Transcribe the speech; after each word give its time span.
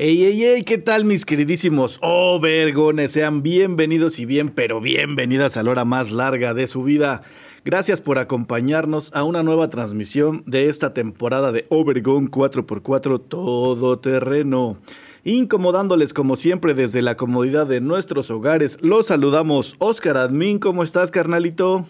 Ey, 0.00 0.22
ey, 0.22 0.44
ey, 0.44 0.62
¿qué 0.62 0.78
tal 0.78 1.04
mis 1.04 1.26
queridísimos 1.26 1.98
Overgones? 2.02 3.10
Sean 3.10 3.42
bienvenidos 3.42 4.20
y 4.20 4.26
bien, 4.26 4.50
pero 4.50 4.80
bienvenidas 4.80 5.56
a 5.56 5.64
la 5.64 5.72
hora 5.72 5.84
más 5.84 6.12
larga 6.12 6.54
de 6.54 6.68
su 6.68 6.84
vida. 6.84 7.22
Gracias 7.64 8.00
por 8.00 8.20
acompañarnos 8.20 9.10
a 9.12 9.24
una 9.24 9.42
nueva 9.42 9.70
transmisión 9.70 10.44
de 10.46 10.68
esta 10.68 10.94
temporada 10.94 11.50
de 11.50 11.66
Overgone 11.68 12.30
4x4 12.30 13.24
Todoterreno. 13.26 14.76
Incomodándoles 15.24 16.14
como 16.14 16.36
siempre 16.36 16.74
desde 16.74 17.02
la 17.02 17.16
comodidad 17.16 17.66
de 17.66 17.80
nuestros 17.80 18.30
hogares, 18.30 18.78
los 18.80 19.08
saludamos. 19.08 19.74
Oscar 19.80 20.16
Admin, 20.16 20.60
¿cómo 20.60 20.84
estás, 20.84 21.10
carnalito? 21.10 21.88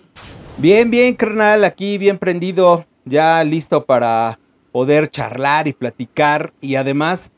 Bien, 0.57 0.91
bien, 0.91 1.15
carnal, 1.15 1.63
aquí 1.63 1.99
bien 1.99 2.17
prendido, 2.17 2.87
ya 3.05 3.45
listo 3.45 3.85
para 3.85 4.41
poder 4.73 5.11
charlar 5.11 5.69
y 5.69 5.75
platicar 5.75 6.55
y 6.63 6.77
además 6.77 7.33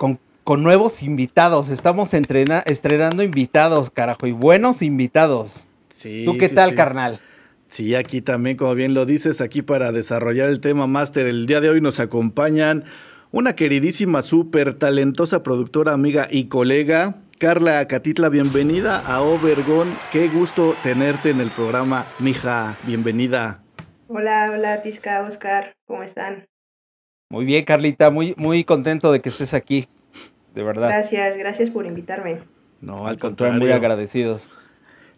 con, 0.00 0.18
nuevos 0.62 1.02
invitados. 1.02 1.68
Estamos 1.68 2.12
estrenando 2.12 3.22
invitados, 3.22 3.90
carajo, 3.90 4.26
y 4.26 4.32
buenos 4.32 4.82
invitados. 4.82 5.68
Sí. 5.90 6.24
¿Tú 6.24 6.38
qué 6.38 6.48
tal, 6.48 6.74
carnal? 6.74 7.20
Sí, 7.68 7.94
aquí 7.94 8.20
también, 8.20 8.56
como 8.56 8.74
bien 8.74 8.94
lo 8.94 9.06
dices, 9.06 9.40
aquí 9.40 9.62
para 9.62 9.92
desarrollar 9.92 10.48
el 10.48 10.60
tema 10.60 10.88
máster, 10.88 11.26
el 11.26 11.46
día 11.46 11.60
de 11.60 11.70
hoy 11.70 11.80
nos 11.80 12.00
acompañan 12.00 12.84
una 13.30 13.54
queridísima, 13.54 14.22
súper 14.22 14.74
talentosa 14.74 15.44
productora, 15.44 15.92
amiga 15.92 16.26
y 16.28 16.46
colega, 16.46 17.14
Carla 17.38 17.86
Catitla, 17.86 18.28
bienvenida 18.28 18.98
a 18.98 19.20
Obergón. 19.20 19.96
Qué 20.10 20.28
gusto 20.28 20.74
tenerte 20.82 21.30
en 21.30 21.40
el 21.40 21.52
programa, 21.52 22.06
mija, 22.18 22.76
bienvenida. 22.86 23.62
Hola, 24.08 24.50
hola, 24.52 24.82
Tisca, 24.82 25.22
Oscar, 25.22 25.72
¿cómo 25.86 26.02
están? 26.02 26.49
Muy 27.32 27.44
bien, 27.44 27.64
Carlita, 27.64 28.10
muy, 28.10 28.34
muy 28.36 28.64
contento 28.64 29.12
de 29.12 29.20
que 29.20 29.28
estés 29.28 29.54
aquí, 29.54 29.86
de 30.52 30.64
verdad. 30.64 30.88
Gracias, 30.88 31.36
gracias 31.36 31.70
por 31.70 31.86
invitarme. 31.86 32.40
No, 32.80 33.06
al 33.06 33.20
contrario. 33.20 33.60
Muy 33.60 33.70
agradecidos. 33.70 34.50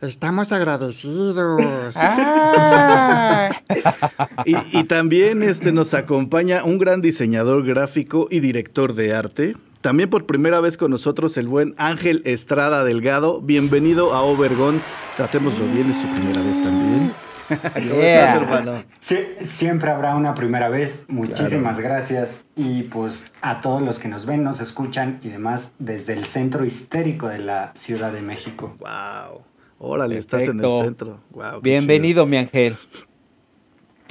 Estamos 0.03 0.53
agradecidos. 0.53 1.63
y, 4.45 4.79
y, 4.79 4.85
también 4.85 5.43
este, 5.43 5.73
nos 5.73 5.95
acompaña 5.95 6.65
un 6.65 6.77
gran 6.77 7.01
diseñador 7.01 7.65
gráfico 7.65 8.29
y 8.31 8.41
director 8.41 8.93
de 8.93 9.15
arte. 9.15 9.55
También 9.81 10.11
por 10.11 10.27
primera 10.27 10.61
vez 10.61 10.77
con 10.77 10.91
nosotros 10.91 11.39
el 11.39 11.49
buen 11.49 11.75
Ángel 11.79 12.21
Estrada 12.27 12.85
Delgado. 12.85 13.41
Bienvenido 13.41 14.13
a 14.13 14.21
Obergón. 14.21 14.83
Tratémoslo 15.17 15.65
bien, 15.73 15.91
es 15.91 15.97
su 15.97 16.09
primera 16.09 16.43
vez 16.43 16.63
también. 16.63 17.11
¿Cómo 17.75 18.03
estás, 18.03 18.37
hermano? 18.37 18.85
siempre 19.41 19.91
habrá 19.91 20.15
una 20.15 20.35
primera 20.35 20.69
vez. 20.69 21.05
Muchísimas 21.09 21.79
gracias. 21.79 22.45
Y 22.57 22.85
pues 22.85 23.25
a 23.41 23.61
todos 23.61 23.83
los 23.83 23.99
que 23.99 24.09
nos 24.09 24.27
ven, 24.27 24.43
nos 24.45 24.61
escuchan 24.61 25.21
y 25.23 25.29
demás 25.29 25.73
desde 25.79 26.13
el 26.15 26.27
centro 26.27 26.65
histérico 26.65 27.29
de 27.29 27.41
la 27.41 27.73
Ciudad 27.75 28.13
de 28.13 28.23
México. 28.23 28.77
¡Wow! 28.79 29.43
Órale, 29.79 30.19
estás 30.19 30.43
en 30.43 30.61
el 30.61 30.83
centro. 30.83 31.19
Wow, 31.31 31.61
Bienvenido, 31.61 32.25
mi 32.25 32.37
ángel. 32.37 32.77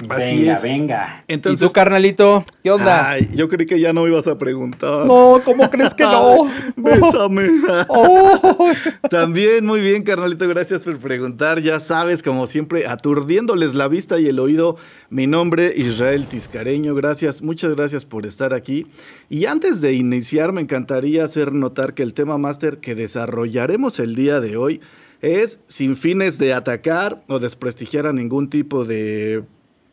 Así 0.08 0.38
venga, 0.38 0.52
es. 0.52 0.62
venga. 0.62 1.24
Entonces, 1.28 1.64
¿Y 1.64 1.68
tú, 1.68 1.72
carnalito? 1.72 2.44
¿Qué 2.62 2.70
onda? 2.70 3.10
Ay, 3.10 3.30
yo 3.34 3.48
creí 3.48 3.66
que 3.66 3.80
ya 3.80 3.92
no 3.92 4.06
ibas 4.06 4.26
a 4.26 4.38
preguntar. 4.38 5.06
No, 5.06 5.40
¿cómo 5.44 5.68
crees 5.70 5.94
que 5.94 6.04
no? 6.04 6.50
bésame. 6.76 7.50
Oh. 7.88 8.72
También, 9.10 9.66
muy 9.66 9.80
bien, 9.80 10.02
carnalito, 10.02 10.48
gracias 10.48 10.84
por 10.84 10.98
preguntar. 10.98 11.60
Ya 11.60 11.80
sabes, 11.80 12.22
como 12.22 12.46
siempre, 12.46 12.86
aturdiéndoles 12.86 13.74
la 13.74 13.88
vista 13.88 14.18
y 14.18 14.28
el 14.28 14.38
oído, 14.38 14.76
mi 15.10 15.26
nombre, 15.26 15.72
Israel 15.76 16.26
Tiscareño. 16.26 16.94
Gracias, 16.94 17.42
muchas 17.42 17.74
gracias 17.74 18.04
por 18.04 18.26
estar 18.26 18.54
aquí. 18.54 18.86
Y 19.28 19.46
antes 19.46 19.80
de 19.80 19.92
iniciar, 19.92 20.52
me 20.52 20.60
encantaría 20.60 21.24
hacer 21.24 21.52
notar 21.52 21.94
que 21.94 22.02
el 22.02 22.14
tema 22.14 22.38
máster 22.38 22.78
que 22.78 22.94
desarrollaremos 22.94 23.98
el 23.98 24.14
día 24.14 24.40
de 24.40 24.56
hoy 24.56 24.80
es 25.22 25.60
sin 25.68 25.96
fines 25.96 26.36
de 26.38 26.52
atacar 26.52 27.22
o 27.28 27.38
desprestigiar 27.38 28.06
a 28.06 28.12
ningún 28.12 28.50
tipo 28.50 28.84
de 28.84 29.44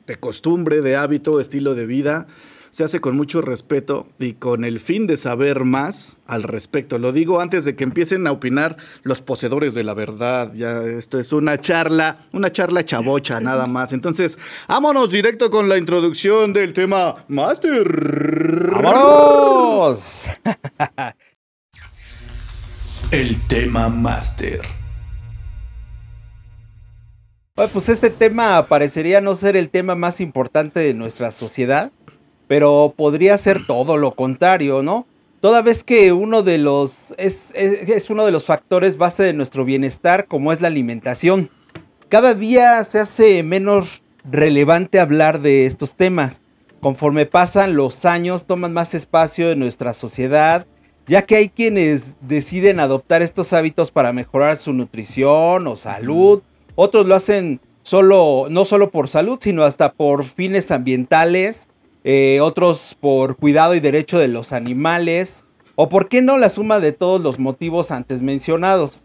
de 0.10 0.18
costumbre, 0.18 0.82
de 0.82 0.98
hábito, 0.98 1.40
estilo 1.40 1.76
de 1.76 1.86
vida. 1.86 2.28
Se 2.72 2.84
hace 2.84 3.00
con 3.00 3.16
mucho 3.16 3.42
respeto 3.42 4.06
y 4.20 4.34
con 4.34 4.64
el 4.64 4.80
fin 4.80 5.08
de 5.08 5.18
saber 5.18 5.64
más 5.64 6.20
al 6.28 6.44
respecto. 6.44 7.00
Lo 7.00 7.12
digo 7.12 7.40
antes 7.40 7.66
de 7.66 7.76
que 7.76 7.84
empiecen 7.84 8.28
a 8.28 8.32
opinar 8.32 8.78
los 9.02 9.22
poseedores 9.22 9.74
de 9.74 9.84
la 9.84 9.96
verdad. 9.96 10.54
Ya 10.54 10.84
esto 10.84 11.20
es 11.20 11.34
una 11.34 11.58
charla, 11.58 12.28
una 12.32 12.52
charla 12.52 12.86
chavocha 12.86 13.40
nada 13.40 13.66
más. 13.66 13.92
Entonces, 13.92 14.38
vámonos 14.68 15.10
directo 15.10 15.50
con 15.50 15.68
la 15.68 15.78
introducción 15.78 16.54
del 16.54 16.74
tema 16.74 17.26
Master. 17.28 17.88
¡Vámonos! 18.84 20.26
el 23.12 23.36
tema 23.48 23.90
Master 23.90 24.79
pues 27.68 27.90
este 27.90 28.10
tema 28.10 28.66
parecería 28.68 29.20
no 29.20 29.36
ser 29.36 29.58
el 29.58 29.70
tema 29.70 29.96
más 29.96 30.22
importante 30.22 30.80
de 30.80 30.94
nuestra 30.94 31.32
sociedad, 31.32 31.92
pero 32.48 32.94
podría 32.96 33.38
ser 33.38 33.66
todo 33.68 33.98
lo 33.98 34.16
contrario, 34.16 34.82
¿no? 34.82 35.06
Toda 35.42 35.62
vez 35.62 35.84
que 35.84 36.14
uno 36.14 36.42
de 36.42 36.58
los 36.58 37.14
es, 37.18 37.52
es, 37.56 38.10
uno 38.10 38.26
de 38.26 38.32
los 38.32 38.46
factores 38.46 38.98
base 38.98 39.24
de 39.24 39.34
nuestro 39.34 39.66
bienestar, 39.66 40.26
como 40.28 40.54
es 40.54 40.62
la 40.62 40.68
alimentación. 40.68 41.50
Cada 42.08 42.34
día 42.34 42.84
se 42.86 43.00
hace 43.00 43.44
menos 43.44 44.02
relevante 44.24 45.00
hablar 45.00 45.42
de 45.42 45.66
estos 45.66 45.96
temas. 45.96 46.42
Conforme 46.82 47.26
pasan 47.26 47.76
los 47.76 48.06
años, 48.06 48.46
toman 48.46 48.74
más 48.74 48.94
espacio 48.94 49.52
en 49.52 49.60
nuestra 49.60 49.94
sociedad, 49.94 50.66
ya 51.08 51.24
que 51.24 51.36
hay 51.36 51.50
quienes 51.50 52.16
deciden 52.22 52.80
adoptar 52.80 53.22
estos 53.22 53.52
hábitos 53.52 53.92
para 53.92 54.14
mejorar 54.14 54.58
su 54.58 54.72
nutrición 54.74 55.68
o 55.68 55.76
salud 55.76 56.42
otros 56.82 57.06
lo 57.06 57.16
hacen 57.16 57.60
solo, 57.84 58.48
no 58.50 58.64
solo 58.64 58.90
por 58.90 59.10
salud, 59.10 59.38
sino 59.42 59.64
hasta 59.64 59.92
por 59.92 60.24
fines 60.24 60.72
ambientales. 60.72 61.68
Eh, 62.06 62.40
otros 62.42 62.96
por 63.02 63.36
cuidado 63.36 63.76
y 63.76 63.82
derecho 63.82 64.18
de 64.18 64.30
los 64.30 64.54
animales. 64.54 65.44
O 65.76 65.90
por 65.90 66.08
qué 66.08 66.22
no 66.22 66.38
la 66.38 66.50
suma 66.50 66.80
de 66.80 66.94
todos 66.94 67.20
los 67.20 67.38
motivos 67.38 67.92
antes 67.92 68.22
mencionados. 68.22 69.04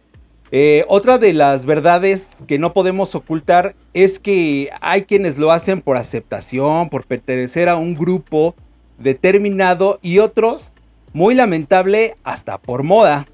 Eh, 0.52 0.84
otra 0.86 1.18
de 1.18 1.32
las 1.32 1.66
verdades 1.66 2.44
que 2.46 2.60
no 2.60 2.72
podemos 2.72 3.16
ocultar 3.16 3.74
es 3.92 4.20
que 4.20 4.70
hay 4.80 5.02
quienes 5.02 5.36
lo 5.36 5.50
hacen 5.50 5.80
por 5.80 5.96
aceptación, 5.96 6.90
por 6.90 7.04
pertenecer 7.06 7.68
a 7.68 7.74
un 7.76 7.96
grupo 7.96 8.54
determinado 8.98 9.98
y 10.00 10.20
otros, 10.20 10.74
muy 11.12 11.34
lamentable, 11.34 12.16
hasta 12.22 12.58
por 12.58 12.84
moda. 12.84 13.26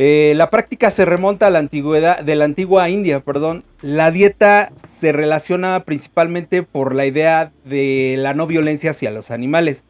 Eh, 0.00 0.34
la 0.36 0.48
práctica 0.48 0.92
se 0.92 1.04
remonta 1.04 1.48
a 1.48 1.50
la 1.50 1.58
antigüedad, 1.58 2.20
de 2.20 2.36
la 2.36 2.44
antigua 2.44 2.88
India, 2.88 3.18
perdón. 3.18 3.64
La 3.82 4.12
dieta 4.12 4.70
se 4.88 5.10
relaciona 5.10 5.82
principalmente 5.84 6.62
por 6.62 6.94
la 6.94 7.04
idea 7.04 7.50
de 7.64 8.14
la 8.16 8.32
no 8.32 8.46
violencia 8.46 8.92
hacia 8.92 9.10
los 9.10 9.32
animales. 9.32 9.82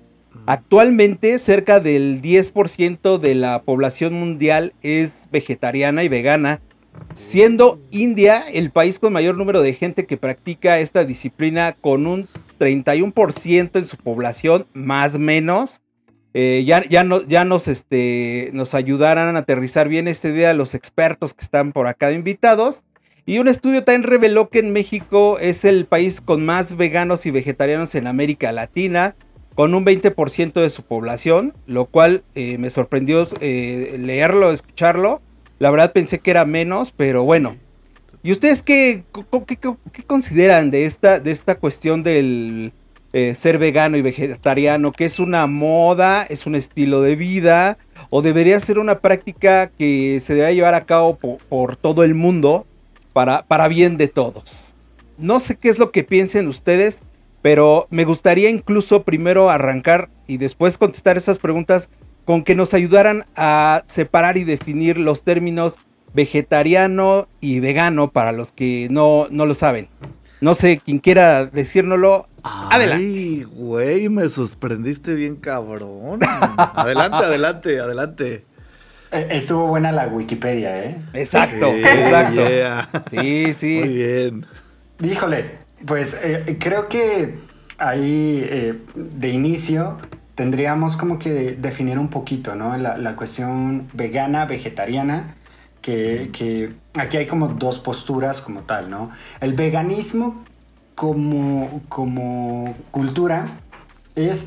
Actualmente 0.47 1.39
cerca 1.39 1.79
del 1.81 2.23
10% 2.23 3.19
de 3.19 3.35
la 3.35 3.61
población 3.61 4.15
mundial 4.15 4.73
es 4.81 5.29
vegetariana 5.31 6.05
y 6.05 6.09
vegana, 6.09 6.63
siendo 7.13 7.79
India 7.91 8.45
el 8.51 8.71
país 8.71 8.99
con 8.99 9.13
mayor 9.13 9.37
número 9.37 9.61
de 9.61 9.75
gente 9.75 10.07
que 10.07 10.17
practica 10.17 10.79
esta 10.79 11.05
disciplina 11.05 11.77
con 11.79 12.07
un 12.07 12.29
31% 12.59 13.77
en 13.77 13.85
su 13.85 13.99
población, 13.99 14.67
más 14.73 15.17
o 15.17 15.19
menos. 15.19 15.83
Eh, 16.35 16.65
ya, 16.67 16.85
ya, 16.89 17.05
no, 17.05 17.23
ya 17.27 17.45
nos, 17.45 17.69
este, 17.69 18.51
nos 18.53 18.75
ayudarán 18.75 19.35
a 19.35 19.41
aterrizar 19.41 19.89
bien 19.89 20.09
este 20.09 20.33
día 20.33 20.53
los 20.55 20.75
expertos 20.75 21.35
que 21.35 21.45
están 21.45 21.73
por 21.73 21.87
acá 21.87 22.13
invitados. 22.13 22.85
Y 23.25 23.39
un 23.39 23.49
estudio 23.49 23.85
también 23.85 24.05
reveló 24.05 24.49
que 24.49 24.59
en 24.59 24.73
México 24.73 25.39
es 25.39 25.65
el 25.65 25.85
país 25.85 26.21
con 26.21 26.45
más 26.45 26.77
veganos 26.77 27.27
y 27.27 27.31
vegetarianos 27.31 27.95
en 27.95 28.07
América 28.07 28.53
Latina, 28.53 29.17
con 29.55 29.75
un 29.75 29.85
20% 29.85 30.53
de 30.53 30.71
su 30.71 30.83
población, 30.83 31.55
lo 31.67 31.87
cual 31.87 32.23
eh, 32.35 32.57
me 32.59 32.71
sorprendió 32.71 33.25
eh, 33.41 33.97
leerlo, 33.99 34.53
escucharlo. 34.53 35.21
La 35.59 35.71
verdad 35.71 35.93
pensé 35.93 36.21
que 36.21 36.31
era 36.31 36.45
menos, 36.45 36.93
pero 36.97 37.25
bueno. 37.25 37.57
¿Y 38.23 38.33
ustedes 38.33 38.63
qué, 38.63 39.05
qué, 39.13 39.57
qué 39.93 40.03
consideran 40.05 40.71
de 40.71 40.85
esta, 40.85 41.21
de 41.21 41.31
esta 41.31 41.57
cuestión 41.57 42.03
del, 42.03 42.73
eh, 43.13 43.35
ser 43.35 43.59
vegano 43.59 43.97
y 43.97 44.03
vegetariano, 44.03 44.93
que 44.93 45.07
es 45.07 45.19
una 45.19 45.47
moda, 45.47 46.25
es 46.25 46.47
un 46.47 46.55
estilo 46.55 47.01
de 47.01 47.17
vida, 47.17 47.79
o 48.11 48.21
debería 48.21 48.61
ser 48.61 48.79
una 48.79 48.99
práctica 49.01 49.71
que 49.79 50.21
se 50.21 50.35
debe 50.35 50.55
llevar 50.55 50.75
a 50.75 50.85
cabo 50.85 51.17
por, 51.17 51.77
todo 51.77 52.05
el 52.05 52.15
mundo 52.15 52.67
para, 53.13 53.45
para 53.45 53.69
bien 53.69 53.97
de 53.97 54.09
todos. 54.09 54.77
No 55.17 55.41
sé 55.41 55.57
qué 55.57 55.69
es 55.69 55.79
lo 55.79 55.91
que 55.91 56.05
piensen 56.05 56.49
ustedes, 56.49 57.03
pero 57.41 57.87
me 57.91 58.05
gustaría 58.05 58.51
incluso 58.51 59.03
primero 59.05 59.49
arrancar 59.49 60.11
y 60.27 60.37
después 60.37 60.77
contestar 60.77 61.17
esas 61.17 61.39
preguntas 61.39 61.89
con 62.25 62.45
que 62.45 62.55
nos 62.55 62.75
ayudaran 62.75 63.25
a 63.37 63.85
separar 63.87 64.37
y 64.37 64.45
definir 64.45 64.99
los 64.99 65.23
términos 65.23 65.79
vegetariano 66.13 67.27
y 67.41 67.61
vegano 67.61 68.11
para 68.11 68.33
los 68.33 68.53
que 68.53 68.89
no, 68.91 69.29
no 69.31 69.47
lo 69.47 69.55
saben. 69.55 69.89
No 70.41 70.55
sé, 70.55 70.81
quien 70.85 71.01
quiera 71.01 71.47
decírnoslo, 71.47 72.29
adelante. 72.43 73.05
Ay, 73.05 73.43
güey, 73.43 74.09
me 74.09 74.29
sorprendiste 74.29 75.15
bien 75.15 75.37
cabrón. 75.37 76.21
adelante, 76.75 77.17
adelante, 77.17 77.81
adelante. 77.81 78.45
Eh, 79.11 79.29
estuvo 79.31 79.67
buena 79.67 79.91
la 79.91 80.07
Wikipedia, 80.07 80.85
¿eh? 80.85 80.97
Exacto, 81.13 81.73
exacto. 81.73 83.01
Sí, 83.11 83.53
sí. 83.53 83.81
Muy 83.81 83.89
bien. 83.89 84.47
Híjole, 85.03 85.59
pues 85.87 86.17
eh, 86.23 86.57
creo 86.61 86.89
que 86.89 87.35
ahí 87.79 88.45
eh, 88.47 88.75
de 88.95 89.29
inicio 89.31 89.99
tendríamos 90.37 90.97
como 90.97 91.19
que 91.19 91.57
definir 91.59 91.99
un 91.99 92.11
poquito, 92.11 92.55
¿no? 92.55 92.77
La, 92.77 92.97
la 92.97 93.17
cuestión 93.17 93.89
vegana, 93.93 94.45
vegetariana 94.45 95.35
que, 95.89 96.73
aquí 96.95 97.17
hay 97.17 97.27
como 97.27 97.49
dos 97.49 97.79
posturas 97.79 98.41
como 98.41 98.63
tal, 98.63 98.91
¿no? 98.91 99.11
El 99.41 99.55
veganismo 99.55 100.43
como, 100.95 101.83
como 101.89 102.75
cultura 102.91 103.59
es 104.15 104.47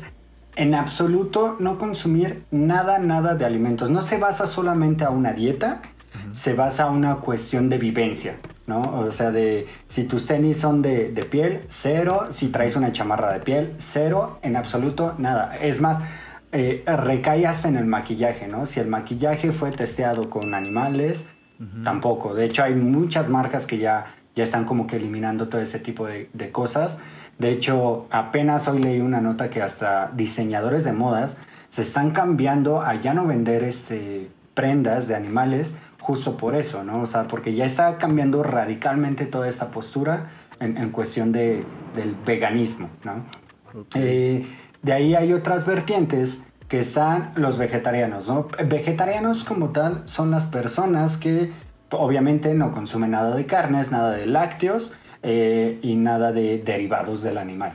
en 0.54 0.74
absoluto 0.74 1.56
no 1.58 1.78
consumir 1.78 2.44
nada, 2.50 2.98
nada 2.98 3.34
de 3.34 3.44
alimentos. 3.44 3.90
No 3.90 4.02
se 4.02 4.18
basa 4.18 4.46
solamente 4.46 5.04
a 5.04 5.10
una 5.10 5.32
dieta, 5.32 5.80
se 6.38 6.52
basa 6.52 6.84
a 6.84 6.90
una 6.90 7.16
cuestión 7.16 7.68
de 7.70 7.78
vivencia, 7.78 8.36
¿no? 8.66 8.82
O 8.98 9.12
sea, 9.12 9.30
de 9.30 9.66
si 9.88 10.04
tus 10.04 10.26
tenis 10.26 10.58
son 10.58 10.82
de, 10.82 11.10
de, 11.10 11.22
piel, 11.24 11.62
cero. 11.70 12.26
Si 12.32 12.48
traes 12.48 12.76
una 12.76 12.92
chamarra 12.92 13.32
de 13.32 13.40
piel, 13.40 13.74
cero. 13.78 14.38
En 14.42 14.56
absoluto, 14.56 15.14
nada. 15.18 15.56
Es 15.56 15.80
más, 15.80 15.98
eh, 16.52 16.84
recae 16.86 17.46
hasta 17.46 17.68
en 17.68 17.76
el 17.76 17.86
maquillaje, 17.86 18.46
¿no? 18.46 18.66
Si 18.66 18.78
el 18.78 18.86
maquillaje 18.86 19.52
fue 19.52 19.70
testeado 19.70 20.28
con 20.28 20.54
animales, 20.54 21.24
tampoco. 21.84 22.34
De 22.34 22.44
hecho, 22.44 22.62
hay 22.62 22.74
muchas 22.74 23.28
marcas 23.28 23.66
que 23.66 23.78
ya, 23.78 24.06
ya 24.34 24.44
están 24.44 24.64
como 24.64 24.86
que 24.86 24.96
eliminando 24.96 25.48
todo 25.48 25.60
ese 25.60 25.78
tipo 25.78 26.06
de, 26.06 26.50
cosas. 26.50 26.98
De 27.38 27.50
hecho, 27.50 28.06
apenas 28.10 28.68
hoy 28.68 28.82
leí 28.82 29.00
una 29.00 29.20
nota 29.20 29.50
que 29.50 29.62
hasta 29.62 30.10
diseñadores 30.14 30.84
de 30.84 30.92
modas 30.92 31.36
se 31.70 31.82
están 31.82 32.10
cambiando 32.10 32.82
a 32.82 32.94
ya 32.96 33.14
no 33.14 33.26
vender 33.26 33.64
este, 33.64 34.28
prendas 34.54 35.08
de 35.08 35.14
animales 35.14 35.74
justo 36.00 36.36
por 36.36 36.54
eso, 36.56 36.82
¿no? 36.82 37.00
O 37.00 37.06
sea, 37.06 37.28
porque 37.28 37.54
ya 37.54 37.64
está 37.64 37.96
cambiando 37.96 38.42
radicalmente 38.42 39.24
toda 39.24 39.48
esta 39.48 39.70
postura 39.70 40.30
en, 40.60 40.90
cuestión 40.90 41.32
de, 41.32 41.64
del 41.94 42.14
veganismo, 42.26 42.88
¿no? 43.04 43.24
Eh, 43.94 44.46
de 44.82 44.92
ahí 44.92 45.14
hay 45.14 45.32
otras 45.32 45.64
vertientes 45.64 46.42
que 46.72 46.80
están 46.80 47.32
los 47.34 47.58
vegetarianos, 47.58 48.28
¿no? 48.28 48.48
Vegetarianos 48.64 49.44
como 49.44 49.72
tal 49.72 50.04
son 50.06 50.30
las 50.30 50.46
personas 50.46 51.18
que 51.18 51.52
obviamente 51.90 52.54
no 52.54 52.72
consumen 52.72 53.10
nada 53.10 53.36
de 53.36 53.44
carnes, 53.44 53.90
nada 53.90 54.12
de 54.12 54.24
lácteos 54.24 54.94
eh, 55.22 55.78
y 55.82 55.96
nada 55.96 56.32
de 56.32 56.56
derivados 56.56 57.20
del 57.20 57.36
animal, 57.36 57.72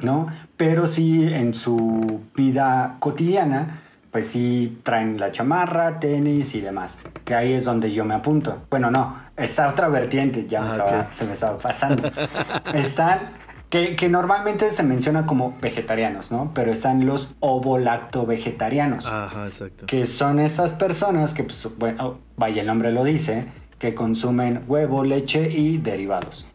¿no? 0.00 0.26
Pero 0.58 0.86
sí 0.86 1.32
en 1.32 1.54
su 1.54 2.20
vida 2.34 2.96
cotidiana, 2.98 3.80
pues 4.10 4.26
sí 4.26 4.80
traen 4.82 5.18
la 5.18 5.32
chamarra, 5.32 5.98
tenis 5.98 6.54
y 6.54 6.60
demás, 6.60 6.98
que 7.24 7.34
ahí 7.34 7.54
es 7.54 7.64
donde 7.64 7.90
yo 7.90 8.04
me 8.04 8.12
apunto. 8.12 8.64
Bueno, 8.68 8.90
no, 8.90 9.16
está 9.34 9.66
otra 9.66 9.88
vertiente, 9.88 10.46
ya 10.46 10.60
ah, 10.62 11.06
se 11.08 11.24
me 11.24 11.32
estaba 11.32 11.56
pasando. 11.56 12.02
Están 12.74 13.30
que, 13.70 14.08
normalmente 14.08 14.70
se 14.72 14.82
menciona 14.82 15.26
como 15.26 15.56
vegetarianos, 15.62 16.32
¿no? 16.32 16.50
Pero 16.54 16.72
están 16.72 17.06
los 17.06 17.30
ovolacto-vegetarianos. 17.38 19.06
Ajá, 19.06 19.46
exacto. 19.46 19.86
Que 19.86 20.06
son 20.06 20.40
estas 20.40 20.72
personas 20.72 21.34
que, 21.34 21.44
pues, 21.44 21.68
bueno, 21.78 22.18
vaya, 22.36 22.62
el 22.62 22.66
nombre 22.66 22.90
lo 22.90 23.04
dice, 23.04 23.46
que 23.78 23.94
consumen 23.94 24.62
huevo, 24.66 25.04
leche 25.04 25.48
y 25.48 25.78
derivados, 25.78 26.46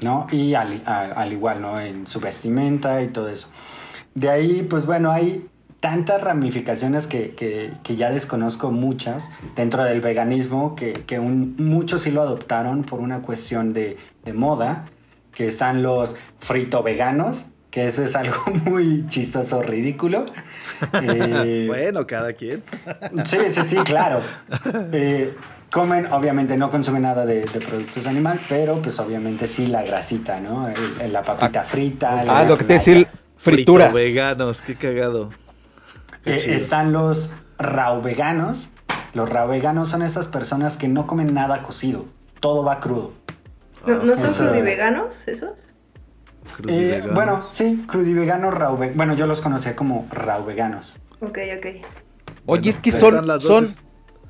¿no? 0.00 0.26
Y 0.32 0.54
al, 0.54 0.82
igual, 1.30 1.60
¿no? 1.60 1.78
En 1.78 2.06
su 2.06 2.20
vestimenta 2.20 3.02
y 3.02 3.08
todo 3.08 3.28
eso. 3.28 3.48
De 4.14 4.30
ahí, 4.30 4.62
pues 4.62 4.86
bueno, 4.86 5.12
hay 5.12 5.46
tantas 5.80 6.22
ramificaciones 6.22 7.06
que, 7.06 7.74
ya 7.84 8.10
desconozco 8.10 8.70
muchas 8.70 9.28
dentro 9.54 9.84
del 9.84 10.00
veganismo, 10.00 10.74
que, 10.74 11.20
muchos 11.20 12.00
sí 12.00 12.10
lo 12.10 12.22
adoptaron 12.22 12.82
por 12.82 13.00
una 13.00 13.20
cuestión 13.20 13.74
de, 13.74 13.98
de 14.24 14.32
moda 14.32 14.86
que 15.36 15.46
están 15.46 15.82
los 15.82 16.16
frito 16.40 16.82
veganos, 16.82 17.44
que 17.70 17.86
eso 17.86 18.02
es 18.02 18.16
algo 18.16 18.42
muy 18.64 19.06
chistoso, 19.08 19.62
ridículo. 19.62 20.24
Eh, 21.02 21.64
bueno, 21.68 22.06
cada 22.06 22.32
quien. 22.32 22.64
sí, 23.26 23.36
sí, 23.50 23.62
sí, 23.62 23.76
claro. 23.84 24.20
Eh, 24.92 25.36
comen, 25.70 26.10
obviamente 26.10 26.56
no 26.56 26.70
consumen 26.70 27.02
nada 27.02 27.26
de, 27.26 27.42
productos 27.42 28.04
de 28.04 28.08
animal, 28.08 28.40
pero 28.48 28.80
pues 28.80 28.98
obviamente 28.98 29.46
sí 29.46 29.66
la 29.66 29.82
grasita, 29.82 30.40
¿no? 30.40 30.70
la 31.06 31.22
papita 31.22 31.64
frita. 31.64 32.24
Ah, 32.26 32.44
lo 32.44 32.56
que 32.56 32.64
te 32.64 32.72
decir, 32.74 33.06
frituras. 33.36 33.92
Frito 33.92 33.94
veganos, 33.94 34.62
qué 34.62 34.74
cagado. 34.74 35.28
Eh, 36.24 36.42
están 36.46 36.92
los 36.92 37.30
raw 37.58 38.00
veganos. 38.00 38.68
Los 39.12 39.28
raw 39.28 39.48
veganos 39.48 39.90
son 39.90 40.00
estas 40.00 40.28
personas 40.28 40.78
que 40.78 40.88
no 40.88 41.06
comen 41.06 41.34
nada 41.34 41.62
cocido, 41.62 42.06
todo 42.40 42.64
va 42.64 42.80
crudo. 42.80 43.12
¿No, 43.86 44.02
¿no 44.02 44.30
son 44.30 44.48
crudiveganos 44.48 45.14
esos? 45.26 45.58
Eh, 46.68 47.02
bueno, 47.12 47.44
sí, 47.52 47.84
crudiveganos, 47.86 48.54
raw 48.54 48.76
Bueno, 48.94 49.14
yo 49.14 49.26
los 49.26 49.40
conocía 49.40 49.74
como 49.76 50.08
raw 50.10 50.44
veganos. 50.44 50.98
Ok, 51.20 51.38
ok. 51.58 51.66
Oye, 52.46 52.70
es 52.70 52.78
que 52.78 52.92
son, 52.92 53.40
son, 53.40 53.66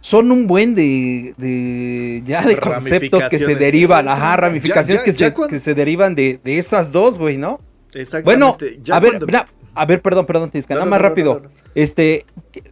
son 0.00 0.30
un 0.30 0.46
buen 0.46 0.74
de, 0.74 1.34
de 1.36 2.22
ya 2.24 2.42
de 2.42 2.56
conceptos 2.56 3.26
que 3.28 3.38
se 3.38 3.54
derivan, 3.54 4.08
ajá, 4.08 4.36
ramificaciones 4.36 5.02
que, 5.02 5.12
se, 5.12 5.32
que 5.34 5.58
se 5.58 5.74
derivan 5.74 6.14
de, 6.14 6.40
de 6.42 6.58
esas 6.58 6.90
dos, 6.92 7.18
güey, 7.18 7.36
¿no? 7.36 7.60
Exactamente. 7.92 8.24
Bueno, 8.24 8.94
a 8.94 9.00
ver, 9.00 9.46
a 9.74 9.84
ver, 9.84 10.00
perdón, 10.00 10.26
perdón, 10.26 10.50
Tisca, 10.50 10.74
nada 10.74 10.86
más 10.86 11.00
rápido. 11.00 11.42
Este, 11.74 12.24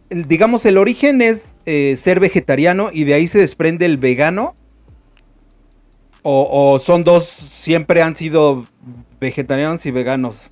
digamos, 0.09 0.65
el 0.65 0.77
origen 0.77 1.21
es 1.21 1.55
eh, 1.67 1.95
ser 1.97 2.19
vegetariano 2.19 2.89
y 2.91 3.03
de 3.03 3.13
ahí 3.13 3.27
se 3.27 3.37
desprende 3.37 3.85
el 3.85 3.97
vegano 3.97 4.55
o, 6.27 6.79
son 6.79 7.03
dos, 7.03 7.25
siempre 7.25 8.01
han 8.01 8.15
sido 8.15 8.65
vegetarianos 9.19 9.85
y 9.85 9.91
veganos? 9.91 10.51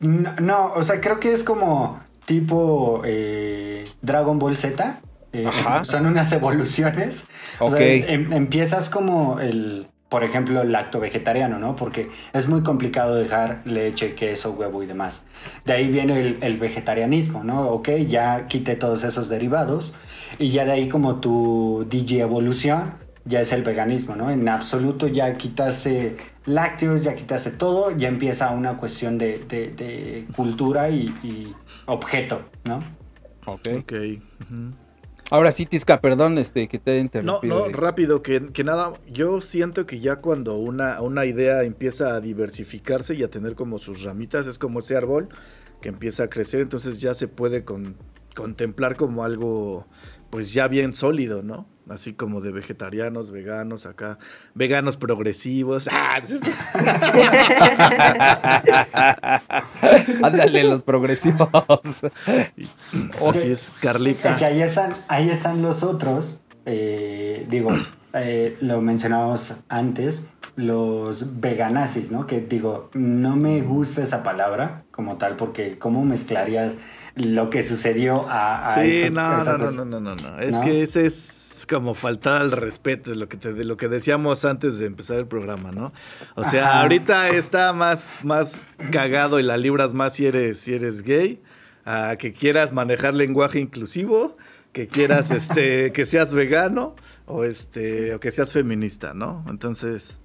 No, 0.00 0.72
o 0.74 0.82
sea, 0.82 1.00
creo 1.00 1.20
que 1.20 1.32
es 1.32 1.42
como 1.42 1.98
tipo 2.26 3.00
eh, 3.06 3.84
Dragon 4.02 4.38
Ball 4.38 4.58
Z. 4.58 5.00
Eh, 5.32 5.48
son 5.84 6.06
unas 6.06 6.30
evoluciones. 6.32 7.24
O 7.60 7.70
sea, 7.70 7.80
em, 7.80 8.32
empiezas 8.32 8.90
como 8.90 9.40
el, 9.40 9.88
por 10.10 10.22
ejemplo, 10.22 10.60
el 10.60 10.70
lacto 10.70 11.00
vegetariano, 11.00 11.58
¿no? 11.58 11.76
Porque 11.76 12.10
es 12.34 12.46
muy 12.46 12.62
complicado 12.62 13.14
dejar 13.14 13.62
leche, 13.64 14.14
queso, 14.14 14.52
huevo 14.52 14.82
y 14.82 14.86
demás. 14.86 15.22
De 15.64 15.72
ahí 15.72 15.88
viene 15.88 16.20
el, 16.20 16.38
el, 16.42 16.58
vegetarianismo, 16.58 17.42
¿no? 17.42 17.68
Ok, 17.70 17.88
ya 18.06 18.46
quité 18.48 18.76
todos 18.76 19.02
esos 19.02 19.30
derivados 19.30 19.94
y 20.38 20.50
ya 20.50 20.66
de 20.66 20.72
ahí 20.72 20.88
como 20.88 21.16
tu 21.16 21.86
DJ 21.88 22.20
evolución 22.20 23.03
ya 23.24 23.40
es 23.40 23.52
el 23.52 23.62
veganismo, 23.62 24.14
¿no? 24.14 24.30
En 24.30 24.48
absoluto 24.48 25.06
ya 25.06 25.32
quitase 25.34 26.16
lácteos, 26.46 27.02
ya 27.02 27.14
quitase 27.14 27.50
todo, 27.50 27.90
ya 27.96 28.08
empieza 28.08 28.50
una 28.50 28.76
cuestión 28.76 29.18
de, 29.18 30.26
cultura 30.36 30.90
y, 30.90 31.54
objeto, 31.86 32.42
¿no? 32.64 32.80
Ok. 33.46 33.68
Ahora 35.30 35.52
sí, 35.52 35.64
Tisca, 35.64 36.00
perdón 36.00 36.38
este, 36.38 36.68
que 36.68 36.78
te 36.78 36.96
he 36.96 36.98
interrumpido. 36.98 37.58
No, 37.58 37.66
no, 37.66 37.72
rápido, 37.72 38.22
que, 38.22 38.52
que, 38.52 38.62
nada, 38.62 38.92
yo 39.08 39.40
siento 39.40 39.86
que 39.86 39.98
ya 39.98 40.16
cuando 40.16 40.56
una, 40.56 41.00
una 41.00 41.24
idea 41.24 41.62
empieza 41.62 42.14
a 42.14 42.20
diversificarse 42.20 43.14
y 43.14 43.22
a 43.22 43.30
tener 43.30 43.54
como 43.54 43.78
sus 43.78 44.02
ramitas, 44.02 44.46
es 44.46 44.58
como 44.58 44.80
ese 44.80 44.96
árbol 44.96 45.28
que 45.80 45.88
empieza 45.88 46.24
a 46.24 46.28
crecer, 46.28 46.60
entonces 46.60 47.00
ya 47.00 47.14
se 47.14 47.26
puede 47.26 47.64
contemplar 48.34 48.96
como 48.96 49.24
algo 49.24 49.86
pues 50.30 50.52
ya 50.52 50.68
bien 50.68 50.94
sólido, 50.94 51.42
¿no? 51.42 51.66
Así 51.88 52.14
como 52.14 52.40
de 52.40 52.52
vegetarianos, 52.52 53.30
veganos, 53.30 53.86
acá, 53.86 54.18
veganos 54.54 54.96
progresivos. 54.96 55.88
Ah, 55.90 56.20
Ándale, 60.22 60.64
los 60.64 60.82
progresivos. 60.82 61.48
así 63.28 63.50
es, 63.50 63.72
Carlita. 63.80 64.36
ahí 64.36 64.62
están, 64.62 64.94
ahí 65.08 65.30
están 65.30 65.62
los 65.62 65.82
otros 65.82 66.38
eh, 66.66 67.46
digo, 67.48 67.70
eh, 68.14 68.56
lo 68.60 68.80
mencionábamos 68.80 69.54
antes, 69.68 70.24
los 70.56 71.40
veganazis, 71.40 72.10
¿no? 72.10 72.26
Que 72.26 72.40
digo, 72.40 72.90
no 72.94 73.36
me 73.36 73.60
gusta 73.60 74.02
esa 74.02 74.22
palabra 74.22 74.84
como 74.90 75.16
tal, 75.16 75.36
porque 75.36 75.78
¿cómo 75.78 76.04
mezclarías 76.04 76.76
lo 77.16 77.50
que 77.50 77.62
sucedió 77.62 78.26
a... 78.28 78.74
sí, 78.74 79.08
no, 79.12 79.44
no, 79.44 79.58
no, 79.58 79.84
no, 79.84 80.00
no, 80.00 80.16
no, 80.16 80.38
es 80.40 80.58
que 80.60 80.82
ese 80.82 81.06
es 81.06 81.43
como 81.66 81.94
faltar 81.94 82.40
al 82.40 82.52
respeto 82.52 83.10
de 83.10 83.16
lo 83.16 83.28
que 83.28 83.36
de 83.36 83.64
lo 83.64 83.76
que 83.76 83.88
decíamos 83.88 84.44
antes 84.44 84.78
de 84.78 84.86
empezar 84.86 85.18
el 85.18 85.26
programa, 85.26 85.72
¿no? 85.72 85.92
O 86.34 86.44
sea, 86.44 86.80
ahorita 86.80 87.30
está 87.30 87.72
más, 87.72 88.18
más 88.22 88.60
cagado 88.90 89.40
y 89.40 89.42
la 89.42 89.56
libras 89.56 89.94
más 89.94 90.14
si 90.14 90.26
eres, 90.26 90.58
si 90.60 90.74
eres 90.74 91.02
gay, 91.02 91.42
a 91.84 92.16
que 92.16 92.32
quieras 92.32 92.72
manejar 92.72 93.14
lenguaje 93.14 93.60
inclusivo, 93.60 94.36
que 94.72 94.88
quieras 94.88 95.30
este, 95.30 95.92
que 95.94 96.04
seas 96.04 96.32
vegano 96.32 96.94
o 97.26 97.44
este, 97.44 98.14
o 98.14 98.20
que 98.20 98.30
seas 98.30 98.52
feminista, 98.52 99.14
¿no? 99.14 99.44
Entonces, 99.48 100.18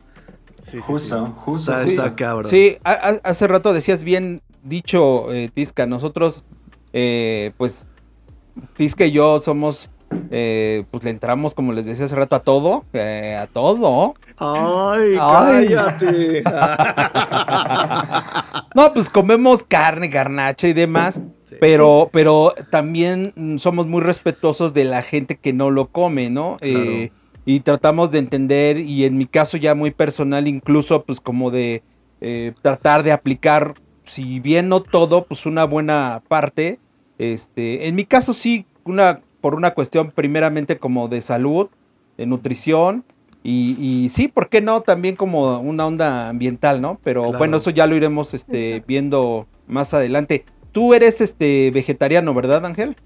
sí, 0.62 0.80
justo, 0.80 1.26
justo. 1.28 1.72
Está, 1.72 1.90
está, 1.90 2.16
cabrón. 2.16 2.50
Sí, 2.50 2.78
hace 2.84 3.48
rato 3.48 3.74
decías 3.74 4.04
bien 4.04 4.42
dicho, 4.64 5.34
eh, 5.34 5.50
Tisca, 5.54 5.86
nosotros, 5.86 6.44
eh, 6.94 7.54
pues, 7.58 7.88
Tisca 8.76 9.06
y 9.06 9.12
yo 9.12 9.40
somos 9.40 9.90
eh, 10.32 10.86
pues 10.92 11.04
le 11.04 11.12
entramos, 11.12 11.54
como 11.54 11.74
les 11.74 11.86
decía 11.86 12.06
hace 12.06 12.16
rato, 12.16 12.36
a 12.36 12.40
todo, 12.40 12.86
eh, 12.94 13.38
a 13.40 13.48
todo. 13.48 14.16
Ay, 14.38 15.16
cállate. 15.16 16.44
no, 18.76 18.94
pues 18.94 19.10
comemos 19.10 19.64
carne, 19.64 20.08
garnacha 20.08 20.68
y 20.68 20.74
demás, 20.74 21.22
pero, 21.60 22.10
pero 22.12 22.54
también 22.72 23.58
somos 23.58 23.88
muy 23.88 24.02
respetuosos 24.02 24.74
de 24.74 24.86
la 24.86 25.02
gente 25.02 25.38
que 25.38 25.54
no 25.54 25.72
lo 25.72 25.88
come, 25.88 26.30
¿no? 26.30 26.58
Eh, 26.62 27.12
y 27.46 27.62
tratamos 27.62 28.12
de 28.12 28.20
entender, 28.20 28.78
y 28.78 29.06
en 29.06 29.18
mi 29.18 29.26
caso 29.26 29.58
ya 29.58 29.76
muy 29.76 29.92
personal, 29.92 30.48
incluso 30.48 31.04
pues 31.04 31.22
como 31.22 31.52
de 31.52 31.84
tratar 32.62 33.04
de 33.04 33.12
aplicar, 33.12 33.76
si 34.04 34.40
bien 34.40 34.70
no 34.70 34.82
todo, 34.82 35.26
pues 35.26 35.46
una 35.46 35.66
buena 35.66 36.22
parte. 36.28 36.80
Este, 37.18 37.88
en 37.88 37.96
mi 37.96 38.06
caso 38.06 38.34
sí, 38.34 38.66
una 38.86 39.20
por 39.42 39.56
una 39.56 39.72
cuestión 39.72 40.12
primeramente 40.12 40.78
como 40.78 41.08
de 41.08 41.22
salud, 41.22 41.70
de 42.18 42.26
nutrición, 42.26 43.04
y, 43.42 44.10
sí, 44.12 44.28
¿por 44.28 44.50
qué 44.50 44.62
no? 44.62 44.82
También 44.82 45.16
como 45.16 45.60
una 45.60 45.86
onda 45.86 46.30
ambiental, 46.30 46.82
¿no? 46.82 47.00
Pero 47.04 47.32
bueno, 47.32 47.58
eso 47.58 47.70
ya 47.70 47.88
lo 47.88 47.96
iremos 47.96 48.34
este, 48.34 48.84
viendo 48.86 49.48
más 49.68 49.94
adelante. 49.94 50.46
Tú 50.72 50.94
eres 50.94 51.22
este 51.22 51.72
vegetariano, 51.72 52.34
¿verdad, 52.34 52.66
Ángel? 52.66 52.98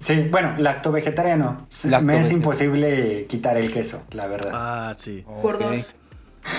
Sí, 0.00 0.28
bueno, 0.30 0.54
lacto 0.58 0.92
vegetariano. 0.92 1.66
Me 2.02 2.20
es 2.20 2.30
imposible 2.30 3.26
quitar 3.28 3.56
el 3.56 3.72
queso, 3.72 4.02
la 4.12 4.26
verdad. 4.26 4.52
Ah, 4.54 4.94
sí. 4.96 5.24
Por 5.42 5.58
dos. 5.58 5.86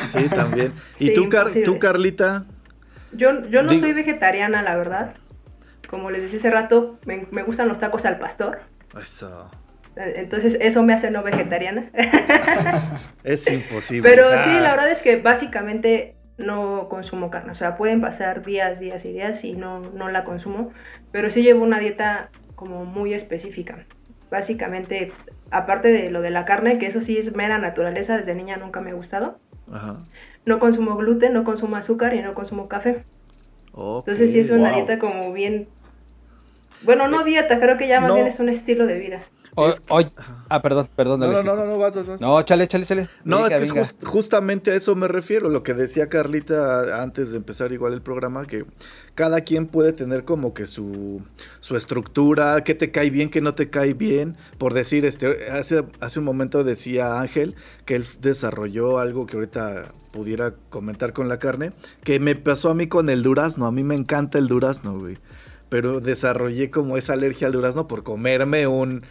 Sí, 0.08 0.28
también. 0.28 0.74
¿Y 1.00 1.14
tú, 1.14 1.30
tú, 1.64 1.80
Carlita? 1.80 2.46
Yo, 3.14 3.48
yo 3.50 3.64
no 3.64 3.70
soy 3.70 3.94
vegetariana, 3.94 4.62
la 4.62 4.76
verdad. 4.76 5.16
Como 5.90 6.12
les 6.12 6.24
decía 6.24 6.40
hace 6.40 6.52
rato, 6.52 7.00
me, 7.06 7.26
me 7.32 7.44
gustan 7.44 7.70
los 7.70 7.80
tacos 7.80 8.04
al 8.04 8.20
pastor. 8.20 8.60
Eso. 9.02 9.50
Entonces 9.96 10.58
eso 10.60 10.84
me 10.84 10.94
hace 10.94 11.10
no 11.10 11.24
vegetariana. 11.24 11.90
es 13.24 13.52
imposible. 13.52 14.08
Pero 14.08 14.32
sí, 14.32 14.60
la 14.60 14.72
verdad 14.72 14.92
es 14.92 15.02
que 15.02 15.18
básicamente 15.18 16.16
no 16.38 16.88
consumo 16.88 17.30
carne. 17.32 17.52
O 17.52 17.56
sea, 17.56 17.78
pueden 17.78 18.02
pasar 18.02 18.46
días, 18.46 18.80
días 18.80 19.04
y 19.06 19.14
días 19.14 19.44
y 19.44 19.54
no, 19.54 19.80
no 19.80 20.10
la 20.10 20.24
consumo. 20.24 20.72
Pero 21.12 21.32
sí 21.32 21.42
llevo 21.42 21.64
una 21.64 21.80
dieta 21.80 22.30
como 22.56 22.86
muy 22.86 23.14
específica. 23.14 23.86
Básicamente, 24.30 25.14
aparte 25.52 25.88
de 25.88 26.12
lo 26.12 26.22
de 26.22 26.30
la 26.30 26.46
carne, 26.46 26.78
que 26.78 26.88
eso 26.88 27.02
sí 27.02 27.18
es 27.18 27.36
mera 27.36 27.58
naturaleza, 27.58 28.18
desde 28.18 28.36
niña 28.36 28.58
nunca 28.58 28.82
me 28.82 28.92
ha 28.92 28.96
gustado. 28.96 29.40
No 30.46 30.60
consumo 30.60 30.96
gluten, 30.96 31.34
no 31.34 31.44
consumo 31.44 31.76
azúcar 31.76 32.14
y 32.14 32.22
no 32.22 32.34
consumo 32.34 32.68
café. 32.68 33.04
Entonces 33.74 34.32
sí 34.32 34.40
es 34.40 34.50
una 34.50 34.74
dieta 34.74 34.98
como 35.00 35.32
bien 35.34 35.68
bueno, 36.84 37.08
no 37.08 37.22
eh, 37.22 37.26
dieta, 37.26 37.60
creo 37.60 37.78
que 37.78 37.88
ya 37.88 38.00
más 38.00 38.14
bien 38.14 38.28
es 38.28 38.40
un 38.40 38.50
estilo 38.50 38.86
de 38.86 39.00
vida. 39.00 39.20
ah, 40.50 40.62
perdón, 40.62 40.88
perdón. 40.96 41.20
No, 41.20 41.32
no, 41.32 41.44
no, 41.44 41.66
no, 41.66 41.78
vas, 41.80 41.96
vas, 41.96 42.06
vas. 42.06 42.22
No, 42.22 42.40
chale, 42.44 42.68
chale, 42.68 42.86
chale. 42.86 43.10
No, 43.24 43.48
es 43.48 43.72
que 43.72 43.84
justamente 44.06 44.72
a 44.72 44.76
eso 44.76 44.96
me 44.96 45.08
refiero, 45.08 45.50
lo 45.50 45.64
que 45.64 45.74
decía 45.74 46.08
Carlita 46.08 47.02
antes 47.02 47.32
de 47.32 47.38
empezar 47.38 47.72
igual 47.72 47.94
el 47.94 48.02
programa, 48.02 48.46
que 48.46 48.66
cada 49.16 49.42
quien 49.42 49.66
puede 49.66 49.94
tener 49.94 50.26
como 50.26 50.54
que 50.54 50.68
su, 50.68 51.22
su 51.60 51.76
estructura, 51.76 52.64
qué 52.64 52.76
te 52.76 52.92
cae 52.92 53.10
bien, 53.10 53.30
qué 53.30 53.42
no 53.42 53.56
te 53.56 53.70
cae 53.70 53.94
bien. 53.96 54.38
Por 54.60 54.74
decir, 54.74 55.06
este, 55.06 55.50
hace, 55.50 55.84
hace 56.00 56.20
un 56.20 56.26
momento 56.26 56.64
decía 56.64 57.20
Ángel 57.20 57.56
que 57.86 57.96
él 57.96 58.06
desarrolló 58.22 59.00
algo 59.00 59.26
que 59.26 59.38
ahorita 59.38 59.92
pudiera 60.12 60.54
comentar 60.70 61.14
con 61.14 61.28
la 61.30 61.40
carne, 61.40 61.72
que 62.04 62.20
me 62.20 62.36
pasó 62.36 62.70
a 62.70 62.74
mí 62.76 62.88
con 62.88 63.10
el 63.10 63.24
durazno. 63.24 63.66
A 63.66 63.72
mí 63.72 63.84
me 63.84 63.96
encanta 63.96 64.38
el 64.38 64.48
durazno, 64.48 65.00
güey 65.00 65.18
pero 65.70 66.00
desarrollé 66.00 66.70
como 66.70 66.98
esa 66.98 67.14
alergia 67.14 67.48
al 67.48 67.54
durazno 67.54 67.88
por 67.88 68.04
comerme 68.04 68.68
un, 68.68 69.04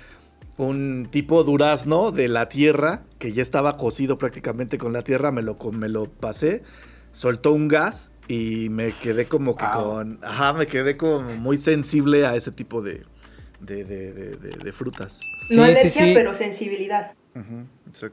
un 0.56 1.08
tipo 1.10 1.44
durazno 1.44 2.12
de 2.12 2.28
la 2.28 2.48
tierra, 2.48 3.02
que 3.18 3.32
ya 3.32 3.42
estaba 3.42 3.76
cocido 3.76 4.18
prácticamente 4.18 4.78
con 4.78 4.92
la 4.92 5.02
tierra, 5.02 5.30
me 5.30 5.42
lo, 5.42 5.56
me 5.72 5.88
lo 5.88 6.06
pasé, 6.06 6.62
soltó 7.12 7.52
un 7.52 7.68
gas 7.68 8.10
y 8.28 8.68
me 8.70 8.92
quedé 8.92 9.26
como 9.26 9.56
que 9.56 9.64
con... 9.66 10.18
Ajá, 10.22 10.52
me 10.52 10.66
quedé 10.66 10.96
como 10.96 11.20
muy 11.36 11.58
sensible 11.58 12.26
a 12.26 12.34
ese 12.36 12.52
tipo 12.52 12.82
de, 12.82 13.02
de, 13.60 13.84
de, 13.84 14.36
de, 14.36 14.72
frutas. 14.72 15.20
No 15.50 15.64
alergia, 15.64 16.14
pero 16.14 16.34
sensibilidad. 16.34 17.12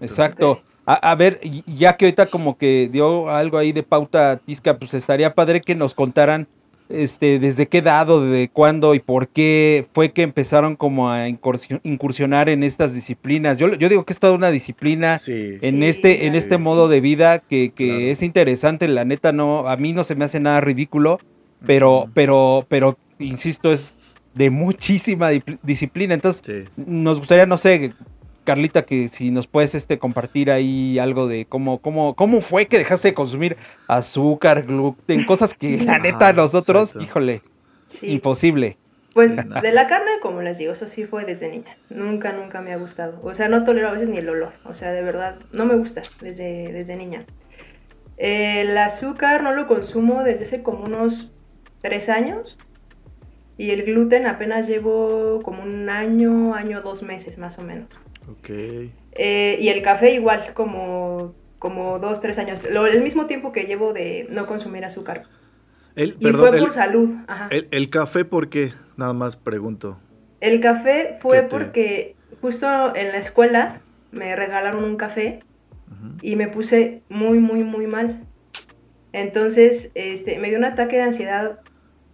exacto. 0.02 0.62
A, 0.86 1.12
a, 1.12 1.16
ver, 1.16 1.40
ya 1.66 1.96
que 1.96 2.06
ahorita 2.06 2.26
como 2.26 2.58
que 2.58 2.90
dio 2.92 3.30
algo 3.30 3.58
ahí 3.58 3.72
de 3.72 3.84
pauta 3.84 4.36
Tisca, 4.38 4.78
pues 4.78 4.94
estaría 4.94 5.34
padre 5.34 5.62
que 5.62 5.76
nos 5.76 5.96
contaran 5.96 6.48
este, 6.94 7.40
desde 7.40 7.68
qué 7.68 7.82
dado, 7.82 8.26
desde 8.26 8.50
cuándo 8.50 8.96
y 8.96 9.00
por 9.00 9.28
qué 9.28 9.88
fue 9.94 10.12
que 10.12 10.22
empezaron 10.22 10.76
como 10.76 11.10
a 11.10 11.28
incursionar 11.28 12.50
en 12.50 12.64
estas 12.64 12.94
disciplinas. 12.94 13.60
Yo, 13.60 13.74
yo 13.74 13.90
digo 13.90 14.06
que 14.06 14.14
es 14.14 14.20
toda 14.20 14.34
una 14.34 14.52
disciplina 14.52 15.20
en 15.28 15.84
este, 15.84 16.28
en 16.28 16.36
este 16.36 16.58
modo 16.58 16.88
de 16.88 17.02
vida 17.02 17.40
que, 17.40 17.72
es 18.12 18.22
interesante, 18.22 18.88
la 18.88 19.06
neta 19.06 19.32
no, 19.32 19.68
a 19.68 19.78
mí 19.78 19.94
no 19.94 20.04
se 20.04 20.16
me 20.16 20.26
hace 20.26 20.40
nada 20.40 20.62
ridículo, 20.62 21.20
pero, 21.66 22.10
pero, 22.14 22.66
pero, 22.68 22.98
insisto, 23.20 23.72
es 23.72 23.94
de 24.34 24.50
muchísima 24.50 25.30
disciplina. 25.62 26.14
Entonces, 26.14 26.68
nos 26.76 27.20
gustaría, 27.20 27.46
no 27.46 27.58
sé, 27.58 27.94
Carlita, 28.44 28.84
que 28.84 29.08
si 29.08 29.32
nos 29.32 29.48
puedes 29.48 29.76
este, 29.76 30.00
compartir 30.00 30.52
ahí 30.52 31.00
algo 31.00 31.28
de 31.28 31.46
cómo, 31.46 31.80
cómo, 31.80 32.16
cómo 32.16 32.42
fue 32.42 32.66
que 32.66 32.78
dejaste 32.78 33.10
de 33.10 33.14
consumir 33.14 33.58
azúcar, 33.88 34.64
gluten, 34.64 35.26
cosas 35.26 35.54
que 35.54 35.78
la 35.78 36.00
neta 36.00 36.34
nosotros, 36.34 36.94
híjole, 37.00 37.42
imposible. 38.02 38.78
Pues 39.14 39.36
de 39.36 39.72
la 39.72 39.88
carne, 39.88 40.10
como 40.22 40.42
les 40.42 40.58
digo, 40.58 40.74
eso 40.74 40.88
sí 40.88 41.06
fue 41.06 41.24
desde 41.24 41.48
niña. 41.48 41.78
Nunca, 41.90 42.32
nunca 42.32 42.62
me 42.62 42.74
ha 42.74 42.78
gustado. 42.78 43.20
O 43.22 43.36
sea, 43.36 43.48
no 43.48 43.64
tolero 43.64 43.90
a 43.90 43.92
veces 43.92 44.10
ni 44.10 44.18
el 44.18 44.28
olor. 44.28 44.54
O 44.66 44.74
sea, 44.74 44.92
de 44.92 45.04
verdad, 45.04 45.36
no 45.52 45.66
me 45.66 45.76
gusta 45.76 46.02
desde, 46.22 46.72
desde 46.72 46.96
niña. 46.96 47.24
El 48.18 48.76
azúcar 48.76 49.44
no 49.44 49.54
lo 49.54 49.68
consumo 49.68 50.24
desde 50.24 50.46
hace 50.46 50.64
como 50.64 50.86
unos 50.86 51.30
tres 51.82 52.10
años. 52.10 52.58
Y 53.56 53.70
el 53.70 53.84
gluten 53.84 54.26
apenas 54.26 54.68
llevo 54.68 55.42
como 55.44 55.62
un 55.62 55.90
año, 55.90 56.56
año, 56.56 56.82
dos 56.82 57.04
meses 57.04 57.38
más 57.38 57.58
o 57.60 57.62
menos. 57.62 57.90
Ok. 58.30 58.50
Eh, 58.50 59.58
y 59.60 59.70
el 59.70 59.82
café 59.82 60.14
igual, 60.14 60.54
como, 60.54 61.34
como 61.60 62.00
dos, 62.00 62.20
tres 62.20 62.38
años. 62.38 62.62
Lo, 62.70 62.88
el 62.88 63.02
mismo 63.02 63.26
tiempo 63.26 63.52
que 63.52 63.64
llevo 63.64 63.94
de 63.94 64.28
no 64.30 64.48
consumir 64.48 64.86
azúcar. 64.86 65.24
El, 65.96 66.16
y 66.20 66.32
fue 66.32 66.58
por 66.58 66.74
salud. 66.74 67.10
El, 67.50 67.90
café 67.90 68.26
por 68.26 68.50
qué? 68.50 68.72
Nada 68.98 69.14
más 69.14 69.36
pregunto. 69.36 70.00
El 70.40 70.60
café 70.60 71.18
fue 71.22 71.44
porque 71.44 72.16
justo 72.42 72.96
en 72.96 73.10
la 73.10 73.20
escuela 73.20 73.82
me 74.12 74.36
regalaron 74.36 74.84
un 74.84 74.98
café 74.98 75.42
y 76.22 76.36
me 76.36 76.48
puse 76.48 77.02
muy, 77.10 77.40
muy, 77.40 77.64
muy 77.64 77.88
mal. 77.88 78.22
Entonces, 79.12 79.90
este, 79.94 80.40
me 80.40 80.50
dio 80.50 80.58
un 80.58 80.66
ataque 80.66 80.96
de 80.96 81.04
ansiedad 81.04 81.60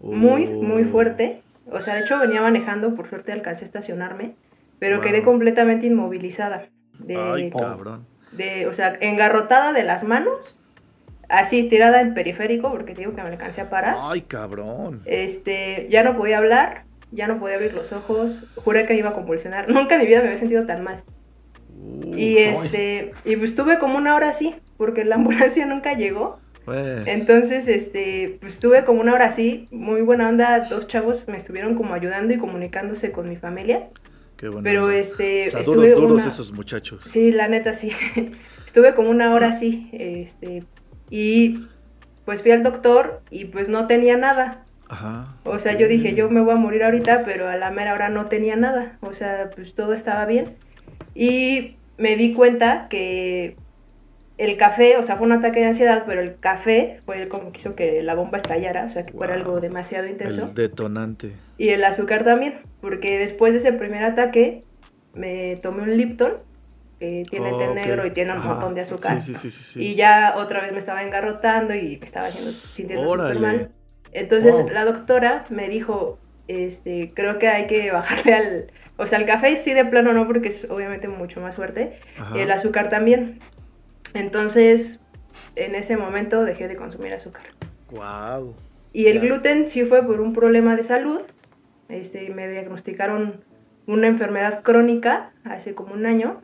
muy, 0.01 0.47
muy 0.47 0.83
oh. 0.83 0.91
fuerte. 0.91 1.41
O 1.71 1.79
sea, 1.79 1.95
de 1.95 2.01
hecho 2.01 2.19
venía 2.19 2.41
manejando, 2.41 2.95
por 2.95 3.07
suerte 3.07 3.31
alcancé 3.31 3.63
a 3.63 3.67
estacionarme 3.67 4.35
pero 4.79 5.01
quedé 5.01 5.23
completamente 5.23 5.87
inmovilizada. 5.87 6.67
De, 6.97 7.15
Ay, 7.15 7.51
cabrón. 7.51 8.05
De, 8.31 8.67
o 8.67 8.73
sea, 8.73 8.97
engarrotada 8.99 9.73
de 9.73 9.83
las 9.83 10.03
manos, 10.03 10.55
así 11.27 11.63
tirada 11.69 12.01
en 12.01 12.13
periférico, 12.13 12.71
porque 12.71 12.93
te 12.93 13.01
digo 13.01 13.15
que 13.15 13.21
me 13.21 13.29
alcancé 13.29 13.61
a 13.61 13.69
parar. 13.69 13.95
Ay, 13.99 14.21
cabrón. 14.21 15.01
Este, 15.05 15.87
ya 15.89 16.03
no 16.03 16.15
podía 16.15 16.37
hablar, 16.37 16.83
ya 17.11 17.27
no 17.27 17.39
podía 17.39 17.55
abrir 17.55 17.73
los 17.73 17.91
ojos, 17.93 18.53
juré 18.55 18.85
que 18.85 18.95
iba 18.95 19.09
a 19.09 19.13
convulsionar. 19.13 19.69
Nunca 19.69 19.95
en 19.95 20.01
mi 20.01 20.07
vida 20.07 20.21
me 20.21 20.27
había 20.27 20.39
sentido 20.39 20.65
tan 20.65 20.83
mal. 20.83 21.03
y 22.15 22.37
este, 22.37 23.11
y 23.25 23.35
pues 23.35 23.51
estuve 23.51 23.79
como 23.79 23.97
una 23.97 24.15
hora 24.15 24.29
así, 24.29 24.55
porque 24.77 25.05
la 25.05 25.15
ambulancia 25.15 25.65
nunca 25.65 25.93
llegó. 25.93 26.39
Entonces, 27.07 27.67
este, 27.67 28.37
pues 28.41 28.53
estuve 28.53 28.85
como 28.85 29.01
una 29.01 29.15
hora 29.15 29.25
así, 29.25 29.67
muy 29.71 30.01
buena 30.01 30.29
onda, 30.29 30.59
dos 30.69 30.87
chavos 30.87 31.27
me 31.27 31.37
estuvieron 31.37 31.73
como 31.73 31.95
ayudando 31.95 32.31
y 32.31 32.37
comunicándose 32.37 33.11
con 33.11 33.27
mi 33.27 33.37
familia. 33.37 33.87
Qué 34.39 34.47
bueno. 34.47 34.63
Pero 34.63 34.89
este. 34.89 35.51
duros, 35.65 35.95
duros 35.95 36.25
esos 36.25 36.53
muchachos. 36.53 37.03
Sí, 37.11 37.33
la 37.33 37.49
neta 37.49 37.73
sí. 37.77 37.91
estuve 38.65 38.95
como 38.95 39.09
una 39.09 39.33
hora 39.33 39.49
así. 39.49 39.89
Este. 39.91 40.63
Y 41.09 41.65
pues 42.23 42.41
fui 42.41 42.51
al 42.51 42.63
doctor 42.63 43.21
y 43.29 43.45
pues 43.45 43.67
no 43.67 43.85
tenía 43.85 44.15
nada. 44.15 44.63
Ajá. 44.87 45.35
O 45.43 45.59
sea, 45.59 45.77
yo 45.77 45.89
dije, 45.89 46.15
yo 46.15 46.29
me 46.29 46.39
voy 46.39 46.53
a 46.53 46.57
morir 46.57 46.85
ahorita, 46.85 47.25
pero 47.25 47.49
a 47.49 47.57
la 47.57 47.69
mera 47.69 47.93
hora 47.93 48.07
no 48.07 48.27
tenía 48.27 48.55
nada. 48.55 48.97
O 49.01 49.13
sea, 49.13 49.49
pues 49.53 49.75
todo 49.75 49.91
estaba 49.93 50.25
bien. 50.25 50.55
Y 51.13 51.75
me 51.97 52.15
di 52.15 52.33
cuenta 52.33 52.87
que 52.89 53.57
el 54.39 54.55
café, 54.55 54.95
o 54.95 55.03
sea, 55.03 55.17
fue 55.17 55.27
un 55.27 55.33
ataque 55.33 55.59
de 55.59 55.65
ansiedad, 55.65 56.03
pero 56.07 56.21
el 56.21 56.37
café 56.37 57.01
fue 57.05 57.27
como 57.27 57.51
que 57.51 57.59
hizo 57.59 57.75
que 57.75 58.01
la 58.01 58.15
bomba 58.15 58.37
estallara, 58.37 58.85
o 58.85 58.89
sea, 58.89 59.03
que 59.03 59.11
fuera 59.11 59.33
algo 59.33 59.59
demasiado 59.59 60.07
intenso. 60.07 60.45
El 60.45 60.53
detonante. 60.53 61.33
Y 61.57 61.69
el 61.69 61.83
azúcar 61.83 62.23
también, 62.23 62.55
porque 62.79 63.19
después 63.19 63.51
de 63.51 63.59
ese 63.59 63.73
primer 63.73 64.01
ataque 64.01 64.63
me 65.13 65.57
tomé 65.57 65.83
un 65.83 65.97
Lipton, 65.97 66.35
que 66.99 67.23
tiene 67.29 67.51
té 67.51 67.73
negro 67.73 68.05
y 68.05 68.11
tiene 68.11 68.31
un 68.31 68.43
montón 68.43 68.75
de 68.75 68.81
azúcar. 68.81 69.21
Sí, 69.21 69.33
sí, 69.33 69.49
sí, 69.49 69.81
y 69.81 69.95
ya 69.95 70.35
otra 70.37 70.61
vez 70.61 70.71
me 70.71 70.79
estaba 70.79 71.03
engarrotando 71.03 71.75
y 71.75 71.97
me 71.97 72.05
estaba 72.05 72.27
haciendo, 72.27 72.51
sintiendo 72.51 73.09
súper 73.09 73.39
mal. 73.39 73.71
Entonces 74.13 74.55
la 74.71 74.85
doctora 74.85 75.43
me 75.49 75.67
dijo, 75.67 76.17
este, 76.47 77.11
creo 77.13 77.39
que 77.39 77.49
hay 77.49 77.67
que 77.67 77.91
bajarle 77.91 78.33
al... 78.33 78.71
O 78.95 79.05
sea, 79.05 79.17
el 79.17 79.25
café 79.25 79.61
sí 79.63 79.73
de 79.73 79.85
plano 79.85 80.13
no, 80.13 80.27
porque 80.27 80.49
es 80.49 80.69
obviamente 80.69 81.09
mucho 81.09 81.41
más 81.41 81.55
fuerte. 81.55 81.99
Y 82.35 82.39
el 82.39 82.51
azúcar 82.51 82.87
también. 82.89 83.39
Entonces, 84.13 84.99
en 85.55 85.75
ese 85.75 85.97
momento 85.97 86.43
dejé 86.43 86.67
de 86.67 86.75
consumir 86.75 87.13
azúcar. 87.13 87.43
Wow. 87.91 88.55
Y 88.93 89.07
el 89.07 89.19
gluten 89.19 89.69
sí 89.69 89.83
fue 89.83 90.05
por 90.05 90.21
un 90.21 90.33
problema 90.33 90.75
de 90.75 90.83
salud. 90.83 91.21
Este, 91.89 92.29
me 92.29 92.49
diagnosticaron 92.49 93.43
una 93.87 94.07
enfermedad 94.07 94.61
crónica 94.61 95.31
hace 95.43 95.73
como 95.73 95.93
un 95.93 96.05
año 96.05 96.41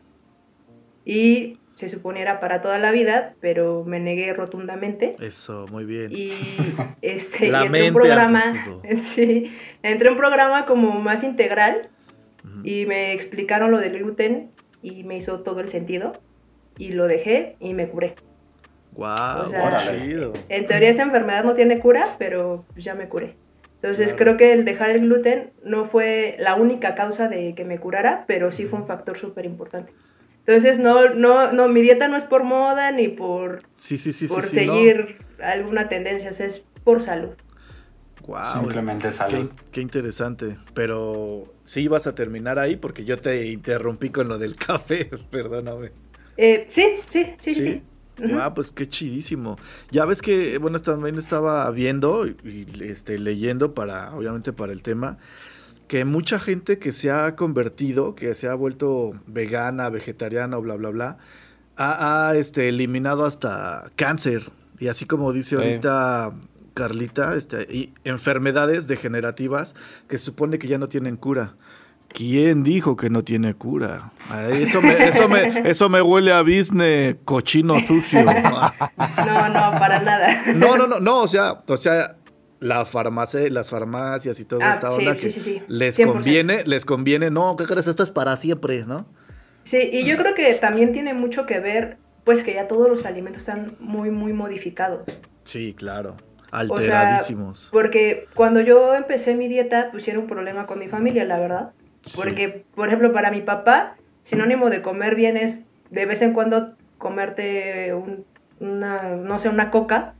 y 1.04 1.58
se 1.76 1.88
suponía 1.88 2.40
para 2.40 2.62
toda 2.62 2.78
la 2.78 2.90
vida, 2.90 3.34
pero 3.40 3.84
me 3.84 4.00
negué 4.00 4.32
rotundamente. 4.32 5.14
Eso, 5.20 5.66
muy 5.70 5.84
bien. 5.84 6.10
Y 6.10 6.30
este 7.02 7.48
entré 7.48 7.88
un 7.88 7.94
programa, 7.94 8.82
sí, 9.14 9.52
entré 9.82 10.10
un 10.10 10.16
programa 10.16 10.66
como 10.66 10.98
más 11.00 11.22
integral 11.22 11.88
y 12.62 12.86
me 12.86 13.12
explicaron 13.12 13.70
lo 13.70 13.78
del 13.78 13.98
gluten 13.98 14.50
y 14.82 15.04
me 15.04 15.18
hizo 15.18 15.40
todo 15.40 15.60
el 15.60 15.68
sentido 15.68 16.12
y 16.78 16.92
lo 16.92 17.06
dejé 17.06 17.56
y 17.60 17.74
me 17.74 17.88
curé. 17.88 18.14
Wow, 18.92 19.52
chido. 19.76 20.32
En 20.48 20.66
teoría 20.66 20.90
esa 20.90 21.02
enfermedad 21.02 21.44
no 21.44 21.54
tiene 21.54 21.78
cura, 21.80 22.06
pero 22.18 22.64
ya 22.76 22.94
me 22.94 23.08
curé. 23.08 23.34
Entonces 23.82 24.14
creo 24.16 24.36
que 24.36 24.52
el 24.52 24.64
dejar 24.64 24.90
el 24.90 25.02
gluten 25.02 25.52
no 25.62 25.86
fue 25.86 26.36
la 26.38 26.54
única 26.54 26.94
causa 26.94 27.28
de 27.28 27.54
que 27.54 27.64
me 27.64 27.78
curara, 27.78 28.24
pero 28.26 28.50
sí 28.50 28.64
fue 28.64 28.80
un 28.80 28.86
factor 28.86 29.18
súper 29.18 29.44
importante. 29.44 29.92
Entonces 30.46 30.78
no, 30.78 31.10
no, 31.14 31.52
no, 31.52 31.68
mi 31.68 31.82
dieta 31.82 32.08
no 32.08 32.16
es 32.16 32.24
por 32.24 32.44
moda 32.44 32.90
ni 32.90 33.08
por, 33.08 33.58
sí, 33.74 33.98
sí, 33.98 34.12
sí, 34.12 34.28
por 34.28 34.44
seguir 34.44 35.18
alguna 35.42 35.88
tendencia, 35.88 36.30
o 36.30 36.34
sea, 36.34 36.46
es 36.46 36.64
por 36.84 37.04
salud. 37.04 37.30
Wow, 38.26 38.60
Simplemente 38.60 39.10
salud. 39.10 39.50
Qué, 39.50 39.64
qué, 39.72 39.80
interesante. 39.80 40.56
Pero 40.74 41.44
sí 41.62 41.86
vas 41.86 42.06
a 42.06 42.14
terminar 42.14 42.58
ahí 42.58 42.76
porque 42.76 43.04
yo 43.04 43.18
te 43.18 43.46
interrumpí 43.46 44.10
con 44.10 44.26
lo 44.28 44.38
del 44.38 44.56
café, 44.56 45.10
perdóname. 45.30 45.90
Eh, 46.36 46.68
sí, 46.72 46.84
sí, 47.10 47.26
sí, 47.42 47.54
sí. 47.54 47.82
Ah, 48.34 48.54
pues 48.54 48.72
qué 48.72 48.88
chidísimo. 48.88 49.56
Ya 49.90 50.04
ves 50.06 50.22
que, 50.22 50.58
bueno, 50.58 50.78
también 50.78 51.16
estaba 51.16 51.70
viendo 51.70 52.26
y 52.26 52.66
este, 52.80 53.18
leyendo 53.18 53.74
para, 53.74 54.14
obviamente, 54.14 54.52
para 54.52 54.72
el 54.72 54.82
tema, 54.82 55.18
que 55.86 56.04
mucha 56.04 56.38
gente 56.38 56.78
que 56.78 56.92
se 56.92 57.10
ha 57.10 57.36
convertido, 57.36 58.14
que 58.14 58.34
se 58.34 58.48
ha 58.48 58.54
vuelto 58.54 59.12
vegana, 59.26 59.90
vegetariana 59.90 60.56
o 60.58 60.62
bla, 60.62 60.76
bla, 60.76 60.90
bla, 60.90 61.18
ha, 61.76 62.32
este, 62.36 62.68
eliminado 62.68 63.24
hasta 63.24 63.90
cáncer. 63.96 64.50
Y 64.78 64.88
así 64.88 65.04
como 65.04 65.32
dice 65.32 65.56
ahorita 65.56 66.32
Carlita, 66.74 67.34
este, 67.34 67.62
y 67.72 67.92
enfermedades 68.04 68.86
degenerativas 68.86 69.74
que 70.08 70.18
supone 70.18 70.58
que 70.58 70.68
ya 70.68 70.78
no 70.78 70.88
tienen 70.88 71.16
cura. 71.16 71.54
¿Quién 72.16 72.62
dijo 72.62 72.96
que 72.96 73.10
no 73.10 73.22
tiene 73.22 73.52
cura? 73.52 74.10
Eso 74.50 74.80
me, 74.80 74.94
eso 74.94 75.28
me, 75.28 75.60
eso 75.70 75.90
me 75.90 76.00
huele 76.00 76.32
a 76.32 76.40
business 76.40 77.16
cochino 77.26 77.78
sucio. 77.80 78.24
No, 78.24 79.48
no, 79.48 79.78
para 79.78 80.00
nada. 80.00 80.44
No, 80.54 80.78
no, 80.78 80.86
no, 80.86 80.98
no, 80.98 81.20
o 81.20 81.28
sea, 81.28 81.58
o 81.66 81.76
sea, 81.76 82.16
la 82.58 82.86
farmacia, 82.86 83.40
las 83.50 83.68
farmacias 83.68 84.40
y 84.40 84.46
toda 84.46 84.70
ah, 84.70 84.72
esta 84.72 84.92
onda 84.92 85.14
que 85.14 85.62
les 85.68 85.98
conviene, 85.98 86.62
les 86.64 86.86
conviene, 86.86 87.30
no, 87.30 87.54
¿qué 87.56 87.64
crees? 87.64 87.86
Esto 87.86 88.02
es 88.02 88.10
para 88.10 88.34
siempre, 88.38 88.86
¿no? 88.86 89.04
Sí, 89.64 89.76
y 89.76 90.04
yo 90.06 90.16
creo 90.16 90.34
que 90.34 90.54
también 90.54 90.92
tiene 90.92 91.12
mucho 91.12 91.44
que 91.44 91.60
ver, 91.60 91.98
pues 92.24 92.42
que 92.44 92.54
ya 92.54 92.66
todos 92.66 92.88
los 92.88 93.04
alimentos 93.04 93.40
están 93.40 93.76
muy, 93.78 94.10
muy 94.10 94.32
modificados. 94.32 95.02
Sí, 95.44 95.74
claro. 95.74 96.16
Alteradísimos. 96.50 97.68
porque 97.72 98.26
cuando 98.34 98.60
yo 98.60 98.94
empecé 98.94 99.34
mi 99.34 99.48
dieta, 99.48 99.90
pues 99.90 100.08
era 100.08 100.18
un 100.18 100.26
problema 100.26 100.66
con 100.66 100.78
mi 100.78 100.88
familia, 100.88 101.26
la 101.26 101.38
verdad. 101.38 101.72
Porque, 102.14 102.64
por 102.74 102.88
ejemplo, 102.88 103.12
para 103.12 103.30
mi 103.30 103.40
papá, 103.40 103.96
sinónimo 104.24 104.70
de 104.70 104.82
comer 104.82 105.14
bien 105.14 105.36
es 105.36 105.58
de 105.90 106.06
vez 106.06 106.22
en 106.22 106.32
cuando 106.32 106.74
comerte 106.98 107.94
una, 108.60 109.02
no 109.16 109.38
sé, 109.40 109.48
una 109.48 109.70
coca 109.70 110.14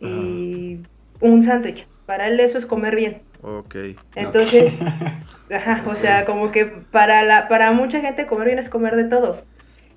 y 0.00 0.78
un 1.20 1.44
sándwich. 1.44 1.86
Para 2.06 2.28
él 2.28 2.40
eso 2.40 2.58
es 2.58 2.66
comer 2.66 2.96
bien. 2.96 3.22
Ok. 3.42 3.74
Entonces, 4.14 4.72
ajá, 5.54 5.82
o 5.86 5.94
sea, 5.96 6.24
como 6.24 6.50
que 6.52 6.66
para 6.66 7.22
la, 7.22 7.48
para 7.48 7.72
mucha 7.72 8.00
gente 8.00 8.26
comer 8.26 8.48
bien 8.48 8.58
es 8.58 8.68
comer 8.68 8.96
de 8.96 9.04
todo. 9.04 9.42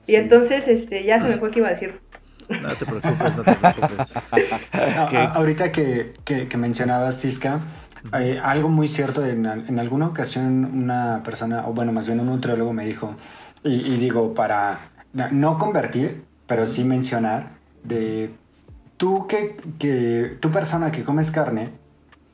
Y 0.08 0.16
entonces, 0.16 0.68
este, 0.68 1.04
ya 1.04 1.20
se 1.20 1.30
me 1.30 1.36
fue 1.36 1.52
que 1.52 1.60
iba 1.60 1.68
a 1.68 1.72
decir. 1.72 2.00
No 2.48 2.76
te 2.76 2.86
preocupes, 2.86 3.38
no 3.38 3.44
te 3.44 3.56
preocupes. 3.56 4.14
ahorita 5.34 5.72
que, 5.72 6.14
que, 6.24 6.48
que 6.48 6.58
mencionabas, 6.58 7.18
Tisca, 7.18 7.60
algo 8.12 8.70
muy 8.70 8.88
cierto, 8.88 9.26
en, 9.26 9.46
en, 9.46 9.80
alguna 9.80 10.08
ocasión 10.08 10.66
una 10.66 11.22
persona, 11.24 11.68
o 11.68 11.74
bueno, 11.74 11.92
más 11.92 12.06
bien 12.06 12.20
un 12.20 12.28
nutriólogo 12.28 12.74
me 12.74 12.86
dijo, 12.86 13.16
y, 13.64 13.98
digo, 13.98 14.34
para 14.34 14.92
no 15.14 15.58
convertir, 15.58 16.24
pero 16.48 16.68
sí 16.68 16.84
mencionar, 16.84 17.50
de 17.84 18.32
tú 18.98 19.28
que, 19.28 19.58
que, 19.80 20.38
tu 20.40 20.52
persona 20.52 20.92
que 20.92 21.04
comes 21.04 21.32
carne, 21.32 21.70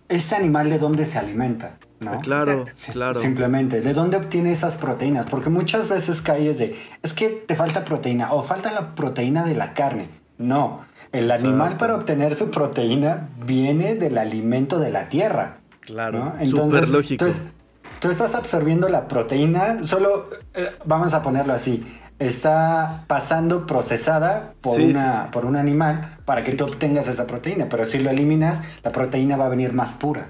este 0.10 0.36
animal 0.36 0.70
de 0.70 0.78
dónde 0.78 1.06
se 1.06 1.18
alimenta, 1.18 1.78
¿no? 2.02 2.20
Claro, 2.20 2.66
claro. 2.92 3.22
Simplemente, 3.22 3.80
¿de 3.80 3.94
dónde 3.94 4.18
obtiene 4.18 4.52
esas 4.52 4.76
proteínas? 4.76 5.26
Porque 5.28 5.50
muchas 5.50 5.88
veces 5.88 6.22
caes 6.22 6.58
de, 6.58 6.76
es 7.02 7.14
que 7.14 7.30
te 7.30 7.56
falta 7.56 7.86
proteína 7.86 8.34
o 8.34 8.44
falta 8.44 8.72
la 8.72 8.94
proteína 8.94 9.46
de 9.46 9.56
la 9.56 9.74
carne. 9.74 10.10
No, 10.38 10.82
el 11.14 11.32
animal 11.32 11.78
para 11.78 11.96
obtener 11.96 12.36
su 12.36 12.52
proteína 12.52 13.30
viene 13.46 13.96
del 13.96 14.18
alimento 14.18 14.80
de 14.80 14.92
la 14.92 15.08
tierra. 15.08 15.58
Claro, 15.92 16.34
súper 16.44 16.88
lógico. 16.88 17.26
Entonces, 17.26 17.52
tú 18.00 18.10
estás 18.10 18.34
absorbiendo 18.34 18.88
la 18.88 19.08
proteína, 19.08 19.84
solo, 19.84 20.30
eh, 20.54 20.72
vamos 20.86 21.14
a 21.14 21.22
ponerlo 21.22 21.54
así, 21.54 21.84
está 22.18 23.04
pasando 23.08 23.66
procesada 23.66 24.54
por, 24.62 24.80
una, 24.80 25.30
por 25.32 25.46
un 25.46 25.56
animal 25.56 26.18
para 26.24 26.42
que 26.42 26.54
tú 26.54 26.66
obtengas 26.66 27.08
esa 27.08 27.28
proteína, 27.28 27.68
pero 27.70 27.86
si 27.86 28.00
lo 28.00 28.10
eliminas, 28.10 28.62
la 28.84 28.92
proteína 28.92 29.36
va 29.36 29.48
a 29.48 29.50
venir 29.50 29.74
más 29.74 29.92
pura. 29.92 30.30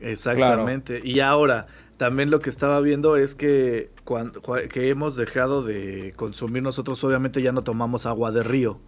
Exactamente. 0.00 1.00
Y 1.02 1.20
ahora, 1.20 1.66
también 1.96 2.30
lo 2.30 2.40
que 2.40 2.50
estaba 2.50 2.80
viendo 2.80 3.16
es 3.16 3.34
que, 3.34 3.90
cuando, 4.04 4.40
que 4.40 4.90
hemos 4.90 5.16
dejado 5.16 5.64
de 5.64 6.14
consumir 6.16 6.62
nosotros, 6.62 7.02
obviamente 7.04 7.42
ya 7.42 7.52
no 7.52 7.62
tomamos 7.62 8.06
agua 8.06 8.30
de 8.30 8.42
río 8.42 8.80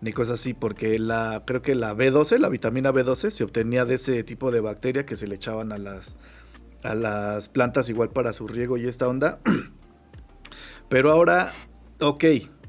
ni 0.00 0.12
cosas 0.12 0.40
así, 0.40 0.54
porque 0.54 0.98
la, 0.98 1.42
creo 1.46 1.62
que 1.62 1.74
la 1.74 1.94
B12, 1.94 2.38
la 2.38 2.48
vitamina 2.48 2.92
B12, 2.92 3.30
se 3.30 3.44
obtenía 3.44 3.84
de 3.84 3.96
ese 3.96 4.22
tipo 4.24 4.50
de 4.50 4.60
bacteria 4.60 5.06
que 5.06 5.16
se 5.16 5.26
le 5.26 5.36
echaban 5.36 5.72
a 5.72 5.78
las, 5.78 6.16
a 6.82 6.94
las 6.94 7.48
plantas 7.48 7.88
igual 7.88 8.10
para 8.10 8.32
su 8.32 8.46
riego 8.46 8.76
y 8.76 8.86
esta 8.86 9.08
onda. 9.08 9.40
Pero 10.88 11.10
ahora, 11.10 11.52
ok, 12.00 12.24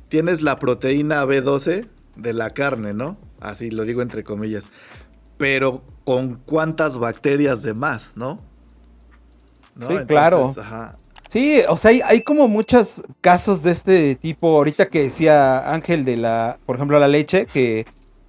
tienes 0.10 0.42
la 0.42 0.60
proteína 0.60 1.26
B12 1.26 1.88
de 2.16 2.34
la 2.34 2.52
carne, 2.52 2.94
¿no? 2.94 3.18
Así 3.40 3.72
lo 3.72 3.84
digo 3.84 4.02
entre 4.02 4.24
comillas. 4.24 4.72
Pero 5.38 5.84
con 6.06 6.36
cuántas 6.36 6.98
bacterias 6.98 7.62
de 7.62 7.74
más, 7.74 8.14
¿no? 8.16 8.40
¿No? 9.76 9.90
Sí, 9.90 10.06
claro. 10.08 10.54
Ajá. 10.58 10.98
Sí, 11.30 11.62
o 11.68 11.76
sea, 11.76 11.92
hay, 12.06 12.22
como 12.22 12.48
muchos 12.48 13.04
casos 13.22 13.64
de 13.64 13.72
este 13.72 14.16
tipo. 14.16 14.56
Ahorita 14.56 14.88
que 14.88 15.04
decía 15.04 15.74
Ángel 15.74 16.06
de 16.06 16.18
la, 16.18 16.58
por 16.66 16.76
ejemplo, 16.76 17.00
la 17.00 17.08
leche, 17.08 17.46
que 17.46 17.86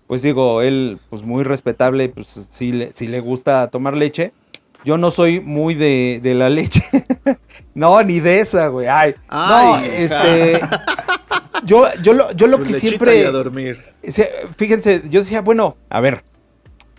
pues 0.06 0.22
digo, 0.22 0.62
él, 0.62 0.98
pues 1.10 1.22
muy 1.22 1.44
respetable, 1.44 2.08
pues 2.08 2.48
sí 2.50 2.72
le, 2.72 2.92
le 2.98 3.20
gusta 3.20 3.68
tomar 3.68 3.96
leche. 3.96 4.32
Yo 4.84 4.98
no 4.98 5.10
soy 5.10 5.40
muy 5.40 5.74
de, 5.74 6.20
la 6.22 6.48
leche. 6.48 6.82
no, 7.74 8.00
ni 8.02 8.20
de 8.20 8.40
esa, 8.40 8.68
güey. 8.68 8.86
Ay, 8.86 9.14
no, 9.30 9.78
este. 9.84 10.60
yo, 11.64 11.86
yo 12.02 12.12
lo, 12.12 12.30
yo 12.32 12.46
lo 12.46 12.62
que 12.62 12.72
siempre. 12.72 13.26
a 13.26 13.32
dormir. 13.32 13.82
Fíjense, 14.56 15.02
yo 15.10 15.20
decía, 15.20 15.42
bueno, 15.42 15.76
a 15.90 15.98
ver, 15.98 16.22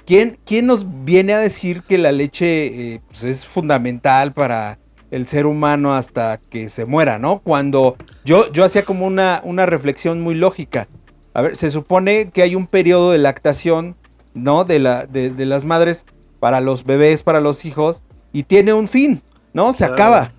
¿quién, 0.06 0.38
quién 0.46 0.68
nos 0.68 1.06
viene 1.06 1.34
a 1.34 1.40
decir 1.40 1.82
que 1.84 1.98
la 1.98 2.12
leche 2.12 2.66
eh, 2.66 3.02
pues 3.08 3.24
es 3.24 3.46
fundamental 3.46 4.34
para 4.34 4.80
el 5.12 5.28
ser 5.28 5.46
humano 5.46 5.96
hasta 5.96 6.38
que 6.38 6.70
se 6.70 6.86
muera, 6.86 7.20
¿no? 7.20 7.40
Cuando 7.40 7.96
yo, 8.26 8.52
yo 8.52 8.66
hacía 8.66 8.84
como 8.84 9.06
una, 9.06 9.42
una 9.44 9.66
reflexión 9.66 10.22
muy 10.22 10.36
lógica. 10.36 10.88
A 11.34 11.42
ver, 11.42 11.56
se 11.56 11.70
supone 11.72 12.32
que 12.32 12.42
hay 12.42 12.56
un 12.56 12.68
periodo 12.68 13.12
de 13.12 13.18
lactación, 13.18 13.96
¿no? 14.34 14.64
De, 14.64 14.80
la, 14.80 15.06
de, 15.06 15.32
las 15.46 15.66
madres 15.66 16.06
para 16.40 16.62
los 16.62 16.84
bebés, 16.84 17.24
para 17.24 17.42
los 17.42 17.64
hijos, 17.66 18.04
y 18.34 18.44
tiene 18.44 18.74
un 18.74 18.88
fin, 18.88 19.22
¿no? 19.54 19.74
Se 19.74 19.86
acaba. 19.86 20.34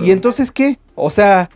¿Y 0.00 0.10
entonces 0.10 0.50
qué? 0.50 0.78
O 0.94 1.10
sea, 1.10 1.48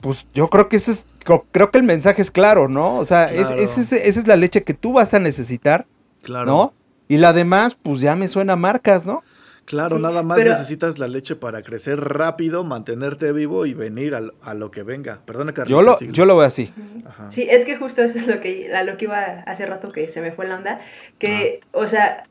pues 0.00 0.26
yo 0.34 0.48
creo 0.48 0.68
que 0.68 0.76
eso 0.76 0.92
es, 0.92 1.06
creo 1.50 1.70
que 1.70 1.78
el 1.78 1.84
mensaje 1.84 2.22
es 2.22 2.30
claro, 2.30 2.68
¿no? 2.68 2.96
O 2.96 3.04
sea, 3.04 3.32
es, 3.32 3.50
esa 3.78 3.96
es 3.96 4.26
la 4.26 4.36
leche 4.36 4.62
que 4.62 4.74
tú 4.74 4.92
vas 4.92 5.14
a 5.14 5.18
necesitar, 5.18 5.86
claro. 6.22 6.46
¿no? 6.46 6.74
Y 7.08 7.18
la 7.18 7.32
demás, 7.32 7.76
pues 7.80 8.00
ya 8.00 8.16
me 8.16 8.28
suena 8.28 8.56
marcas, 8.56 9.06
¿no? 9.06 9.22
Claro, 9.66 9.98
nada 9.98 10.22
más 10.22 10.38
necesitas 10.38 10.98
la 11.00 11.08
leche 11.08 11.34
para 11.34 11.62
crecer 11.62 11.98
rápido, 12.00 12.62
mantenerte 12.62 13.32
vivo 13.32 13.66
y 13.66 13.74
venir 13.74 14.14
a, 14.14 14.54
lo 14.54 14.70
que 14.70 14.84
venga. 14.84 15.20
Perdona, 15.26 15.52
Carlos. 15.52 15.68
Yo 15.68 15.82
lo, 15.82 15.98
yo 16.12 16.24
lo 16.24 16.36
veo 16.36 16.46
así. 16.46 16.72
Sí, 17.32 17.46
es 17.50 17.64
que 17.64 17.76
justo 17.76 18.02
eso 18.02 18.16
es 18.16 18.28
lo 18.28 18.40
que, 18.40 18.72
a 18.72 18.84
lo 18.84 18.96
que 18.96 19.06
iba 19.06 19.20
hace 19.44 19.66
rato 19.66 19.88
que 19.90 20.08
se 20.08 20.20
me 20.20 20.30
fue 20.30 20.46
la 20.46 20.56
onda. 20.56 20.80
Que, 21.18 21.60
ah. 21.62 21.66
o 21.72 21.86
sea, 21.88 22.24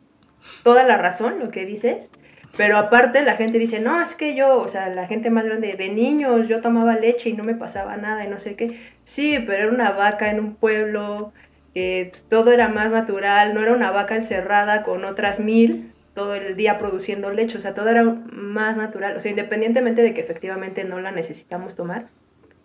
toda 0.63 0.83
la 0.83 0.97
razón, 0.97 1.39
lo 1.39 1.51
que 1.51 1.65
dices, 1.65 2.07
pero 2.55 2.77
aparte 2.77 3.21
la 3.21 3.35
gente 3.35 3.59
dice, 3.59 3.81
no, 3.81 4.01
es 4.01 4.15
que 4.15 4.33
yo, 4.33 4.57
o 4.57 4.69
sea, 4.69 4.87
la 4.87 5.07
gente 5.07 5.29
más 5.29 5.43
grande, 5.43 5.73
de 5.73 5.89
niños 5.89 6.47
yo 6.47 6.61
tomaba 6.61 6.95
leche 6.95 7.29
y 7.29 7.33
no 7.33 7.43
me 7.43 7.55
pasaba 7.55 7.97
nada 7.97 8.23
y 8.23 8.29
no 8.29 8.39
sé 8.39 8.55
qué. 8.55 8.79
Sí, 9.03 9.39
pero 9.45 9.63
era 9.63 9.73
una 9.73 9.91
vaca 9.91 10.31
en 10.31 10.39
un 10.39 10.55
pueblo, 10.55 11.33
eh, 11.73 12.13
todo 12.29 12.53
era 12.53 12.69
más 12.69 12.91
natural, 12.91 13.53
no 13.53 13.61
era 13.61 13.73
una 13.73 13.91
vaca 13.91 14.15
encerrada 14.15 14.83
con 14.83 15.03
otras 15.03 15.41
mil 15.41 15.91
todo 16.15 16.33
el 16.33 16.55
día 16.55 16.79
produciendo 16.79 17.29
leche, 17.29 17.57
o 17.57 17.61
sea, 17.61 17.75
todo 17.75 17.89
era 17.89 18.03
más 18.03 18.77
natural, 18.77 19.17
o 19.17 19.19
sea, 19.19 19.29
independientemente 19.29 20.01
de 20.01 20.13
que 20.13 20.21
efectivamente 20.21 20.83
no 20.83 20.99
la 20.99 21.11
necesitamos 21.11 21.75
tomar, 21.75 22.07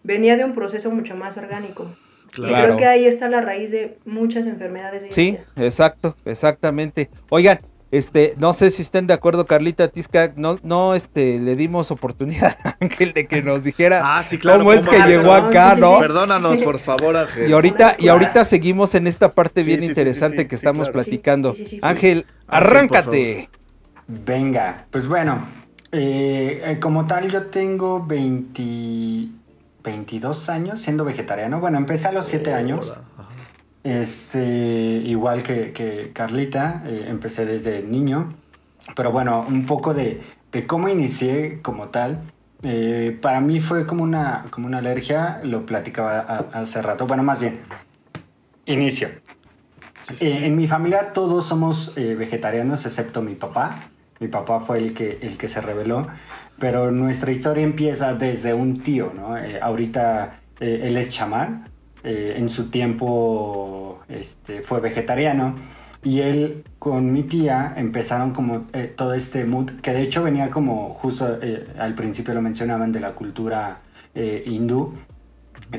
venía 0.05 0.37
de 0.37 0.45
un 0.45 0.55
proceso 0.55 0.91
mucho 0.91 1.15
más 1.17 1.37
orgánico. 1.37 1.91
Claro. 2.31 2.53
Y 2.53 2.63
creo 2.63 2.77
que 2.77 2.87
ahí 2.87 3.07
está 3.07 3.29
la 3.29 3.41
raíz 3.41 3.73
de 3.73 3.99
muchas 4.05 4.47
enfermedades. 4.47 5.13
sí, 5.13 5.37
exacto, 5.57 6.17
exactamente. 6.25 7.11
Oigan, 7.29 7.59
este, 7.91 8.35
no 8.39 8.53
sé 8.53 8.71
si 8.71 8.83
estén 8.83 9.07
de 9.07 9.15
acuerdo, 9.15 9.47
Carlita 9.47 9.89
Tisca, 9.89 10.33
no, 10.37 10.59
no, 10.63 10.95
este, 10.95 11.41
le 11.41 11.57
dimos 11.57 11.91
oportunidad 11.91 12.57
a 12.65 12.77
Ángel 12.81 13.13
de 13.13 13.27
que 13.27 13.43
nos 13.43 13.65
dijera 13.65 14.01
ah, 14.05 14.25
cómo 14.43 14.73
es 14.73 14.87
que 14.87 14.99
llegó 15.01 15.33
acá, 15.33 15.75
¿no? 15.75 15.99
Perdónanos, 15.99 16.59
por 16.59 16.79
favor, 16.79 17.17
Ángel. 17.17 17.51
Y 17.51 17.53
ahorita, 17.53 17.97
y 17.99 18.09
ahorita 18.09 18.45
seguimos 18.45 18.95
en 18.95 19.07
esta 19.07 19.33
parte 19.33 19.65
bien 19.65 19.83
interesante 19.83 20.47
que 20.47 20.55
estamos 20.55 20.91
platicando. 20.91 21.57
Ángel, 21.83 22.27
arráncate. 22.47 23.51
Venga, 24.07 24.87
pues 24.91 25.07
bueno, 25.07 25.49
eh, 25.93 26.63
eh, 26.65 26.79
como 26.81 27.07
tal 27.07 27.31
yo 27.31 27.47
tengo 27.47 28.05
20, 28.05 29.29
22 29.83 30.49
años 30.49 30.81
siendo 30.81 31.05
vegetariano. 31.05 31.61
Bueno, 31.61 31.79
empecé 31.79 32.09
a 32.09 32.13
los 32.13 32.27
7 32.27 32.53
años. 32.53 32.93
Este, 33.83 35.03
igual 35.07 35.43
que, 35.43 36.11
Carlita, 36.13 36.83
eh, 36.87 37.07
empecé 37.09 37.47
desde 37.47 37.83
niño. 37.83 38.35
Pero 38.95 39.13
bueno, 39.13 39.45
un 39.47 39.67
poco 39.67 39.95
de, 39.95 40.21
cómo 40.67 40.89
inicié 40.89 41.61
como 41.63 41.89
tal. 41.89 42.21
Eh, 42.63 43.17
para 43.23 43.41
mí 43.41 43.61
fue 43.61 43.87
como 43.87 44.03
una, 44.03 44.45
como 44.51 44.67
una 44.67 44.79
alergia, 44.79 45.41
lo 45.45 45.65
platicaba 45.65 46.21
hace 46.53 46.83
rato. 46.83 47.07
Bueno, 47.07 47.23
más 47.23 47.41
bien, 47.41 47.61
inicio. 48.67 49.09
Eh, 50.21 50.41
en 50.45 50.57
mi 50.57 50.67
familia 50.67 51.13
todos 51.13 51.47
somos 51.47 51.95
vegetarianos 51.95 52.85
excepto 52.85 53.23
mi 53.23 53.35
papá. 53.35 53.89
Mi 54.19 54.29
papá 54.29 54.61
fue 54.61 54.79
el 54.79 54.93
que, 54.93 55.19
el 55.23 55.39
que 55.39 55.49
se 55.49 55.63
reveló. 55.63 56.07
Pero 56.59 56.91
nuestra 56.91 57.33
historia 57.33 57.65
empieza 57.65 58.13
desde 58.13 58.53
un 58.53 58.83
tío, 58.83 59.13
¿no? 59.17 59.35
ahorita 59.63 60.41
él 60.61 60.99
es 60.99 61.09
chamán 61.09 61.71
eh, 62.03 62.35
en 62.37 62.49
su 62.49 62.71
tiempo 62.71 64.01
este, 64.09 64.63
fue 64.63 64.81
vegetariano. 64.81 65.55
Y 66.03 66.21
él 66.21 66.65
con 66.79 67.13
mi 67.13 67.25
tía 67.25 67.75
empezaron 67.77 68.33
como 68.33 68.67
eh, 68.73 68.93
todo 68.97 69.13
este 69.13 69.45
mood, 69.45 69.81
que 69.83 69.93
de 69.93 70.03
hecho 70.03 70.23
venía 70.23 70.51
como 70.51 70.95
justo 70.95 71.39
eh, 71.43 71.67
al 71.79 71.95
principio 71.95 72.33
lo 72.33 72.41
mencionaban 72.41 72.91
de 72.93 73.01
la 73.01 73.13
cultura 73.13 73.81
hindú, 74.13 74.95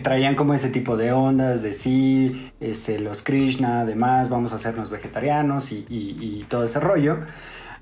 traían 0.04 0.36
como 0.36 0.54
ese 0.54 0.70
tipo 0.70 0.96
de 0.96 1.12
ondas 1.12 1.62
de 1.62 1.74
sí, 1.74 2.52
este, 2.62 2.98
los 3.00 3.24
Krishna, 3.24 3.82
además, 3.82 4.30
vamos 4.30 4.54
a 4.54 4.56
hacernos 4.56 4.90
vegetarianos 4.90 5.74
y, 5.74 5.86
y 5.90 6.46
todo 6.48 6.64
ese 6.64 6.80
rollo 6.80 7.18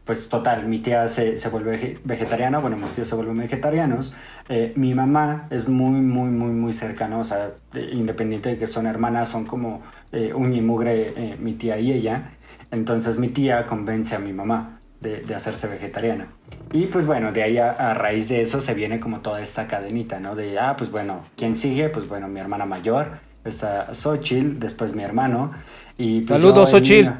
pues 0.09 0.27
total, 0.27 0.67
mi 0.67 0.79
tía 0.79 1.07
se, 1.07 1.37
se 1.37 1.49
vuelve 1.49 1.99
vegetariana, 2.03 2.57
bueno, 2.57 2.77
mis 2.77 2.89
tíos 2.93 3.07
se 3.07 3.13
vuelven 3.13 3.37
vegetarianos. 3.37 4.11
Eh, 4.49 4.73
mi 4.75 4.95
mamá 4.95 5.45
es 5.51 5.67
muy, 5.67 6.01
muy, 6.01 6.31
muy, 6.31 6.49
muy 6.49 6.73
cercana, 6.73 7.19
o 7.19 7.23
sea, 7.23 7.51
independiente 7.75 8.49
de 8.49 8.57
que 8.57 8.65
son 8.65 8.87
hermanas, 8.87 9.29
son 9.29 9.45
como 9.45 9.83
eh, 10.11 10.33
uña 10.33 10.57
y 10.57 10.61
mugre 10.61 11.13
eh, 11.15 11.37
mi 11.39 11.53
tía 11.53 11.77
y 11.77 11.91
ella. 11.91 12.31
Entonces 12.71 13.19
mi 13.19 13.27
tía 13.27 13.67
convence 13.67 14.15
a 14.15 14.17
mi 14.17 14.33
mamá 14.33 14.79
de, 14.99 15.17
de 15.21 15.35
hacerse 15.35 15.67
vegetariana. 15.67 16.25
Y 16.73 16.87
pues 16.87 17.05
bueno, 17.05 17.31
de 17.31 17.43
ahí 17.43 17.59
a, 17.59 17.93
raíz 17.93 18.29
de 18.29 18.41
eso 18.41 18.61
se 18.61 18.73
viene 18.73 18.99
como 18.99 19.19
toda 19.19 19.43
esta 19.43 19.67
cadenita, 19.67 20.19
¿no? 20.19 20.33
De, 20.33 20.57
ah, 20.57 20.73
pues 20.75 20.89
bueno, 20.89 21.23
¿quién 21.37 21.55
sigue? 21.55 21.87
Pues 21.89 22.07
bueno, 22.07 22.27
mi 22.27 22.39
hermana 22.39 22.65
mayor, 22.65 23.11
está 23.45 23.93
Xochitl, 23.93 24.57
después 24.57 24.95
mi 24.95 25.03
hermano. 25.03 25.51
Y 25.99 26.21
pues 26.21 26.41
Saludos, 26.41 26.71
Xochitl. 26.71 27.11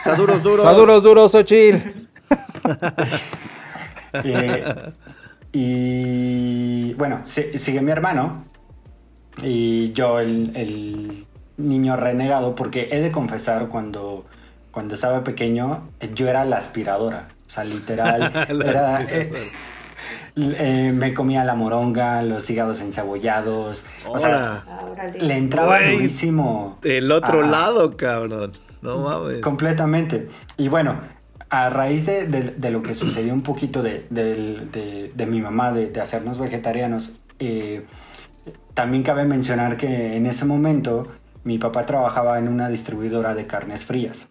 Saludos 0.00 0.44
duros. 0.44 0.64
Saludos 0.64 1.02
duros, 1.02 1.32
Xochitl. 1.32 2.05
Eh, 4.24 4.64
y 5.52 6.94
bueno, 6.94 7.20
sigue 7.26 7.82
mi 7.82 7.90
hermano 7.90 8.44
y 9.42 9.92
yo 9.92 10.20
el, 10.20 11.26
niño 11.58 11.96
renegado, 11.96 12.54
porque 12.54 12.88
he 12.92 13.00
de 13.00 13.10
confesar 13.10 13.68
cuando, 13.68 14.26
cuando 14.70 14.94
estaba 14.94 15.24
pequeño, 15.24 15.88
yo 16.14 16.28
era 16.28 16.44
la 16.44 16.58
aspiradora. 16.58 17.28
O 17.46 17.50
sea, 17.50 17.64
literal, 17.64 18.30
eh, 19.10 19.50
eh, 20.36 20.92
me 20.94 21.14
comía 21.14 21.44
la 21.44 21.54
moronga, 21.54 22.20
los 22.22 22.48
hígados 22.50 22.82
encebollados. 22.82 23.86
O 24.06 24.18
sea, 24.18 24.64
le 25.18 25.36
entraba 25.36 25.80
durísimo. 25.80 26.78
El 26.82 27.10
otro 27.10 27.42
lado, 27.42 27.96
cabrón. 27.96 28.52
No 28.82 28.98
mames. 28.98 29.40
Completamente. 29.40 30.28
Y 30.58 30.68
bueno, 30.68 31.00
a 31.56 31.70
raíz 31.70 32.04
de, 32.04 32.70
lo 32.70 32.82
que 32.82 32.94
sucedió 32.94 33.32
un 33.32 33.40
poquito 33.40 33.82
de, 33.82 35.26
mi 35.26 35.40
mamá, 35.40 35.72
de, 35.72 36.00
hacernos 36.00 36.38
vegetarianos, 36.38 37.12
eh, 37.38 37.86
también 38.74 39.02
cabe 39.02 39.24
mencionar 39.24 39.78
que 39.78 40.16
en 40.16 40.26
ese 40.26 40.44
momento 40.44 41.08
mi 41.44 41.56
papá 41.58 41.86
trabajaba 41.86 42.38
en 42.38 42.48
una 42.48 42.68
distribuidora 42.68 43.34
de 43.34 43.46
carnes 43.46 43.86
frías. 43.86 44.26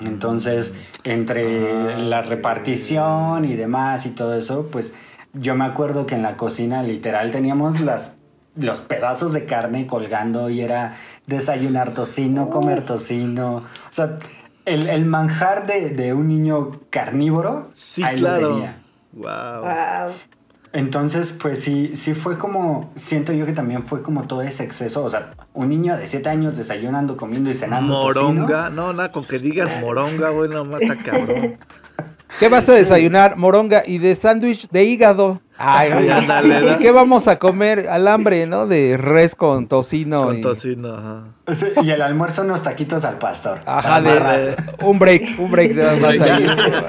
Entonces, 0.00 0.72
entre 1.04 1.98
la 1.98 2.22
repartición 2.22 3.44
y 3.44 3.54
demás 3.54 4.06
y 4.06 4.10
todo 4.10 4.34
eso, 4.34 4.68
pues 4.72 4.94
yo 5.34 5.54
me 5.54 5.66
acuerdo 5.66 6.06
que 6.06 6.14
en 6.14 6.22
la 6.22 6.38
cocina 6.38 6.82
literal 6.82 7.32
teníamos 7.32 7.80
las, 7.80 8.12
los 8.56 8.80
pedazos 8.80 9.34
de 9.34 9.44
carne 9.44 9.86
colgando 9.86 10.48
y 10.48 10.62
era 10.62 10.96
desayunar 11.26 11.92
tocino, 11.92 12.48
comer 12.48 12.86
tocino. 12.86 13.56
O 13.56 13.92
sea, 13.92 14.18
el, 14.64 15.04
manjar 15.06 15.66
de, 15.66 16.12
un 16.14 16.28
niño 16.28 16.72
carnívoro. 16.90 17.68
Sí, 17.72 18.02
claro. 18.02 18.66
Wow. 19.12 20.10
Entonces, 20.72 21.32
pues 21.32 21.60
sí, 21.60 21.90
sí 21.94 22.14
fue 22.14 22.38
como, 22.38 22.92
siento 22.94 23.32
yo 23.32 23.44
que 23.44 23.52
también 23.52 23.88
fue 23.88 24.02
como 24.02 24.28
todo 24.28 24.42
ese 24.42 24.62
exceso, 24.62 25.02
o 25.02 25.10
sea, 25.10 25.34
un 25.52 25.68
niño 25.68 25.96
de 25.96 26.06
7 26.06 26.28
años 26.28 26.56
desayunando, 26.56 27.16
comiendo 27.16 27.50
y 27.50 27.54
cenando. 27.54 27.92
Moronga, 27.92 28.70
no, 28.70 28.92
nada, 28.92 29.10
con 29.10 29.24
que 29.24 29.40
digas 29.40 29.80
moronga, 29.80 30.30
güey, 30.30 30.48
no 30.48 30.64
mata 30.64 30.96
cabrón. 30.96 31.58
¿Qué 32.38 32.48
vas 32.48 32.68
a 32.68 32.74
desayunar? 32.74 33.36
Moronga 33.36 33.82
y 33.84 33.98
de 33.98 34.14
sándwich 34.14 34.68
de 34.70 34.84
hígado. 34.84 35.40
Ay, 35.62 35.90
¿Y 36.72 36.78
qué 36.78 36.90
vamos 36.90 37.28
a 37.28 37.38
comer? 37.38 37.86
Alambre, 37.90 38.46
¿no? 38.46 38.66
De 38.66 38.96
res 38.96 39.34
con 39.34 39.68
tocino. 39.68 40.24
Con 40.24 40.40
tocino, 40.40 40.94
ajá. 40.94 41.24
y 41.82 41.90
el 41.90 42.00
almuerzo 42.00 42.42
unos 42.42 42.62
taquitos 42.62 43.04
al 43.04 43.18
pastor. 43.18 43.60
Ajá, 43.66 44.00
de, 44.00 44.56
un 44.82 44.98
break, 44.98 45.38
un 45.38 45.50
break 45.50 45.74
de 45.74 46.00
más 46.00 46.18
ahí. 46.18 46.46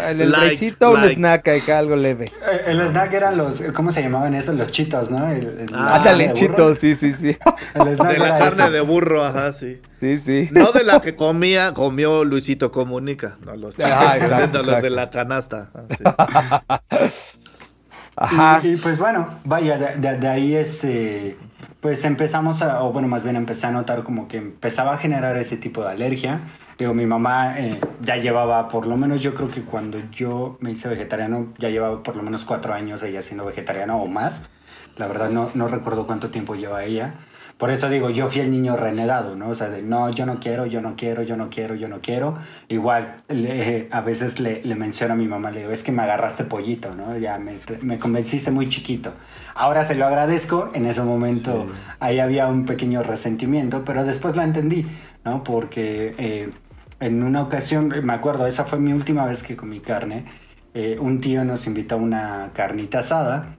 El, 0.07 0.21
el 0.21 0.31
breakcito, 0.31 0.91
un 0.91 1.03
snack 1.03 1.49
acá, 1.49 1.79
algo 1.79 1.97
leve. 1.97 2.25
Eh, 2.25 2.62
el, 2.67 2.79
snack 2.88 3.12
eran 3.13 3.36
los, 3.36 3.62
¿cómo 3.73 3.91
se 3.91 4.01
llamaban 4.01 4.34
esos? 4.36 4.55
Los 4.55 4.71
chitos, 4.71 5.12
¿no? 5.12 5.29
El, 5.29 5.67
ah, 5.73 5.97
ándale, 5.97 6.31
chitos, 6.31 6.77
sí, 6.77 6.95
sí, 6.95 7.12
sí. 7.12 7.38
de 7.75 8.17
la 8.17 8.39
carne 8.39 8.71
de 8.71 8.79
burro, 8.79 9.25
ajá, 9.25 9.51
sí. 9.51 9.81
Sí, 9.99 10.17
sí. 10.17 10.49
No 10.51 10.71
de 10.71 10.86
la 10.86 11.01
que 11.01 11.15
comía, 11.15 11.73
comió 11.73 12.23
Luisito 12.23 12.71
Comunica. 12.71 13.38
No, 13.45 13.55
los, 13.57 13.75
ah, 13.81 14.15
exacto, 14.19 14.63
los 14.63 14.81
de 14.81 14.89
la 14.89 15.10
canasta. 15.10 15.69
Ajá. 18.21 18.62
Y, 18.63 18.77
pues 18.77 18.99
bueno, 18.99 19.27
vaya, 19.43 19.77
de, 19.77 20.27
ahí 20.27 20.55
este, 20.55 21.38
pues 21.79 22.05
empezamos 22.05 22.62
a, 22.62 22.84
o 22.84 22.93
bueno, 22.93 23.07
más 23.07 23.23
bien 23.23 23.36
empecé 23.36 23.67
a 23.67 23.71
notar 23.71 24.03
como 24.03 24.27
que 24.27 24.38
empezaba 24.38 24.93
a 24.93 24.97
generar 24.97 25.36
ese 25.38 25.57
tipo 25.57 25.81
de 25.81 25.89
alergia. 25.89 26.41
Digo, 26.77 26.93
mi 26.93 27.05
mamá 27.05 27.60
eh, 27.60 27.79
ya 28.01 28.17
llevaba, 28.17 28.67
por 28.67 28.86
lo 28.86 28.95
menos 28.97 29.21
yo 29.21 29.34
creo 29.34 29.49
que 29.49 29.62
cuando 29.62 29.99
yo 30.12 30.57
me 30.60 30.71
hice 30.71 30.88
vegetariano, 30.88 31.47
ya 31.57 31.69
llevaba 31.69 32.03
por 32.03 32.15
lo 32.15 32.23
menos 32.23 32.45
cuatro 32.45 32.73
años 32.73 33.01
ella 33.03 33.21
siendo 33.21 33.45
vegetariana 33.45 33.95
o 33.95 34.05
más. 34.07 34.43
La 34.97 35.07
verdad 35.07 35.29
no, 35.29 35.49
no 35.53 35.67
recuerdo 35.67 36.05
cuánto 36.05 36.29
tiempo 36.29 36.55
lleva 36.55 36.84
ella. 36.84 37.15
Por 37.62 37.69
eso 37.69 37.89
digo, 37.89 38.10
yo 38.10 38.28
fui 38.28 38.41
el 38.41 38.50
niño 38.50 38.76
renegado, 38.76 39.36
¿no? 39.36 39.50
O 39.50 39.54
sea, 39.54 39.69
de 39.69 39.84
no, 39.84 40.10
yo 40.10 40.26
no 40.26 40.39
quiero, 40.39 40.65
yo 40.65 40.82
no 40.82 40.95
quiero, 40.95 41.21
yo 41.21 41.38
no 41.38 41.52
quiero, 41.52 41.76
yo 41.76 41.88
no 41.88 42.02
quiero. 42.02 42.36
Igual, 42.69 43.21
a 43.91 44.02
veces 44.02 44.39
le, 44.39 44.63
le 44.63 44.74
menciono 44.74 45.13
a 45.13 45.15
mi 45.15 45.28
mamá, 45.28 45.52
le 45.52 45.60
digo, 45.60 45.71
es 45.71 45.84
que 45.84 45.91
me 45.91 46.02
agarraste 46.02 46.43
pollito, 46.43 46.95
¿no? 46.95 47.15
Ya 47.19 47.38
me, 47.38 47.60
me 47.82 48.00
convenciste 48.00 48.50
muy 48.50 48.67
chiquito. 48.67 49.13
Ahora 49.54 49.84
se 49.84 49.93
lo 49.93 50.08
agradezco, 50.08 50.71
en 50.74 50.88
ese 50.88 51.04
momento 51.04 51.67
ahí 52.00 52.17
había 52.17 52.47
un 52.47 52.65
pequeño 52.65 53.04
resentimiento, 53.04 53.86
pero 53.86 54.06
después 54.06 54.36
lo 54.36 54.41
entendí, 54.41 54.88
¿no? 55.24 55.43
Porque 55.43 56.15
eh, 56.17 56.50
en 57.00 57.21
una 57.21 57.43
ocasión, 57.43 57.93
me 58.04 58.13
acuerdo, 58.13 58.47
esa 58.47 58.65
fue 58.65 58.80
mi 58.80 58.91
última 58.91 59.28
vez 59.28 59.43
que 59.43 59.56
comí 59.56 59.82
carne, 59.82 60.26
eh, 60.74 60.97
un 61.00 61.21
tío 61.21 61.43
nos 61.43 61.67
invitó 61.67 61.93
a 61.93 61.97
una 62.00 62.50
carnita 62.56 63.02
asada 63.02 63.58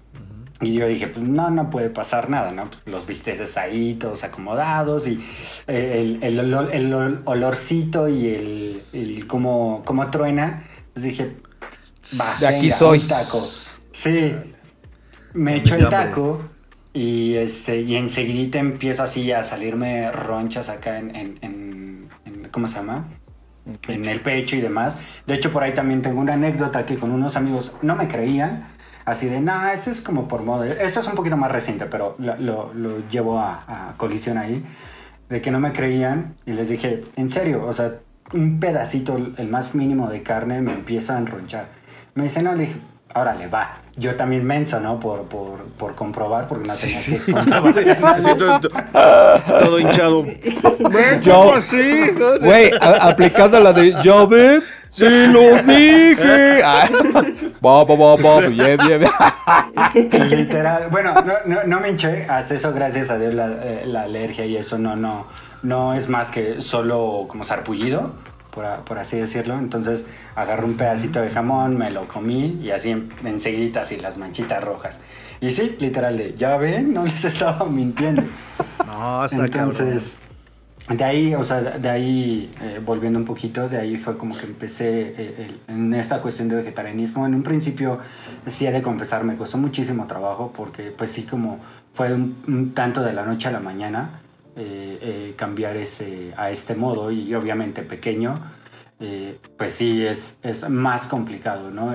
y 0.62 0.72
yo 0.74 0.86
dije, 0.86 1.08
pues 1.08 1.26
no, 1.26 1.50
no 1.50 1.70
puede 1.70 1.90
pasar 1.90 2.30
nada, 2.30 2.52
¿no? 2.52 2.66
Pues, 2.66 2.82
los 2.86 3.06
bisteces 3.06 3.56
ahí, 3.56 3.94
todos 3.94 4.22
acomodados 4.22 5.08
y 5.08 5.22
eh, 5.66 6.18
el, 6.22 6.38
el, 6.40 7.20
olorcito 7.24 8.08
y 8.08 8.28
el, 8.28 8.80
el 8.92 9.26
cómo, 9.26 9.82
truena. 10.10 10.62
Pues 10.92 11.04
dije, 11.04 11.36
va, 12.18 12.34
de 12.38 12.46
aquí 12.46 12.70
soy. 12.70 13.00
taco. 13.00 13.40
Sí, 13.92 14.34
me 15.34 15.56
echo 15.56 15.74
el 15.74 15.88
taco 15.88 16.40
y, 16.92 17.34
este, 17.34 17.80
y 17.80 17.96
enseguida 17.96 18.60
empiezo 18.60 19.02
así 19.02 19.32
a 19.32 19.42
salirme 19.42 20.12
ronchas 20.12 20.68
acá 20.68 20.98
en, 20.98 21.14
en, 21.16 21.38
en, 21.42 22.08
en 22.24 22.48
¿cómo 22.50 22.68
se 22.68 22.76
llama? 22.76 23.08
En 23.88 24.06
el 24.06 24.20
pecho 24.20 24.56
y 24.56 24.60
demás. 24.60 24.96
De 25.26 25.34
hecho, 25.34 25.52
por 25.52 25.62
ahí 25.62 25.72
también 25.72 26.02
tengo 26.02 26.20
una 26.20 26.34
anécdota 26.34 26.84
que 26.84 26.98
con 26.98 27.12
unos 27.12 27.36
amigos 27.36 27.72
no 27.82 27.96
me 27.96 28.08
creían 28.08 28.71
así 29.04 29.26
de, 29.26 29.40
no, 29.40 29.68
este 29.68 29.90
es 29.90 30.00
como 30.00 30.28
por 30.28 30.42
moda. 30.42 30.66
Esto 30.66 31.00
es 31.00 31.06
un 31.06 31.14
poquito 31.14 31.36
más 31.36 31.50
reciente, 31.50 31.86
pero 31.86 32.16
lo, 32.18 32.72
lo, 32.72 33.08
llevo 33.08 33.38
a, 33.38 33.94
colisión 33.96 34.38
ahí, 34.38 34.64
de 35.28 35.40
que 35.40 35.50
no 35.50 35.60
me 35.60 35.72
creían 35.72 36.34
y 36.46 36.52
les 36.52 36.68
dije, 36.68 37.02
en 37.16 37.30
serio, 37.30 37.64
o 37.66 37.72
sea, 37.72 37.92
un 38.32 38.60
pedacito, 38.60 39.16
el 39.16 39.48
más 39.48 39.74
mínimo 39.74 40.08
de 40.08 40.22
carne 40.22 40.60
me 40.60 40.72
empieza 40.72 41.16
a 41.16 41.18
enronchar. 41.18 41.66
Me 42.14 42.24
dice, 42.24 42.42
no, 42.42 42.54
le 42.54 42.64
dije, 42.64 42.76
órale, 43.14 43.46
va. 43.48 43.74
Yo 43.96 44.14
también 44.16 44.44
menso, 44.44 44.80
¿no? 44.80 44.98
Por, 44.98 45.24
por, 45.24 45.64
por 45.78 45.94
comprobar, 45.94 46.48
porque 46.48 46.68
no 46.68 46.74
tenía 46.74 46.96
sí. 46.96 47.18
que 47.18 47.32
comprobar. 47.32 48.60
todo, 49.58 49.78
hinchado. 49.78 50.26
Yo, 51.22 51.54
así? 51.54 52.10
Güey, 52.40 52.70
aplicando 52.80 53.60
la 53.60 53.72
de, 53.72 53.94
yo 54.02 54.26
ve, 54.26 54.60
sí 54.88 55.26
los 55.26 55.66
dije. 55.66 56.62
Va, 56.62 56.88
va, 57.64 57.84
va, 57.84 58.16
va, 58.16 58.40
bien, 58.48 58.78
bien. 58.78 59.02
Literal. 60.30 60.88
Bueno, 60.90 61.14
no, 61.14 61.34
no, 61.46 61.64
no, 61.64 61.80
me 61.80 61.90
hinché. 61.90 62.24
Hasta 62.24 62.54
eso, 62.54 62.72
gracias 62.72 63.10
a 63.10 63.18
Dios, 63.18 63.34
la, 63.34 63.48
eh, 63.62 63.84
la 63.86 64.02
alergia 64.02 64.46
y 64.46 64.56
eso 64.56 64.78
no, 64.78 64.96
no, 64.96 65.26
no 65.62 65.94
es 65.94 66.08
más 66.08 66.30
que 66.30 66.60
solo 66.60 67.26
como 67.28 67.44
sarpullido 67.44 68.12
por, 68.52 68.98
así 68.98 69.16
decirlo. 69.16 69.58
Entonces 69.58 70.06
agarré 70.36 70.64
un 70.64 70.76
pedacito 70.76 71.20
de 71.20 71.30
jamón, 71.30 71.76
me 71.76 71.90
lo 71.90 72.06
comí 72.06 72.58
y 72.62 72.70
así 72.70 73.08
enseguida 73.24 73.82
así 73.82 73.96
las 73.96 74.16
manchitas 74.16 74.62
rojas. 74.62 74.98
Y 75.40 75.50
sí, 75.50 75.76
literal 75.80 76.16
de, 76.16 76.34
ya 76.36 76.56
ven, 76.56 76.92
no 76.94 77.04
les 77.04 77.24
estaba 77.24 77.64
mintiendo. 77.66 78.22
No, 78.86 79.22
hasta 79.22 79.46
Entonces, 79.46 80.12
de 80.88 81.04
ahí, 81.04 81.34
o 81.34 81.44
sea, 81.44 81.60
de 81.60 81.88
ahí, 81.88 82.50
eh, 82.60 82.80
volviendo 82.84 83.18
un 83.18 83.24
poquito, 83.24 83.68
de 83.68 83.78
ahí 83.78 83.96
fue 83.96 84.18
como 84.18 84.36
que 84.36 84.46
empecé 84.46 85.14
eh, 85.16 85.56
en 85.68 85.94
esta 85.94 86.20
cuestión 86.20 86.48
de 86.48 86.56
vegetarianismo. 86.56 87.24
En 87.24 87.34
un 87.34 87.42
principio, 87.42 88.00
sí 88.48 88.66
he 88.66 88.72
de 88.72 88.82
confesar, 88.82 89.22
me 89.22 89.36
costó 89.36 89.58
muchísimo 89.58 90.06
trabajo 90.06 90.52
porque 90.54 90.90
pues 90.90 91.10
sí 91.10 91.22
como 91.22 91.60
fue 91.94 92.12
un 92.12 92.72
tanto 92.74 93.02
de 93.02 93.12
la 93.12 93.24
noche 93.24 93.48
a 93.48 93.52
la 93.52 93.60
mañana 93.60 94.22
eh, 94.56 95.34
cambiar 95.36 95.76
ese, 95.76 96.32
a 96.36 96.50
este 96.50 96.74
modo 96.74 97.10
y 97.12 97.32
obviamente 97.34 97.82
pequeño, 97.82 98.34
pues 99.58 99.72
sí 99.72 100.06
es, 100.06 100.36
es 100.44 100.68
más 100.68 101.08
complicado, 101.08 101.72
¿no? 101.72 101.92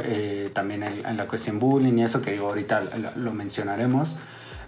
también 0.52 0.84
en, 0.84 1.16
la 1.16 1.26
cuestión 1.26 1.58
bullying 1.58 2.00
y 2.00 2.04
eso 2.04 2.22
que 2.22 2.32
digo 2.32 2.48
ahorita 2.48 2.84
lo, 3.16 3.32
mencionaremos, 3.32 4.18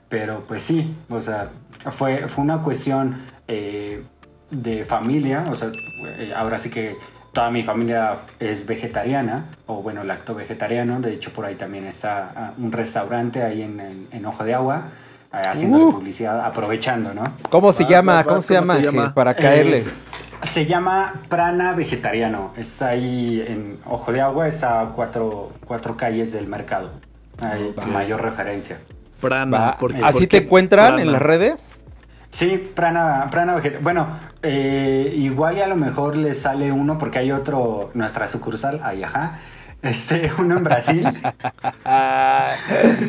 pero 0.09 0.43
pues 0.47 0.63
sí, 0.63 0.95
o 1.09 1.21
sea, 1.21 1.49
fue, 1.91 2.27
fue 2.27 2.43
una 2.43 2.61
cuestión 2.61 3.21
de 3.47 4.85
familia, 4.87 5.43
o 5.49 5.55
sea, 5.55 5.71
ahora 6.35 6.57
sí 6.57 6.69
que 6.69 6.97
toda 7.33 7.51
mi 7.51 7.63
familia 7.63 8.17
es 8.39 8.65
vegetariana, 8.65 9.45
o 9.67 9.81
bueno, 9.81 10.03
lacto 10.03 10.35
vegetariano, 10.35 10.99
de 10.99 11.13
hecho 11.13 11.31
por 11.31 11.45
ahí 11.45 11.55
también 11.55 11.85
está 11.85 12.31
ah, 12.35 12.53
un 12.57 12.71
restaurante 12.71 13.43
ahí 13.43 13.61
en, 13.61 14.07
en 14.11 14.25
Ojo 14.25 14.43
de 14.43 14.53
Agua, 14.53 14.89
eh, 15.31 15.41
haciendo 15.47 15.77
uh. 15.77 15.91
publicidad, 15.91 16.43
aprovechando, 16.45 17.13
¿no? 17.13 17.23
¿Cómo 17.49 17.71
se 17.71 17.85
llama? 17.85 18.23
¿Cómo, 18.23 18.41
se, 18.41 18.55
llama, 18.55 19.13
Para 19.13 19.35
caerle. 19.35 19.83
se 20.41 20.65
llama 20.65 21.21
Prana 21.29 21.73
Vegetariano. 21.73 22.51
Está 22.57 22.89
ahí 22.89 23.43
en 23.47 23.79
Ojo 23.85 24.11
de 24.11 24.21
Agua, 24.21 24.47
está 24.47 24.81
a 24.81 24.85
cuatro, 24.89 25.51
cuatro 25.67 25.95
calles 25.95 26.31
del 26.31 26.47
mercado. 26.47 26.89
Hay 27.43 27.73
mayor 27.91 28.21
referencia. 28.21 28.79
Prana. 29.21 29.77
¿Así 30.03 30.27
te 30.27 30.37
encuentran 30.37 30.99
en 30.99 31.11
las 31.11 31.21
redes? 31.21 31.75
Sí, 32.31 32.71
Prana, 32.75 33.27
Prana 33.31 33.55
Vegetariano. 33.55 33.83
Bueno, 33.83 34.19
eh, 34.43 35.13
igual 35.15 35.57
y 35.57 35.61
a 35.61 35.67
lo 35.67 35.75
mejor 35.75 36.15
le 36.15 36.33
sale 36.33 36.71
uno 36.71 36.97
porque 36.97 37.19
hay 37.19 37.31
otro, 37.31 37.89
nuestra 37.93 38.27
sucursal, 38.27 38.81
ahí, 38.83 39.03
ajá 39.03 39.39
este, 39.81 40.31
uno 40.39 40.57
en 40.57 40.63
Brasil, 40.63 41.07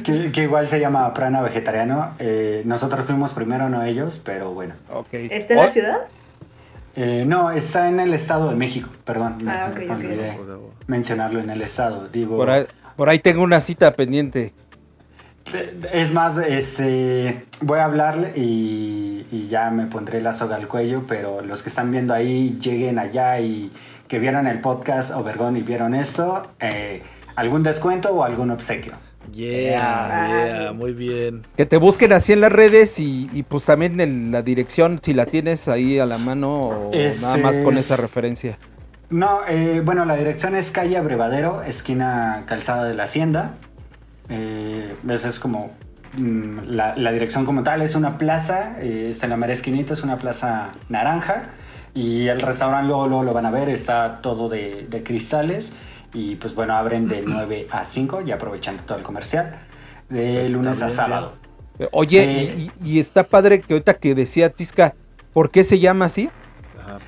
que, 0.04 0.42
igual 0.42 0.68
se 0.68 0.80
llama 0.80 1.12
Prana 1.14 1.42
Vegetariano. 1.42 2.14
Eh, 2.18 2.62
nosotros 2.64 3.06
fuimos 3.06 3.32
primero, 3.32 3.68
no 3.68 3.82
ellos, 3.84 4.20
pero 4.24 4.52
bueno. 4.52 4.74
¿Está 5.12 5.54
en 5.54 5.60
la 5.60 5.72
ciudad? 5.72 5.98
Eh, 6.96 7.24
no, 7.26 7.50
está 7.50 7.88
en 7.88 8.00
el 8.00 8.12
Estado 8.14 8.50
de 8.50 8.56
México, 8.56 8.88
perdón. 9.04 9.38
Ah, 9.48 9.70
me, 9.74 9.90
olvidé 9.90 10.36
mencionarlo 10.86 11.40
en 11.40 11.50
el 11.50 11.62
Estado. 11.62 12.08
Digo, 12.08 12.44
por 12.96 13.08
ahí, 13.08 13.18
tengo 13.18 13.42
una 13.42 13.60
cita 13.60 13.94
pendiente. 13.94 14.52
Es 15.92 16.12
más, 16.12 16.38
este, 16.38 17.46
voy 17.62 17.78
a 17.80 17.84
hablarle 17.84 18.32
y, 18.36 19.26
y, 19.32 19.48
ya 19.48 19.70
me 19.70 19.86
pondré 19.86 20.20
la 20.20 20.32
soga 20.32 20.56
al 20.56 20.68
cuello, 20.68 21.04
pero 21.08 21.40
los 21.40 21.62
que 21.62 21.70
están 21.70 21.90
viendo 21.90 22.14
ahí 22.14 22.58
lleguen 22.60 22.98
allá 22.98 23.40
y 23.40 23.72
que 24.06 24.18
vieron 24.18 24.46
el 24.46 24.60
podcast 24.60 25.12
Obergón 25.12 25.56
y 25.56 25.62
vieron 25.62 25.94
esto, 25.94 26.42
eh, 26.60 27.02
algún 27.36 27.62
descuento 27.62 28.10
o 28.10 28.24
algún 28.24 28.50
obsequio. 28.50 28.94
Yeah, 29.32 30.66
yeah, 30.66 30.72
muy 30.72 30.92
bien. 30.92 31.46
Que 31.56 31.64
te 31.64 31.76
busquen 31.76 32.12
así 32.12 32.32
en 32.32 32.40
las 32.40 32.50
redes 32.50 32.98
y, 32.98 33.44
pues 33.48 33.66
también 33.66 34.00
en 34.00 34.32
la 34.32 34.42
dirección, 34.42 34.98
si 35.02 35.14
la 35.14 35.26
tienes 35.26 35.68
ahí 35.68 35.98
a 35.98 36.06
la 36.06 36.18
mano 36.18 36.68
o 36.68 36.90
nada 37.20 37.36
más 37.36 37.60
con 37.60 37.78
esa 37.78 37.96
referencia. 37.96 38.58
No, 39.10 39.40
eh, 39.48 39.82
bueno, 39.84 40.04
la 40.04 40.16
dirección 40.16 40.54
es 40.54 40.70
calle 40.70 40.96
Abrevadero, 40.96 41.62
esquina 41.62 42.44
Calzada 42.46 42.84
de 42.84 42.94
la 42.94 43.04
Hacienda. 43.04 43.54
Eh, 44.30 44.94
esa 45.08 45.28
es 45.28 45.38
como 45.38 45.72
mm, 46.16 46.60
la, 46.68 47.12
dirección 47.12 47.44
como 47.44 47.62
tal, 47.62 47.82
es 47.82 47.94
una 47.94 48.16
plaza, 48.16 48.76
eh, 48.80 49.06
está 49.08 49.26
en 49.26 49.30
la 49.30 49.36
mera 49.36 49.52
esquinita, 49.52 49.92
es 49.92 50.02
una 50.02 50.18
plaza 50.18 50.72
naranja. 50.88 51.50
Y 51.92 52.28
el 52.28 52.40
restaurante 52.40 52.86
luego, 52.86 53.24
lo 53.24 53.34
van 53.34 53.46
a 53.46 53.50
ver, 53.50 53.68
está 53.68 54.20
todo 54.22 54.48
de, 54.48 55.02
cristales. 55.04 55.72
Y 56.14 56.36
pues 56.36 56.54
bueno, 56.54 56.74
abren 56.74 57.06
de 57.06 57.22
9 57.26 57.66
a 57.70 57.84
5 57.84 58.22
y 58.26 58.32
aprovechando 58.32 58.84
todo 58.84 58.98
el 58.98 59.04
comercial. 59.04 59.56
De 60.08 60.48
lunes 60.48 60.82
a 60.82 60.88
sábado. 60.88 61.34
Oye, 61.92 62.22
eh, 62.22 62.70
y, 62.84 62.98
está 62.98 63.24
padre 63.24 63.60
que 63.60 63.72
ahorita 63.72 63.94
que 63.94 64.14
decía 64.14 64.50
Tisca, 64.50 64.94
¿por 65.32 65.50
qué 65.50 65.64
se 65.64 65.78
llama 65.78 66.06
así? 66.06 66.28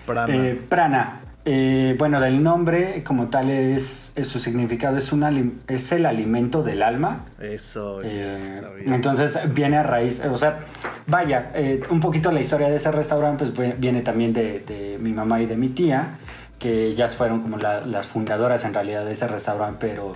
prana. 0.07 0.35
Eh, 0.35 0.63
prana. 0.69 1.21
Eh, 1.45 1.97
bueno, 1.99 2.21
del 2.21 2.41
nombre 2.41 3.03
como 3.05 3.29
tal 3.29 3.51
es, 3.51 4.13
su 4.23 4.39
significado 4.39 4.97
es, 4.97 5.13
un 5.13 5.61
es 5.67 5.91
el 5.91 6.07
alimento 6.07 6.63
del 6.63 6.83
alma. 6.83 7.25
Eso, 7.41 8.01
eh, 8.05 8.63
Entonces 8.87 9.37
viene 9.53 9.79
a 9.79 9.83
raíz, 9.83 10.23
o 10.25 10.37
sea, 10.37 10.61
vaya, 11.09 11.51
eh, 11.55 11.83
un 11.91 11.99
poquito 11.99 12.31
la 12.31 12.41
historia 12.41 12.69
de 12.69 12.77
ese 12.77 12.93
restaurante 12.93 13.47
pues 13.47 13.79
viene 13.81 14.03
también 14.03 14.33
de, 14.33 14.97
mi 15.01 15.13
mamá 15.13 15.41
y 15.41 15.47
de 15.47 15.57
mi 15.57 15.71
tía, 15.71 16.19
que 16.61 16.87
ellas 16.87 17.17
fueron 17.17 17.43
como 17.43 17.57
las 17.57 18.07
fundadoras 18.07 18.65
en 18.65 18.75
realidad 18.75 19.05
de 19.05 19.13
ese 19.13 19.27
restaurante, 19.27 19.79
pero 19.81 20.13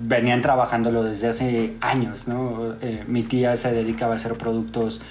venían 0.00 0.42
trabajándolo 0.42 1.02
desde 1.02 1.28
hace 1.28 1.76
años, 1.80 2.28
¿no? 2.28 2.76
mi 3.08 3.24
tía 3.24 3.56
se 3.56 3.72
dedicaba 3.72 4.12
a 4.12 4.16
hacer 4.16 4.34
productos 4.34 5.02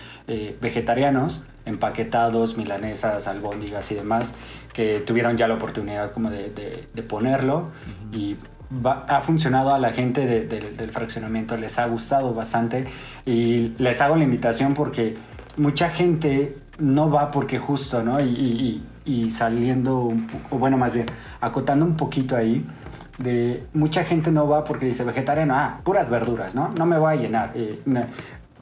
vegetarianos, 0.62 1.44
empaquetados, 1.66 2.58
milanesas, 2.58 3.28
albóndigas 3.28 3.92
y 3.92 3.96
demás 3.96 4.34
que 4.74 5.00
tuvieron 5.00 5.38
ya 5.38 5.48
la 5.48 5.56
oportunidad 5.56 6.12
como 6.12 6.30
de, 6.30 6.50
de, 6.94 7.04
ponerlo 7.04 7.72
y 8.14 8.38
ha 9.08 9.22
funcionado 9.22 9.74
a 9.74 9.80
la 9.80 9.90
gente 9.90 10.26
del 10.26 10.92
fraccionamiento, 10.92 11.58
les 11.58 11.78
ha 11.78 11.88
gustado 11.88 12.34
bastante 12.34 12.88
y 13.26 13.74
les 13.78 14.00
hago 14.02 14.16
la 14.16 14.24
invitación 14.24 14.74
porque 14.74 15.16
mucha 15.58 15.90
gente 15.90 16.56
no 16.80 17.10
va 17.10 17.32
porque 17.32 17.60
justo, 17.60 18.02
¿no? 18.02 18.22
Y, 18.22 18.82
y 19.04 19.32
saliendo, 19.32 20.14
o 20.52 20.58
bueno, 20.58 20.78
más 20.78 20.94
bien, 20.94 21.08
acotando 21.42 21.84
un 21.86 21.98
poquito 21.98 22.36
ahí, 22.36 22.66
de 23.18 23.64
mucha 23.74 24.04
gente 24.04 24.32
no 24.32 24.48
va 24.48 24.64
porque 24.64 24.86
dice 24.86 25.04
vegetariano, 25.04 25.56
ah, 25.56 25.80
puras 25.84 26.10
verduras, 26.10 26.56
¿no? 26.56 26.70
No 26.70 26.86
me 26.86 26.98
va 26.98 27.12
a 27.12 27.16
llenar. 27.16 27.52
Eh, 27.56 27.80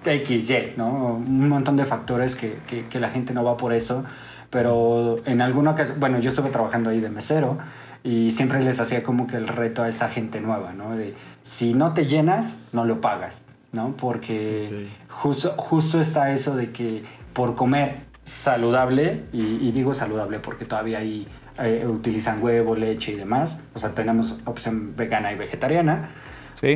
XY, 0.03 0.73
¿no? 0.77 1.15
Un 1.15 1.49
montón 1.49 1.75
de 1.77 1.85
factores 1.85 2.35
que, 2.35 2.57
que, 2.89 2.99
la 2.99 3.09
gente 3.09 3.33
no 3.33 3.43
va 3.43 3.57
por 3.57 3.73
eso, 3.73 4.03
pero 4.49 5.17
en 5.25 5.41
alguna 5.41 5.71
ocasión, 5.71 5.99
bueno, 5.99 6.19
yo 6.19 6.29
estuve 6.29 6.49
trabajando 6.49 6.89
ahí 6.89 6.99
de 6.99 7.09
mesero 7.09 7.57
y 8.03 8.31
siempre 8.31 8.63
les 8.63 8.79
hacía 8.79 9.03
como 9.03 9.27
que 9.27 9.35
el 9.35 9.47
reto 9.47 9.83
a 9.83 9.89
esa 9.89 10.09
gente 10.09 10.39
nueva, 10.39 10.73
¿no? 10.73 10.95
De 10.95 11.15
si 11.43 11.73
no 11.73 11.93
te 11.93 12.05
llenas, 12.05 12.57
no 12.71 12.85
lo 12.85 13.01
pagas, 13.01 13.35
¿no? 13.71 13.95
Porque 13.97 14.87
justo, 15.09 15.53
justo 15.57 15.99
está 15.99 16.31
eso 16.31 16.55
de 16.55 16.71
que 16.71 17.03
por 17.33 17.55
comer 17.55 18.09
saludable, 18.23 19.23
y, 19.33 19.71
digo 19.71 19.93
saludable 19.93 20.39
porque 20.39 20.65
todavía 20.65 20.99
ahí 20.99 21.27
eh, 21.57 21.85
utilizan 21.87 22.43
huevo, 22.43 22.75
leche 22.75 23.11
y 23.11 23.15
demás, 23.15 23.59
o 23.73 23.79
sea, 23.79 23.89
tenemos 23.89 24.35
opción 24.45 24.95
vegana 24.95 25.33
y 25.33 25.35
vegetariana, 25.35 26.09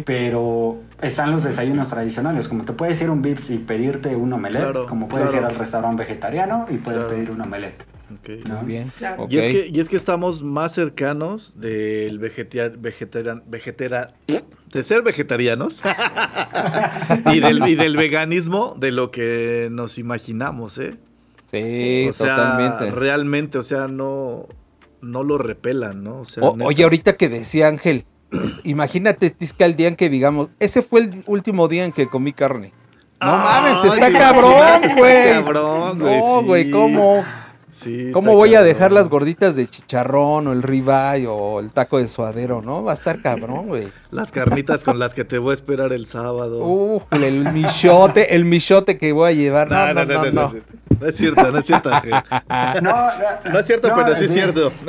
pero 0.06 0.78
están 1.02 1.32
los 1.32 1.44
desayunos 1.44 1.90
tradicionales, 1.90 2.48
como 2.48 2.64
te 2.64 2.74
puedes 2.74 3.02
ir 3.02 3.08
a 3.08 3.12
un 3.12 3.22
Vips 3.22 3.50
y 3.50 3.58
pedirte 3.58 4.16
un 4.16 4.32
omelette, 4.34 4.86
como 4.88 5.08
puedes 5.08 5.34
ir 5.34 5.44
al 5.44 5.56
restaurante 5.56 6.04
vegetariano 6.04 6.66
y 6.70 6.78
puedes 6.78 7.04
pedir 7.04 7.32
un 7.32 7.42
omelette. 7.42 7.84
Muy 8.10 8.66
bien. 8.66 8.92
Y, 9.30 9.38
es 9.38 9.50
que, 9.50 9.70
y 9.74 9.80
es 9.80 9.90
que 9.90 9.96
estamos 9.96 10.44
más 10.44 10.74
cercanos 10.74 11.60
del 11.60 12.20
vegetarian, 12.20 12.82
vegetarian, 12.82 13.44
vegetera, 13.48 14.14
de 14.72 14.84
ser 14.84 15.02
vegetarianos 15.02 15.82
y, 17.34 17.40
del, 17.40 17.68
y 17.68 17.76
del 17.76 17.98
veganismo 17.98 18.76
de 18.78 18.92
lo 18.92 19.12
que 19.12 19.70
nos 19.72 19.98
imaginamos, 19.98 20.78
¿eh? 20.78 20.96
Sí, 21.46 22.08
o 22.10 22.14
sea, 22.14 22.80
Realmente, 22.92 23.58
o 23.58 23.64
sea, 23.64 23.88
no, 23.88 24.48
no 25.02 25.24
lo 25.24 25.38
repelan, 25.38 26.04
¿no? 26.04 26.24
oye, 26.64 26.84
ahorita 26.84 27.16
que 27.16 27.30
decía 27.30 27.68
Ángel, 27.68 28.06
imagínate, 28.64 29.30
Tisca, 29.30 29.66
el 29.66 29.76
día 29.76 29.88
en 29.88 29.96
que 29.96 30.10
digamos, 30.10 30.50
ese 30.60 30.82
fue 30.82 31.02
el 31.02 31.24
último 31.28 31.68
día 31.68 31.86
en 31.86 31.92
que 31.92 32.08
comí 32.08 32.34
carne. 32.34 32.74
No 33.22 33.32
mames, 33.32 33.84
está 33.86 34.12
cabrón, 34.12 34.82
güey. 34.98 35.34
cabrón, 35.34 36.00
güey. 36.00 36.20
No, 36.20 36.44
güey, 36.44 36.72
¿cómo? 36.72 37.24
¿Cómo 38.12 38.36
voy 38.36 38.54
a 38.54 38.62
dejar 38.62 38.92
las 38.92 39.10
gorditas 39.10 39.56
de 39.56 39.68
chicharrón 39.68 40.48
o 40.48 40.52
el 40.52 40.62
ribeye 40.62 41.26
o 41.28 41.60
el 41.60 41.72
taco 41.72 41.98
de 41.98 42.08
suadero, 42.08 42.62
no? 42.62 42.84
Va 42.84 42.92
a 42.92 42.96
estar 42.96 43.22
cabrón, 43.22 43.68
güey. 43.68 43.88
Las 44.12 44.32
carnitas 44.32 44.84
con 44.84 45.00
las 45.00 45.16
que 45.16 45.26
te 45.26 45.40
voy 45.40 45.52
a 45.52 45.54
esperar 45.54 45.92
el 45.92 46.06
sábado. 46.06 46.64
Uh, 46.66 47.02
el 47.12 47.52
michote, 47.52 48.36
el 48.36 48.46
michote 48.46 48.98
que 48.98 49.12
voy 49.12 49.32
a 49.32 49.34
llevar. 49.34 49.72
No, 49.72 49.94
no, 49.94 50.06
no, 50.06 50.24
no. 50.26 50.32
No, 50.32 50.52
es 51.08 51.16
cierto, 51.16 51.52
no 51.52 51.60
es 51.60 51.66
cierto. 51.66 51.90
No, 52.82 53.10
no, 53.52 53.60
es 53.60 53.66
cierto, 53.66 53.94
pero 53.96 54.16
sí 54.16 54.26
es 54.26 54.34
cierto. 54.34 54.72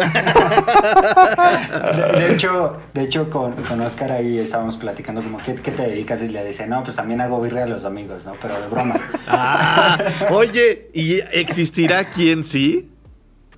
De, 2.14 2.32
hecho, 2.32 2.78
de 2.92 3.02
hecho 3.02 3.30
con, 3.30 3.52
con, 3.52 3.80
Oscar 3.80 4.12
ahí 4.12 4.38
estábamos 4.38 4.76
platicando 4.76 5.22
como, 5.22 5.38
¿qué, 5.38 5.54
¿qué, 5.54 5.70
te 5.70 5.82
dedicas? 5.82 6.20
Y 6.22 6.28
le 6.28 6.44
dice, 6.44 6.66
no, 6.66 6.82
pues 6.84 6.96
también 6.96 7.20
hago 7.20 7.40
birria 7.40 7.64
a 7.64 7.66
los 7.66 7.84
amigos, 7.84 8.24
¿no? 8.24 8.34
Pero 8.40 8.60
de 8.60 8.66
broma. 8.68 8.94
Ah, 9.26 9.98
oye, 10.30 10.90
¿y 10.92 11.20
existirá 11.32 12.04
quien 12.04 12.44
sí? 12.44 12.90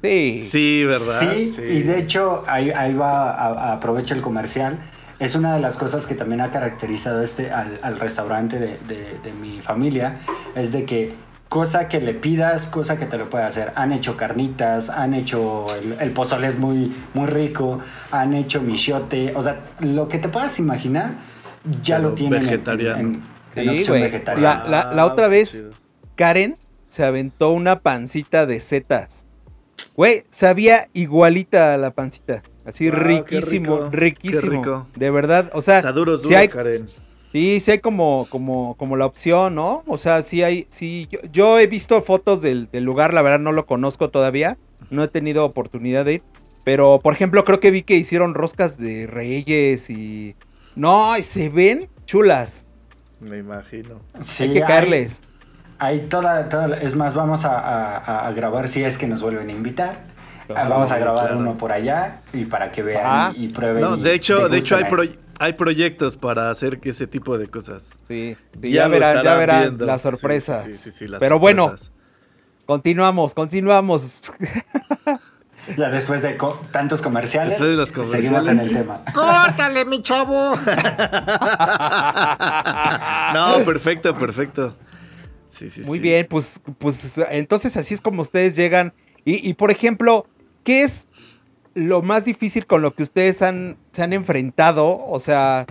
Sí. 0.02 0.40
Sí, 0.40 0.84
¿verdad? 0.84 1.20
Sí, 1.20 1.54
y 1.58 1.82
de 1.82 1.98
hecho, 1.98 2.44
ahí, 2.46 2.70
ahí 2.70 2.94
va, 2.94 3.72
aprovecho 3.72 4.14
el 4.14 4.22
comercial. 4.22 4.78
Es 5.18 5.34
una 5.34 5.54
de 5.54 5.60
las 5.60 5.76
cosas 5.76 6.06
que 6.06 6.14
también 6.14 6.42
ha 6.42 6.50
caracterizado 6.50 7.22
este, 7.22 7.50
al, 7.50 7.78
al 7.82 7.98
restaurante 7.98 8.58
de, 8.58 8.78
de, 8.86 9.18
de, 9.22 9.32
mi 9.32 9.62
familia, 9.62 10.18
es 10.54 10.72
de 10.72 10.84
que 10.84 11.14
cosa 11.48 11.88
que 11.88 12.00
le 12.00 12.14
pidas, 12.14 12.68
cosa 12.68 12.96
que 12.98 13.06
te 13.06 13.18
lo 13.18 13.30
puede 13.30 13.44
hacer. 13.44 13.72
Han 13.76 13.92
hecho 13.92 14.16
carnitas, 14.16 14.90
han 14.90 15.14
hecho 15.14 15.64
el, 16.00 16.10
pozole 16.12 16.48
es 16.48 16.58
muy, 16.58 16.94
muy 17.14 17.26
rico, 17.26 17.80
han 18.10 18.34
hecho 18.34 18.60
michote, 18.60 19.32
o 19.34 19.42
sea, 19.42 19.60
lo 19.80 20.08
que 20.08 20.18
te 20.18 20.28
puedas 20.28 20.58
imaginar 20.58 21.14
ya 21.82 21.98
lo 21.98 22.12
tienen 22.12 22.42
vegetariano. 22.42 23.12
En, 23.54 23.68
opción 23.70 24.00
vegetariana. 24.00 24.64
La, 24.68 24.92
la, 24.92 25.06
otra 25.06 25.28
vez, 25.28 25.66
Karen 26.14 26.56
se 26.88 27.04
aventó 27.04 27.50
una 27.50 27.80
pancita 27.80 28.44
de 28.46 28.60
setas. 28.60 29.24
Güey, 29.94 30.24
sabía 30.30 30.88
igualita 30.92 31.72
a 31.72 31.78
la 31.78 31.90
pancita. 31.90 32.42
Así 32.66 32.90
riquísimo, 32.90 33.88
riquísimo. 33.90 34.88
De 34.94 35.10
verdad, 35.10 35.50
o 35.54 35.62
sea, 35.62 35.82
si 36.22 36.34
hay, 36.34 36.48
Karen. 36.48 36.86
Sí, 37.36 37.60
sí 37.60 37.72
hay 37.72 37.80
como, 37.80 38.26
como, 38.30 38.76
como 38.78 38.96
la 38.96 39.04
opción, 39.04 39.56
¿no? 39.56 39.82
O 39.86 39.98
sea, 39.98 40.22
sí 40.22 40.42
hay, 40.42 40.66
sí, 40.70 41.06
yo, 41.34 41.58
he 41.58 41.66
visto 41.66 42.00
fotos 42.00 42.40
del, 42.40 42.70
lugar, 42.72 43.12
la 43.12 43.20
verdad 43.20 43.38
no 43.38 43.52
lo 43.52 43.66
conozco 43.66 44.08
todavía, 44.08 44.56
no 44.88 45.02
he 45.04 45.08
tenido 45.08 45.44
oportunidad 45.44 46.06
de 46.06 46.14
ir, 46.14 46.22
pero 46.64 46.98
por 47.02 47.12
ejemplo 47.12 47.44
creo 47.44 47.60
que 47.60 47.70
vi 47.70 47.82
que 47.82 47.94
hicieron 47.94 48.32
roscas 48.32 48.78
de 48.78 49.06
reyes 49.06 49.90
y... 49.90 50.34
No, 50.76 51.12
se 51.20 51.50
ven 51.50 51.90
chulas. 52.06 52.64
Me 53.20 53.36
imagino. 53.36 54.00
hay 54.38 54.52
que 54.54 54.60
caerles. 54.62 55.20
Hay, 55.78 56.06
toda, 56.08 56.48
toda, 56.48 56.78
es 56.78 56.96
más, 56.96 57.12
vamos 57.12 57.42
a, 57.44 58.32
grabar 58.34 58.66
si 58.66 58.82
es 58.82 58.96
que 58.96 59.06
nos 59.06 59.20
vuelven 59.20 59.50
a 59.50 59.52
invitar. 59.52 60.06
vamos 60.48 60.90
a 60.90 60.96
grabar 60.96 61.36
uno 61.36 61.58
por 61.58 61.70
allá 61.70 62.22
y 62.32 62.46
para 62.46 62.72
que 62.72 62.82
vean 62.82 63.02
ah. 63.04 63.32
y, 63.36 63.48
prueben. 63.48 63.82
No, 63.82 63.98
de 63.98 64.14
hecho, 64.14 64.48
de 64.48 64.56
hecho 64.56 64.74
hay, 64.74 64.86
proyectos 64.86 65.25
hay 65.38 65.52
proyectos 65.54 66.16
para 66.16 66.50
hacer 66.50 66.80
ese 66.82 67.06
tipo 67.06 67.38
de 67.38 67.48
cosas. 67.48 67.90
Sí, 68.08 68.36
ya, 68.60 68.88
verán, 68.88 69.22
ya 69.22 69.36
verán 69.36 69.76
la 69.78 69.98
sorpresa. 69.98 70.64
Sí, 70.64 70.74
sí, 70.74 70.92
sí, 70.92 71.06
Pero 71.18 71.38
bueno, 71.38 71.74
continuamos, 72.64 73.34
continuamos. 73.34 74.32
Ya 75.76 75.90
después 75.90 76.22
de 76.22 76.38
tantos 76.70 77.02
comerciales, 77.02 77.58
de 77.58 77.74
los 77.74 77.90
comerciales, 77.90 78.28
seguimos 78.28 78.46
en 78.46 78.60
el 78.60 78.72
tema. 78.72 79.02
¡Córtale, 79.14 79.84
mi 79.84 80.00
chavo! 80.00 80.54
no, 83.34 83.64
perfecto, 83.64 84.16
perfecto. 84.16 84.76
Sí, 85.48 85.68
sí, 85.68 85.82
Muy 85.82 85.98
bien, 85.98 86.24
pues, 86.30 86.60
pues 86.78 87.18
entonces 87.30 87.76
así 87.76 87.94
es 87.94 88.00
como 88.00 88.22
ustedes 88.22 88.54
llegan. 88.54 88.94
Y, 89.24 89.48
y 89.48 89.54
por 89.54 89.72
ejemplo, 89.72 90.28
¿qué 90.62 90.84
es 90.84 91.05
lo 91.76 92.00
más 92.00 92.24
difícil 92.24 92.66
con 92.66 92.80
lo 92.80 92.94
que 92.94 93.02
ustedes 93.02 93.42
han, 93.42 93.76
se 93.92 94.02
han 94.02 94.14
enfrentado? 94.14 94.98
O 95.06 95.20
sea, 95.20 95.66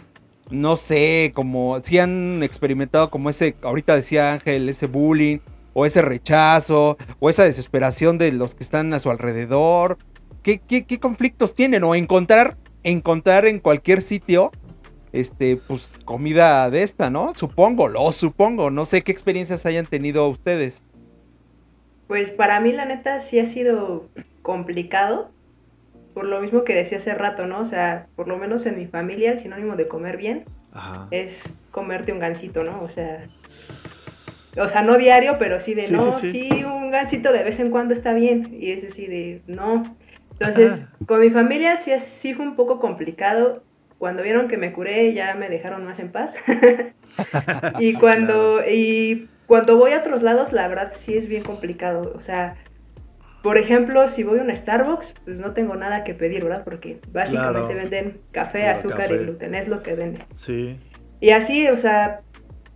no 0.52 0.76
sé, 0.76 1.32
como 1.34 1.82
si 1.82 1.98
han 1.98 2.44
experimentado 2.44 3.10
como 3.10 3.32
ese, 3.32 3.56
ahorita 3.64 3.96
decía 3.96 4.34
Ángel, 4.34 4.70
ese 4.70 4.86
bullying, 4.86 5.40
o 5.74 5.86
ese 5.86 6.04
rechazo, 6.04 6.98
o 7.20 7.30
esa 7.30 7.44
desesperación 7.44 8.20
de 8.20 8.32
los 8.32 8.54
que 8.54 8.64
están 8.64 8.94
a 8.94 9.00
su 9.00 9.10
alrededor. 9.10 9.98
¿Qué, 10.44 10.60
qué, 10.60 11.00
conflictos 11.00 11.56
tienen? 11.56 11.84
O 11.84 11.96
encontrar, 11.96 12.56
encontrar 12.84 13.48
en 13.48 13.60
cualquier 13.60 14.00
sitio, 14.00 14.52
este, 15.12 15.58
pues, 15.58 15.90
comida 16.06 16.70
de 16.70 16.84
esta, 16.84 17.10
¿no? 17.10 17.34
Supongo, 17.34 17.88
lo 17.88 18.12
supongo. 18.12 18.70
No 18.70 18.86
sé 18.86 19.02
qué 19.02 19.12
experiencias 19.12 19.66
hayan 19.66 19.88
tenido 19.88 20.30
ustedes. 20.30 20.84
Pues 22.08 22.30
para 22.30 22.60
mí, 22.60 22.72
la 22.72 22.86
neta, 22.86 23.22
sí 23.22 23.40
ha 23.40 23.50
sido 23.50 24.08
complicado 24.44 25.34
por 26.16 26.26
lo 26.26 26.40
mismo 26.40 26.64
que 26.64 26.74
decía 26.74 26.98
hace 26.98 27.14
rato, 27.14 27.46
¿no? 27.46 27.60
O 27.60 27.66
sea, 27.66 28.08
por 28.16 28.30
lo 28.30 28.38
menos 28.38 28.66
en 28.66 28.78
mi 28.80 28.88
familia 28.88 29.34
el 29.34 29.42
sinónimo 29.42 29.76
de 29.76 29.90
comer 29.90 30.16
bien 30.16 30.46
es 31.12 31.34
comerte 31.72 32.14
un 32.14 32.20
gansito, 32.20 32.64
¿no? 32.64 32.82
O 32.82 32.90
sea, 32.90 33.28
o 34.58 34.70
sea, 34.70 34.82
no 34.82 34.98
diario, 34.98 35.36
pero 35.38 35.60
sí 35.60 35.74
de, 35.74 35.92
no, 35.92 36.14
sí, 36.14 36.64
un 36.64 36.90
gansito 36.90 37.34
de 37.34 37.44
vez 37.44 37.60
en 37.60 37.70
cuando 37.70 37.94
está 37.94 38.14
bien. 38.14 38.58
Y 38.58 38.72
es 38.72 38.92
así 38.92 39.08
de, 39.08 39.42
no. 39.46 39.84
Entonces, 40.40 40.88
con 41.06 41.20
mi 41.20 41.30
familia 41.32 41.78
sí, 41.84 41.92
sí 42.22 42.34
fue 42.34 42.46
un 42.46 42.56
poco 42.56 42.80
complicado. 42.80 43.62
Cuando 43.98 44.24
vieron 44.24 44.48
que 44.48 44.58
me 44.58 44.72
curé 44.72 45.14
ya 45.14 45.36
me 45.36 45.50
dejaron 45.50 45.84
más 45.84 46.00
en 46.00 46.14
paz. 46.14 46.34
y 47.80 47.94
cuando 47.96 48.66
y 48.66 49.28
cuando 49.48 49.78
voy 49.78 49.92
a 49.92 50.00
otros 50.00 50.24
lados, 50.24 50.54
la 50.54 50.70
verdad 50.70 50.94
sí 51.02 51.18
es 51.18 51.28
bien 51.28 51.44
complicado. 51.44 52.14
O 52.16 52.22
sea, 52.22 52.56
por 53.46 53.60
ejemplo, 53.60 54.10
si 54.10 54.24
voy 54.24 54.40
a 54.40 54.42
un 54.42 54.50
Starbucks, 54.50 55.14
pues 55.24 55.38
no 55.38 55.54
tengo 55.54 55.76
nada 55.76 56.04
que 56.04 56.16
pedir, 56.16 56.44
¿verdad? 56.44 56.64
Porque 56.64 56.98
básicamente 57.12 57.76
venden 57.76 58.18
café, 58.32 58.68
azúcar 58.70 59.12
y 59.12 59.18
gluten, 59.18 59.54
es 59.54 59.68
lo 59.68 59.84
que 59.84 59.94
venden. 59.94 60.24
Sí. 60.34 60.80
Y 61.20 61.30
así, 61.30 61.68
o 61.68 61.78
sea, 61.78 62.22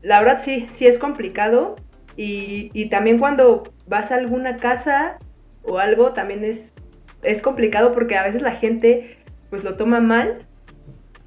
la 0.04 0.20
verdad 0.20 0.44
sí, 0.46 0.68
sí 0.76 0.86
es 0.86 1.00
complicado. 1.00 1.76
Y, 2.16 2.70
y 2.76 2.90
también 2.90 3.18
cuando 3.18 3.64
vas 3.88 4.12
a 4.12 4.18
alguna 4.18 4.58
casa 4.58 5.18
o 5.64 5.80
algo, 5.80 6.14
también 6.14 6.46
es, 6.46 6.72
es 7.24 7.42
complicado 7.42 7.92
porque 7.92 8.16
a 8.16 8.24
veces 8.24 8.44
la 8.44 8.52
gente 8.52 9.18
pues 9.50 9.64
lo 9.64 9.74
toma 9.74 10.02
mal. 10.02 10.46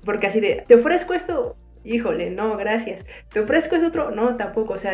Porque 0.05 0.29
así 0.29 0.39
de, 0.39 0.63
te 0.69 0.77
ofrezco 0.77 1.15
esto, 1.15 1.57
híjole, 1.83 2.31
no, 2.31 2.57
gracias. 2.57 3.05
Te 3.33 3.41
ofrezco 3.41 3.75
esto 3.75 3.89
otro, 3.89 4.13
no, 4.13 4.37
tampoco. 4.37 4.75
O 4.75 4.79
sea, 4.79 4.93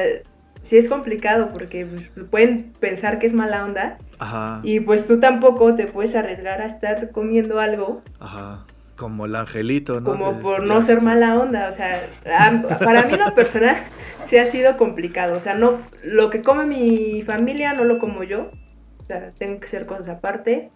sí 0.69 0.77
es 0.77 0.89
complicado 0.89 1.51
porque 1.53 1.87
pues, 1.87 2.29
pueden 2.29 2.73
pensar 2.79 3.19
que 3.19 3.27
es 3.27 3.33
mala 3.33 3.65
onda. 3.65 3.99
Ajá. 4.19 4.61
Y 4.63 4.81
pues 4.81 5.07
tú 5.07 5.19
tampoco 5.19 5.75
te 5.75 5.87
puedes 5.87 6.15
arriesgar 6.15 6.61
a 6.61 6.67
estar 6.67 7.11
comiendo 7.11 7.61
algo. 7.61 8.03
Ajá. 8.21 8.67
Como 8.97 9.27
el 9.27 9.37
angelito, 9.37 10.01
¿no? 10.01 10.11
Como 10.11 10.41
por 10.41 10.65
no 10.65 10.85
ser 10.85 11.03
mala 11.03 11.39
onda. 11.39 11.71
O 11.71 11.77
sea, 11.77 12.07
para 12.85 13.05
mí 13.05 13.17
lo 13.17 13.35
personal 13.35 13.77
sí 14.29 14.37
ha 14.37 14.51
sido 14.51 14.77
complicado. 14.77 15.37
O 15.37 15.41
sea, 15.41 15.55
no, 15.55 15.79
lo 16.03 16.31
que 16.31 16.43
come 16.43 16.67
mi 16.67 17.23
familia 17.23 17.73
no 17.75 17.85
lo 17.85 17.99
como 17.99 18.25
yo. 18.25 18.51
sea, 19.07 19.31
tengo 19.39 19.61
que 19.61 19.67
hacer 19.67 19.87
cosas 19.87 20.09
aparte. 20.09 20.71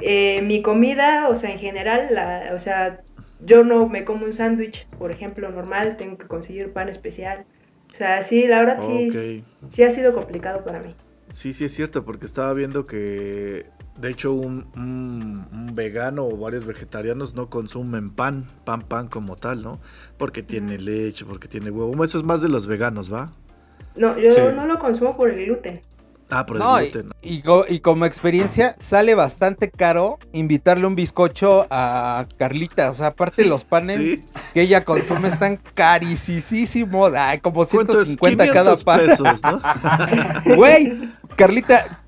Eh, 0.00 0.42
mi 0.42 0.62
comida, 0.62 1.28
o 1.28 1.36
sea, 1.36 1.50
en 1.50 1.60
general, 1.60 2.08
la, 2.10 2.52
o 2.54 2.60
sea, 2.60 3.00
yo 3.40 3.64
no 3.64 3.88
me 3.88 4.04
como 4.04 4.26
un 4.26 4.34
sándwich, 4.34 4.86
por 4.98 5.10
ejemplo, 5.10 5.48
normal, 5.50 5.96
tengo 5.96 6.18
que 6.18 6.26
conseguir 6.26 6.72
pan 6.72 6.88
especial. 6.88 7.46
O 7.92 7.96
sea, 7.96 8.22
sí, 8.22 8.46
la 8.46 8.60
verdad 8.60 8.78
sí, 8.86 9.44
sí 9.70 9.82
ha 9.82 9.90
sido 9.92 10.14
complicado 10.14 10.64
para 10.64 10.80
mí. 10.80 10.94
Sí, 11.30 11.52
sí 11.52 11.64
es 11.64 11.74
cierto, 11.74 12.04
porque 12.04 12.26
estaba 12.26 12.52
viendo 12.52 12.84
que 12.84 13.66
de 13.96 14.10
hecho 14.10 14.32
un, 14.32 14.66
un, 14.76 15.74
vegano 15.74 16.26
o 16.26 16.36
varios 16.36 16.64
vegetarianos 16.64 17.34
no 17.34 17.48
consumen 17.48 18.10
pan, 18.10 18.46
pan, 18.64 18.82
pan 18.82 19.08
como 19.08 19.36
tal, 19.36 19.62
¿no? 19.62 19.80
Porque 20.18 20.42
tiene 20.42 20.78
leche, 20.78 21.24
porque 21.24 21.48
tiene 21.48 21.70
huevo. 21.70 22.04
Eso 22.04 22.18
es 22.18 22.24
más 22.24 22.42
de 22.42 22.48
los 22.48 22.66
veganos, 22.66 23.12
¿va? 23.12 23.32
No, 23.96 24.18
yo 24.18 24.52
no 24.52 24.66
lo 24.66 24.78
consumo 24.78 25.16
por 25.16 25.30
el 25.30 25.44
gluten. 25.44 25.80
Ah, 26.34 26.46
por 26.46 26.56
el 26.56 26.62
gluten. 26.62 27.10
Y, 27.20 27.42
y, 27.68 27.80
como 27.80 28.06
experiencia, 28.06 28.74
sale 28.78 29.14
bastante 29.14 29.70
caro 29.70 30.18
invitarle 30.32 30.86
un 30.86 30.94
bizcocho 30.94 31.66
a 31.70 32.26
Carlita. 32.38 32.90
O 32.90 32.94
sea, 32.94 33.08
aparte 33.08 33.44
los 33.44 33.64
panes 33.64 34.20
que 34.54 34.62
ella 34.62 34.82
consume 34.84 35.28
están 35.28 35.60
carísimos. 35.74 37.12
Ay, 37.14 37.40
como 37.40 37.66
150 37.66 38.50
cada 38.50 38.76
pan. 38.76 39.00
pesos, 39.00 39.40
¿no? 39.42 39.60
Güey, 40.56 41.10
Carlita, 41.36 42.00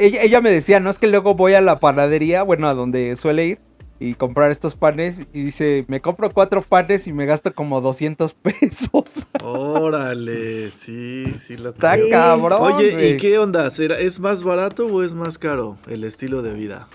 ella, 0.00 0.40
me 0.40 0.50
decía, 0.50 0.78
no 0.78 0.88
es 0.88 1.00
que 1.00 1.08
luego 1.08 1.34
voy 1.34 1.54
a 1.54 1.60
la 1.60 1.80
panadería, 1.80 2.44
bueno, 2.44 2.68
a 2.68 2.74
donde 2.74 3.16
suele 3.16 3.46
ir 3.46 3.58
y 4.02 4.14
comprar 4.14 4.50
estos 4.50 4.74
panes 4.74 5.28
y 5.32 5.44
dice, 5.44 5.84
me 5.86 6.00
compro 6.00 6.30
cuatro 6.30 6.60
panes 6.60 7.06
y 7.06 7.12
me 7.12 7.24
gasto 7.24 7.54
como 7.54 7.80
200 7.80 8.34
pesos. 8.42 9.26
Órale, 9.40 10.70
sí, 10.70 11.26
sí 11.40 11.56
lo 11.62 11.70
Está 11.70 11.96
cabrón. 12.10 12.60
Oye, 12.60 13.10
¿y 13.10 13.16
qué 13.16 13.38
onda? 13.38 13.68
¿Es 13.68 14.18
más 14.18 14.42
barato 14.42 14.86
o 14.86 15.04
es 15.04 15.14
más 15.14 15.38
caro 15.38 15.78
el 15.88 16.02
estilo 16.02 16.42
de 16.42 16.52
vida? 16.54 16.88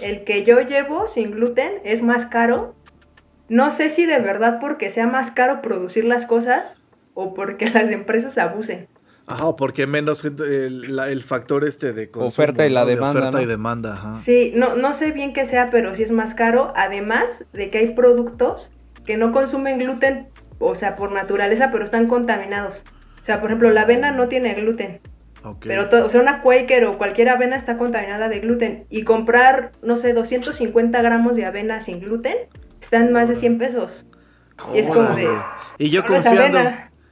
El 0.00 0.22
que 0.22 0.44
yo 0.44 0.60
llevo 0.60 1.08
sin 1.08 1.32
gluten 1.32 1.72
es 1.82 2.02
más 2.02 2.26
caro. 2.26 2.76
No 3.48 3.76
sé 3.76 3.90
si 3.90 4.06
de 4.06 4.20
verdad 4.20 4.58
porque 4.60 4.90
sea 4.90 5.08
más 5.08 5.32
caro 5.32 5.60
producir 5.60 6.04
las 6.04 6.24
cosas 6.26 6.72
o 7.14 7.34
porque 7.34 7.66
las 7.70 7.90
empresas 7.90 8.38
abusen. 8.38 8.86
Ajá, 9.26 9.56
porque 9.56 9.86
menos 9.88 10.22
gente, 10.22 10.66
el, 10.66 11.22
factor 11.22 11.64
este 11.64 11.92
de 11.92 12.08
oferta 12.14 12.64
y 12.64 12.70
la 12.70 12.84
demanda. 12.84 13.20
oferta 13.20 13.42
y 13.42 13.46
demanda, 13.46 13.94
ajá. 13.94 14.22
Sí, 14.24 14.52
no, 14.54 14.76
no 14.76 14.94
sé 14.94 15.10
bien 15.10 15.32
qué 15.32 15.46
sea, 15.46 15.70
pero 15.70 15.96
sí 15.96 16.04
es 16.04 16.12
más 16.12 16.34
caro. 16.34 16.72
Además 16.76 17.26
de 17.52 17.70
que 17.70 17.78
hay 17.78 17.92
productos 17.94 18.70
que 19.04 19.16
no 19.16 19.32
consumen 19.32 19.78
gluten, 19.78 20.28
o 20.60 20.76
sea, 20.76 20.94
por 20.94 21.10
naturaleza, 21.10 21.70
pero 21.72 21.84
están 21.84 22.06
contaminados. 22.06 22.82
O 23.22 23.24
sea, 23.26 23.40
por 23.40 23.50
ejemplo, 23.50 23.70
la 23.70 23.82
avena 23.82 24.12
no 24.12 24.28
tiene 24.28 24.54
gluten. 24.54 25.00
Pero, 25.60 25.88
o 26.06 26.10
sea, 26.10 26.20
una 26.20 26.42
Quaker 26.42 26.86
o 26.86 26.98
cualquier 26.98 27.28
avena 27.28 27.56
está 27.56 27.78
contaminada 27.78 28.28
de 28.28 28.40
gluten. 28.40 28.86
Y 28.90 29.02
comprar, 29.02 29.72
no 29.82 29.98
sé, 29.98 30.12
250 30.12 31.02
gramos 31.02 31.36
de 31.36 31.46
avena 31.46 31.80
sin 31.82 32.00
gluten, 32.00 32.36
están 32.80 33.12
más 33.12 33.28
de 33.28 33.36
100 33.36 33.58
pesos. 33.58 34.04
Y 34.74 34.78
es 34.78 34.88
como 34.88 35.08
de... 35.14 35.28
Y 35.78 35.90
yo 35.90 36.04
confiando... 36.04 36.58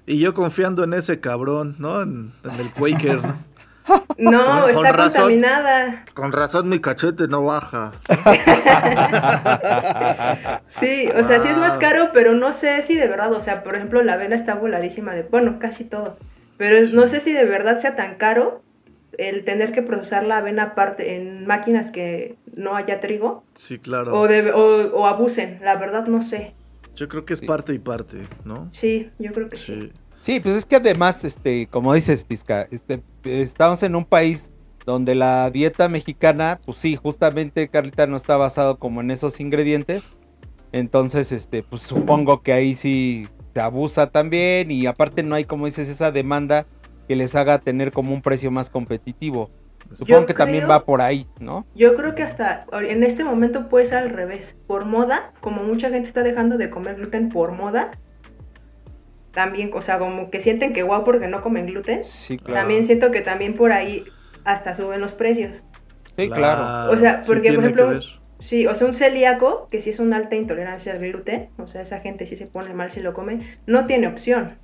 Y 0.07 0.18
yo 0.18 0.34
confiando 0.34 0.84
en 0.84 0.92
ese 0.92 1.20
cabrón, 1.20 1.76
¿no? 1.78 2.02
En, 2.02 2.32
el 2.44 2.70
Quaker, 2.72 3.22
¿no? 3.22 3.55
No, 4.16 4.68
está 4.68 4.96
contaminada. 4.96 6.05
Con 6.14 6.32
razón 6.32 6.70
mi 6.70 6.78
cachete 6.78 7.28
no 7.28 7.44
baja. 7.44 7.92
sí, 10.80 11.09
o 11.09 11.24
sea, 11.24 11.42
sí 11.42 11.48
es 11.48 11.59
más 11.59 11.76
caro, 11.78 12.11
pero 12.14 12.34
no 12.34 12.55
sé 12.55 12.82
si 12.84 12.94
de 12.94 13.09
verdad, 13.09 13.30
o 13.32 13.40
sea, 13.40 13.62
por 13.62 13.76
ejemplo, 13.76 14.02
la 14.02 14.14
avena 14.14 14.36
está 14.36 14.55
voladísima 14.55 15.14
de, 15.14 15.24
bueno, 15.24 15.59
casi 15.59 15.84
todo. 15.84 16.16
Pero 16.57 16.80
no 16.94 17.09
sé 17.09 17.20
si 17.20 17.32
de 17.32 17.44
verdad 17.44 17.80
sea 17.80 17.94
tan 17.94 18.14
caro 18.14 18.62
el 19.18 19.44
tener 19.44 19.72
que 19.72 19.82
procesar 19.82 20.24
la 20.24 20.38
avena 20.38 20.62
aparte 20.62 21.16
en 21.16 21.46
máquinas 21.46 21.90
que 21.90 22.36
no 22.55 22.76
haya 22.76 23.00
trigo. 23.00 23.44
Sí, 23.55 23.78
claro. 23.78 24.18
O, 24.18 24.26
de, 24.26 24.50
o, 24.50 24.96
o 24.96 25.07
abusen, 25.07 25.59
la 25.62 25.76
verdad 25.76 26.07
no 26.07 26.24
sé. 26.24 26.55
Yo 26.95 27.09
creo 27.09 27.24
que 27.24 27.34
es 27.34 27.40
parte 27.40 27.74
y 27.74 27.78
parte, 27.78 28.18
¿no? 28.45 28.70
Sí, 28.80 29.11
yo 29.18 29.32
creo 29.32 29.49
que 29.49 29.57
sí. 29.57 29.90
sí. 30.20 30.40
pues 30.40 30.55
es 30.55 30.64
que 30.64 30.76
además, 30.76 31.24
este, 31.24 31.66
como 31.66 31.92
dices, 31.95 32.24
Tisca, 32.24 32.68
este, 32.70 33.03
estamos 33.24 33.82
en 33.82 33.97
un 33.97 34.05
país 34.05 34.53
donde 34.86 35.14
la 35.14 35.51
dieta 35.51 35.88
mexicana, 35.88 36.61
pues 36.64 36.78
sí, 36.78 36.97
justamente 36.97 37.68
Carlita 37.68 38.07
no 38.07 38.16
está 38.16 38.36
basado 38.36 38.78
como 38.78 39.01
en 39.01 39.11
esos 39.11 39.40
ingredientes. 39.40 40.12
Entonces, 40.72 41.32
este, 41.32 41.62
pues 41.62 41.82
supongo 41.82 42.42
que 42.42 42.53
ahí 42.53 42.76
sí 42.76 43.28
se 43.55 43.61
abusa 43.61 44.11
también 44.11 44.70
y 44.70 44.86
aparte 44.86 45.22
no 45.22 45.36
hay, 45.36 45.45
como 45.45 45.66
dices, 45.66 45.88
esa 45.88 46.11
demanda 46.11 46.66
que 47.07 47.16
les 47.16 47.34
haga 47.34 47.59
tener 47.59 47.92
como 47.92 48.12
un 48.12 48.22
precio 48.22 48.51
más 48.51 48.70
competitivo. 48.70 49.51
Supongo 49.93 50.26
que 50.26 50.35
también 50.35 50.68
va 50.68 50.85
por 50.85 51.01
ahí, 51.01 51.26
¿no? 51.41 51.64
Yo 51.74 51.95
creo 51.95 52.14
que 52.14 52.22
hasta 52.22 52.64
en 52.72 53.03
este 53.05 53.24
momento 53.24 53.68
puede 53.68 53.87
ser 53.87 53.99
al 53.99 54.11
revés. 54.11 54.57
Por 54.66 54.87
moda, 54.87 55.32
como 55.41 55.62
mucha 55.62 55.91
gente 55.91 56.09
está 56.09 56.22
dejando 56.22 56.57
de 56.57 56.70
comer 56.70 56.97
gluten 56.97 57.28
por 57.28 57.53
moda, 57.53 57.93
también, 59.32 59.70
o 59.74 59.82
sea, 59.82 59.99
como 59.99 60.30
que 60.30 60.41
sienten 60.41 60.72
que 60.72 60.82
guau 60.82 61.05
porque 61.05 61.26
no 61.26 61.43
comen 61.43 61.66
gluten. 61.66 62.03
Sí, 62.03 62.39
claro. 62.39 62.61
También 62.61 62.87
siento 62.87 63.11
que 63.11 63.20
también 63.20 63.55
por 63.55 63.72
ahí 63.72 64.05
hasta 64.45 64.74
suben 64.74 65.01
los 65.01 65.12
precios. 65.12 65.62
Sí, 66.16 66.30
claro. 66.30 66.93
O 66.93 66.97
sea, 66.97 67.18
porque 67.26 67.53
por 67.53 67.64
ejemplo, 67.64 68.01
sí, 68.41 68.66
o 68.66 68.74
sea, 68.74 68.87
un 68.87 68.95
celíaco, 68.95 69.66
que 69.70 69.82
si 69.82 69.91
es 69.91 69.99
una 69.99 70.16
alta 70.16 70.37
intolerancia 70.37 70.93
al 70.93 71.01
gluten, 71.01 71.51
o 71.59 71.66
sea, 71.66 71.82
esa 71.82 71.99
gente 71.99 72.26
sí 72.26 72.37
se 72.37 72.47
pone 72.47 72.72
mal 72.72 72.93
si 72.93 73.01
lo 73.01 73.12
come, 73.12 73.55
no 73.66 73.85
tiene 73.85 74.07
opción. 74.07 74.59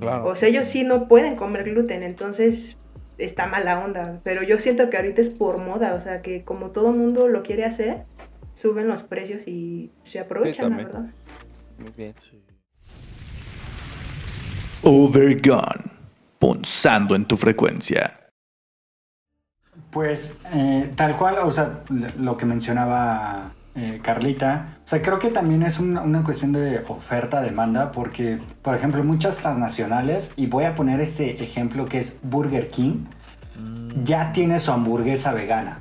Claro. 0.00 0.26
O 0.26 0.36
sea, 0.36 0.48
ellos 0.48 0.68
sí 0.68 0.84
no 0.84 1.08
pueden 1.08 1.36
comer 1.36 1.64
gluten, 1.64 2.02
entonces 2.02 2.76
está 3.24 3.46
mala 3.46 3.80
onda, 3.80 4.20
pero 4.24 4.42
yo 4.42 4.58
siento 4.58 4.90
que 4.90 4.96
ahorita 4.96 5.22
es 5.22 5.28
por 5.28 5.58
moda, 5.58 5.94
o 5.94 6.02
sea, 6.02 6.22
que 6.22 6.44
como 6.44 6.70
todo 6.70 6.92
mundo 6.92 7.28
lo 7.28 7.42
quiere 7.42 7.64
hacer, 7.64 8.04
suben 8.54 8.88
los 8.88 9.02
precios 9.02 9.42
y 9.46 9.90
se 10.04 10.18
aprovechan, 10.18 10.70
la 10.70 10.76
verdad. 10.76 11.04
Muy 11.78 11.90
bien. 11.96 12.14
Sí. 12.16 12.42
Overgone, 14.82 15.84
punzando 16.38 17.14
en 17.14 17.26
tu 17.26 17.36
frecuencia. 17.36 18.12
Pues 19.90 20.34
eh, 20.52 20.90
tal 20.96 21.16
cual, 21.16 21.38
o 21.42 21.52
sea, 21.52 21.80
lo 22.18 22.36
que 22.36 22.46
mencionaba 22.46 23.52
eh, 23.74 24.00
Carlita, 24.02 24.66
o 24.84 24.88
sea, 24.88 25.00
creo 25.00 25.18
que 25.18 25.28
también 25.28 25.62
es 25.62 25.78
una, 25.78 26.02
una 26.02 26.22
cuestión 26.22 26.52
de 26.52 26.84
oferta-demanda, 26.88 27.92
porque, 27.92 28.38
por 28.62 28.74
ejemplo, 28.74 29.02
muchas 29.04 29.36
transnacionales, 29.36 30.32
y 30.36 30.46
voy 30.46 30.64
a 30.64 30.74
poner 30.74 31.00
este 31.00 31.42
ejemplo 31.42 31.86
que 31.86 31.98
es 31.98 32.16
Burger 32.22 32.68
King, 32.68 33.04
mm. 33.56 34.04
ya 34.04 34.32
tiene 34.32 34.58
su 34.58 34.72
hamburguesa 34.72 35.32
vegana. 35.32 35.80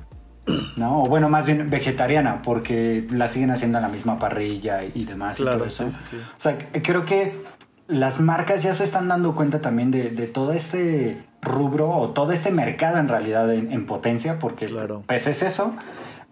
¿no? 0.78 1.02
O 1.02 1.04
bueno, 1.04 1.30
más 1.30 1.46
bien 1.46 1.70
vegetariana, 1.70 2.42
porque 2.42 3.06
la 3.12 3.28
siguen 3.28 3.52
haciendo 3.52 3.78
en 3.78 3.84
la 3.84 3.90
misma 3.90 4.18
parrilla 4.18 4.84
y 4.84 5.06
demás. 5.06 5.40
y 5.40 5.44
todo 5.44 5.66
eso. 5.66 5.86
O 5.86 5.92
sea, 6.40 6.58
creo 6.82 7.06
que 7.06 7.44
las 7.88 8.20
marcas 8.20 8.64
ya 8.64 8.74
se 8.74 8.84
están 8.84 9.08
dando 9.08 9.36
cuenta 9.36 9.62
también 9.62 9.92
de, 9.92 10.10
todo 10.28 10.54
este 10.54 11.24
rubro 11.42 11.90
o 11.90 12.10
todo 12.10 12.32
este 12.32 12.52
mercado 12.52 12.98
en 12.98 13.08
realidad 13.08 13.52
en, 13.54 13.86
potencia, 13.86 14.40
porque 14.40 14.68
claro. 14.68 15.04
pues 15.08 15.28
es 15.28 15.42
eso, 15.42 15.74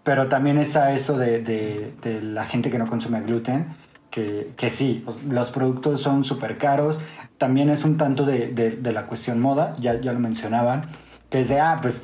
pero 0.08 0.26
también 0.26 0.56
está 0.56 0.94
eso 0.94 1.18
de, 1.18 1.92
la 2.22 2.44
gente 2.44 2.70
que 2.70 2.78
no 2.78 2.86
consume 2.86 3.20
gluten, 3.20 3.66
que, 4.10 4.52
que 4.56 4.70
sí, 4.70 5.04
los 5.28 5.50
productos 5.50 6.00
son 6.00 6.24
súper 6.24 6.56
caros, 6.56 6.98
también 7.36 7.68
es 7.68 7.84
un 7.84 7.98
tanto 7.98 8.24
de, 8.24 8.80
la 8.82 9.04
cuestión 9.04 9.38
moda, 9.38 9.74
ya, 9.78 10.00
ya 10.00 10.14
lo 10.14 10.18
mencionaban, 10.18 10.80
que 11.28 11.40
es 11.40 11.50
de, 11.50 11.60
ah, 11.60 11.76
pues 11.82 12.00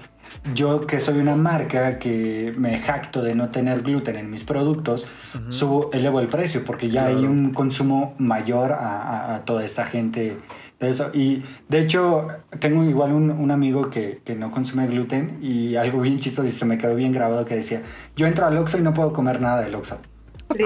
yo 0.55 0.83
que 0.83 1.01
soy 1.01 1.19
una 1.19 1.35
marca 1.35 1.99
que 1.99 2.53
me 2.59 2.79
jacto 2.79 3.23
de 3.23 3.35
no 3.35 3.49
tener 3.49 3.81
gluten 3.81 4.17
en 4.17 4.31
mis 4.31 4.45
productos, 4.45 5.07
subo, 5.49 5.91
elevo 5.95 6.21
el 6.21 6.27
precio 6.27 6.63
porque 6.63 6.91
ya 6.91 7.07
hay 7.07 7.25
un 7.25 7.55
consumo 7.55 8.15
mayor 8.19 8.73
a, 8.73 9.43
toda 9.47 9.65
esta 9.65 9.87
gente 9.87 10.21
de 10.21 10.37
eso. 10.85 11.11
Y 11.13 11.43
de 11.69 11.81
hecho, 11.81 12.29
tengo 12.59 12.85
igual 12.85 13.13
un, 13.13 13.51
amigo 13.51 13.91
que, 13.91 14.21
no 14.37 14.51
consume 14.51 14.87
gluten 14.87 15.39
y 15.43 15.77
algo 15.77 16.01
bien 16.01 16.19
chistoso 16.19 16.49
y 16.49 16.53
se 16.53 16.65
me 16.65 16.79
quedó 16.79 16.95
bien 16.95 17.13
grabado 17.13 17.45
que 17.45 17.57
decía, 17.57 17.83
yo 18.17 18.27
entro 18.27 18.47
al 18.47 18.57
Oxxo 18.59 18.79
y 18.79 18.83
no 18.83 18.95
puedo 18.95 19.13
comer 19.13 19.41
nada 19.41 19.63
del 19.63 19.75
Oxxo. 19.75 19.99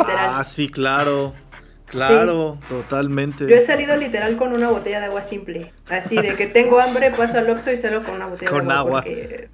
Ah, 0.06 0.42
sí, 0.44 0.68
claro. 0.68 1.34
Claro, 1.86 2.58
totalmente. 2.68 3.48
Yo 3.48 3.56
he 3.56 3.66
salido 3.66 3.96
literal 3.96 4.36
con 4.36 4.52
una 4.52 4.68
botella 4.68 5.00
de 5.00 5.06
agua 5.06 5.22
simple. 5.24 5.72
Así 5.88 6.16
de 6.16 6.36
que 6.36 6.46
tengo 6.46 6.80
hambre, 6.80 7.10
paso 7.10 7.38
al 7.38 7.48
Oxxo 7.48 7.72
y 7.72 7.78
salgo 7.78 8.02
con 8.02 8.16
una 8.16 8.26
botella 8.26 8.50
de 8.50 8.56
agua. 8.58 8.62
Con 8.62 8.70
agua. 8.70 9.04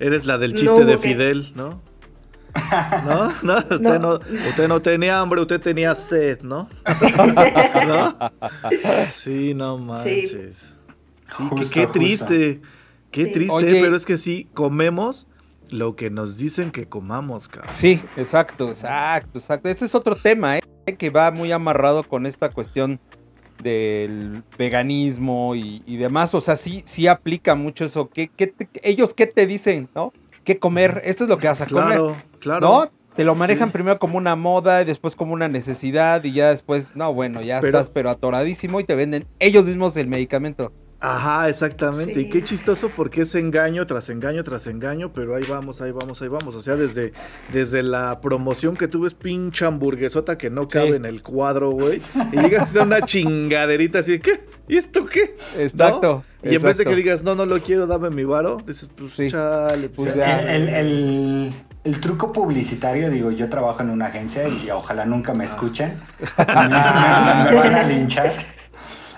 Eres 0.01 0.27
la 0.27 0.39
del 0.39 0.55
chiste 0.55 0.85
de 0.85 0.99
Fidel, 0.99 1.53
¿no? 1.55 1.81
¿No? 3.05 3.33
¿No? 3.43 3.57
Usted 3.59 4.01
no. 4.01 4.15
Usted 4.49 4.69
no 4.69 4.81
tenía 4.81 5.21
hambre, 5.21 5.41
usted 5.41 5.61
tenía 5.61 5.95
sed, 5.95 6.43
¿no? 6.43 6.69
¿No? 7.87 8.17
Sí, 9.13 9.55
no 9.55 9.79
manches. 9.79 10.75
Sí, 11.25 11.45
qué 11.73 11.87
triste. 11.87 12.61
Qué 13.11 13.27
triste, 13.27 13.81
pero 13.81 13.97
es 13.97 14.05
que 14.05 14.17
sí, 14.17 14.49
comemos 14.55 15.29
lo 15.71 15.95
que 15.97 16.11
nos 16.11 16.37
dicen 16.37 16.73
que 16.73 16.87
comamos, 16.87 17.49
cabrón. 17.49 17.73
Sí, 17.73 18.03
exacto, 18.17 18.69
exacto, 18.69 19.39
exacto. 19.39 19.69
Ese 19.69 19.85
es 19.85 19.95
otro 19.95 20.17
tema, 20.17 20.59
¿eh? 20.59 20.63
que 20.99 21.11
va 21.11 21.31
muy 21.31 21.53
amarrado 21.53 22.03
con 22.03 22.27
esta 22.27 22.51
cuestión 22.51 23.01
del 23.63 24.43
veganismo 24.59 25.55
y, 25.55 25.97
demás. 25.97 26.35
O 26.35 26.41
sea, 26.41 26.57
sí, 26.57 26.83
sí 26.85 27.07
aplica 27.07 27.55
mucho 27.55 27.85
eso. 27.85 28.11
¿Qué, 28.13 28.31
ellos 28.83 29.15
qué 29.15 29.27
te 29.27 29.47
dicen, 29.47 29.89
no? 29.95 30.13
¿Qué 30.45 30.59
comer? 30.59 31.01
Esto 31.05 31.25
es 31.25 31.31
lo 31.31 31.39
que 31.39 31.49
vas 31.49 31.61
a 31.61 31.67
comer. 31.67 32.01
Claro, 32.45 32.69
¿No? 32.69 32.93
Te 33.17 33.25
lo 33.25 33.35
manejan 33.35 33.71
primero 33.71 33.99
como 33.99 34.19
una 34.19 34.37
moda 34.37 34.83
y 34.83 34.85
después 34.85 35.17
como 35.17 35.33
una 35.33 35.49
necesidad 35.49 36.23
y 36.25 36.33
ya 36.33 36.51
después, 36.51 36.91
no, 36.95 37.15
bueno, 37.15 37.41
ya 37.41 37.61
estás 37.61 37.89
pero 37.89 38.11
atoradísimo 38.11 38.81
y 38.81 38.85
te 38.85 38.95
venden 38.95 39.25
ellos 39.39 39.65
mismos 39.65 39.97
el 39.97 40.09
medicamento. 40.09 40.71
Ajá, 41.01 41.49
exactamente. 41.49 42.21
Y 42.21 42.29
qué 42.29 42.43
chistoso 42.43 42.91
porque 42.95 43.23
es 43.23 43.35
engaño 43.35 43.87
tras 43.87 44.11
engaño 44.11 44.45
tras 44.45 44.67
engaño, 44.67 45.13
pero 45.13 45.37
ahí 45.37 45.45
vamos, 45.49 45.81
ahí 45.81 45.91
vamos, 45.91 46.21
ahí 46.21 46.29
vamos. 46.29 46.55
O 46.55 46.61
sea, 46.61 46.77
desde, 46.77 47.13
desde 47.51 47.83
la 47.83 48.21
promoción 48.21 48.77
que 48.77 48.89
tuve 48.89 49.09
es 49.09 49.15
pinche 49.15 49.65
hamburguesota 49.65 50.37
que 50.37 50.51
no 50.51 50.69
cabe 50.69 50.97
en 50.97 51.07
el 51.07 51.23
cuadro, 51.23 51.71
güey. 51.71 52.03
Y 52.33 52.39
llegas 52.39 52.75
a 52.77 52.83
una 52.83 53.01
chingaderita 53.03 54.01
así 54.01 54.13
de, 54.13 54.21
¿qué? 54.21 54.47
¿Y 54.69 54.77
esto 54.77 55.07
qué? 55.07 55.37
Exacto. 55.59 56.25
Y 56.43 56.55
en 56.55 56.63
vez 56.63 56.79
de 56.79 56.85
que 56.85 56.95
digas, 56.95 57.23
no, 57.23 57.35
no 57.35 57.47
lo 57.47 57.63
quiero, 57.63 57.87
dame 57.87 58.11
mi 58.11 58.25
varo, 58.25 58.59
dices, 58.67 58.89
pues 58.97 59.31
chale, 59.31 59.89
pues, 59.89 60.15
ya. 60.15 60.55
El, 60.55 60.69
el, 60.69 61.55
truco 62.01 62.33
publicitario, 62.33 63.11
digo, 63.11 63.31
yo 63.31 63.51
trabajo 63.51 63.83
en 63.83 63.91
una 63.91 64.07
agencia 64.07 64.49
y 64.49 64.71
ojalá 64.71 65.05
nunca 65.05 65.35
me 65.35 65.45
escuchen. 65.45 66.01
me, 66.39 66.45
me 66.45 67.55
van 67.55 67.75
a 67.75 67.83
linchar. 67.83 68.55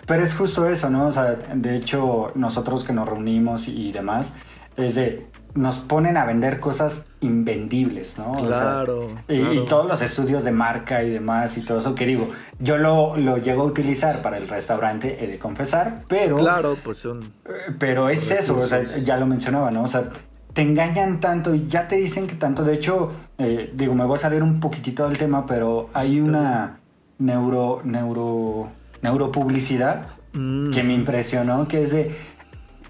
Pero 0.06 0.22
es 0.22 0.34
justo 0.34 0.66
eso, 0.68 0.88
¿no? 0.88 1.08
O 1.08 1.12
sea, 1.12 1.36
de 1.54 1.76
hecho, 1.76 2.30
nosotros 2.34 2.84
que 2.84 2.92
nos 2.92 3.08
reunimos 3.08 3.66
y, 3.66 3.90
demás, 3.90 4.32
es 4.76 4.94
de, 4.94 5.26
nos 5.54 5.78
ponen 5.78 6.16
a 6.16 6.24
vender 6.24 6.60
cosas 6.60 7.06
invendibles, 7.20 8.16
¿no? 8.16 8.34
Claro, 8.34 9.08
y, 9.26 9.64
todos 9.64 9.86
los 9.86 10.00
estudios 10.02 10.44
de 10.44 10.52
marca 10.52 11.02
y 11.02 11.10
demás 11.10 11.58
y 11.58 11.62
todo 11.62 11.78
eso 11.78 11.96
que 11.96 12.06
digo, 12.06 12.30
yo 12.60 12.78
lo, 12.78 13.16
lo 13.16 13.38
llego 13.38 13.62
a 13.62 13.66
utilizar 13.66 14.22
para 14.22 14.38
el 14.38 14.46
restaurante, 14.48 15.24
he 15.24 15.26
de 15.26 15.38
confesar, 15.38 16.02
pero... 16.08 16.36
Claro, 16.36 16.76
pues 16.84 16.98
son... 16.98 17.24
Eh, 17.46 17.74
pero 17.78 18.08
es 18.08 18.30
eso, 18.30 18.56
o 18.56 18.64
sea, 18.64 18.84
ya 18.84 19.16
lo 19.16 19.26
mencionaba, 19.26 19.72
¿no? 19.72 19.82
O 19.82 19.88
sea, 19.88 20.10
te 20.56 20.62
engañan 20.62 21.20
tanto 21.20 21.54
y 21.54 21.68
ya 21.68 21.86
te 21.86 21.96
dicen 21.96 22.26
que 22.26 22.34
tanto, 22.34 22.64
de 22.64 22.72
hecho, 22.72 23.12
eh, 23.36 23.70
digo, 23.74 23.94
me 23.94 24.06
voy 24.06 24.16
a 24.16 24.22
salir 24.22 24.42
un 24.42 24.58
poquitito 24.58 25.06
del 25.06 25.18
tema, 25.18 25.44
pero 25.44 25.90
hay 25.92 26.18
una 26.18 26.78
neuro, 27.18 27.82
neuro 27.84 28.70
neuropublicidad 29.02 30.06
mm. 30.32 30.72
que 30.72 30.82
me 30.82 30.94
impresionó, 30.94 31.68
que 31.68 31.82
es 31.82 31.92
de 31.92 32.16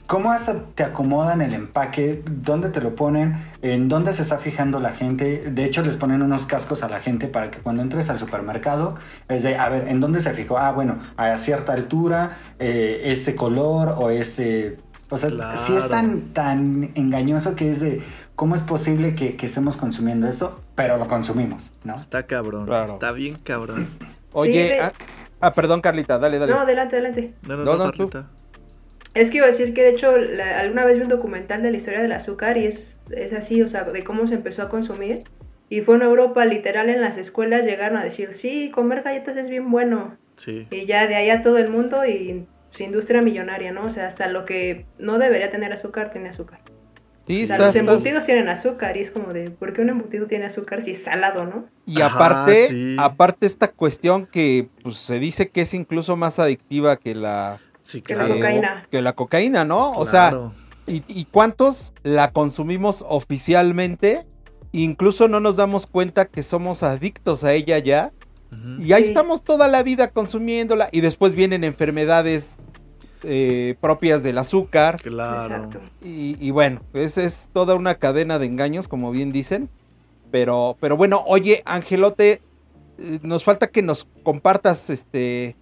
cómo 0.06 0.30
hasta 0.30 0.60
te 0.76 0.84
acomodan 0.84 1.42
el 1.42 1.54
empaque, 1.54 2.22
dónde 2.24 2.68
te 2.68 2.80
lo 2.80 2.94
ponen, 2.94 3.36
en 3.62 3.88
dónde 3.88 4.12
se 4.12 4.22
está 4.22 4.38
fijando 4.38 4.78
la 4.78 4.92
gente. 4.92 5.50
De 5.50 5.64
hecho, 5.64 5.82
les 5.82 5.96
ponen 5.96 6.22
unos 6.22 6.46
cascos 6.46 6.84
a 6.84 6.88
la 6.88 7.00
gente 7.00 7.26
para 7.26 7.50
que 7.50 7.58
cuando 7.58 7.82
entres 7.82 8.08
al 8.10 8.20
supermercado, 8.20 8.96
es 9.28 9.42
de, 9.42 9.56
a 9.56 9.68
ver, 9.68 9.88
¿en 9.88 9.98
dónde 9.98 10.20
se 10.20 10.32
fijó? 10.34 10.58
Ah, 10.58 10.70
bueno, 10.70 10.98
a 11.16 11.36
cierta 11.36 11.72
altura, 11.72 12.36
eh, 12.60 13.00
este 13.06 13.34
color 13.34 13.96
o 13.98 14.10
este... 14.10 14.76
O 15.08 15.18
sea, 15.18 15.56
si 15.56 15.76
es 15.76 15.88
tan, 15.88 16.32
tan 16.32 16.90
engañoso 16.94 17.54
que 17.54 17.70
es 17.70 17.80
de, 17.80 18.02
¿cómo 18.34 18.56
es 18.56 18.62
posible 18.62 19.14
que, 19.14 19.36
estemos 19.40 19.76
consumiendo 19.76 20.26
esto? 20.28 20.60
Pero 20.74 20.96
lo 20.96 21.06
consumimos, 21.06 21.62
¿no? 21.84 21.96
Está 21.96 22.26
cabrón, 22.26 22.72
está 22.84 23.12
bien 23.12 23.36
cabrón. 23.42 23.88
Oye, 24.32 24.80
ah, 24.80 24.92
Ah, 25.40 25.52
perdón, 25.52 25.80
Carlita, 25.80 26.18
dale, 26.18 26.38
dale. 26.38 26.52
No, 26.52 26.60
adelante, 26.60 26.96
adelante. 26.96 27.34
No, 27.46 27.56
no, 27.56 27.64
no, 27.64 27.78
Carlita. 27.78 28.26
Es 29.14 29.30
que 29.30 29.38
iba 29.38 29.46
a 29.46 29.50
decir 29.50 29.72
que 29.74 29.82
de 29.82 29.90
hecho 29.90 30.10
alguna 30.10 30.84
vez 30.84 30.96
vi 30.98 31.02
un 31.02 31.08
documental 31.08 31.62
de 31.62 31.70
la 31.70 31.76
historia 31.76 32.02
del 32.02 32.12
azúcar 32.12 32.58
y 32.58 32.66
es, 32.66 32.98
es 33.10 33.32
así, 33.32 33.62
o 33.62 33.68
sea, 33.68 33.84
de 33.84 34.02
cómo 34.02 34.26
se 34.26 34.34
empezó 34.34 34.62
a 34.62 34.68
consumir. 34.68 35.24
Y 35.68 35.80
fue 35.80 35.96
en 35.96 36.02
Europa, 36.02 36.44
literal, 36.44 36.88
en 36.90 37.00
las 37.00 37.16
escuelas 37.16 37.64
llegaron 37.64 37.98
a 37.98 38.04
decir, 38.04 38.36
sí, 38.36 38.70
comer 38.70 39.02
galletas 39.02 39.36
es 39.36 39.48
bien 39.48 39.70
bueno. 39.70 40.16
Sí. 40.36 40.66
Y 40.70 40.86
ya 40.86 41.06
de 41.06 41.16
ahí 41.16 41.30
a 41.30 41.42
todo 41.42 41.58
el 41.58 41.70
mundo 41.70 42.04
y 42.04 42.46
su 42.76 42.82
industria 42.82 43.22
millonaria, 43.22 43.72
¿no? 43.72 43.86
O 43.86 43.90
sea, 43.90 44.08
hasta 44.08 44.28
lo 44.28 44.44
que 44.44 44.86
no 44.98 45.18
debería 45.18 45.50
tener 45.50 45.72
azúcar 45.72 46.10
tiene 46.12 46.28
azúcar 46.28 46.60
los 47.28 47.76
embutidos 47.76 48.24
tienen 48.24 48.48
azúcar 48.48 48.96
y 48.96 49.00
es 49.00 49.10
como 49.10 49.32
de, 49.32 49.50
¿por 49.50 49.72
qué 49.72 49.80
un 49.80 49.88
embutido 49.88 50.26
tiene 50.26 50.46
azúcar 50.46 50.84
si 50.84 50.92
es 50.92 51.02
salado, 51.02 51.44
no? 51.44 51.66
Y 51.84 52.00
aparte, 52.00 52.96
aparte 52.98 53.46
esta 53.46 53.68
cuestión 53.68 54.26
que 54.26 54.68
pues, 54.82 54.96
se 54.96 55.18
dice 55.18 55.48
que 55.48 55.62
es 55.62 55.74
incluso 55.74 56.16
más 56.16 56.38
adictiva 56.38 56.96
que 56.96 57.14
la, 57.14 57.58
que 58.04 58.14
la 58.14 58.28
cocaína. 58.28 58.86
Que 58.90 59.02
la 59.02 59.12
cocaína, 59.14 59.64
¿no? 59.64 59.92
O 59.92 60.06
sea, 60.06 60.52
y, 60.86 61.24
cuántos 61.26 61.92
la 62.04 62.30
consumimos 62.30 63.04
oficialmente? 63.08 64.24
Incluso 64.70 65.26
no 65.26 65.40
nos 65.40 65.56
damos 65.56 65.86
cuenta 65.86 66.26
que 66.26 66.42
somos 66.42 66.82
adictos 66.82 67.42
a 67.42 67.52
ella 67.54 67.78
ya. 67.78 68.12
Y 68.78 68.92
ahí 68.92 69.02
estamos 69.02 69.42
toda 69.42 69.68
la 69.68 69.82
vida 69.82 70.10
consumiéndola 70.10 70.88
y 70.92 71.00
después 71.00 71.34
vienen 71.34 71.64
enfermedades 71.64 72.58
eh, 73.22 73.74
propias 73.80 74.22
del 74.22 74.38
azúcar. 74.38 75.00
Claro. 75.02 75.70
Y, 76.02 76.50
bueno, 76.50 76.80
esa 76.94 77.22
es 77.22 77.48
toda 77.52 77.74
una 77.74 77.96
cadena 77.96 78.38
de 78.38 78.46
engaños, 78.46 78.88
como 78.88 79.10
bien 79.10 79.32
dicen. 79.32 79.68
Pero, 80.30 80.76
pero 80.80 80.96
bueno, 80.96 81.22
oye, 81.26 81.62
Angelote, 81.64 82.42
eh, 82.98 83.18
nos 83.22 83.44
falta 83.44 83.68
que 83.68 83.82
nos 83.82 84.06
compartas 84.22 84.90
este 84.90 85.56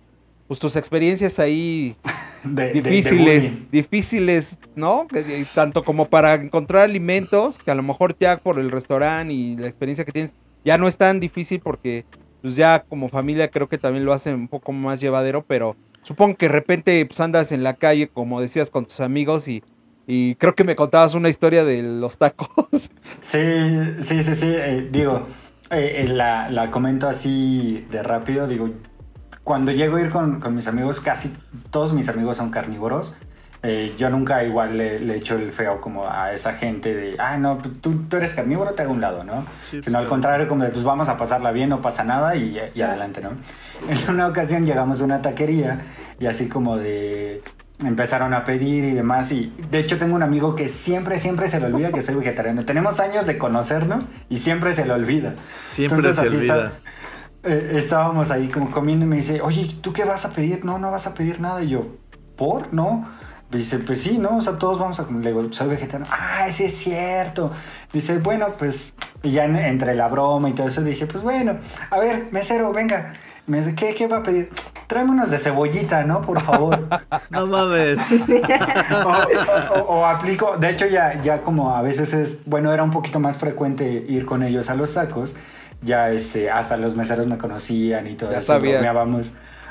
pues 0.46 0.60
tus 0.60 0.76
experiencias 0.76 1.38
ahí 1.38 1.96
difíciles, 2.74 3.56
difíciles, 3.70 4.58
¿no? 4.74 5.06
Tanto 5.54 5.84
como 5.84 6.06
para 6.06 6.34
encontrar 6.34 6.82
alimentos, 6.82 7.58
que 7.58 7.70
a 7.70 7.74
lo 7.74 7.82
mejor 7.82 8.16
ya 8.18 8.36
por 8.38 8.58
el 8.58 8.70
restaurante 8.70 9.32
y 9.32 9.56
la 9.56 9.66
experiencia 9.66 10.04
que 10.04 10.12
tienes, 10.12 10.34
ya 10.64 10.76
no 10.78 10.86
es 10.86 10.96
tan 10.96 11.20
difícil 11.20 11.60
porque 11.60 12.04
pues 12.42 12.56
ya 12.56 12.84
como 12.86 13.08
familia 13.08 13.48
creo 13.48 13.68
que 13.68 13.78
también 13.78 14.04
lo 14.04 14.12
hacen 14.12 14.34
un 14.34 14.48
poco 14.48 14.72
más 14.72 15.00
llevadero, 15.00 15.44
pero 15.46 15.76
supongo 16.04 16.36
que 16.36 16.46
de 16.46 16.52
repente 16.52 17.04
pues, 17.06 17.20
andas 17.20 17.50
en 17.50 17.64
la 17.64 17.74
calle, 17.74 18.08
como 18.08 18.40
decías, 18.40 18.70
con 18.70 18.86
tus 18.86 19.00
amigos 19.00 19.48
y, 19.48 19.62
creo 20.36 20.54
que 20.54 20.64
me 20.64 20.76
contabas 20.76 21.14
una 21.14 21.28
historia 21.28 21.64
de 21.64 21.82
los 21.82 22.18
tacos. 22.18 22.48
Sí, 23.20 23.38
sí, 24.02 24.22
sí, 24.22 24.34
sí. 24.34 24.46
Eh, 24.48 24.88
digo, 24.92 25.26
eh, 25.70 26.02
eh, 26.02 26.08
la, 26.08 26.50
la, 26.50 26.70
comento 26.70 27.08
así 27.08 27.86
de 27.90 28.02
rápido. 28.02 28.46
Digo, 28.46 28.70
cuando 29.42 29.72
llego 29.72 29.96
a 29.96 30.00
ir 30.02 30.10
con, 30.10 30.40
con 30.40 30.54
mis 30.54 30.66
amigos, 30.66 31.00
casi 31.00 31.32
todos 31.70 31.94
mis 31.94 32.08
amigos 32.08 32.36
son 32.36 32.50
carnívoros. 32.50 33.14
Eh, 33.64 33.94
yo 33.96 34.10
nunca 34.10 34.44
igual 34.44 34.76
le, 34.76 35.00
le, 35.00 35.16
echo 35.16 35.36
el 35.36 35.50
feo 35.50 35.80
como 35.80 36.06
a 36.06 36.32
esa 36.32 36.52
gente 36.52 36.94
de, 36.94 37.16
ah, 37.18 37.38
no, 37.38 37.56
tú, 37.56 38.04
tú 38.08 38.18
eres 38.18 38.34
carnívoro, 38.34 38.72
te 38.72 38.82
hago 38.82 38.92
un 38.92 39.00
lado, 39.00 39.24
¿no? 39.24 39.46
Sino 39.62 39.82
pues 39.82 39.94
al 39.94 40.06
contrario, 40.06 40.46
como 40.46 40.64
de, 40.64 40.70
pues 40.70 40.84
vamos 40.84 41.08
a 41.08 41.16
pasarla 41.16 41.50
bien, 41.50 41.70
no 41.70 41.80
pasa 41.80 42.04
nada 42.04 42.36
y, 42.36 42.58
y 42.74 42.82
adelante, 42.82 43.22
¿no? 43.22 43.30
En 43.88 44.10
una 44.10 44.26
ocasión 44.26 44.66
llegamos 44.66 45.00
a 45.00 45.04
una 45.04 45.22
taquería 45.22 45.80
y 46.20 46.26
así 46.26 46.48
como 46.48 46.76
de, 46.76 47.42
empezaron 47.82 48.34
a 48.34 48.44
pedir 48.44 48.84
y 48.84 48.92
demás. 48.92 49.32
Y 49.32 49.52
de 49.70 49.78
hecho 49.78 49.98
tengo 49.98 50.14
un 50.14 50.22
amigo 50.22 50.54
que 50.54 50.68
siempre, 50.68 51.18
siempre 51.18 51.48
se 51.48 51.60
le 51.60 51.66
olvida 51.66 51.92
que 51.92 52.02
soy 52.02 52.14
vegetariano. 52.14 52.64
Tenemos 52.66 53.00
años 53.00 53.26
de 53.26 53.38
conocernos 53.38 54.04
y 54.28 54.36
siempre 54.36 54.74
se 54.74 54.84
le 54.84 54.92
olvida. 54.92 55.34
Siempre 55.68 56.12
se 56.12 56.28
olvida. 56.28 56.74
Eh, 57.42 57.74
estábamos 57.76 58.30
ahí 58.30 58.48
como 58.48 58.70
comiendo 58.70 59.04
y 59.04 59.08
me 59.08 59.16
dice, 59.16 59.40
oye, 59.42 59.74
¿tú 59.80 59.92
qué 59.92 60.04
vas 60.04 60.24
a 60.24 60.30
pedir? 60.30 60.64
No, 60.64 60.78
no 60.78 60.90
vas 60.90 61.06
a 61.06 61.14
pedir 61.14 61.40
nada. 61.40 61.62
Y 61.62 61.70
yo, 61.70 61.86
¿por? 62.36 62.72
No. 62.72 63.06
Dice, 63.54 63.78
pues 63.78 64.02
sí, 64.02 64.18
¿no? 64.18 64.38
O 64.38 64.40
sea, 64.40 64.58
todos 64.58 64.78
vamos 64.78 64.98
a... 64.98 65.06
Le 65.10 65.30
digo, 65.30 65.52
soy 65.52 65.68
vegetariano. 65.68 66.06
Ah, 66.10 66.46
sí 66.50 66.64
es 66.64 66.76
cierto. 66.76 67.52
Dice, 67.92 68.18
bueno, 68.18 68.48
pues... 68.58 68.92
Y 69.22 69.30
ya 69.30 69.44
entre 69.44 69.94
la 69.94 70.08
broma 70.08 70.50
y 70.50 70.52
todo 70.52 70.66
eso 70.66 70.82
dije, 70.82 71.06
pues 71.06 71.22
bueno, 71.22 71.58
a 71.90 71.98
ver, 71.98 72.26
mesero, 72.30 72.72
venga. 72.72 73.12
Me 73.46 73.58
dice, 73.58 73.74
¿qué, 73.74 73.94
¿qué 73.94 74.06
va 74.06 74.18
a 74.18 74.22
pedir? 74.22 74.50
Tráeme 74.86 75.10
unos 75.10 75.30
de 75.30 75.38
cebollita, 75.38 76.02
¿no? 76.04 76.22
Por 76.22 76.40
favor. 76.40 76.88
no 77.30 77.46
mames. 77.46 77.98
o, 79.86 80.04
aplico, 80.06 80.56
de 80.58 80.70
hecho 80.70 80.86
ya, 80.86 81.20
ya 81.22 81.42
como 81.42 81.74
a 81.76 81.82
veces 81.82 82.14
es, 82.14 82.44
bueno, 82.46 82.72
era 82.72 82.82
un 82.82 82.90
poquito 82.90 83.20
más 83.20 83.36
frecuente 83.36 84.04
ir 84.08 84.24
con 84.24 84.42
ellos 84.42 84.70
a 84.70 84.74
los 84.74 84.94
tacos. 84.94 85.34
Ya 85.82 86.10
este, 86.10 86.50
hasta 86.50 86.76
los 86.76 86.96
meseros 86.96 87.26
me 87.26 87.36
conocían 87.36 88.06
y 88.06 88.14
todo 88.14 88.32
ya 88.32 88.38
eso. 88.38 88.54
Sabía. 88.54 88.80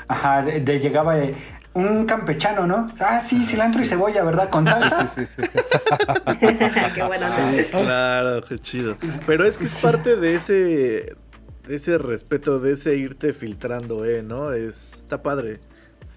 Ajá, 0.06 0.42
de, 0.42 0.80
llegaba 0.80 1.14
de, 1.14 1.34
un 1.74 2.06
campechano, 2.06 2.66
¿no? 2.66 2.88
Ah, 3.00 3.20
sí, 3.20 3.42
cilantro 3.42 3.82
y 3.82 3.84
cebolla, 3.84 4.22
¿verdad? 4.22 4.48
Con 4.48 4.64
salsa. 4.66 5.08
Sí, 5.08 5.26
sí, 5.36 5.42
sí. 5.52 5.58
qué 6.94 7.02
bueno. 7.02 7.26
claro, 7.70 8.44
qué 8.44 8.58
chido. 8.58 8.96
Pero 9.26 9.44
es 9.44 9.58
que 9.58 9.64
es 9.64 9.80
parte 9.82 10.16
de 10.16 10.36
ese, 10.36 10.54
de 10.54 11.74
ese 11.74 11.98
respeto, 11.98 12.60
de 12.60 12.74
ese 12.74 12.96
irte 12.96 13.32
filtrando, 13.32 14.04
¿eh? 14.04 14.22
¿No? 14.22 14.52
Es, 14.52 14.94
está 14.94 15.22
padre. 15.22 15.58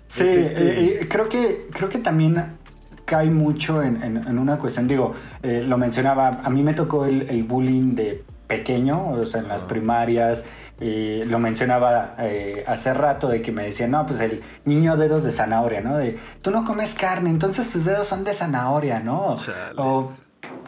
Sí, 0.08 0.24
eh, 0.26 1.00
eh, 1.02 1.08
creo, 1.10 1.28
que, 1.28 1.68
creo 1.72 1.90
que 1.90 1.98
también 1.98 2.58
cae 3.06 3.30
mucho 3.30 3.82
en, 3.82 4.38
una 4.38 4.58
cuestión. 4.58 4.88
Digo, 4.88 5.14
eh, 5.42 5.64
lo 5.66 5.78
mencionaba, 5.78 6.40
a 6.44 6.50
mí 6.50 6.62
me 6.62 6.74
tocó 6.74 7.06
el, 7.06 7.30
el 7.30 7.44
bullying 7.44 7.96
de 7.96 8.24
pequeño, 8.48 9.12
o 9.12 9.26
sea, 9.26 9.42
en 9.42 9.48
las 9.48 9.64
primarias, 9.64 10.44
y 10.80 11.24
lo 11.26 11.40
mencionaba 11.40 12.16
eh, 12.20 12.64
hace 12.68 12.94
rato 12.94 13.28
de 13.28 13.42
que 13.42 13.52
me 13.52 13.64
decían, 13.64 13.92
no, 13.92 14.06
pues 14.06 14.20
el 14.20 14.44
niño 14.66 14.96
dedos 14.96 15.24
de 15.24 15.32
zanahoria, 15.32 15.82
¿no? 15.82 15.98
De, 15.98 16.20
tú 16.42 16.52
no 16.52 16.66
comes 16.66 16.94
carne, 16.94 17.30
entonces 17.30 17.70
tus 17.70 17.86
dedos 17.86 18.08
son 18.08 18.24
de 18.24 18.34
zanahoria, 18.34 19.00
¿no? 19.00 19.36
O 19.78 20.12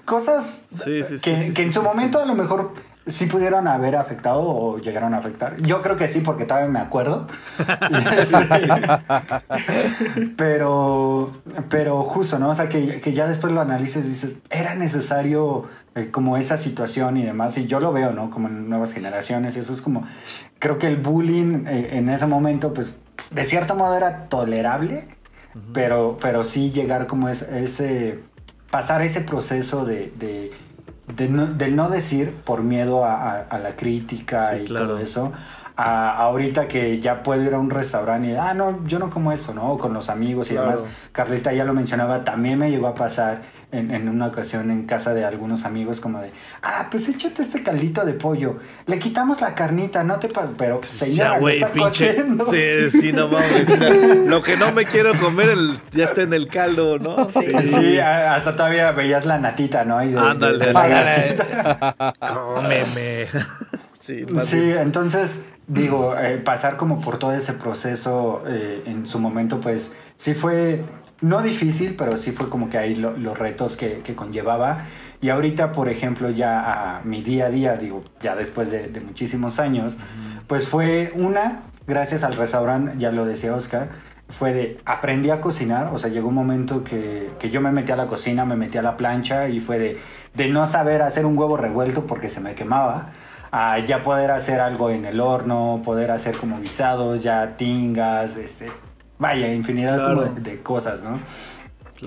cosas 0.06 0.62
que, 0.84 1.54
en 1.56 1.72
su 1.72 1.84
momento 1.84 2.20
a 2.20 2.26
lo 2.26 2.34
mejor 2.34 2.74
sí 3.10 3.26
pudieron 3.26 3.68
haber 3.68 3.96
afectado 3.96 4.42
o 4.42 4.78
llegaron 4.78 5.14
a 5.14 5.18
afectar. 5.18 5.58
Yo 5.62 5.82
creo 5.82 5.96
que 5.96 6.08
sí, 6.08 6.22
porque 6.22 6.46
todavía 6.46 6.70
me 6.70 6.80
acuerdo. 6.80 7.28
pero, 10.38 11.32
pero 11.70 12.04
justo, 12.04 12.40
¿no? 12.40 12.50
O 12.50 12.56
sea, 12.56 12.70
que, 12.70 13.02
que 13.02 13.14
ya 13.14 13.28
después 13.28 13.54
lo 13.54 13.62
analices 13.62 14.06
y 14.06 14.10
dices, 14.10 14.34
era 14.50 14.76
necesario 14.76 15.68
eh, 15.96 16.10
como 16.12 16.38
esa 16.38 16.58
situación 16.58 17.18
y 17.18 17.26
demás. 17.26 17.58
Y 17.58 17.68
yo 17.68 17.80
lo 17.80 17.92
veo, 17.92 18.12
¿no? 18.12 18.30
Como 18.30 18.48
en 18.48 18.70
nuevas 18.70 18.94
generaciones. 18.94 19.58
Eso 19.58 19.74
es 19.74 19.82
como, 19.82 20.06
creo 20.60 20.78
que 20.78 20.88
el 20.88 20.98
bullying 20.98 21.66
eh, 21.68 21.98
en 21.98 22.10
ese 22.10 22.26
momento, 22.26 22.74
pues, 22.74 22.92
de 23.32 23.46
cierto 23.46 23.76
modo 23.76 23.96
era 23.96 24.26
tolerable, 24.26 25.08
pero, 25.74 26.18
pero 26.22 26.44
sí 26.44 26.72
llegar 26.72 27.08
como 27.08 27.30
ese, 27.30 28.20
pasar 28.72 29.02
ese 29.02 29.22
proceso 29.22 29.86
de 29.86 30.52
no, 31.30 31.48
del 31.48 31.76
no 31.76 31.90
decir 31.90 32.34
por 32.44 32.62
miedo 32.62 33.06
a, 33.06 33.46
la 33.52 33.76
crítica 33.76 34.58
y 34.58 34.66
todo 34.66 34.98
eso, 35.00 35.32
a, 35.82 36.14
ahorita 36.18 36.68
que 36.68 37.00
ya 37.00 37.24
puedo 37.24 37.42
ir 37.42 37.54
a 37.54 37.58
un 37.58 37.70
restaurante 37.70 38.32
y, 38.32 38.36
ah, 38.36 38.54
no, 38.54 38.86
yo 38.86 39.00
no 39.00 39.10
como 39.10 39.32
eso, 39.32 39.54
¿no? 39.54 39.78
con 39.78 39.94
los 39.94 40.10
amigos 40.10 40.52
y 40.52 40.56
demás. 40.56 40.80
Carlita 41.14 41.54
ya 41.54 41.64
lo 41.64 41.74
mencionaba, 41.74 42.26
también 42.26 42.60
me 42.60 42.70
llegó 42.70 42.88
a 42.88 42.96
pasar 42.96 43.44
en, 43.72 43.92
en, 43.92 44.10
una 44.10 44.28
ocasión 44.28 44.72
en 44.72 44.86
casa 44.86 45.14
de 45.14 45.24
algunos 45.24 45.64
amigos 45.64 46.02
como 46.02 46.20
de, 46.20 46.32
ah, 46.64 46.88
pues 46.92 47.08
échate 47.08 47.44
este 47.44 47.64
caldito 47.64 48.04
de 48.04 48.12
pollo, 48.12 48.58
le 48.88 49.00
quitamos 49.00 49.40
la 49.40 49.56
carnita, 49.56 50.04
no 50.04 50.20
te 50.20 50.28
pero 50.58 50.82
pues, 50.82 50.92
señora, 50.92 51.36
ya, 51.36 51.40
güey, 51.40 51.64
pinche, 51.72 52.26
sí, 52.90 53.00
sí, 53.00 53.14
no 53.14 53.30
mames, 53.30 54.28
lo 54.28 54.42
que 54.42 54.58
no 54.58 54.74
me 54.74 54.86
quiero 54.86 55.14
comer 55.14 55.50
el, 55.50 55.80
ya 55.94 56.06
está 56.06 56.24
en 56.24 56.34
el 56.34 56.48
caldo, 56.48 57.00
¿no? 57.00 57.30
Sí, 57.32 57.54
sí 57.64 58.00
hasta 58.00 58.54
todavía 58.54 58.92
veías 58.92 59.26
la 59.26 59.38
natita, 59.38 59.86
¿no? 59.86 60.00
Ándale, 60.00 60.74
cómeme. 62.20 63.28
sí, 64.02 64.26
sí, 64.46 64.74
entonces 64.78 65.42
digo, 65.70 66.18
eh, 66.18 66.38
pasar 66.38 66.76
como 66.76 67.00
por 67.00 67.20
todo 67.20 67.32
ese 67.32 67.54
proceso 67.54 68.44
eh, 68.48 68.84
en 68.86 69.08
su 69.08 69.20
momento, 69.20 69.62
pues 69.62 69.94
sí 70.18 70.34
fue, 70.34 70.82
no 71.22 71.42
difícil, 71.42 71.96
pero 71.96 72.18
sí 72.18 72.32
fue 72.32 72.50
como 72.50 72.70
que 72.70 72.78
ahí 72.78 72.96
los 72.96 73.38
retos 73.38 73.78
que, 73.78 74.02
conllevaba. 74.16 74.80
Y 75.22 75.30
ahorita, 75.30 75.72
por 75.72 75.88
ejemplo, 75.88 76.32
ya 76.32 76.98
a 76.98 77.02
mi 77.04 77.22
día 77.22 77.46
a 77.46 77.50
día, 77.50 77.78
digo, 77.78 78.04
ya 78.22 78.36
después 78.36 78.72
de, 78.72 79.00
muchísimos 79.00 79.60
años, 79.60 79.96
pues 80.48 80.68
fue 80.68 81.14
una, 81.16 81.62
gracias 81.88 82.24
al 82.24 82.34
restaurante, 82.34 82.94
ya 82.98 83.12
lo 83.12 83.26
decía 83.26 83.54
Oscar, 83.54 83.90
fue 84.28 84.54
de 84.54 84.78
aprendí 84.86 85.30
a 85.30 85.42
cocinar, 85.42 85.92
o 85.94 85.98
sea, 85.98 86.10
llegó 86.10 86.30
un 86.30 86.36
momento 86.36 86.84
que, 86.84 87.28
que, 87.40 87.50
yo 87.50 87.62
me 87.62 87.72
metí 87.72 87.92
a 87.92 87.96
la 87.96 88.06
cocina, 88.06 88.46
me 88.46 88.56
metí 88.56 88.78
a 88.78 88.82
la 88.84 88.96
plancha 88.96 89.50
y 89.50 89.60
fue 89.60 89.80
de, 89.80 90.00
de 90.36 90.48
no 90.50 90.66
saber 90.68 91.02
hacer 91.02 91.26
un 91.26 91.38
huevo 91.38 91.58
revuelto 91.58 92.06
porque 92.06 92.30
se 92.30 92.40
me 92.40 92.54
quemaba 92.54 93.08
a 93.52 93.80
ya 93.80 94.04
poder 94.04 94.32
hacer 94.32 94.60
algo 94.60 94.90
en 94.90 95.06
el 95.06 95.20
horno, 95.20 95.82
poder 95.84 96.12
hacer 96.12 96.38
como 96.38 96.60
guisados, 96.60 97.24
ya 97.24 97.58
tingas, 97.58 98.36
este, 98.36 98.72
vaya, 99.18 99.54
infinidad 99.54 100.16
de, 100.36 100.62
cosas, 100.62 101.02
¿no? 101.02 101.20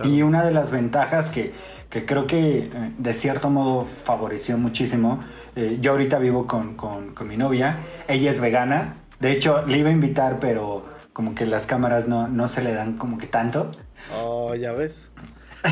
Y 0.04 0.22
una 0.22 0.44
de 0.44 0.52
las 0.52 0.70
ventajas 0.70 1.30
que, 1.30 1.52
que, 1.90 2.06
creo 2.06 2.26
que 2.26 2.58
eh, 2.58 2.92
de 2.96 3.12
cierto 3.12 3.50
modo 3.50 3.86
favoreció 4.04 4.56
muchísimo, 4.56 5.20
eh, 5.54 5.78
yo 5.80 5.92
ahorita 5.92 6.18
vivo 6.18 6.46
con, 6.46 6.74
con, 6.76 7.14
con, 7.14 7.28
mi 7.28 7.36
novia, 7.36 7.78
ella 8.08 8.30
es 8.30 8.40
vegana, 8.40 8.94
de 9.20 9.32
hecho 9.32 9.66
le 9.66 9.78
iba 9.78 9.90
a 9.90 9.92
invitar, 9.92 10.38
pero 10.40 10.86
como 11.12 11.34
que 11.34 11.44
las 11.44 11.66
cámaras 11.66 12.08
no, 12.08 12.28
no 12.28 12.48
se 12.48 12.62
le 12.62 12.72
dan 12.72 12.96
como 12.96 13.18
que 13.18 13.26
tanto. 13.26 13.70
Oh, 14.16 14.54
ya 14.54 14.72
ves. 14.72 15.10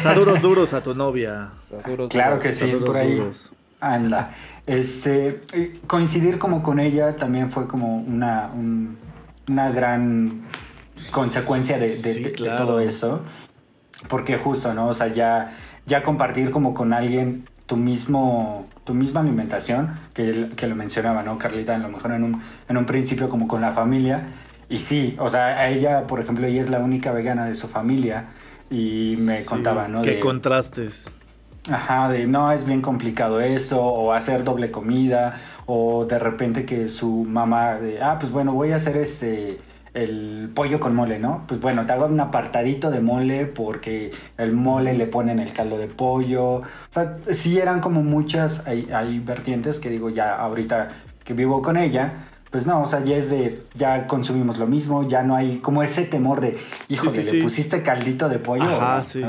Saduros 0.00 0.40
duros 0.42 0.72
a 0.72 0.82
tu 0.82 0.94
novia. 0.94 1.50
claro 2.10 2.38
que 2.38 2.52
sí, 2.52 2.70
por 2.84 2.96
ahí. 2.96 3.20
Anda. 3.80 4.30
Este, 4.70 5.40
eh, 5.52 5.80
coincidir 5.88 6.38
como 6.38 6.62
con 6.62 6.78
ella 6.78 7.16
también 7.16 7.50
fue 7.50 7.66
como 7.66 7.96
una, 7.96 8.50
una 9.48 9.70
gran 9.70 10.42
consecuencia 11.10 11.76
de, 11.76 12.32
todo 12.56 12.78
eso. 12.78 13.22
Porque 14.08 14.38
justo, 14.38 14.72
¿no? 14.72 14.86
O 14.86 14.94
sea, 14.94 15.08
ya, 15.08 15.56
ya 15.86 16.04
compartir 16.04 16.52
como 16.52 16.72
con 16.72 16.92
alguien 16.92 17.46
tu 17.66 17.76
mismo 17.76 18.68
tu 18.84 18.94
misma 18.94 19.20
alimentación, 19.20 19.90
que, 20.14 20.50
que 20.54 20.68
lo 20.68 20.76
mencionaba, 20.76 21.24
¿no? 21.24 21.36
Carlita, 21.36 21.74
a 21.74 21.78
lo 21.78 21.88
mejor 21.88 22.12
en 22.12 22.22
un, 22.22 22.42
en 22.68 22.76
un 22.76 22.84
principio 22.86 23.28
como 23.28 23.48
con 23.48 23.60
la 23.60 23.72
familia. 23.72 24.28
Y 24.68 24.78
sí, 24.78 25.16
o 25.18 25.28
sea, 25.28 25.46
a 25.46 25.68
ella, 25.68 26.06
por 26.06 26.20
ejemplo, 26.20 26.46
ella 26.46 26.60
es 26.60 26.70
la 26.70 26.78
única 26.78 27.10
vegana 27.10 27.44
de 27.44 27.56
su 27.56 27.66
familia 27.66 28.28
y 28.70 29.16
me 29.26 29.44
contaba, 29.44 29.88
¿no? 29.88 30.02
Qué 30.02 30.20
contrastes. 30.20 31.19
Ajá, 31.68 32.08
de 32.08 32.26
no, 32.26 32.52
es 32.52 32.64
bien 32.64 32.80
complicado 32.80 33.40
esto, 33.40 33.82
o 33.82 34.12
hacer 34.12 34.44
doble 34.44 34.70
comida, 34.70 35.40
o 35.66 36.06
de 36.06 36.18
repente 36.18 36.64
que 36.64 36.88
su 36.88 37.24
mamá, 37.24 37.74
de, 37.74 38.02
ah, 38.02 38.18
pues 38.18 38.32
bueno, 38.32 38.52
voy 38.52 38.72
a 38.72 38.76
hacer 38.76 38.96
este, 38.96 39.61
el 39.92 40.50
pollo 40.54 40.80
con 40.80 40.94
mole, 40.94 41.18
¿no? 41.18 41.44
Pues 41.46 41.61
bueno, 41.61 41.84
te 41.84 41.92
hago 41.92 42.06
un 42.06 42.20
apartadito 42.20 42.90
de 42.90 43.00
mole 43.00 43.46
porque 43.46 44.12
el 44.38 44.52
mole 44.52 44.94
le 44.94 45.06
ponen 45.06 45.38
el 45.38 45.52
caldo 45.52 45.78
de 45.78 45.86
pollo. 45.86 46.56
O 46.56 46.64
sea, 46.90 47.16
sí 47.32 47.58
eran 47.58 47.80
como 47.80 48.02
muchas, 48.02 48.66
hay, 48.66 48.88
hay 48.92 49.18
vertientes 49.18 49.78
que 49.78 49.90
digo 49.90 50.08
ya 50.08 50.36
ahorita 50.36 50.88
que 51.24 51.34
vivo 51.34 51.61
con 51.61 51.76
ella, 51.76 52.26
pues 52.50 52.66
no, 52.66 52.82
o 52.82 52.88
sea, 52.88 53.04
ya 53.04 53.16
es 53.16 53.30
de, 53.30 53.62
ya 53.74 54.06
consumimos 54.06 54.58
lo 54.58 54.66
mismo, 54.66 55.08
ya 55.08 55.22
no 55.22 55.36
hay 55.36 55.58
como 55.58 55.82
ese 55.82 56.04
temor 56.04 56.40
de, 56.40 56.58
híjole, 56.88 57.22
le 57.22 57.42
pusiste 57.42 57.82
caldito 57.82 58.28
de 58.28 58.38
pollo. 58.38 58.64
Ajá, 58.64 59.04
sí. 59.04 59.24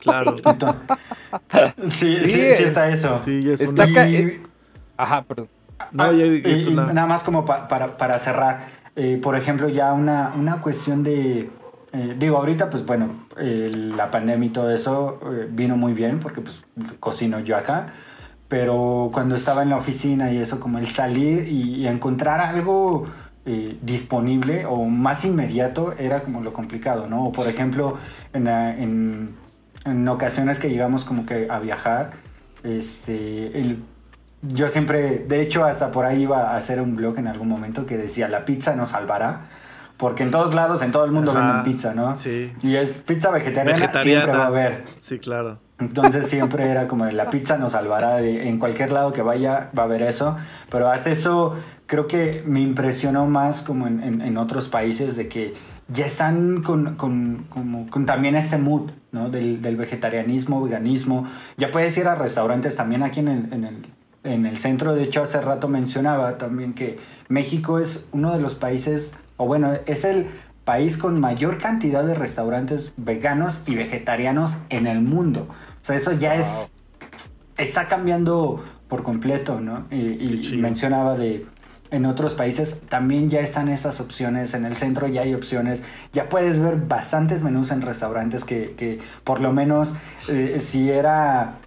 Claro. 0.00 0.36
sí, 1.86 2.16
sí, 2.24 2.52
sí, 2.54 2.62
está 2.64 2.88
eso. 2.88 3.18
Sí, 3.18 3.50
es 3.50 3.60
está 3.60 3.84
una... 3.86 4.08
Eh, 4.08 4.40
ajá, 4.96 5.22
perdón. 5.22 5.48
No, 5.92 6.12
ya 6.12 6.24
es 6.24 6.66
una... 6.66 6.92
Nada 6.92 7.06
más 7.06 7.22
como 7.22 7.44
para, 7.44 7.96
para 7.96 8.18
cerrar. 8.18 8.66
Eh, 8.96 9.18
por 9.22 9.36
ejemplo, 9.36 9.68
ya 9.68 9.92
una, 9.92 10.32
una 10.36 10.60
cuestión 10.60 11.02
de... 11.02 11.50
Eh, 11.92 12.16
digo, 12.18 12.36
ahorita, 12.36 12.68
pues 12.68 12.84
bueno, 12.84 13.26
la 13.36 14.10
pandemia 14.10 14.46
y 14.46 14.50
todo 14.50 14.70
eso 14.70 15.20
vino 15.50 15.76
muy 15.76 15.92
bien 15.92 16.20
porque 16.20 16.40
pues 16.40 16.62
cocino 17.00 17.40
yo 17.40 17.56
acá. 17.56 17.88
Pero 18.48 19.10
cuando 19.12 19.34
estaba 19.34 19.62
en 19.62 19.70
la 19.70 19.76
oficina 19.76 20.30
y 20.30 20.38
eso, 20.38 20.60
como 20.60 20.78
el 20.78 20.88
salir 20.88 21.48
y, 21.48 21.86
encontrar 21.86 22.40
algo... 22.40 23.06
disponible 23.80 24.66
o 24.66 24.86
más 24.86 25.24
inmediato 25.24 25.94
era 25.96 26.24
como 26.24 26.40
lo 26.40 26.52
complicado, 26.52 27.06
¿no? 27.06 27.26
O 27.26 27.32
por 27.32 27.46
ejemplo, 27.46 27.96
en, 28.32 28.48
en, 28.48 29.36
en 29.86 30.06
ocasiones 30.08 30.58
que 30.58 30.68
llegamos 30.68 31.04
como 31.04 31.24
que 31.24 31.48
a 31.50 31.58
viajar, 31.58 32.10
este, 32.62 33.58
el, 33.58 33.82
yo 34.42 34.68
siempre, 34.68 35.24
de 35.26 35.40
hecho 35.40 35.64
hasta 35.64 35.90
por 35.90 36.04
ahí 36.04 36.22
iba 36.22 36.52
a 36.52 36.56
hacer 36.56 36.80
un 36.80 36.96
blog 36.96 37.18
en 37.18 37.28
algún 37.28 37.48
momento 37.48 37.86
que 37.86 37.96
decía, 37.96 38.28
la 38.28 38.44
pizza 38.44 38.74
nos 38.74 38.90
salvará. 38.90 39.46
Porque 39.96 40.24
en 40.24 40.30
todos 40.30 40.54
lados, 40.54 40.82
en 40.82 40.92
todo 40.92 41.06
el 41.06 41.10
mundo 41.10 41.32
venden 41.32 41.64
pizza, 41.64 41.94
¿no? 41.94 42.14
Sí. 42.16 42.52
Y 42.60 42.76
es 42.76 42.98
pizza 42.98 43.30
vegetariana, 43.30 43.90
siempre 43.94 44.32
va 44.32 44.44
a 44.44 44.48
haber. 44.48 44.84
Sí, 44.98 45.18
claro. 45.18 45.58
Entonces 45.78 46.26
siempre 46.28 46.68
era 46.68 46.86
como 46.86 47.06
de 47.06 47.12
la 47.12 47.30
pizza 47.30 47.56
nos 47.56 47.72
salvará, 47.72 48.16
de, 48.16 48.46
en 48.46 48.58
cualquier 48.58 48.92
lado 48.92 49.12
que 49.12 49.22
vaya 49.22 49.70
va 49.76 49.84
a 49.84 49.86
haber 49.86 50.02
eso. 50.02 50.36
Pero 50.70 50.90
hace 50.90 51.12
eso 51.12 51.54
creo 51.86 52.06
que 52.08 52.42
me 52.44 52.60
impresionó 52.60 53.24
más 53.26 53.62
como 53.62 53.86
en, 53.86 54.20
en 54.20 54.36
otros 54.36 54.68
países 54.68 55.16
de 55.16 55.28
que 55.28 55.54
ya 55.88 56.06
están 56.06 56.62
con, 56.62 56.96
con, 56.96 57.46
como, 57.48 57.88
con 57.88 58.06
también 58.06 58.34
este 58.34 58.58
mood 58.58 58.90
¿no? 59.12 59.30
del, 59.30 59.60
del, 59.60 59.76
vegetarianismo, 59.76 60.62
veganismo. 60.62 61.26
Ya 61.56 61.70
puedes 61.70 61.96
ir 61.96 62.08
a 62.08 62.14
restaurantes 62.14 62.76
también 62.76 63.02
aquí 63.02 63.20
en 63.20 63.28
el, 63.28 63.52
en, 63.52 63.64
el, 63.64 63.86
en 64.24 64.46
el 64.46 64.56
centro. 64.56 64.94
De 64.94 65.04
hecho, 65.04 65.22
hace 65.22 65.40
rato 65.40 65.68
mencionaba 65.68 66.38
también 66.38 66.74
que 66.74 66.98
México 67.28 67.78
es 67.78 68.06
uno 68.12 68.32
de 68.32 68.40
los 68.40 68.56
países, 68.56 69.12
o 69.36 69.46
bueno, 69.46 69.74
es 69.86 70.04
el 70.04 70.28
país 70.64 70.96
con 70.96 71.20
mayor 71.20 71.58
cantidad 71.58 72.04
de 72.04 72.14
restaurantes 72.14 72.92
veganos 72.96 73.62
y 73.66 73.76
vegetarianos 73.76 74.56
en 74.70 74.88
el 74.88 75.00
mundo. 75.00 75.46
O 75.82 75.84
sea, 75.84 75.96
eso 75.96 76.12
ya 76.12 76.34
es... 76.34 76.70
Está 77.56 77.86
cambiando 77.86 78.62
por 78.88 79.02
completo, 79.02 79.60
¿no? 79.60 79.86
Y, 79.90 80.46
y 80.52 80.56
mencionaba 80.58 81.16
de 81.16 81.46
en 81.90 82.06
otros 82.06 82.34
países 82.34 82.80
también 82.88 83.30
ya 83.30 83.40
están 83.40 83.68
esas 83.68 84.00
opciones, 84.00 84.54
en 84.54 84.64
el 84.64 84.76
centro 84.76 85.06
ya 85.06 85.22
hay 85.22 85.34
opciones, 85.34 85.82
ya 86.12 86.28
puedes 86.28 86.58
ver 86.58 86.76
bastantes 86.76 87.42
menús 87.42 87.70
en 87.70 87.82
restaurantes 87.82 88.44
que, 88.44 89.00
por 89.24 89.40
lo 89.40 89.52
menos 89.52 89.92
eh, 90.28 90.58
si 90.58 90.90
era 90.90 91.58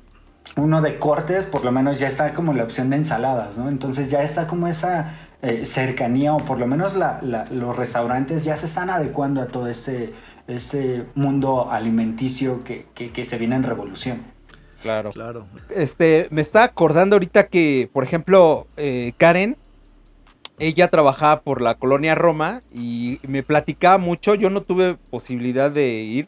uno 0.55 0.81
de 0.81 0.99
cortes, 0.99 1.45
por 1.45 1.63
lo 1.63 1.71
menos 1.71 1.99
ya 1.99 2.07
está 2.07 2.33
como 2.33 2.53
la 2.53 2.63
opción 2.63 2.89
de 2.89 2.97
ensaladas, 2.97 3.57
¿no? 3.57 3.69
Entonces 3.69 4.09
ya 4.09 4.23
está 4.23 4.47
como 4.47 4.67
esa 4.67 5.13
eh, 5.41 5.63
cercanía 5.63 6.33
o 6.33 6.39
por 6.39 6.59
lo 6.59 6.67
menos 6.67 6.95
los 6.95 7.75
restaurantes 7.75 8.43
ya 8.43 8.57
se 8.57 8.65
están 8.65 8.89
adecuando 8.89 9.41
a 9.41 9.47
todo 9.47 9.67
este, 9.67 10.13
este 10.47 11.05
mundo 11.15 11.71
alimenticio 11.71 12.63
que, 12.63 13.23
se 13.23 13.37
viene 13.37 13.55
en 13.55 13.63
revolución. 13.63 14.23
Claro. 14.81 15.11
claro. 15.11 15.45
Este, 15.69 16.27
me 16.31 16.41
está 16.41 16.63
acordando 16.63 17.15
ahorita 17.15 17.47
que, 17.47 17.89
por 17.91 18.03
ejemplo, 18.03 18.67
eh, 18.77 19.13
Karen, 19.17 19.57
ella 20.59 20.89
trabajaba 20.89 21.41
por 21.41 21.61
la 21.61 21.75
colonia 21.75 22.15
Roma 22.15 22.61
y 22.73 23.19
me 23.27 23.43
platicaba 23.43 23.97
mucho. 23.97 24.35
Yo 24.35 24.49
no 24.49 24.61
tuve 24.61 24.95
posibilidad 25.09 25.71
de 25.71 25.87
ir, 26.01 26.27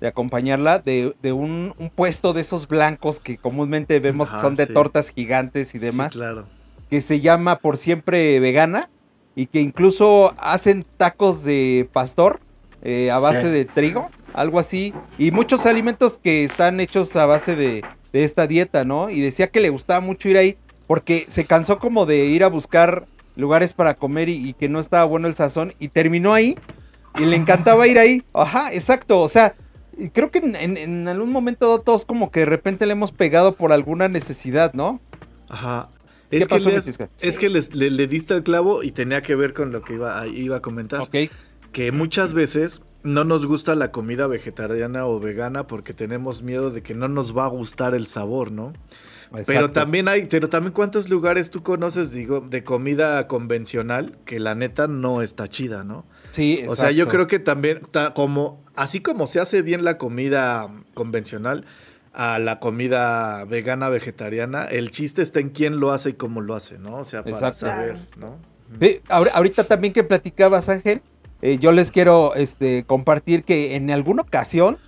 de 0.00 0.08
acompañarla, 0.08 0.78
de, 0.78 1.14
un, 1.32 1.74
puesto 1.94 2.32
de 2.32 2.40
esos 2.40 2.68
blancos 2.68 3.20
que 3.20 3.36
comúnmente 3.36 3.98
vemos 4.00 4.30
que 4.30 4.38
son 4.38 4.54
de 4.54 4.66
tortas 4.66 5.10
gigantes 5.10 5.74
y 5.74 5.78
demás. 5.78 6.12
claro. 6.12 6.46
que 6.88 7.00
se 7.00 7.20
llama 7.20 7.58
Por 7.58 7.76
Siempre 7.76 8.38
Vegana 8.40 8.88
y 9.34 9.46
que 9.46 9.60
incluso 9.60 10.34
hacen 10.38 10.84
tacos 10.96 11.42
de 11.42 11.88
pastor 11.92 12.40
eh, 12.82 13.10
a 13.10 13.18
base 13.18 13.48
de 13.48 13.64
trigo, 13.64 14.10
algo 14.34 14.58
así, 14.58 14.92
y 15.16 15.30
muchos 15.30 15.66
alimentos 15.66 16.18
que 16.22 16.44
están 16.44 16.80
hechos 16.80 17.14
a 17.16 17.26
base 17.26 17.54
de, 17.54 17.84
esta 18.12 18.46
dieta, 18.46 18.84
¿no? 18.84 19.08
Y 19.08 19.20
decía 19.20 19.46
que 19.46 19.60
le 19.60 19.70
gustaba 19.70 20.00
mucho 20.00 20.28
ir 20.28 20.36
ahí 20.36 20.58
porque 20.86 21.24
se 21.28 21.46
cansó 21.46 21.78
como 21.78 22.04
de 22.04 22.26
ir 22.26 22.44
a 22.44 22.48
buscar 22.48 23.06
lugares 23.36 23.72
para 23.72 23.94
comer 23.94 24.28
y, 24.28 24.54
que 24.54 24.68
no 24.68 24.80
estaba 24.80 25.04
bueno 25.04 25.28
el 25.28 25.34
sazón 25.34 25.74
y 25.78 25.88
terminó 25.88 26.34
ahí 26.34 26.56
y 27.18 27.24
le 27.24 27.36
encantaba 27.36 27.86
ir 27.86 27.98
ahí. 27.98 28.22
Ajá, 28.32 28.72
exacto, 28.72 29.20
o 29.20 29.28
sea, 29.28 29.54
creo 30.12 30.30
que 30.30 30.38
en, 30.38 31.08
algún 31.08 31.30
momento 31.30 31.80
todos 31.80 32.04
como 32.04 32.30
que 32.30 32.40
de 32.40 32.46
repente 32.46 32.86
le 32.86 32.92
hemos 32.92 33.12
pegado 33.12 33.54
por 33.54 33.72
alguna 33.72 34.08
necesidad, 34.08 34.72
¿no? 34.74 35.00
Ajá. 35.48 35.88
Es 36.30 36.48
que, 36.48 36.56
es 37.20 37.38
que 37.38 37.50
le, 37.50 38.06
diste 38.06 38.32
el 38.32 38.42
clavo 38.42 38.82
y 38.82 38.92
tenía 38.92 39.20
que 39.20 39.34
ver 39.34 39.52
con 39.52 39.70
lo 39.70 39.82
que 39.82 39.94
iba, 39.94 40.26
iba 40.26 40.56
a 40.56 40.60
comentar. 40.62 41.02
Ok 41.02 41.16
que 41.72 41.90
muchas 41.90 42.32
veces 42.34 42.82
no 43.02 43.24
nos 43.24 43.46
gusta 43.46 43.74
la 43.74 43.90
comida 43.90 44.26
vegetariana 44.26 45.06
o 45.06 45.18
vegana 45.18 45.66
porque 45.66 45.94
tenemos 45.94 46.42
miedo 46.42 46.70
de 46.70 46.82
que 46.82 46.94
no 46.94 47.08
nos 47.08 47.36
va 47.36 47.46
a 47.46 47.48
gustar 47.48 47.94
el 47.94 48.06
sabor, 48.06 48.52
¿no? 48.52 48.74
Pero 49.46 49.70
también 49.70 50.08
hay, 50.08 50.26
pero 50.26 50.48
también 50.48 50.72
cuántos 50.72 51.08
lugares 51.08 51.50
tú 51.50 51.62
conoces, 51.62 52.10
digo, 52.10 52.40
de 52.40 52.64
comida 52.64 53.26
convencional 53.28 54.16
que 54.24 54.38
la 54.38 54.54
neta 54.54 54.86
no 54.86 55.22
está 55.22 55.48
chida, 55.48 55.84
¿no? 55.84 56.04
Sí, 56.30 56.54
exacto. 56.54 56.72
O 56.72 56.76
sea, 56.76 56.90
yo 56.90 57.08
creo 57.08 57.26
que 57.26 57.38
también, 57.38 57.80
como, 58.14 58.62
así 58.74 59.00
como 59.00 59.26
se 59.26 59.40
hace 59.40 59.62
bien 59.62 59.84
la 59.84 59.98
comida 59.98 60.68
convencional 60.94 61.64
a 62.12 62.38
la 62.38 62.58
comida 62.58 63.44
vegana, 63.44 63.88
vegetariana, 63.88 64.64
el 64.64 64.90
chiste 64.90 65.22
está 65.22 65.40
en 65.40 65.50
quién 65.50 65.80
lo 65.80 65.92
hace 65.92 66.10
y 66.10 66.12
cómo 66.14 66.40
lo 66.40 66.54
hace, 66.54 66.78
¿no? 66.78 66.96
O 66.96 67.04
sea, 67.04 67.24
para 67.24 67.54
saber, 67.54 67.98
¿no? 68.18 68.36
ahorita 69.08 69.64
también 69.64 69.92
que 69.92 70.02
platicabas, 70.02 70.68
Ángel, 70.68 71.02
eh, 71.42 71.58
yo 71.58 71.72
les 71.72 71.90
quiero 71.90 72.34
este, 72.34 72.84
compartir 72.84 73.44
que 73.44 73.74
en 73.74 73.90
alguna 73.90 74.22
ocasión, 74.22 74.78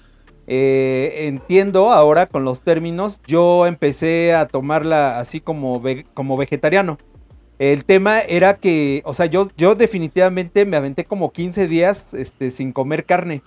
eh, 0.47 1.27
entiendo 1.27 1.91
ahora 1.93 2.27
con 2.27 2.45
los 2.45 2.63
términos, 2.63 3.21
yo 3.27 3.67
empecé 3.67 4.35
a 4.35 4.47
tomarla 4.47 5.19
así 5.19 5.41
como, 5.41 5.83
como 6.15 6.37
vegetariano. 6.37 6.99
El 7.59 7.85
tema 7.85 8.21
era 8.21 8.55
que, 8.55 9.03
o 9.05 9.15
sea, 9.15 9.27
yo, 9.27 9.49
yo 9.57 9.75
definitivamente 9.75 10.67
me 10.67 10.77
aventé 10.77 11.05
como 11.05 11.33
15 11.33 11.69
días 11.69 12.13
este, 12.15 12.51
sin 12.51 12.73
comer 12.73 13.05
carne. 13.05 13.43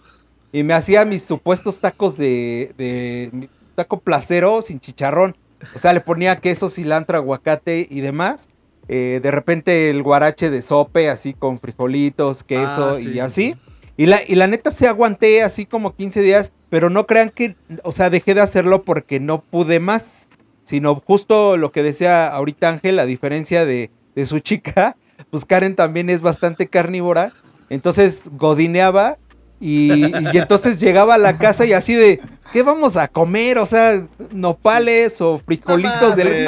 Y 0.51 0.63
me 0.63 0.73
hacía 0.73 1.03
mis 1.03 1.23
supuestos 1.23 1.81
tacos 1.81 2.17
de, 2.17 2.73
de 2.77 3.49
taco 3.75 3.99
placero 3.99 4.61
sin 4.61 4.79
chicharrón. 4.79 5.35
O 5.75 5.79
sea, 5.79 5.93
le 5.93 6.01
ponía 6.01 6.37
queso, 6.37 6.69
cilantro, 6.69 7.17
aguacate 7.17 7.87
y 7.89 8.01
demás. 8.01 8.47
Eh, 8.87 9.19
de 9.21 9.31
repente 9.31 9.89
el 9.89 10.01
guarache 10.01 10.49
de 10.49 10.61
sope, 10.61 11.09
así 11.09 11.33
con 11.33 11.59
frijolitos, 11.59 12.43
queso 12.43 12.95
ah, 12.95 12.99
y 12.99 13.19
así. 13.19 13.55
Y 13.97 14.05
la, 14.05 14.19
y 14.25 14.35
la 14.35 14.47
neta 14.47 14.71
se 14.71 14.87
aguanté 14.87 15.43
así 15.43 15.65
como 15.65 15.95
15 15.95 16.21
días, 16.21 16.51
pero 16.69 16.89
no 16.89 17.07
crean 17.07 17.29
que, 17.29 17.55
o 17.83 17.91
sea, 17.91 18.09
dejé 18.09 18.33
de 18.33 18.41
hacerlo 18.41 18.83
porque 18.83 19.19
no 19.19 19.41
pude 19.41 19.79
más, 19.79 20.27
sino 20.63 20.95
justo 20.95 21.57
lo 21.57 21.71
que 21.71 21.83
decía 21.83 22.27
ahorita 22.27 22.69
Ángel, 22.69 22.99
a 22.99 23.05
diferencia 23.05 23.65
de, 23.65 23.91
de 24.15 24.25
su 24.25 24.39
chica, 24.41 24.95
pues 25.29 25.45
Karen 25.45 25.75
también 25.75 26.09
es 26.09 26.21
bastante 26.21 26.67
carnívora, 26.67 27.31
entonces 27.69 28.29
godineaba 28.33 29.17
y, 29.59 29.91
y, 30.33 30.37
entonces 30.37 30.79
llegaba 30.79 31.15
a 31.15 31.17
la 31.17 31.37
casa 31.37 31.65
y 31.65 31.73
así 31.73 31.95
de, 31.95 32.21
¿qué 32.53 32.61
vamos 32.63 32.95
a 32.95 33.07
comer? 33.07 33.57
O 33.57 33.65
sea, 33.65 34.05
nopales 34.31 35.19
o 35.19 35.39
frijolitos 35.39 36.15
del 36.15 36.47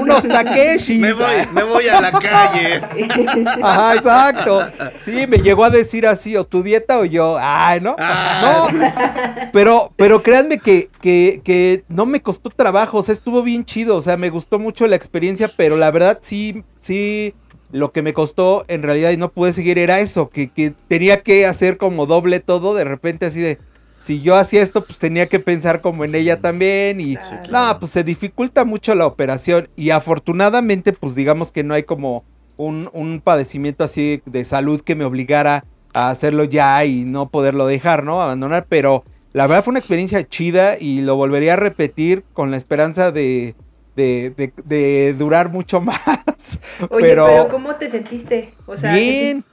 unos 0.00 0.26
takeshis. 0.28 1.00
Me 1.00 1.12
voy, 1.12 1.34
me 1.52 1.62
voy 1.64 1.88
a 1.88 2.00
la 2.00 2.12
calle. 2.12 2.82
Ajá, 3.62 3.94
exacto. 3.96 4.60
Sí, 5.04 5.26
me 5.26 5.38
llegó 5.38 5.64
a 5.64 5.70
decir 5.70 6.06
así, 6.06 6.36
o 6.36 6.44
tu 6.44 6.62
dieta 6.62 7.00
o 7.00 7.04
yo, 7.04 7.36
ay, 7.40 7.80
¿no? 7.80 7.96
Ah. 7.98 8.68
no, 8.70 9.50
pero, 9.52 9.92
pero 9.96 10.22
créanme 10.22 10.58
que, 10.58 10.88
que, 11.00 11.40
que 11.44 11.84
no 11.88 12.06
me 12.06 12.22
costó 12.22 12.48
trabajo, 12.50 12.98
o 12.98 13.02
sea, 13.02 13.12
estuvo 13.12 13.42
bien 13.42 13.64
chido, 13.64 13.96
o 13.96 14.00
sea, 14.00 14.16
me 14.16 14.30
gustó 14.30 14.58
mucho 14.58 14.86
la 14.86 14.96
experiencia, 14.96 15.50
pero 15.56 15.76
la 15.76 15.90
verdad 15.90 16.18
sí, 16.20 16.62
sí 16.78 17.34
lo 17.72 17.92
que 17.92 18.02
me 18.02 18.12
costó 18.12 18.64
en 18.68 18.82
realidad 18.82 19.10
y 19.10 19.16
no 19.16 19.30
pude 19.30 19.52
seguir 19.52 19.78
era 19.78 20.00
eso, 20.00 20.28
que, 20.28 20.74
tenía 20.88 21.22
que 21.22 21.46
hacer 21.46 21.76
como 21.76 22.06
doble 22.06 22.40
todo, 22.40 22.74
de 22.74 22.84
repente 22.84 23.26
así 23.26 23.40
de, 23.40 23.58
si 23.98 24.20
yo 24.20 24.36
hacía 24.36 24.62
esto, 24.62 24.84
pues 24.84 24.98
tenía 24.98 25.28
que 25.28 25.40
pensar 25.40 25.80
como 25.80 26.04
en 26.04 26.14
ella 26.14 26.40
también 26.40 27.00
y 27.00 27.16
no, 27.50 27.78
pues 27.78 27.92
se 27.92 28.02
dificulta 28.02 28.64
mucho 28.64 28.94
la 28.94 29.06
operación 29.06 29.68
y 29.76 29.90
afortunadamente 29.90 30.92
pues 30.92 31.14
digamos 31.14 31.52
que 31.52 31.64
no 31.64 31.74
hay 31.74 31.82
como 31.82 32.24
un, 32.56 32.90
un, 32.92 33.20
padecimiento 33.20 33.84
así 33.84 34.22
de 34.26 34.44
salud 34.44 34.80
que 34.80 34.94
me 34.94 35.04
obligara 35.04 35.64
a 35.92 36.10
hacerlo 36.10 36.44
ya 36.44 36.84
y 36.84 37.04
no 37.04 37.28
poderlo 37.28 37.66
dejar, 37.66 38.04
¿no? 38.04 38.22
Abandonar, 38.22 38.66
pero 38.68 39.04
la 39.32 39.46
verdad 39.46 39.64
fue 39.64 39.72
una 39.72 39.78
experiencia 39.78 40.26
chida 40.26 40.76
y 40.78 41.02
lo 41.02 41.16
volvería 41.16 41.54
a 41.54 41.56
repetir 41.56 42.24
con 42.32 42.50
la 42.50 42.56
esperanza 42.56 43.12
de 43.12 43.54
de, 43.94 45.14
durar 45.18 45.50
mucho 45.50 45.80
más. 45.80 46.58
Oye, 46.88 47.08
pero... 47.08 47.48
¿cómo 47.50 47.74
te 47.76 47.90
sentiste? 47.90 48.54
O 48.66 48.76
sea, 48.76 48.94
bien. 48.94 49.44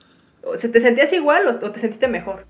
¿Se 0.60 0.70
te 0.70 0.80
sentías 0.80 1.12
igual 1.12 1.48
o, 1.48 1.72
te 1.72 1.80
sentiste 1.80 2.08
mejor? 2.08 2.46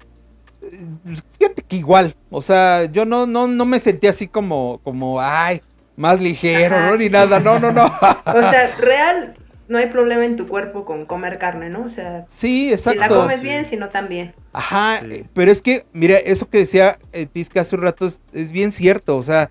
Fíjate 1.39 1.61
que 1.63 1.75
igual, 1.77 2.15
o 2.29 2.41
sea, 2.41 2.85
yo 2.85 3.05
no, 3.05 3.25
no, 3.25 3.47
no 3.47 3.65
me 3.65 3.79
sentí 3.79 4.07
así 4.07 4.27
como, 4.27 4.79
como, 4.83 5.21
ay, 5.21 5.61
más 5.95 6.19
ligero, 6.19 6.79
¿no? 6.79 6.97
Ni 6.97 7.09
nada, 7.09 7.39
no, 7.39 7.59
no, 7.59 7.71
no. 7.71 7.85
o 8.25 8.41
sea, 8.41 8.75
real, 8.77 9.35
no 9.67 9.77
hay 9.77 9.87
problema 9.87 10.25
en 10.25 10.35
tu 10.35 10.47
cuerpo 10.47 10.85
con 10.85 11.05
comer 11.05 11.37
carne, 11.37 11.69
¿no? 11.69 11.83
O 11.83 11.89
sea, 11.89 12.23
sí, 12.27 12.71
exacto. 12.71 13.03
Si 13.03 13.09
la 13.09 13.15
comes 13.15 13.41
bien, 13.41 13.69
si 13.69 13.77
no 13.77 13.89
también. 13.89 14.33
Ajá, 14.53 15.01
pero 15.33 15.51
es 15.51 15.61
que, 15.61 15.85
mira, 15.93 16.17
eso 16.17 16.49
que 16.49 16.59
decía 16.59 16.97
eh, 17.13 17.25
Tisca 17.25 17.61
hace 17.61 17.75
un 17.75 17.81
rato 17.83 18.05
es, 18.05 18.21
es, 18.33 18.51
bien 18.51 18.71
cierto, 18.71 19.17
o 19.17 19.23
sea, 19.23 19.49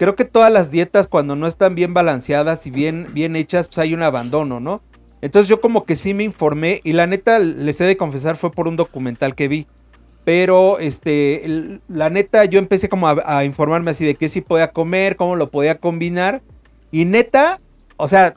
creo 0.00 0.16
que 0.16 0.24
todas 0.24 0.50
las 0.50 0.70
dietas 0.70 1.08
cuando 1.08 1.36
no 1.36 1.46
están 1.46 1.74
bien 1.74 1.92
balanceadas 1.92 2.66
y 2.66 2.70
bien, 2.70 3.08
bien 3.12 3.36
hechas, 3.36 3.66
pues 3.66 3.76
hay 3.76 3.92
un 3.92 4.02
abandono, 4.02 4.58
¿no? 4.58 4.80
Entonces 5.20 5.46
yo 5.46 5.60
como 5.60 5.84
que 5.84 5.94
sí 5.94 6.14
me 6.14 6.24
informé 6.24 6.80
y 6.84 6.94
la 6.94 7.06
neta, 7.06 7.38
les 7.38 7.78
he 7.82 7.84
de 7.84 7.98
confesar, 7.98 8.36
fue 8.36 8.50
por 8.50 8.66
un 8.66 8.76
documental 8.76 9.34
que 9.34 9.48
vi. 9.48 9.66
Pero, 10.24 10.78
este, 10.78 11.80
la 11.86 12.08
neta, 12.08 12.46
yo 12.46 12.58
empecé 12.58 12.88
como 12.88 13.08
a, 13.08 13.44
informarme 13.44 13.90
así 13.90 14.06
de 14.06 14.14
qué 14.14 14.30
sí 14.30 14.40
podía 14.40 14.72
comer, 14.72 15.16
cómo 15.16 15.36
lo 15.36 15.50
podía 15.50 15.74
combinar. 15.74 16.40
Y 16.90 17.04
neta, 17.04 17.60
o 17.98 18.08
sea, 18.08 18.36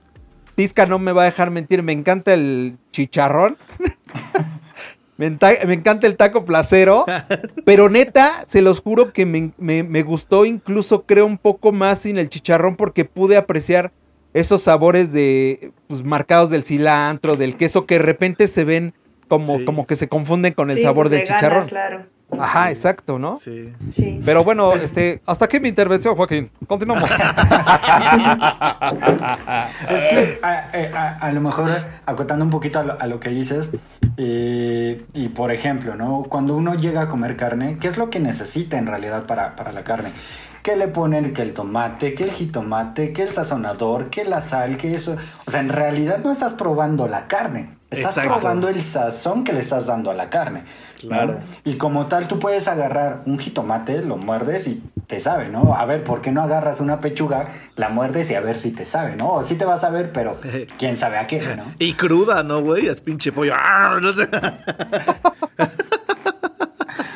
Tisca 0.55 0.85
no 0.85 0.99
me 0.99 1.13
va 1.13 1.21
a 1.21 1.25
dejar 1.25 1.49
mentir, 1.49 1.81
me 1.81 1.93
encanta 1.93 2.33
el 2.33 2.77
chicharrón. 2.91 3.55
Me, 5.17 5.27
encanta 5.27 6.07
el 6.07 6.17
taco 6.17 6.43
placero, 6.43 7.05
pero 7.65 7.89
neta, 7.89 8.43
se 8.47 8.61
los 8.61 8.81
juro 8.81 9.13
que 9.13 9.25
me, 9.25 10.03
gustó 10.03 10.45
incluso, 10.45 11.03
creo, 11.03 11.25
un 11.25 11.37
poco 11.37 11.71
más 11.71 11.99
sin 11.99 12.17
el 12.17 12.29
chicharrón 12.29 12.75
porque 12.75 13.05
pude 13.05 13.37
apreciar 13.37 13.91
esos 14.33 14.63
sabores 14.63 15.13
de, 15.13 15.71
pues, 15.87 16.03
marcados 16.03 16.49
del 16.49 16.63
cilantro, 16.63 17.35
del 17.35 17.55
queso, 17.55 17.85
que 17.85 17.95
de 17.95 18.03
repente 18.03 18.47
se 18.47 18.63
ven 18.63 18.93
como, 19.27 19.63
como 19.65 19.85
que 19.85 19.95
se 19.95 20.07
confunden 20.07 20.53
con 20.53 20.71
el 20.71 20.81
sabor 20.81 21.09
del 21.09 21.23
chicharrón. 21.23 21.67
Claro. 21.67 22.13
Ajá, 22.39 22.71
exacto, 22.71 23.19
¿no? 23.19 23.35
Sí. 23.37 23.73
Pero 24.25 24.43
bueno, 24.43 24.73
este, 24.73 25.21
hasta 25.25 25.45
aquí 25.45 25.59
mi 25.59 25.69
intervención, 25.69 26.15
Joaquín. 26.15 26.49
Continuamos. 26.67 27.09
es 27.09 27.17
que 30.09 30.39
a, 30.43 31.31
lo 31.31 31.41
mejor 31.41 31.69
acotando 32.05 32.45
un 32.45 32.51
poquito 32.51 32.79
a 32.79 33.07
lo, 33.07 33.19
que 33.19 33.29
dices, 33.29 33.69
eh, 34.17 35.05
y 35.13 35.29
por 35.29 35.51
ejemplo, 35.51 35.95
¿no? 35.95 36.23
Cuando 36.23 36.55
uno 36.55 36.75
llega 36.75 37.03
a 37.03 37.09
comer 37.09 37.35
carne, 37.35 37.77
¿qué 37.79 37.87
es 37.87 37.97
lo 37.97 38.09
que 38.09 38.19
necesita 38.19 38.77
en 38.77 38.87
realidad 38.87 39.25
para, 39.25 39.55
para 39.55 39.71
la 39.71 39.83
carne? 39.83 40.13
¿Qué 40.63 40.77
le 40.77 40.87
ponen? 40.87 41.33
Que 41.33 41.41
el 41.41 41.53
tomate, 41.53 42.13
que 42.13 42.23
el 42.23 42.31
jitomate, 42.31 43.11
que 43.11 43.23
el 43.23 43.33
sazonador, 43.33 44.09
que 44.09 44.23
la 44.23 44.39
sal, 44.39 44.77
que 44.77 44.91
eso. 44.91 45.13
O 45.13 45.21
sea, 45.21 45.59
en 45.59 45.67
realidad 45.67 46.19
no 46.23 46.31
estás 46.31 46.53
probando 46.53 47.05
la 47.07 47.27
carne. 47.27 47.75
Estás 47.91 48.17
probando 48.25 48.69
el 48.69 48.81
sazón 48.81 49.43
que 49.43 49.53
le 49.53 49.59
estás 49.59 49.85
dando 49.85 50.09
a 50.09 50.13
la 50.13 50.29
carne. 50.29 50.63
Claro. 50.99 51.41
Y 51.65 51.75
como 51.75 52.07
tal, 52.07 52.27
tú 52.27 52.39
puedes 52.39 52.67
agarrar 52.67 53.23
un 53.25 53.37
jitomate, 53.37 54.01
lo 54.01 54.17
muerdes 54.17 54.67
y 54.67 54.81
te 55.07 55.19
sabe, 55.19 55.49
¿no? 55.49 55.75
A 55.75 55.85
ver, 55.85 56.03
¿por 56.03 56.21
qué 56.21 56.31
no 56.31 56.41
agarras 56.41 56.79
una 56.79 56.99
pechuga, 56.99 57.49
la 57.75 57.89
muerdes 57.89 58.29
y 58.31 58.35
a 58.35 58.41
ver 58.41 58.57
si 58.57 58.71
te 58.71 58.85
sabe, 58.85 59.15
¿no? 59.15 59.33
O 59.33 59.43
sí 59.43 59.55
te 59.55 59.65
va 59.65 59.75
a 59.75 59.77
saber, 59.79 60.11
pero 60.11 60.37
quién 60.77 60.97
sabe 60.97 61.17
a 61.17 61.27
qué, 61.27 61.41
¿no? 61.55 61.65
Y 61.79 61.93
cruda, 61.93 62.43
¿no, 62.43 62.61
güey? 62.61 62.87
Es 62.87 63.01
pinche 63.01 63.31
pollo. 63.31 63.53
¡Ah! 63.55 63.97
No 64.01 64.13
sé. 64.13 64.27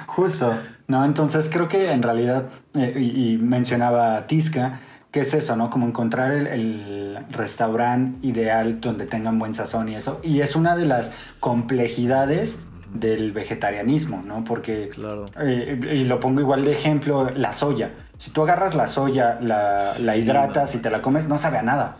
Justo, 0.07 0.57
¿no? 0.87 1.05
Entonces 1.05 1.49
creo 1.51 1.67
que 1.67 1.91
en 1.91 2.01
realidad, 2.01 2.45
eh, 2.73 2.93
y, 2.99 3.37
mencionaba 3.37 4.25
Tisca, 4.25 4.79
que 5.11 5.19
es 5.21 5.33
eso, 5.33 5.55
¿no? 5.55 5.69
Como 5.69 5.87
encontrar 5.87 6.31
el, 6.31 7.19
restaurante 7.29 8.25
ideal 8.25 8.79
donde 8.79 9.05
tengan 9.05 9.37
buen 9.39 9.53
sazón 9.53 9.89
y 9.89 9.95
eso. 9.95 10.19
Y 10.23 10.41
es 10.41 10.55
una 10.55 10.75
de 10.75 10.85
las 10.85 11.11
complejidades 11.39 12.59
del 12.93 13.31
vegetarianismo, 13.31 14.23
¿no? 14.25 14.43
Porque, 14.43 14.89
claro. 14.89 15.25
Eh, 15.39 15.79
y 15.93 16.03
lo 16.05 16.19
pongo 16.19 16.41
igual 16.41 16.63
de 16.63 16.71
ejemplo, 16.71 17.29
la 17.29 17.53
soya. 17.53 17.91
Si 18.17 18.31
tú 18.31 18.43
agarras 18.43 18.75
la 18.75 18.87
soya, 18.87 19.37
la, 19.41 19.77
la 20.01 20.17
hidratas 20.17 20.73
y 20.75 20.79
te 20.79 20.89
la 20.89 21.01
comes, 21.01 21.27
no 21.27 21.37
sabe 21.37 21.59
a 21.59 21.63
nada. 21.63 21.97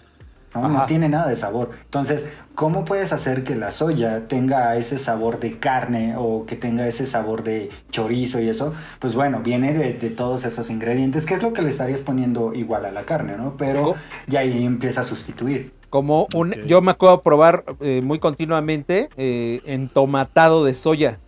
¿no? 0.62 0.86
tiene 0.86 1.10
nada 1.10 1.28
de 1.28 1.36
sabor. 1.36 1.72
Entonces, 1.84 2.26
¿cómo 2.56 2.86
puedes 2.86 3.14
hacer 3.14 3.44
que 3.44 3.56
la 3.56 3.72
soya 3.72 4.28
tenga 4.28 4.76
ese 4.76 4.98
sabor 4.98 5.40
de 5.40 5.60
carne 5.60 6.16
o 6.18 6.46
que 6.46 6.56
tenga 6.56 6.88
ese 6.88 7.06
sabor 7.06 7.44
de 7.44 7.70
chorizo 7.92 8.40
y 8.40 8.50
eso? 8.50 8.74
Pues 9.00 9.14
bueno, 9.14 9.42
viene 9.42 9.74
de, 9.74 10.10
todos 10.10 10.46
esos 10.46 10.70
ingredientes, 10.70 11.26
que 11.26 11.34
es 11.34 11.44
lo 11.44 11.54
que 11.54 11.62
le 11.62 11.70
estarías 11.70 12.00
poniendo 12.00 12.54
igual 12.54 12.86
a 12.86 12.92
la 12.92 13.04
carne, 13.04 13.38
¿no? 13.38 13.56
Pero 13.58 13.96
ya 14.28 14.40
ahí 14.40 14.66
empieza 14.66 15.02
a 15.02 15.04
sustituir. 15.04 15.77
Como 15.90 16.28
un, 16.36 16.54
yo 16.66 16.82
me 16.82 16.92
acuerdo 16.92 17.22
probar 17.22 17.64
eh, 17.80 18.02
muy 18.04 18.20
continuamente 18.20 19.10
eh, 19.18 19.62
entomatado 19.66 20.66
de 20.66 20.74
soya. 20.74 21.20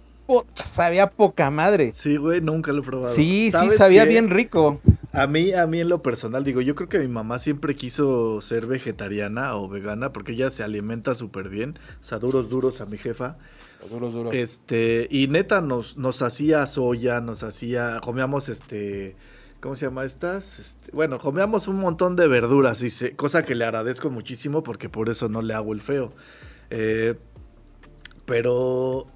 sabía 0.53 1.09
poca 1.09 1.49
madre. 1.49 1.91
Sí, 1.93 2.17
güey, 2.17 2.41
nunca 2.41 2.71
lo 2.73 2.81
he 2.81 2.85
probado. 2.85 3.13
Sí, 3.13 3.51
sí, 3.51 3.69
sabía 3.71 4.05
bien 4.05 4.29
rico. 4.29 4.79
A 5.11 5.25
mí, 5.25 5.53
a 5.53 5.65
mí 5.65 5.79
en 5.79 5.89
lo 5.89 6.03
personal, 6.03 6.43
digo, 6.43 6.61
yo 6.61 6.75
creo 6.75 6.87
que 6.87 6.99
mi 6.99 7.07
mamá 7.07 7.39
siempre 7.39 7.75
quiso 7.75 8.41
ser 8.41 8.67
vegetariana 8.67 9.55
o 9.55 9.67
vegana 9.67 10.13
porque 10.13 10.33
ella 10.33 10.51
se 10.51 10.61
alimenta 10.61 11.15
súper 11.15 11.49
bien. 11.49 11.79
O 11.99 12.03
sea, 12.03 12.19
duros, 12.19 12.49
duros 12.49 12.79
a 12.81 12.85
mi 12.85 12.97
jefa. 12.97 13.37
Duros, 13.89 14.13
duros. 14.13 14.35
Este, 14.35 15.07
y 15.09 15.27
neta 15.27 15.61
nos, 15.61 15.97
nos 15.97 16.21
hacía 16.21 16.65
soya, 16.67 17.21
nos 17.21 17.43
hacía, 17.43 17.99
comíamos 18.03 18.49
este, 18.49 19.15
¿cómo 19.59 19.75
se 19.75 19.85
llama 19.85 20.03
estas? 20.05 20.59
Este, 20.59 20.91
bueno, 20.91 21.19
comíamos 21.19 21.67
un 21.67 21.77
montón 21.79 22.15
de 22.15 22.27
verduras, 22.27 22.81
y 22.81 23.11
cosa 23.15 23.43
que 23.43 23.55
le 23.55 23.65
agradezco 23.65 24.09
muchísimo 24.09 24.63
porque 24.63 24.89
por 24.89 25.09
eso 25.09 25.29
no 25.29 25.41
le 25.41 25.53
hago 25.53 25.73
el 25.73 25.81
feo. 25.81 26.09
Eh, 26.69 27.15
pero 28.25 29.07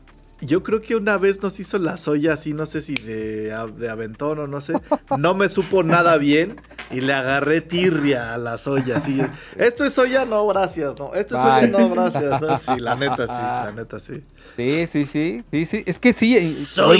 yo 0.46 0.64
creo 0.64 0.82
que 0.82 0.96
una 0.96 1.18
vez 1.18 1.42
nos 1.42 1.60
hizo 1.60 1.78
la 1.80 1.98
soya 1.98 2.34
así, 2.34 2.54
no 2.54 2.66
sé 2.66 2.82
si 2.82 2.96
de, 2.96 3.56
de, 3.78 3.90
aventón 3.90 4.40
o 4.40 4.48
no 4.48 4.62
sé. 4.62 4.74
No 5.18 5.34
me 5.34 5.50
supo 5.50 5.84
nada 5.84 6.18
bien 6.18 6.60
y 6.92 7.02
le 7.02 7.14
agarré 7.14 7.62
tirria 7.62 8.34
a 8.34 8.38
la 8.38 8.58
soya. 8.58 8.98
Así, 8.98 9.22
esto 9.58 9.86
es 9.86 9.94
soya, 9.94 10.26
no, 10.26 10.46
gracias. 10.48 10.98
No, 10.98 11.14
esto 11.14 11.36
es 11.36 11.42
soya, 11.42 11.68
no, 11.68 11.90
gracias. 11.90 12.42
No, 12.42 12.58
sí, 12.58 12.80
la 12.80 12.96
neta 12.96 13.28
sí, 13.28 13.42
la 13.42 13.74
neta 13.76 14.00
sí. 14.00 14.24
Sí, 14.56 14.88
sí, 14.88 15.06
sí. 15.06 15.44
Sí, 15.52 15.66
sí. 15.66 15.84
Es 15.86 16.00
que 16.00 16.14
sí, 16.14 16.36
Eso. 16.36 16.94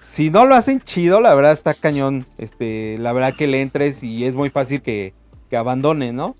Si 0.00 0.30
no 0.30 0.46
lo 0.46 0.54
hacen 0.54 0.80
chido, 0.80 1.20
la 1.20 1.34
verdad 1.34 1.52
está 1.52 1.74
cañón. 1.74 2.26
Este, 2.38 2.96
la 2.98 3.12
verdad 3.12 3.34
que 3.34 3.46
le 3.46 3.60
entres 3.60 4.02
y 4.02 4.24
es 4.24 4.34
muy 4.34 4.50
fácil 4.50 4.82
que, 4.82 5.14
que 5.50 5.56
abandone, 5.56 6.12
¿no? 6.12 6.36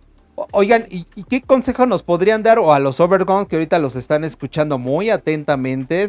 Oigan, 0.53 0.87
¿y, 0.91 1.05
qué 1.25 1.41
consejo 1.41 1.87
nos 1.87 2.03
podrían 2.03 2.43
dar 2.43 2.59
o 2.59 2.75
a 2.75 2.79
los 2.79 3.01
Overgone 3.01 3.47
que 3.47 3.57
ahorita 3.57 3.79
los 3.79 3.97
están 3.97 4.23
escuchando 4.23 4.77
muy 4.79 5.09
atentamente? 5.09 6.07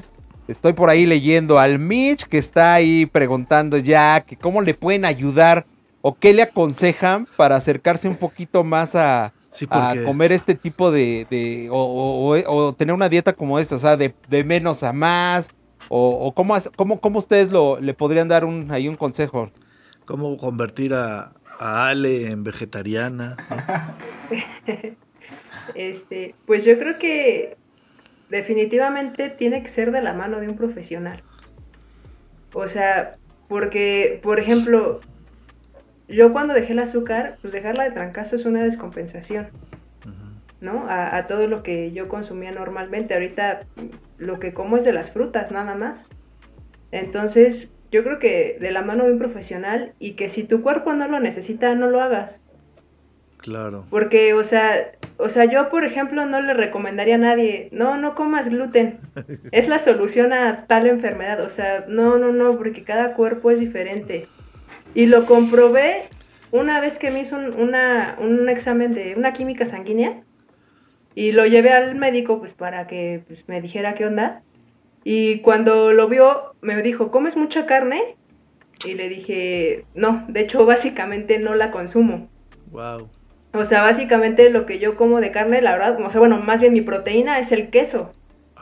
Estoy 0.49 0.73
por 0.73 0.89
ahí 0.89 1.05
leyendo 1.05 1.59
al 1.59 1.79
Mitch 1.79 2.25
que 2.25 2.37
está 2.37 2.73
ahí 2.73 3.05
preguntando 3.05 3.77
ya 3.77 4.21
que 4.21 4.35
cómo 4.35 4.61
le 4.61 4.73
pueden 4.73 5.05
ayudar 5.05 5.65
o 6.01 6.15
qué 6.15 6.33
le 6.33 6.41
aconsejan 6.41 7.27
para 7.37 7.55
acercarse 7.55 8.09
un 8.09 8.17
poquito 8.17 8.65
más 8.65 8.95
a, 8.95 9.33
comer 10.05 10.33
este 10.33 10.55
tipo 10.55 10.91
de, 10.91 11.69
o, 11.71 12.75
tener 12.77 12.93
una 12.93 13.09
dieta 13.09 13.33
como 13.33 13.59
esta, 13.59 13.75
o 13.75 13.79
sea, 13.79 13.95
de, 13.97 14.13
menos 14.43 14.83
a 14.83 14.91
más, 14.91 15.51
o, 15.87 16.33
cómo, 16.33 16.99
cómo, 16.99 17.19
ustedes 17.19 17.51
lo, 17.51 17.79
le 17.79 17.93
podrían 17.93 18.27
dar 18.27 18.43
un, 18.43 18.71
ahí 18.71 18.89
un 18.89 18.95
consejo. 18.95 19.51
¿Cómo 20.05 20.37
convertir 20.37 20.93
a, 20.93 21.33
a 21.59 21.89
Ale 21.89 22.31
en 22.31 22.43
vegetariana. 22.43 23.37
este, 25.75 26.35
pues 26.45 26.63
yo 26.63 26.77
creo 26.77 26.97
que 26.97 27.57
definitivamente 28.29 29.29
tiene 29.29 29.63
que 29.63 29.69
ser 29.69 29.91
de 29.91 30.01
la 30.01 30.13
mano 30.13 30.39
de 30.39 30.47
un 30.47 30.57
profesional. 30.57 31.23
O 32.53 32.67
sea, 32.67 33.15
porque, 33.47 34.19
por 34.23 34.39
ejemplo, 34.39 34.99
yo 36.07 36.31
cuando 36.33 36.53
dejé 36.53 36.73
el 36.73 36.79
azúcar, 36.79 37.37
pues 37.41 37.53
dejarla 37.53 37.83
de 37.85 37.91
trancazo 37.91 38.35
es 38.35 38.45
una 38.45 38.63
descompensación, 38.63 39.49
¿no? 40.61 40.87
A, 40.89 41.15
a, 41.15 41.27
todo 41.27 41.47
lo 41.47 41.63
que 41.63 41.91
yo 41.91 42.07
consumía 42.07 42.51
normalmente. 42.51 43.13
Ahorita 43.13 43.61
lo 44.17 44.39
que 44.39 44.53
como 44.53 44.77
es 44.77 44.85
de 44.85 44.93
las 44.93 45.11
frutas, 45.11 45.51
nada 45.51 45.75
más. 45.75 46.05
Entonces, 46.91 47.67
yo 47.91 48.03
creo 48.03 48.19
que 48.19 48.57
de 48.59 48.71
la 48.71 48.81
mano 48.81 49.05
de 49.05 49.13
un 49.13 49.19
profesional 49.19 49.93
y 49.99 50.13
que 50.13 50.29
si 50.29 50.43
tu 50.43 50.61
cuerpo 50.61 50.93
no 50.93 51.07
lo 51.07 51.19
necesita, 51.19 51.73
no 51.75 51.89
lo 51.89 52.01
hagas. 52.01 52.39
Claro. 53.37 53.85
Porque, 53.89 54.33
o 54.33 54.43
sea, 54.43 54.91
o 55.17 55.29
sea, 55.29 55.45
yo, 55.45 55.69
por 55.69 55.85
ejemplo, 55.85 56.25
no 56.25 56.41
le 56.41 56.53
recomendaría 56.53 57.15
a 57.15 57.19
nadie, 57.19 57.69
no, 57.71 57.97
no 57.97 58.15
comas 58.15 58.49
gluten. 58.49 58.99
es 59.51 59.67
la 59.67 59.79
solución 59.79 60.33
a 60.33 60.65
tal 60.67 60.87
enfermedad. 60.87 61.41
O 61.41 61.49
sea, 61.49 61.85
no, 61.87 62.17
no, 62.17 62.31
no, 62.31 62.51
porque 62.57 62.83
cada 62.83 63.13
cuerpo 63.13 63.51
es 63.51 63.59
diferente. 63.59 64.27
Y 64.93 65.05
lo 65.05 65.25
comprobé 65.25 66.09
una 66.51 66.81
vez 66.81 66.97
que 66.97 67.11
me 67.11 67.21
hizo 67.21 67.35
un, 67.35 67.53
una, 67.59 68.15
un 68.19 68.49
examen 68.49 68.93
de 68.93 69.15
una 69.15 69.33
química 69.33 69.65
sanguínea 69.65 70.21
y 71.17 71.31
lo 71.31 71.47
llevé 71.47 71.71
al 71.71 71.95
médico 71.95 72.39
pues 72.39 72.53
para 72.53 72.85
que 72.85 73.23
pues, 73.27 73.47
me 73.47 73.59
dijera 73.59 73.95
qué 73.95 74.05
onda. 74.05 74.43
Y 75.09 75.39
cuando 75.39 75.93
lo 75.93 76.09
vio, 76.09 76.53
me 76.59 76.81
dijo, 76.81 77.11
¿comes 77.11 77.37
mucha 77.37 77.65
carne? 77.65 78.17
Y 78.85 78.95
le 78.95 79.07
dije, 79.07 79.85
no, 79.95 80.25
de 80.27 80.41
hecho 80.41 80.65
básicamente 80.65 81.39
no 81.39 81.55
la 81.55 81.71
consumo. 81.71 82.27
Wow. 82.71 83.07
O 83.53 83.63
sea, 83.63 83.83
básicamente 83.83 84.49
lo 84.49 84.65
que 84.65 84.79
yo 84.79 84.97
como 84.97 85.21
de 85.21 85.31
carne, 85.31 85.61
la 85.61 85.71
verdad, 85.71 85.97
o 86.05 86.11
sea, 86.11 86.19
bueno, 86.19 86.39
más 86.39 86.59
bien 86.59 86.73
mi 86.73 86.81
proteína 86.81 87.39
es 87.39 87.53
el 87.53 87.69
queso. 87.69 88.11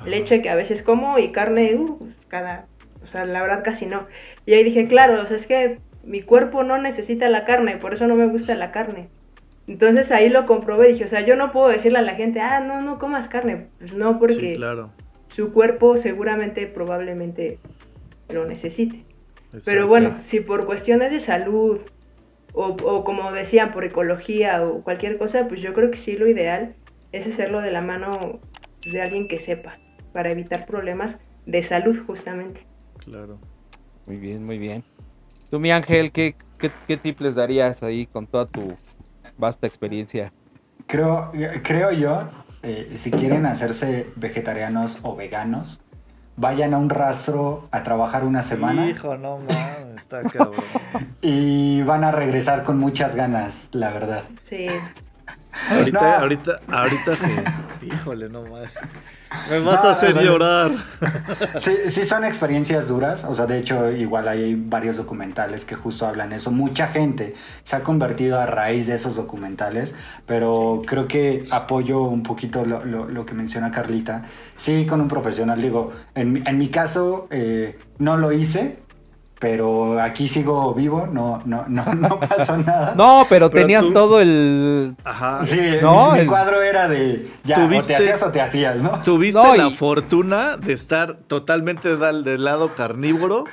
Leche 0.05 0.43
que 0.43 0.51
a 0.51 0.55
veces 0.55 0.83
como 0.83 1.17
y 1.17 1.31
carne, 1.31 1.77
uh, 1.77 2.11
cada, 2.27 2.67
o 3.03 3.07
sea, 3.07 3.25
la 3.25 3.41
verdad 3.41 3.63
casi 3.63 3.87
no. 3.87 4.05
Y 4.45 4.53
ahí 4.53 4.63
dije, 4.63 4.87
claro, 4.87 5.23
o 5.23 5.25
sea, 5.25 5.37
es 5.37 5.47
que 5.47 5.79
mi 6.03 6.21
cuerpo 6.21 6.63
no 6.63 6.77
necesita 6.77 7.27
la 7.27 7.45
carne, 7.45 7.77
por 7.77 7.95
eso 7.95 8.05
no 8.05 8.13
me 8.13 8.27
gusta 8.27 8.53
la 8.53 8.71
carne. 8.71 9.07
Entonces 9.65 10.11
ahí 10.11 10.29
lo 10.29 10.45
comprobé, 10.45 10.89
dije, 10.89 11.05
o 11.05 11.09
sea, 11.09 11.21
yo 11.21 11.35
no 11.35 11.51
puedo 11.51 11.69
decirle 11.69 11.97
a 11.97 12.03
la 12.03 12.13
gente, 12.13 12.39
ah, 12.39 12.59
no, 12.59 12.81
no 12.81 12.99
comas 12.99 13.29
carne. 13.29 13.65
Pues 13.79 13.95
no, 13.95 14.19
porque 14.19 14.35
sí, 14.35 14.53
claro 14.57 14.91
su 15.35 15.51
cuerpo 15.51 15.97
seguramente, 15.97 16.65
probablemente 16.65 17.59
lo 18.29 18.45
necesite. 18.45 19.03
Pero 19.65 19.87
bueno, 19.87 20.17
si 20.29 20.39
por 20.39 20.65
cuestiones 20.65 21.11
de 21.11 21.19
salud 21.19 21.79
o, 22.53 23.03
como 23.03 23.31
decían, 23.31 23.73
por 23.73 23.83
ecología 23.83 24.65
o 24.65 24.81
cualquier 24.81 25.17
cosa, 25.17 25.47
pues 25.47 25.61
yo 25.61 25.73
creo 25.73 25.91
que 25.91 25.97
sí 25.97 26.13
lo 26.13 26.27
ideal 26.27 26.75
es 27.11 27.27
hacerlo 27.27 27.61
de 27.61 27.71
la 27.71 27.81
mano 27.81 28.39
de 28.91 29.01
alguien 29.01 29.27
que 29.27 29.39
sepa, 29.39 29.77
para 30.13 30.31
evitar 30.31 30.65
problemas 30.65 31.15
de 31.45 31.67
salud 31.67 31.97
justamente. 32.05 32.65
Claro. 33.03 33.39
Muy 34.05 34.17
bien, 34.17 34.43
muy 34.43 34.57
bien. 34.57 34.83
Tú, 35.49 35.59
mi 35.59 35.71
Ángel, 35.71 36.11
¿qué, 36.11 36.35
qué, 36.59 36.71
qué 36.87 36.97
tip 36.97 37.19
les 37.19 37.35
darías 37.35 37.83
ahí 37.83 38.05
con 38.05 38.27
toda 38.27 38.45
tu 38.45 38.75
vasta 39.37 39.67
experiencia? 39.67 40.31
Creo, 40.87 41.31
creo 41.63 41.91
yo 41.91 42.29
eh, 42.65 42.91
si 42.95 43.11
quieren 43.11 43.45
hacerse 43.45 44.07
vegetarianos 44.15 44.99
o 45.03 45.15
veganos, 45.15 45.79
vayan 46.35 46.73
a 46.73 46.79
un 46.79 46.89
rastro 46.89 47.67
a 47.71 47.83
trabajar 47.83 48.25
una 48.25 48.41
semana. 48.41 48.89
Hijo, 48.89 49.17
no 49.17 49.37
mames, 49.37 49.95
está 49.97 50.23
cabrón. 50.23 50.63
y 51.21 51.83
van 51.83 52.03
a 52.03 52.11
regresar 52.11 52.63
con 52.63 52.79
muchas 52.79 53.15
ganas, 53.15 53.69
la 53.71 53.91
verdad. 53.91 54.23
Sí. 54.49 54.67
Ahorita, 55.69 56.19
ahorita, 56.19 56.59
ahorita, 56.67 57.17
híjole, 57.81 58.29
no 58.29 58.43
más. 58.43 58.77
Me 59.49 59.59
vas 59.59 59.83
a 59.83 59.91
hacer 59.91 60.15
llorar. 60.21 60.71
Sí, 61.59 61.71
sí, 61.87 62.05
son 62.05 62.25
experiencias 62.25 62.87
duras. 62.87 63.23
O 63.23 63.33
sea, 63.33 63.45
de 63.45 63.59
hecho, 63.59 63.91
igual 63.91 64.27
hay 64.27 64.55
varios 64.55 64.97
documentales 64.97 65.65
que 65.65 65.75
justo 65.75 66.05
hablan 66.05 66.33
eso. 66.33 66.51
Mucha 66.51 66.87
gente 66.87 67.35
se 67.63 67.75
ha 67.75 67.81
convertido 67.81 68.39
a 68.39 68.45
raíz 68.45 68.87
de 68.87 68.95
esos 68.95 69.15
documentales, 69.15 69.93
pero 70.25 70.81
creo 70.85 71.07
que 71.07 71.45
apoyo 71.51 72.01
un 72.03 72.23
poquito 72.23 72.65
lo, 72.65 72.83
lo, 72.85 73.25
que 73.25 73.33
menciona 73.33 73.71
Carlita. 73.71 74.25
Sí, 74.57 74.85
con 74.85 75.01
un 75.01 75.07
profesional. 75.07 75.61
Digo, 75.61 75.93
en, 76.13 76.45
en 76.47 76.57
mi 76.57 76.69
caso, 76.69 77.27
eh, 77.31 77.77
no 77.97 78.17
lo 78.17 78.31
hice, 78.31 78.79
pero 79.45 80.01
aquí 80.01 80.27
sigo 80.27 80.73
vivo, 80.73 81.05
no, 81.05 81.39
no, 81.45 81.65
no, 81.67 81.85
no 81.93 82.19
pasó 82.19 82.57
nada. 82.57 82.95
No, 82.97 83.27
pero, 83.29 83.51
tenías 83.51 83.85
todo 83.93 84.19
el. 84.19 84.95
Ajá. 85.03 85.45
Sí, 85.45 85.59
no, 85.83 86.15
el... 86.15 86.25
cuadro 86.25 86.63
era 86.63 86.87
de 86.87 87.29
ya, 87.43 87.63
o 87.63 87.69
te 87.69 87.77
hacías 87.77 88.23
o 88.23 88.31
te 88.31 88.41
hacías, 88.41 88.81
¿no? 88.81 89.03
Tuviste 89.03 89.55
la 89.55 89.69
fortuna 89.69 90.57
de 90.57 90.73
estar 90.73 91.13
totalmente 91.27 91.95
del 91.95 92.43
lado 92.43 92.73
carnívoro 92.73 93.43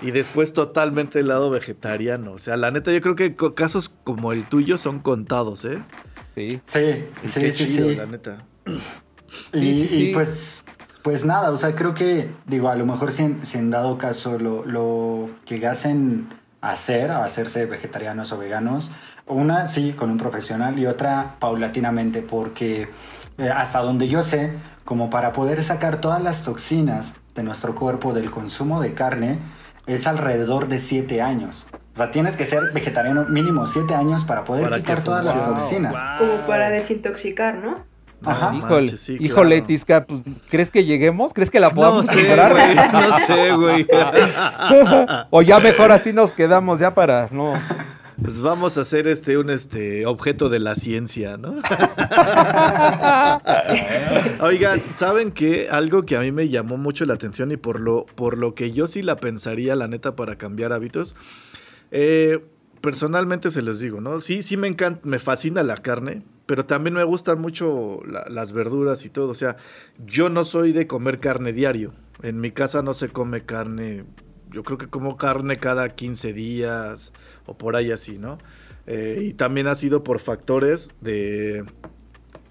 y 0.00 0.12
después 0.12 0.54
totalmente 0.54 1.18
del 1.18 1.28
lado 1.28 1.50
vegetariano. 1.50 2.32
O 2.32 2.38
sea, 2.38 2.56
la 2.56 2.70
neta, 2.70 2.90
yo 2.90 3.02
creo 3.02 3.14
que 3.14 3.36
casos 3.54 3.90
como 4.04 4.32
el 4.32 4.48
tuyo 4.48 4.78
son 4.78 5.00
contados, 5.00 5.66
¿eh? 5.66 5.82
Sí. 6.34 6.62
Sí, 6.64 7.04
sí, 7.26 7.52
sí, 7.52 7.66
sí. 7.66 7.94
la 7.94 8.06
neta. 8.06 8.46
Y, 9.52 9.58
y 9.58 10.12
pues 10.14 10.61
pues 11.02 11.24
nada, 11.24 11.50
o 11.50 11.56
sea, 11.56 11.74
creo 11.74 11.94
que, 11.94 12.30
digo, 12.46 12.68
a 12.68 12.76
lo 12.76 12.86
mejor 12.86 13.12
si 13.12 13.24
en, 13.24 13.70
dado 13.70 13.98
caso 13.98 14.38
lo, 14.38 14.64
lo, 14.64 15.28
llegasen 15.46 16.28
a 16.60 16.70
hacer, 16.70 17.10
a 17.10 17.24
hacerse 17.24 17.66
vegetarianos 17.66 18.32
o 18.32 18.38
veganos, 18.38 18.90
una 19.26 19.68
sí 19.68 19.92
con 19.92 20.10
un 20.10 20.18
profesional 20.18 20.78
y 20.78 20.86
otra 20.86 21.36
paulatinamente, 21.38 22.22
porque 22.22 22.88
eh, 23.38 23.50
hasta 23.50 23.80
donde 23.80 24.08
yo 24.08 24.22
sé, 24.22 24.52
como 24.84 25.10
para 25.10 25.32
poder 25.32 25.64
sacar 25.64 26.00
todas 26.00 26.22
las 26.22 26.42
toxinas 26.42 27.14
de 27.34 27.42
nuestro 27.42 27.74
cuerpo 27.74 28.12
del 28.12 28.30
consumo 28.30 28.80
de 28.80 28.94
carne, 28.94 29.38
es 29.86 30.06
alrededor 30.06 30.68
de 30.68 30.78
siete 30.78 31.22
años. 31.22 31.66
O 31.94 31.96
sea, 31.96 32.10
tienes 32.10 32.36
que 32.36 32.44
ser 32.44 32.72
vegetariano 32.72 33.24
mínimo 33.24 33.66
siete 33.66 33.94
años 33.94 34.24
para 34.24 34.44
poder 34.44 34.72
quitar 34.72 35.02
todas 35.02 35.26
las 35.26 35.44
toxinas. 35.44 35.94
Como 36.18 36.46
para 36.46 36.70
desintoxicar, 36.70 37.56
¿no? 37.56 37.91
Ajá. 38.24 38.54
híjole, 38.54 38.92
híjole, 39.18 39.60
Tisca, 39.62 40.06
pues, 40.06 40.22
¿crees 40.48 40.70
que 40.70 40.84
lleguemos? 40.84 41.32
¿Crees 41.32 41.50
que 41.50 41.60
la 41.60 41.70
podamos 41.70 42.06
no 42.06 42.12
sé, 42.12 42.36
no 42.92 43.18
sé, 43.26 43.52
güey. 43.52 43.86
o 45.30 45.42
ya 45.42 45.58
mejor 45.60 45.92
así 45.92 46.12
nos 46.12 46.32
quedamos 46.32 46.80
ya 46.80 46.94
para 46.94 47.28
no. 47.30 47.54
Pues 48.22 48.40
vamos 48.40 48.78
a 48.78 48.82
hacer 48.82 49.08
este 49.08 49.36
un 49.36 49.50
este 49.50 50.06
objeto 50.06 50.48
de 50.48 50.60
la 50.60 50.76
ciencia, 50.76 51.36
¿no? 51.36 51.56
Oigan, 54.46 54.80
¿saben 54.94 55.32
qué? 55.32 55.68
Algo 55.70 56.04
que 56.04 56.16
a 56.16 56.20
mí 56.20 56.30
me 56.30 56.48
llamó 56.48 56.76
mucho 56.76 57.04
la 57.04 57.14
atención 57.14 57.50
y 57.50 57.56
por 57.56 57.80
lo, 57.80 58.06
por 58.06 58.38
lo 58.38 58.54
que 58.54 58.70
yo 58.70 58.86
sí 58.86 59.02
la 59.02 59.16
pensaría, 59.16 59.74
la 59.74 59.88
neta, 59.88 60.14
para 60.14 60.36
cambiar 60.36 60.72
hábitos. 60.72 61.16
Eh, 61.90 62.44
personalmente 62.80 63.50
se 63.50 63.62
los 63.62 63.80
digo, 63.80 64.00
¿no? 64.00 64.20
Sí, 64.20 64.42
sí 64.42 64.56
me 64.56 64.68
encanta, 64.68 65.00
me 65.04 65.18
fascina 65.18 65.64
la 65.64 65.78
carne, 65.78 66.22
pero 66.46 66.66
también 66.66 66.94
me 66.94 67.04
gustan 67.04 67.40
mucho 67.40 68.00
las 68.04 68.52
verduras 68.52 69.04
y 69.04 69.10
todo. 69.10 69.30
O 69.30 69.34
sea, 69.34 69.56
yo 70.04 70.28
no 70.28 70.44
soy 70.44 70.72
de 70.72 70.86
comer 70.86 71.20
carne 71.20 71.52
diario. 71.52 71.92
En 72.22 72.40
mi 72.40 72.50
casa 72.50 72.82
no 72.82 72.94
se 72.94 73.08
come 73.08 73.44
carne. 73.44 74.04
Yo 74.50 74.62
creo 74.62 74.78
que 74.78 74.88
como 74.88 75.16
carne 75.16 75.56
cada 75.56 75.94
15 75.94 76.32
días 76.32 77.12
o 77.46 77.56
por 77.56 77.76
ahí 77.76 77.90
así, 77.90 78.18
¿no? 78.18 78.38
Eh, 78.86 79.20
y 79.22 79.34
también 79.34 79.66
ha 79.68 79.74
sido 79.74 80.02
por 80.02 80.18
factores 80.18 80.90
de, 81.00 81.64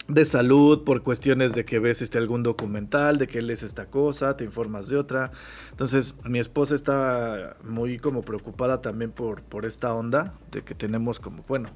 de 0.08 0.26
salud, 0.26 0.84
por 0.84 1.04
cuestiones 1.04 1.54
de 1.54 1.66
que 1.66 1.80
ves 1.80 2.02
este 2.02 2.18
algún 2.18 2.44
documental, 2.44 3.18
de 3.18 3.28
que 3.28 3.42
lees 3.42 3.64
esta 3.64 3.88
cosa, 3.88 4.38
te 4.38 4.46
informas 4.46 4.88
de 4.90 4.98
otra. 4.98 5.32
Entonces, 5.72 6.16
mi 6.24 6.40
esposa 6.40 6.76
está 6.76 7.58
muy 7.64 8.00
como 8.00 8.22
preocupada 8.22 8.82
también 8.82 9.12
por, 9.12 9.44
por 9.44 9.66
esta 9.66 9.94
onda, 9.94 10.34
de 10.52 10.64
que 10.64 10.74
tenemos 10.74 11.20
como, 11.20 11.44
bueno, 11.48 11.70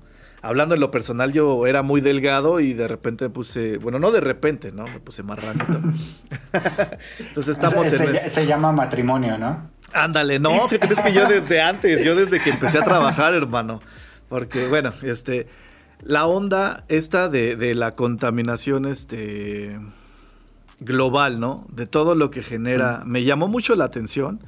hablando 0.46 0.76
en 0.76 0.82
lo 0.82 0.92
personal, 0.92 1.34
yo 1.34 1.66
era 1.66 1.82
muy 1.82 2.02
delgado 2.02 2.60
y 2.60 2.74
de 2.74 2.88
repente 2.88 3.30
puse, 3.30 3.78
bueno, 3.78 4.00
no 4.00 4.12
de 4.12 4.22
repente, 4.22 4.72
¿no? 4.72 4.84
Me 4.84 5.00
puse 5.00 5.24
marranito. 5.24 5.66
Entonces 7.20 7.58
estamos 7.58 7.88
en... 7.88 8.30
Se, 8.30 8.46
llama 8.46 8.72
matrimonio, 8.72 9.38
¿no? 9.38 9.70
Ándale, 9.94 10.40
no, 10.40 10.68
¿qué 10.68 10.80
crees 10.80 11.02
que 11.02 11.14
yo 11.14 11.28
desde 11.28 11.62
antes, 11.62 12.04
yo 12.04 12.16
desde 12.16 12.40
que 12.40 12.52
empecé 12.52 12.78
a 12.78 12.84
trabajar, 12.84 13.34
hermano? 13.34 13.82
Porque, 14.30 14.68
bueno, 14.68 14.94
este, 15.02 15.48
la 16.02 16.28
onda 16.28 16.84
esta 16.90 17.28
de, 17.28 17.56
de 17.56 17.74
la 17.74 17.96
contaminación, 17.96 18.86
este, 18.86 19.80
global, 20.80 21.40
¿no? 21.40 21.66
De 21.70 21.88
todo 21.88 22.16
lo 22.16 22.30
que 22.30 22.44
genera, 22.44 23.02
me 23.06 23.24
llamó 23.24 23.48
mucho 23.48 23.76
la 23.76 23.86
atención 23.86 24.40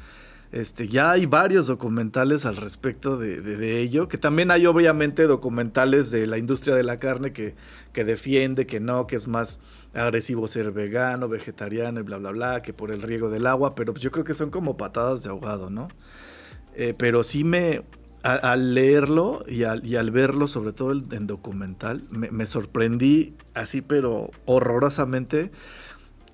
este, 0.52 0.88
ya 0.88 1.12
hay 1.12 1.26
varios 1.26 1.68
documentales 1.68 2.46
al 2.46 2.56
respecto 2.56 3.18
de, 3.18 3.82
ello, 3.82 4.08
que 4.08 4.18
también 4.18 4.50
hay 4.52 4.66
obviamente 4.66 5.24
documentales 5.24 6.10
de 6.10 6.26
la 6.26 6.38
industria 6.38 6.76
de 6.76 6.84
la 6.84 6.98
carne 6.98 7.34
que, 7.34 7.56
que, 7.92 8.06
defiende 8.06 8.66
que 8.66 8.80
no, 8.80 9.08
que 9.08 9.18
es 9.18 9.28
más 9.28 9.60
agresivo 9.94 10.48
ser 10.48 10.72
vegano, 10.72 11.28
vegetariano 11.28 12.00
y 12.00 12.04
bla, 12.04 12.18
bla, 12.18 12.32
bla, 12.32 12.62
que 12.62 12.74
por 12.74 12.92
el 12.92 13.02
riego 13.02 13.30
del 13.30 13.46
agua, 13.46 13.76
pero 13.76 13.94
pues 13.94 14.04
yo 14.04 14.12
creo 14.12 14.24
que 14.24 14.34
son 14.34 14.50
como 14.50 14.78
patadas 14.78 15.24
de 15.24 15.30
ahogado, 15.30 15.70
¿no? 15.70 15.90
Eh, 16.76 16.94
pero 16.98 17.24
sí 17.24 17.44
me, 17.44 17.84
al 18.24 18.74
leerlo 18.74 19.44
y 19.48 19.64
al, 19.64 19.86
y 19.86 19.96
al, 19.96 20.12
verlo, 20.12 20.48
sobre 20.48 20.72
todo 20.72 20.92
en 20.92 21.28
documental, 21.28 22.04
me, 22.10 22.32
me 22.32 22.46
sorprendí 22.46 23.36
así, 23.54 23.82
pero 23.82 24.30
horrorosamente 24.46 25.52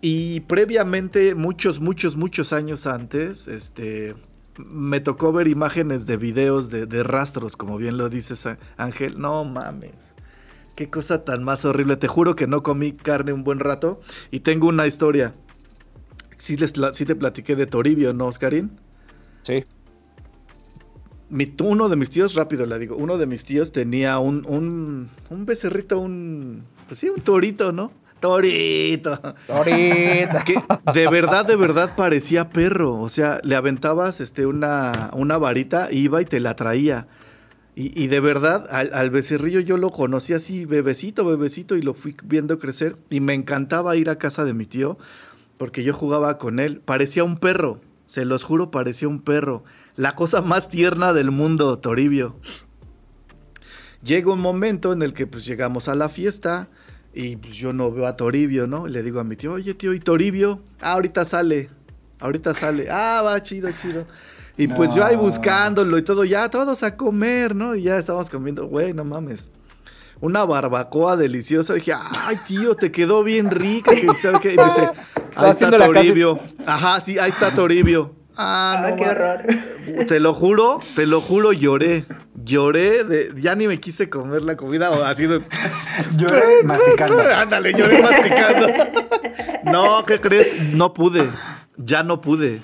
y 0.05 0.41
previamente, 0.41 1.33
muchos, 1.33 1.79
muchos, 1.79 2.17
muchos 2.17 2.51
años 2.51 2.87
antes, 2.87 3.47
este, 3.47 4.13
me 4.57 4.99
tocó 4.99 5.31
ver 5.31 5.47
imágenes 5.47 6.05
de 6.05 6.17
videos 6.17 6.69
de, 6.69 7.03
rastros, 7.03 7.55
como 7.55 7.77
bien 7.77 7.95
lo 7.95 8.09
dices, 8.09 8.45
Ángel. 8.75 9.17
No 9.17 9.45
mames. 9.45 10.13
Qué 10.75 10.89
cosa 10.89 11.23
tan 11.23 11.45
más 11.45 11.63
horrible. 11.63 11.95
Te 11.95 12.09
juro 12.09 12.35
que 12.35 12.47
no 12.47 12.63
comí 12.63 12.91
carne 12.91 13.31
un 13.31 13.45
buen 13.45 13.59
rato. 13.59 14.01
Y 14.29 14.41
tengo 14.41 14.67
una 14.67 14.87
historia. 14.87 15.35
Sí, 16.37 16.57
les, 16.57 16.73
te 16.73 17.15
platiqué 17.15 17.55
de 17.55 17.65
Toribio, 17.65 18.11
¿no, 18.11 18.25
Oscarín? 18.25 18.77
Sí. 19.43 19.63
Mi, 21.29 21.55
uno 21.63 21.87
de 21.87 21.95
mis 21.95 22.09
tíos, 22.09 22.35
rápido 22.35 22.65
le 22.65 22.77
digo, 22.77 22.97
uno 22.97 23.17
de 23.17 23.25
mis 23.25 23.45
tíos 23.45 23.71
tenía 23.71 24.19
un, 24.19 24.45
un, 24.49 25.09
un 25.29 25.45
becerrito, 25.45 25.97
un, 25.97 26.65
pues 26.89 26.99
sí, 26.99 27.07
un 27.07 27.21
torito, 27.21 27.71
¿no? 27.71 28.02
Torito. 28.23 29.19
Torito. 29.47 30.37
de 30.93 31.07
verdad, 31.09 31.45
de 31.45 31.57
verdad 31.57 31.93
parecía 31.97 32.49
perro. 32.49 32.97
O 33.01 33.09
sea, 33.09 33.41
le 33.43 33.57
aventabas 33.57 34.21
este, 34.21 34.45
una, 34.45 35.11
una 35.11 35.37
varita, 35.37 35.91
iba 35.91 36.21
y 36.21 36.25
te 36.25 36.39
la 36.39 36.55
traía. 36.55 37.07
Y, 37.75 38.07
de 38.07 38.19
verdad, 38.19 38.67
al, 38.71 39.09
becerrillo 39.09 39.59
yo 39.59 39.77
lo 39.77 39.89
conocí 39.89 40.31
así, 40.33 40.63
bebecito, 40.63 41.25
bebecito, 41.25 41.75
y 41.75 41.81
lo 41.81 41.93
fui 41.95 42.15
viendo 42.23 42.59
crecer. 42.59 42.95
Y 43.09 43.19
me 43.19 43.33
encantaba 43.33 43.95
ir 43.97 44.09
a 44.09 44.17
casa 44.17 44.45
de 44.45 44.53
mi 44.53 44.67
tío, 44.67 44.97
porque 45.57 45.83
yo 45.83 45.93
jugaba 45.93 46.37
con 46.37 46.59
él. 46.59 46.79
Parecía 46.79 47.25
un 47.25 47.37
perro, 47.37 47.81
se 48.05 48.23
los 48.23 48.43
juro, 48.43 48.71
parecía 48.71 49.09
un 49.09 49.21
perro. 49.21 49.65
La 49.97 50.15
cosa 50.15 50.41
más 50.41 50.69
tierna 50.69 51.11
del 51.11 51.31
mundo, 51.31 51.77
Toribio. 51.79 52.35
Llega 54.01 54.31
un 54.31 54.39
momento 54.39 54.93
en 54.93 55.01
el 55.01 55.13
que 55.13 55.27
pues 55.27 55.43
llegamos 55.45 55.89
a 55.89 55.95
la 55.95 56.09
fiesta 56.09 56.69
y 57.13 57.35
pues 57.35 57.53
yo 57.53 57.73
no 57.73 57.91
veo 57.91 58.07
a 58.07 58.17
Toribio, 58.17 58.65
¿no? 58.65 58.87
le 58.87 59.03
digo 59.03 59.19
a 59.19 59.23
mi 59.23 59.35
tío, 59.35 59.53
oye 59.53 59.73
tío, 59.75 59.93
¿y 59.93 59.99
Toribio? 59.99 60.61
Ah, 60.81 60.93
ahorita 60.93 61.25
sale, 61.25 61.69
ahorita 62.19 62.53
sale. 62.53 62.87
Ah, 62.89 63.21
va, 63.23 63.41
chido, 63.41 63.71
chido. 63.71 64.05
Y 64.57 64.67
pues 64.67 64.93
yo 64.93 65.03
ahí 65.03 65.15
buscándolo 65.15 65.97
y 65.97 66.03
todo, 66.03 66.23
ya 66.25 66.49
todos 66.49 66.83
a 66.83 66.95
comer, 66.95 67.55
¿no? 67.55 67.75
Y 67.75 67.83
ya 67.83 67.97
estamos 67.97 68.29
comiendo, 68.29 68.67
güey, 68.67 68.93
no 68.93 69.03
mames. 69.03 69.51
Una 70.21 70.45
barbacoa 70.45 71.17
deliciosa. 71.17 71.73
Dije, 71.73 71.93
ay, 71.93 72.37
tío, 72.47 72.75
te 72.75 72.91
quedó 72.91 73.23
bien 73.23 73.49
rica. 73.49 73.91
¿Sabe 74.15 74.39
qué? 74.39 74.53
Y 74.53 74.57
me 74.57 74.65
dice, 74.65 74.89
ahí 75.35 75.49
está 75.49 75.71
Toribio. 75.71 76.39
Ajá, 76.65 77.01
sí, 77.01 77.17
ahí 77.17 77.31
está 77.31 77.53
Toribio. 77.53 78.15
Ah, 78.37 78.87
no. 78.89 78.95
qué 78.95 79.05
horror. 79.05 80.05
Te 80.07 80.19
lo 80.19 80.33
juro, 80.33 80.79
te 80.95 81.05
lo 81.05 81.21
juro, 81.21 81.53
lloré. 81.53 82.05
Lloré, 82.43 83.03
de, 83.03 83.31
ya 83.37 83.55
ni 83.55 83.67
me 83.67 83.79
quise 83.79 84.09
comer 84.09 84.41
la 84.41 84.57
comida 84.57 84.91
o 84.91 85.03
así 85.03 85.27
de. 85.27 85.41
Lloré 86.17 86.63
masticando. 86.63 87.19
Ándale, 87.21 87.73
lloré 87.73 88.01
masticando. 88.01 88.67
No, 89.65 90.05
¿qué 90.05 90.19
crees? 90.19 90.59
No 90.73 90.93
pude. 90.93 91.29
Ya 91.77 92.03
no 92.03 92.21
pude. 92.21 92.61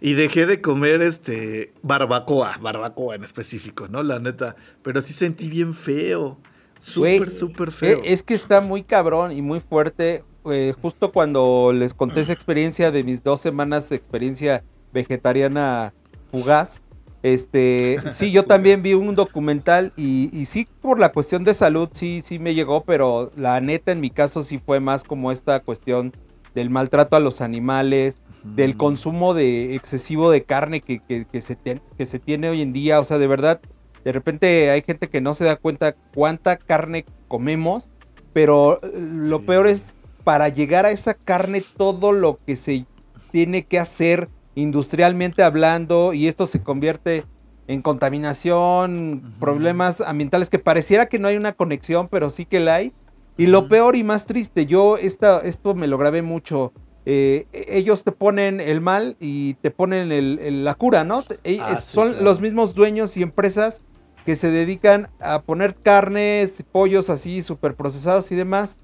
Y 0.00 0.14
dejé 0.14 0.46
de 0.46 0.60
comer 0.60 1.02
este 1.02 1.72
barbacoa, 1.82 2.58
barbacoa 2.60 3.16
en 3.16 3.24
específico, 3.24 3.88
¿no? 3.88 4.02
La 4.02 4.18
neta. 4.20 4.54
Pero 4.82 5.02
sí 5.02 5.12
sentí 5.12 5.48
bien 5.48 5.74
feo. 5.74 6.38
Súper, 6.78 7.30
súper 7.32 7.72
feo. 7.72 8.00
Es 8.04 8.22
que 8.22 8.34
está 8.34 8.60
muy 8.60 8.84
cabrón 8.84 9.32
y 9.32 9.42
muy 9.42 9.60
fuerte. 9.60 10.24
Eh, 10.50 10.72
justo 10.80 11.12
cuando 11.12 11.72
les 11.74 11.92
conté 11.94 12.20
esa 12.20 12.32
experiencia 12.32 12.90
de 12.90 13.02
mis 13.02 13.24
dos 13.24 13.40
semanas 13.40 13.88
de 13.88 13.96
experiencia 13.96 14.62
vegetariana 14.92 15.92
fugaz. 16.30 16.80
Este, 17.22 17.98
sí, 18.10 18.30
yo 18.30 18.44
también 18.44 18.82
vi 18.82 18.94
un 18.94 19.14
documental 19.14 19.92
y, 19.96 20.30
y, 20.32 20.46
sí, 20.46 20.68
por 20.80 21.00
la 21.00 21.10
cuestión 21.10 21.42
de 21.44 21.54
salud, 21.54 21.88
sí, 21.92 22.20
sí 22.22 22.38
me 22.38 22.54
llegó, 22.54 22.84
pero 22.84 23.32
la 23.36 23.60
neta 23.60 23.92
en 23.92 24.00
mi 24.00 24.10
caso 24.10 24.42
sí 24.42 24.58
fue 24.64 24.78
más 24.78 25.02
como 25.02 25.32
esta 25.32 25.60
cuestión 25.60 26.12
del 26.54 26.70
maltrato 26.70 27.16
a 27.16 27.20
los 27.20 27.40
animales, 27.40 28.18
del 28.42 28.76
consumo 28.76 29.34
de 29.34 29.74
excesivo 29.74 30.30
de 30.30 30.44
carne 30.44 30.80
que, 30.80 31.00
se 31.40 31.56
que 31.96 32.06
se 32.06 32.18
tiene 32.18 32.48
hoy 32.48 32.62
en 32.62 32.72
día. 32.72 33.00
O 33.00 33.04
sea, 33.04 33.18
de 33.18 33.26
verdad, 33.26 33.60
de 34.04 34.12
repente 34.12 34.70
hay 34.70 34.82
gente 34.82 35.08
que 35.08 35.20
no 35.20 35.34
se 35.34 35.44
da 35.44 35.56
cuenta 35.56 35.94
cuánta 36.14 36.56
carne 36.56 37.04
comemos, 37.26 37.90
pero 38.32 38.80
eh, 38.82 38.90
lo 38.94 39.42
peor 39.42 39.66
es 39.66 39.96
para 40.24 40.48
llegar 40.48 40.86
a 40.86 40.90
esa 40.90 41.14
carne 41.14 41.62
todo 41.76 42.12
lo 42.12 42.38
que 42.46 42.56
se 42.56 42.86
tiene 43.30 43.64
que 43.64 43.78
hacer 43.78 44.28
industrialmente 44.62 45.42
hablando 45.42 46.12
y 46.12 46.26
esto 46.26 46.46
se 46.46 46.62
convierte 46.62 47.24
en 47.68 47.82
contaminación, 47.82 49.34
problemas 49.38 50.00
ambientales 50.00 50.50
que 50.50 50.58
pareciera 50.58 51.06
que 51.06 51.18
no 51.18 51.28
hay 51.28 51.36
una 51.36 51.52
conexión, 51.52 52.08
pero 52.08 52.30
sí 52.30 52.44
que 52.44 52.60
la 52.60 52.76
hay. 52.76 52.92
Y 53.36 53.46
lo 53.46 53.68
peor 53.68 53.94
y 53.94 54.02
más 54.02 54.26
triste, 54.26 54.66
yo 54.66 54.96
esta, 54.96 55.40
esto 55.40 55.74
me 55.74 55.86
lo 55.86 55.98
grabé 55.98 56.22
mucho. 56.22 56.72
Eh, 57.04 57.46
ellos 57.52 58.04
te 58.04 58.10
ponen 58.10 58.60
el 58.60 58.80
mal 58.80 59.16
y 59.20 59.54
te 59.54 59.70
ponen 59.70 60.10
el, 60.10 60.64
la 60.64 60.74
cura, 60.74 61.04
¿no? 61.04 61.22
E, 61.44 61.58
ah, 61.60 61.76
son 61.76 62.24
los 62.24 62.40
mismos 62.40 62.74
dueños 62.74 63.16
y 63.16 63.22
empresas 63.22 63.82
que 64.26 64.34
se 64.34 64.50
dedican 64.50 65.08
a 65.20 65.42
poner 65.42 65.76
carnes, 65.76 66.64
pollos 66.72 67.10
así 67.10 67.42
súper 67.42 67.74
procesados 67.74 68.32
y 68.32 68.34
demás. 68.34 68.78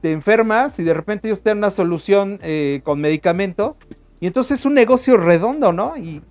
Te 0.00 0.10
enfermas 0.10 0.78
y 0.80 0.82
de 0.82 0.94
repente 0.94 1.28
ellos 1.28 1.42
te 1.42 1.50
dan 1.50 1.58
una 1.58 1.70
solución 1.70 2.40
eh, 2.42 2.80
con 2.82 3.00
medicamentos 3.00 3.78
y 4.22 4.28
entonces 4.28 4.60
es 4.60 4.64
un 4.64 4.74
negocio 4.74 5.16
redondo, 5.16 5.72
¿no? 5.72 5.94
Y, 5.96 6.22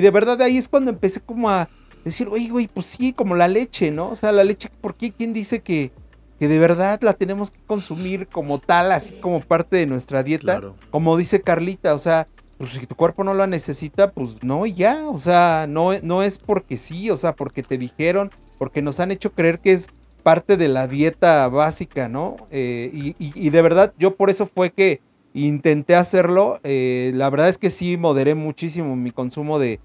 de 0.00 0.10
verdad 0.10 0.36
de 0.36 0.44
ahí 0.44 0.58
es 0.58 0.68
cuando 0.68 0.90
empecé 0.90 1.22
como 1.22 1.48
a 1.48 1.66
decir, 2.04 2.28
oye, 2.28 2.50
güey, 2.50 2.66
pues 2.68 2.84
sí, 2.84 3.14
como 3.14 3.34
la 3.34 3.48
leche, 3.48 3.90
¿no? 3.90 4.10
O 4.10 4.16
sea, 4.16 4.32
la 4.32 4.44
leche, 4.44 4.68
¿por 4.82 4.94
qué? 4.94 5.12
¿Quién 5.12 5.32
dice 5.32 5.60
que, 5.60 5.92
que 6.38 6.46
de 6.46 6.58
verdad 6.58 7.00
la 7.00 7.14
tenemos 7.14 7.50
que 7.50 7.58
consumir 7.66 8.26
como 8.26 8.58
tal, 8.58 8.92
así 8.92 9.14
como 9.14 9.40
parte 9.40 9.76
de 9.76 9.86
nuestra 9.86 10.22
dieta? 10.22 10.60
Como 10.90 11.16
dice 11.16 11.40
Carlita, 11.40 11.94
o 11.94 11.98
sea, 11.98 12.26
pues 12.58 12.72
si 12.72 12.86
tu 12.86 12.96
cuerpo 12.96 13.24
no 13.24 13.32
la 13.32 13.46
necesita, 13.46 14.10
pues 14.10 14.42
no, 14.42 14.66
ya, 14.66 15.08
o 15.08 15.18
sea, 15.18 15.64
no, 15.66 15.98
no 16.02 16.22
es 16.22 16.36
porque 16.36 16.76
sí, 16.76 17.08
o 17.08 17.16
sea, 17.16 17.34
porque 17.34 17.62
te 17.62 17.78
dijeron, 17.78 18.30
porque 18.58 18.82
nos 18.82 19.00
han 19.00 19.10
hecho 19.10 19.32
creer 19.32 19.58
que 19.58 19.72
es 19.72 19.88
parte 20.22 20.58
de 20.58 20.68
la 20.68 20.86
dieta 20.86 21.48
básica, 21.48 22.10
¿no? 22.10 22.36
Eh, 22.50 23.14
y, 23.18 23.48
de 23.48 23.62
verdad, 23.62 23.94
yo 23.98 24.16
por 24.16 24.28
eso 24.28 24.44
fue 24.44 24.70
que 24.70 25.00
intenté 25.34 25.96
hacerlo. 25.96 26.60
Eh, 26.64 27.12
la 27.14 27.30
verdad 27.30 27.48
es 27.48 27.58
que 27.58 27.70
sí 27.70 27.96
moderé 27.96 28.34
muchísimo 28.34 28.96
mi 28.96 29.10
consumo 29.10 29.58
de, 29.58 29.80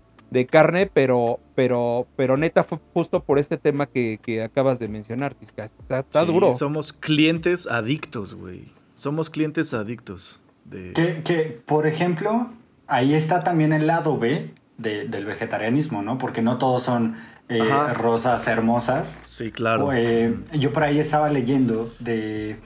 carne, 0.50 0.90
pero, 0.94 1.40
pero, 1.56 2.08
pero 2.16 2.38
neta 2.38 2.64
fue 2.64 2.80
justo 2.94 3.24
por 3.24 3.40
este 3.40 3.58
tema 3.58 3.86
que, 3.86 4.42
acabas 4.44 4.80
de 4.80 4.88
mencionar, 4.88 5.34
Tisca. 5.34 5.66
Está, 5.66 6.26
duro. 6.26 6.54
Somos 6.54 6.94
clientes 6.94 7.68
adictos, 7.68 8.36
güey. 8.36 8.66
Somos 8.96 9.30
clientes 9.30 9.74
adictos. 9.74 10.42
De... 10.66 10.94
Que, 11.24 11.62
por 11.66 11.88
ejemplo, 11.88 12.50
ahí 12.88 13.14
está 13.14 13.44
también 13.44 13.72
el 13.74 13.88
lado 13.88 14.18
B 14.18 14.54
del 14.78 15.26
vegetarianismo, 15.26 16.04
¿no? 16.04 16.18
Porque 16.18 16.42
no 16.42 16.58
todos 16.58 16.84
son 16.84 17.18
eh, 17.50 17.64
rosas 17.94 18.48
hermosas. 18.48 19.16
Sí, 19.26 19.52
claro. 19.52 19.92
Eh, 19.94 20.36
yo 20.54 20.74
por 20.74 20.84
ahí 20.84 21.00
estaba 21.00 21.30
leyendo 21.30 21.94
de... 22.00 22.58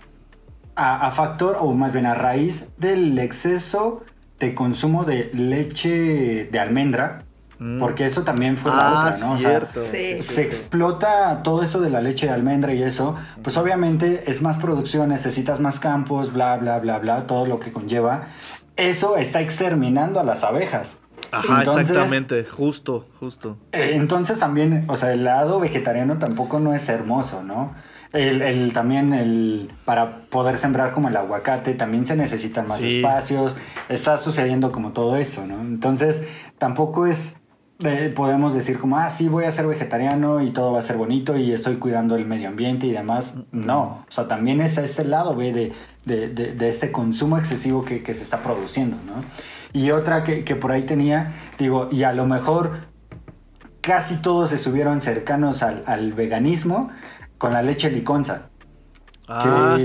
A, 0.83 1.11
factor, 1.11 1.57
o 1.59 1.71
más 1.73 1.93
bien 1.93 2.07
a 2.07 2.15
raíz 2.15 2.69
del 2.77 3.19
exceso 3.19 4.03
de 4.39 4.55
consumo 4.55 5.03
de 5.03 5.29
leche 5.33 6.49
de 6.51 6.59
almendra, 6.59 7.23
mm. 7.59 7.79
porque 7.79 8.07
eso 8.07 8.23
también 8.23 8.57
fue 8.57 8.71
la 8.71 8.89
ah, 8.89 9.13
otra, 9.13 9.27
¿no? 9.27 9.37
Cierto, 9.37 9.83
se 9.91 10.41
explota 10.41 11.43
todo 11.43 11.61
eso 11.61 11.79
de 11.81 11.91
la 11.91 12.01
leche 12.01 12.25
de 12.25 12.33
almendra 12.33 12.73
y 12.73 12.81
eso, 12.81 13.15
pues 13.43 13.57
obviamente 13.57 14.23
es 14.25 14.41
más 14.41 14.57
producción, 14.57 15.09
necesitas 15.09 15.59
más 15.59 15.79
campos, 15.79 16.33
bla, 16.33 16.57
bla, 16.57 16.79
bla, 16.79 16.97
bla, 16.97 17.27
todo 17.27 17.45
lo 17.45 17.59
que 17.59 17.71
conlleva. 17.71 18.29
Eso 18.75 19.17
está 19.17 19.41
exterminando 19.41 20.19
a 20.19 20.23
las 20.23 20.43
abejas. 20.43 20.97
Ajá, 21.31 21.61
exactamente, 21.61 22.43
justo, 22.43 23.05
justo. 23.19 23.57
Eh, 23.71 23.91
entonces 23.93 24.39
también, 24.39 24.85
o 24.87 24.95
sea, 24.95 25.13
el 25.13 25.23
lado 25.23 25.59
vegetariano 25.59 26.17
tampoco 26.17 26.59
no 26.59 26.73
es 26.73 26.89
hermoso, 26.89 27.43
¿no? 27.43 27.73
El, 28.13 28.73
también 28.73 29.13
el 29.13 29.71
para 29.85 30.23
poder 30.23 30.57
sembrar 30.57 30.91
como 30.91 31.07
el 31.07 31.15
aguacate 31.15 31.73
también 31.75 32.05
se 32.05 32.15
necesitan 32.15 32.67
más 32.67 32.81
espacios. 32.81 33.55
Está 33.87 34.17
sucediendo 34.17 34.71
como 34.71 34.91
todo 34.91 35.15
eso 35.15 35.45
no 35.45 35.61
entonces 35.61 36.23
tampoco 36.57 37.07
es 37.07 37.35
eh, 37.83 38.11
podemos 38.13 38.53
decir 38.53 38.79
como 38.79 38.97
ah 38.97 39.09
sí 39.09 39.29
voy 39.29 39.45
a 39.45 39.51
ser 39.51 39.65
vegetariano 39.65 40.41
y 40.41 40.51
todo 40.51 40.73
va 40.73 40.79
a 40.79 40.83
ser 40.83 40.97
bonito 40.97 41.37
y 41.37 41.51
estoy 41.51 41.77
cuidando 41.77 42.15
el 42.15 42.25
medio 42.25 42.49
ambiente 42.49 42.85
y 42.85 42.91
demás 42.91 43.33
no. 43.51 44.05
O 44.07 44.11
sea 44.11 44.27
también 44.27 44.59
es 44.59 44.77
ese 44.77 45.05
lado 45.05 45.35
ve 45.35 45.53
de, 45.53 45.73
de, 46.05 46.69
este 46.69 46.91
consumo 46.91 47.37
excesivo 47.37 47.85
que, 47.85 48.03
que 48.03 48.13
se 48.13 48.23
está 48.23 48.43
produciendo 48.43 48.97
no 49.07 49.23
y 49.73 49.91
otra 49.91 50.23
que, 50.23 50.55
por 50.55 50.71
ahí 50.71 50.83
tenía, 50.83 51.33
digo, 51.57 51.87
y 51.91 52.03
a 52.03 52.13
lo 52.13 52.25
mejor 52.25 52.87
casi 53.79 54.17
todos 54.17 54.51
estuvieron 54.51 55.01
cercanos 55.01 55.63
al, 55.63 56.13
veganismo 56.13 56.89
con 57.41 57.53
la 57.53 57.63
leche 57.63 57.89
liconza. 57.89 58.43
Ah, 59.27 59.75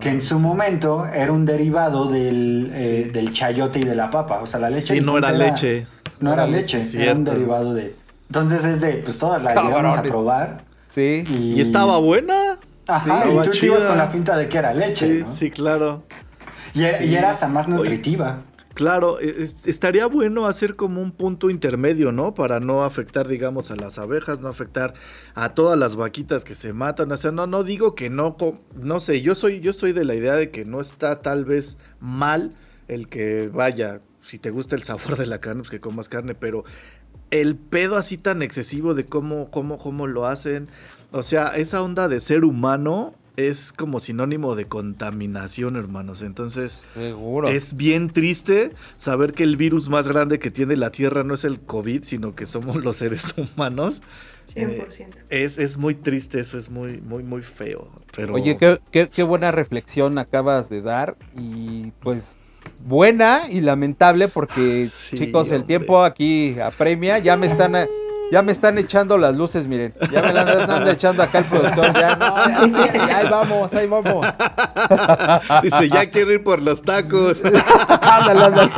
que, 0.00 0.08
en 0.08 0.20
su 0.20 0.40
momento 0.40 1.06
era 1.06 1.30
un 1.30 1.46
derivado 1.46 2.12
eh, 2.12 3.10
del, 3.12 3.32
chayote 3.32 3.78
y 3.78 3.84
de 3.84 3.94
la 3.94 4.10
papa. 4.10 4.40
O 4.42 4.46
sea, 4.46 4.58
la 4.58 4.68
leche. 4.68 4.96
Sí, 4.96 5.00
no 5.00 5.16
era, 5.18 5.30
leche. 5.30 5.86
No 6.18 6.32
era 6.32 6.44
leche, 6.48 6.82
era 7.00 7.12
un 7.12 7.22
derivado 7.22 7.74
de. 7.74 7.94
Entonces 8.28 8.64
es 8.64 8.80
de, 8.80 8.94
pues 8.94 9.18
todas 9.18 9.40
la 9.40 9.52
íbamos 9.52 9.96
a 9.96 10.02
probar. 10.02 10.64
Sí. 10.88 11.22
Y, 11.28 11.60
estaba 11.60 12.00
buena. 12.00 12.58
Ajá, 12.88 13.22
y 13.28 13.48
tú 13.48 13.66
ibas 13.66 13.84
con 13.84 13.98
la 13.98 14.10
pinta 14.10 14.36
de 14.36 14.48
que 14.48 14.58
era 14.58 14.74
leche. 14.74 15.20
Sí, 15.20 15.24
sí, 15.30 15.50
claro. 15.52 16.02
Y, 16.74 16.82
era 16.82 17.30
hasta 17.30 17.46
más 17.46 17.68
nutritiva. 17.68 18.38
Claro, 18.74 19.20
e, 19.20 19.42
estaría 19.42 20.06
bueno 20.06 20.46
hacer 20.46 20.76
como 20.76 21.02
un 21.02 21.12
punto 21.12 21.50
intermedio, 21.50 22.12
¿no? 22.12 22.34
Para 22.34 22.60
no 22.60 22.84
afectar, 22.84 23.28
digamos, 23.28 23.70
a 23.70 23.76
las 23.76 23.98
abejas, 23.98 24.40
no 24.40 24.48
afectar 24.48 24.94
a 25.34 25.54
todas 25.54 25.78
las 25.78 25.96
vaquitas 25.96 26.44
que 26.44 26.54
se 26.54 26.72
matan. 26.72 27.12
O 27.12 27.16
sea, 27.16 27.32
no, 27.32 27.46
no 27.46 27.64
digo 27.64 27.94
que 27.94 28.10
no, 28.10 28.36
no 28.74 29.00
sé, 29.00 29.20
yo 29.20 29.34
soy, 29.34 29.60
yo 29.60 29.72
soy 29.72 29.92
de 29.92 30.04
la 30.04 30.14
idea 30.14 30.34
de 30.34 30.50
que 30.50 30.64
no 30.64 30.80
está 30.80 31.20
tal 31.20 31.44
vez 31.44 31.78
mal 32.00 32.52
el 32.88 33.08
que 33.08 33.48
vaya, 33.48 34.00
si 34.20 34.38
te 34.38 34.50
gusta 34.50 34.76
el 34.76 34.82
sabor 34.82 35.16
de 35.16 35.26
la 35.26 35.40
carne, 35.40 35.60
pues 35.62 35.70
que 35.70 35.80
comas 35.80 36.08
carne, 36.08 36.34
pero 36.34 36.64
el 37.30 37.56
pedo 37.56 37.96
así 37.96 38.18
tan 38.18 38.42
excesivo 38.42 38.94
de 38.94 39.06
cómo, 39.06 39.50
cómo, 39.50 39.78
cómo 39.78 40.06
lo 40.06 40.26
hacen. 40.26 40.68
O 41.12 41.22
sea, 41.22 41.48
esa 41.48 41.82
onda 41.82 42.08
de 42.08 42.20
ser 42.20 42.44
humano 42.44 43.14
es 43.36 43.72
como 43.72 44.00
sinónimo 44.00 44.54
de 44.54 44.66
contaminación, 44.66 45.76
hermanos. 45.76 46.22
Entonces, 46.22 46.84
es 47.48 47.76
bien 47.76 48.10
triste 48.10 48.72
saber 48.96 49.32
que 49.32 49.42
el 49.42 49.56
virus 49.56 49.88
más 49.88 50.08
grande 50.08 50.38
que 50.38 50.50
tiene 50.50 50.76
la 50.76 50.90
Tierra 50.90 51.24
no 51.24 51.34
es 51.34 51.44
el 51.44 51.60
COVID, 51.60 52.04
sino 52.04 52.34
que 52.34 52.46
somos 52.46 52.76
los 52.76 52.96
seres 52.96 53.34
humanos. 53.56 54.02
100%. 54.54 54.56
Eh, 54.56 55.08
es, 55.30 55.56
es, 55.58 55.78
muy 55.78 55.94
triste, 55.94 56.40
eso 56.40 56.58
es 56.58 56.70
muy, 56.70 57.00
muy, 57.00 57.22
muy 57.22 57.42
feo. 57.42 57.90
Pero... 58.14 58.34
Oye, 58.34 58.58
qué, 58.58 59.08
qué, 59.08 59.22
buena 59.22 59.50
reflexión 59.50 60.18
acabas 60.18 60.68
de 60.68 60.82
dar 60.82 61.16
y 61.34 61.92
pues 62.00 62.36
buena 62.84 63.42
y 63.50 63.60
lamentable 63.60 64.28
porque 64.28 64.88
chicos, 65.10 65.50
el 65.50 65.64
tiempo 65.64 66.04
aquí 66.04 66.58
apremia, 66.60 67.18
ya 67.18 67.36
me 67.36 67.46
están... 67.46 67.74
Ya 68.32 68.40
me 68.40 68.50
están 68.50 68.78
echando 68.78 69.18
las 69.18 69.36
luces, 69.36 69.66
miren. 69.66 69.92
Ya 70.10 70.22
me 70.22 70.32
las 70.32 70.60
están 70.60 70.88
echando 70.88 71.22
acá 71.22 71.40
el 71.40 71.44
productor. 71.44 71.92
Ya, 71.92 72.16
no, 72.16 72.86
ya, 72.96 73.18
ahí 73.18 73.28
vamos, 73.28 73.74
ahí 73.74 73.86
vamos. 73.86 74.26
Dice, 75.62 75.90
ya 75.90 76.08
quiero 76.08 76.32
ir 76.32 76.42
por 76.42 76.62
los 76.62 76.80
tacos. 76.80 77.42
ándale, 78.00 78.44
ándale. 78.46 78.72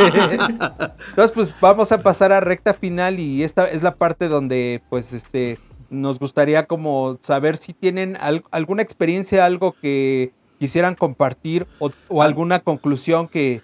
Entonces, 1.11 1.31
pues 1.33 1.55
vamos 1.61 1.93
a 1.93 2.03
pasar 2.03 2.33
a 2.33 2.41
recta 2.41 2.75
final 2.75 3.21
y 3.21 3.45
esta 3.45 3.69
es 3.69 3.85
la 3.85 3.95
parte 3.95 4.27
donde, 4.27 4.83
pues, 4.91 5.13
este, 5.13 5.61
nos 5.89 6.19
gustaría 6.19 6.67
como 6.67 7.19
saber 7.21 7.57
si 7.57 7.75
tienen 7.75 8.19
alguna 8.51 8.83
experiencia, 8.83 9.45
algo 9.45 9.77
que 9.81 10.33
quisieran 10.59 10.97
compartir 10.97 11.69
o, 11.79 11.93
ah. 12.21 12.25
alguna 12.25 12.59
conclusión 12.59 13.29
que, 13.29 13.63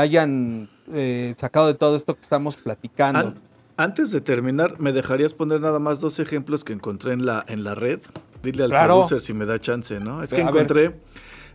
hayan 0.00 0.70
eh, 0.94 1.34
sacado 1.36 1.68
de 1.68 1.74
todo 1.74 1.94
esto 1.94 2.14
que 2.14 2.22
estamos 2.22 2.56
platicando. 2.56 3.34
Antes 3.78 4.10
de 4.10 4.22
terminar, 4.22 4.80
¿me 4.80 4.92
dejarías 4.92 5.34
poner 5.34 5.60
nada 5.60 5.78
más 5.78 6.00
dos 6.00 6.18
ejemplos 6.18 6.64
que 6.64 6.72
encontré 6.72 7.12
en 7.12 7.26
la, 7.26 7.44
en 7.46 7.62
la 7.62 7.74
red? 7.74 8.00
Dile 8.42 8.64
al 8.64 8.70
producer 8.70 9.20
si 9.20 9.34
me 9.34 9.44
da 9.44 9.58
chance, 9.58 10.00
¿no? 10.00 10.22
Es 10.22 10.32
que 10.32 10.40
encontré, 10.40 10.98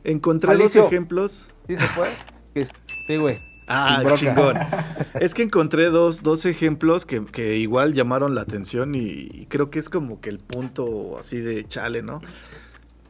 encontré 0.04 0.56
dos 0.56 0.76
ejemplos. 0.76 1.50
¿Sí 1.68 1.76
se 1.76 1.86
puede? 1.96 2.12
Sí, 3.08 3.18
güey. 3.18 3.40
Ah, 3.68 4.04
chingón. 4.16 4.58
es 5.20 5.34
que 5.34 5.44
encontré 5.44 5.86
dos, 5.86 6.22
dos 6.22 6.46
ejemplos 6.46 7.06
que, 7.06 7.26
que, 7.26 7.58
igual 7.58 7.94
llamaron 7.94 8.36
la 8.36 8.42
atención 8.42 8.94
y, 8.94 9.48
creo 9.48 9.72
que 9.72 9.80
es 9.80 9.90
como 9.90 10.20
que 10.20 10.30
el 10.30 10.40
punto 10.40 11.18
así 11.18 11.40
de 11.40 11.68
chale, 11.68 12.04
¿no? 12.04 12.22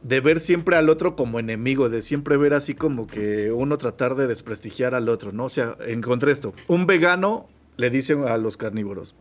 De 0.02 0.20
ver 0.20 0.40
siempre 0.40 0.76
al 0.76 0.88
otro 0.88 1.16
como 1.16 1.38
enemigo, 1.38 1.88
de 1.88 2.00
siempre 2.00 2.36
ver 2.36 2.54
así 2.54 2.74
como 2.74 3.06
que 3.06 3.52
uno 3.52 3.76
tratar 3.76 4.14
de 4.14 4.26
desprestigiar 4.26 4.94
al 4.94 5.08
otro, 5.08 5.32
¿no? 5.32 5.44
O 5.44 5.48
sea, 5.48 5.76
encontré 5.86 6.32
esto. 6.32 6.52
Un 6.66 6.86
vegano 6.86 7.48
le 7.76 7.90
dicen 7.90 8.24
a 8.26 8.36
los 8.36 8.56
carnívoros. 8.56 9.14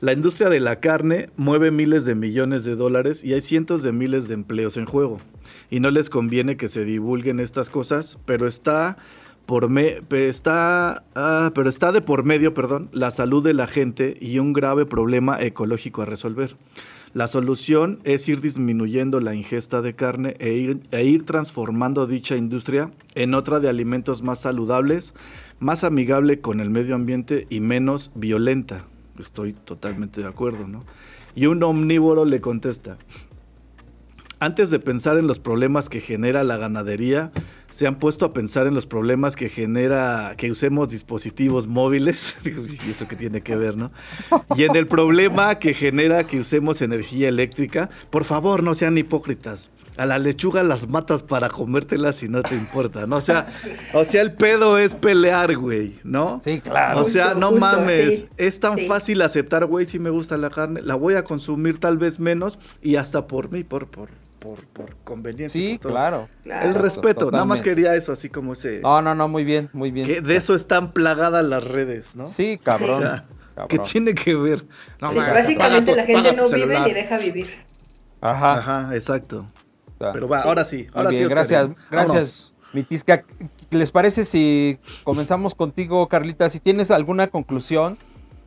La 0.00 0.12
industria 0.12 0.48
de 0.48 0.58
la 0.58 0.80
carne 0.80 1.30
mueve 1.36 1.70
miles 1.70 2.04
de 2.04 2.16
millones 2.16 2.64
de 2.64 2.74
dólares 2.74 3.22
y 3.22 3.34
hay 3.34 3.40
cientos 3.40 3.84
de 3.84 3.92
miles 3.92 4.26
de 4.26 4.34
empleos 4.34 4.76
en 4.76 4.84
juego. 4.84 5.18
Y 5.70 5.78
no 5.78 5.92
les 5.92 6.10
conviene 6.10 6.56
que 6.56 6.66
se 6.66 6.84
divulguen 6.84 7.38
estas 7.38 7.70
cosas, 7.70 8.18
pero 8.26 8.48
está 8.48 8.96
por 9.46 9.68
me, 9.68 10.02
está, 10.10 11.04
ah, 11.14 11.52
pero 11.54 11.68
está 11.68 11.92
de 11.92 12.00
por 12.00 12.24
medio, 12.24 12.52
perdón, 12.52 12.88
la 12.92 13.10
salud 13.10 13.44
de 13.44 13.54
la 13.54 13.66
gente 13.66 14.16
y 14.20 14.38
un 14.38 14.52
grave 14.52 14.86
problema 14.86 15.40
ecológico 15.40 16.02
a 16.02 16.06
resolver. 16.06 16.56
La 17.14 17.28
solución 17.28 18.00
es 18.04 18.26
ir 18.28 18.40
disminuyendo 18.40 19.20
la 19.20 19.34
ingesta 19.34 19.82
de 19.82 19.94
carne 19.94 20.34
e 20.38 20.78
e 20.90 21.04
ir 21.04 21.26
transformando 21.26 22.06
dicha 22.06 22.36
industria 22.36 22.90
en 23.14 23.34
otra 23.34 23.60
de 23.60 23.68
alimentos 23.68 24.22
más 24.22 24.40
saludables, 24.40 25.12
más 25.62 25.84
amigable 25.84 26.40
con 26.40 26.60
el 26.60 26.70
medio 26.70 26.94
ambiente 26.94 27.46
y 27.48 27.60
menos 27.60 28.10
violenta. 28.14 28.84
Estoy 29.18 29.52
totalmente 29.52 30.20
de 30.20 30.28
acuerdo, 30.28 30.66
¿no? 30.66 30.84
Y 31.34 31.46
un 31.46 31.62
omnívoro 31.62 32.24
le 32.24 32.40
contesta, 32.40 32.98
antes 34.40 34.70
de 34.70 34.80
pensar 34.80 35.18
en 35.18 35.28
los 35.28 35.38
problemas 35.38 35.88
que 35.88 36.00
genera 36.00 36.42
la 36.42 36.56
ganadería, 36.56 37.30
se 37.70 37.86
han 37.86 38.00
puesto 38.00 38.26
a 38.26 38.32
pensar 38.32 38.66
en 38.66 38.74
los 38.74 38.86
problemas 38.86 39.36
que 39.36 39.48
genera 39.48 40.34
que 40.36 40.50
usemos 40.50 40.88
dispositivos 40.88 41.68
móviles, 41.68 42.36
y 42.44 42.90
eso 42.90 43.06
que 43.06 43.16
tiene 43.16 43.40
que 43.40 43.54
ver, 43.54 43.76
¿no? 43.76 43.92
Y 44.56 44.64
en 44.64 44.74
el 44.74 44.88
problema 44.88 45.54
que 45.60 45.74
genera 45.74 46.26
que 46.26 46.40
usemos 46.40 46.82
energía 46.82 47.28
eléctrica, 47.28 47.88
por 48.10 48.24
favor, 48.24 48.64
no 48.64 48.74
sean 48.74 48.98
hipócritas 48.98 49.70
a 49.96 50.06
la 50.06 50.18
lechuga 50.18 50.62
las 50.62 50.88
matas 50.88 51.22
para 51.22 51.48
comértelas 51.48 52.16
si 52.16 52.28
no 52.28 52.42
te 52.42 52.54
importa, 52.54 53.06
¿no? 53.06 53.16
O 53.16 53.20
sea, 53.20 53.46
o 53.92 54.04
sea, 54.04 54.22
el 54.22 54.32
pedo 54.32 54.78
es 54.78 54.94
pelear, 54.94 55.56
güey, 55.56 55.98
¿no? 56.02 56.40
Sí, 56.44 56.60
claro. 56.60 57.00
O 57.00 57.04
sea, 57.04 57.34
no 57.34 57.52
mames, 57.52 58.26
es 58.36 58.60
tan 58.60 58.78
fácil 58.86 59.22
aceptar, 59.22 59.66
güey, 59.66 59.86
si 59.86 59.98
me 59.98 60.10
gusta 60.10 60.36
la 60.38 60.50
carne, 60.50 60.80
la 60.82 60.94
voy 60.94 61.14
a 61.14 61.24
consumir 61.24 61.78
tal 61.78 61.98
vez 61.98 62.20
menos 62.20 62.58
y 62.80 62.96
hasta 62.96 63.26
por 63.26 63.50
mí, 63.50 63.64
por, 63.64 63.88
por, 63.88 64.08
por, 64.38 64.64
por 64.66 64.96
conveniencia. 65.04 65.60
Sí, 65.60 65.78
claro, 65.78 66.28
El 66.44 66.74
respeto, 66.74 67.30
nada 67.30 67.44
más 67.44 67.62
quería 67.62 67.94
eso, 67.94 68.12
así 68.12 68.28
como 68.28 68.54
ese. 68.54 68.80
No, 68.80 69.02
no, 69.02 69.14
no, 69.14 69.28
muy 69.28 69.44
bien, 69.44 69.68
muy 69.72 69.90
bien. 69.90 70.06
Que 70.06 70.20
de 70.20 70.36
eso 70.36 70.54
están 70.54 70.92
plagadas 70.92 71.44
las 71.44 71.64
redes, 71.64 72.16
¿no? 72.16 72.26
Sí, 72.26 72.58
cabrón. 72.62 73.22
¿Qué 73.68 73.78
tiene 73.78 74.14
que 74.14 74.34
ver? 74.34 74.64
No, 75.00 75.12
básicamente 75.12 75.94
la 75.94 76.04
gente 76.06 76.34
no 76.34 76.48
vive 76.48 76.80
ni 76.80 76.92
deja 76.94 77.18
vivir. 77.18 77.54
Ajá. 78.20 78.54
Ajá, 78.54 78.94
exacto. 78.94 79.46
Pero 80.12 80.28
va, 80.28 80.40
ahora 80.40 80.64
sí, 80.64 80.86
ahora 80.92 81.10
sí. 81.10 81.24
Gracias, 81.24 81.70
gracias, 81.90 82.52
mi 82.72 82.86
¿Les 83.70 83.90
parece 83.90 84.24
si 84.24 84.78
comenzamos 85.04 85.54
contigo, 85.54 86.08
Carlita? 86.08 86.50
Si 86.50 86.60
tienes 86.60 86.90
alguna 86.90 87.28
conclusión 87.28 87.96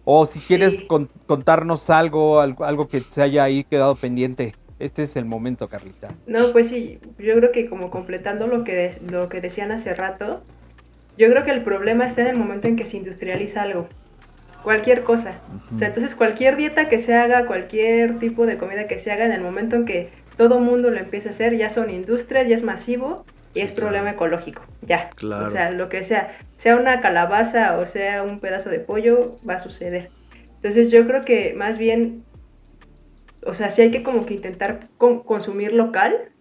o 0.03 0.25
si 0.25 0.39
quieres 0.39 0.83
contarnos 1.27 1.89
algo, 1.89 2.39
algo, 2.39 2.87
que 2.87 3.01
se 3.01 3.21
haya 3.21 3.43
ahí 3.43 3.63
quedado 3.63 3.95
pendiente. 3.95 4.53
Este 4.77 5.03
es 5.03 5.15
el 5.15 5.25
momento, 5.25 5.67
Carlita. 5.67 6.09
No, 6.27 6.51
pues 6.51 6.69
sí, 6.69 6.99
yo 7.17 7.33
creo 7.35 7.51
que 7.51 7.69
como 7.69 7.89
completando 7.89 8.45
lo 8.45 8.63
que, 8.63 8.99
lo 9.09 9.29
que 9.29 9.41
decían 9.41 9.71
hace 9.71 9.93
rato, 9.93 10.43
yo 11.17 11.29
creo 11.29 11.45
que 11.45 11.51
el 11.51 11.63
problema 11.63 12.05
está 12.05 12.21
en 12.21 12.27
el 12.27 12.37
momento 12.37 12.67
en 12.67 12.75
que 12.75 12.85
se 12.85 12.97
industrializa 12.97 13.63
algo. 13.63 13.87
Cualquier 14.63 15.03
cosa. 15.03 15.39
O 15.73 15.77
sea, 15.77 15.87
entonces 15.87 16.13
cualquier 16.13 16.57
dieta 16.57 16.89
que 16.89 17.01
se 17.03 17.13
haga, 17.13 17.45
cualquier 17.45 18.19
tipo 18.19 18.45
de 18.45 18.57
comida 18.57 18.87
que 18.87 18.99
se 18.99 19.11
haga, 19.11 19.25
en 19.25 19.31
el 19.31 19.41
momento 19.41 19.75
en 19.75 19.85
que 19.85 20.09
todo 20.37 20.59
mundo 20.59 20.89
lo 20.89 20.97
empieza 20.97 21.29
a 21.29 21.31
hacer, 21.33 21.55
ya 21.57 21.69
son 21.69 21.89
industrias, 21.89 22.47
ya 22.47 22.55
es 22.55 22.63
masivo 22.63 23.25
y 23.53 23.61
es 23.61 23.71
problema 23.71 24.11
ecológico. 24.11 24.63
Ya. 24.81 25.09
O 25.21 25.51
sea, 25.51 25.71
lo 25.71 25.89
que 25.89 26.03
sea 26.05 26.37
sea 26.65 26.77
una 26.77 26.99
calabaza 26.99 27.77
o 27.77 27.85
sea 27.85 28.23
un 28.23 28.39
pedazo 28.39 28.69
de 28.69 28.79
pollo, 28.79 29.37
va 29.47 29.55
a 29.55 29.59
suceder. 29.59 30.09
Entonces 30.55 30.89
yo 30.89 31.05
creo 31.05 31.23
que 31.23 31.53
más 31.53 31.77
bien, 31.77 32.23
o 33.45 33.53
sea, 33.53 33.69
si 33.69 33.83
hay 33.83 33.91
que 33.91 34.01
como 34.01 34.25
que 34.25 34.33
intentar 34.33 34.87
consumir 34.97 35.73
local, 35.73 36.31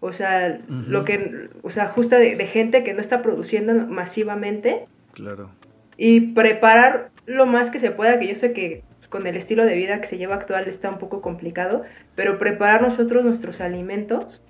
o 0.00 0.14
sea, 0.14 0.60
lo 0.68 1.04
que, 1.04 1.50
o 1.62 1.68
sea, 1.68 1.88
justo 1.88 2.16
de, 2.16 2.46
gente 2.46 2.84
que 2.84 2.94
no 2.94 3.02
está 3.02 3.22
produciendo 3.22 3.74
masivamente. 3.86 4.86
Claro. 5.12 5.50
Y 5.98 6.32
preparar 6.32 7.10
lo 7.26 7.44
más 7.44 7.70
que 7.70 7.80
se 7.80 7.90
pueda, 7.90 8.18
que 8.18 8.28
yo 8.28 8.36
sé 8.36 8.52
que 8.52 8.82
con 9.08 9.26
el 9.26 9.36
estilo 9.36 9.64
de 9.64 9.74
vida 9.74 10.00
que 10.00 10.08
se 10.08 10.18
lleva 10.18 10.36
actual 10.36 10.68
está 10.68 10.90
un 10.90 10.98
poco 10.98 11.20
complicado, 11.20 11.84
pero 12.14 12.38
preparar 12.38 12.82
nosotros 12.82 13.24
nuestros 13.24 13.60
alimentos 13.60 14.40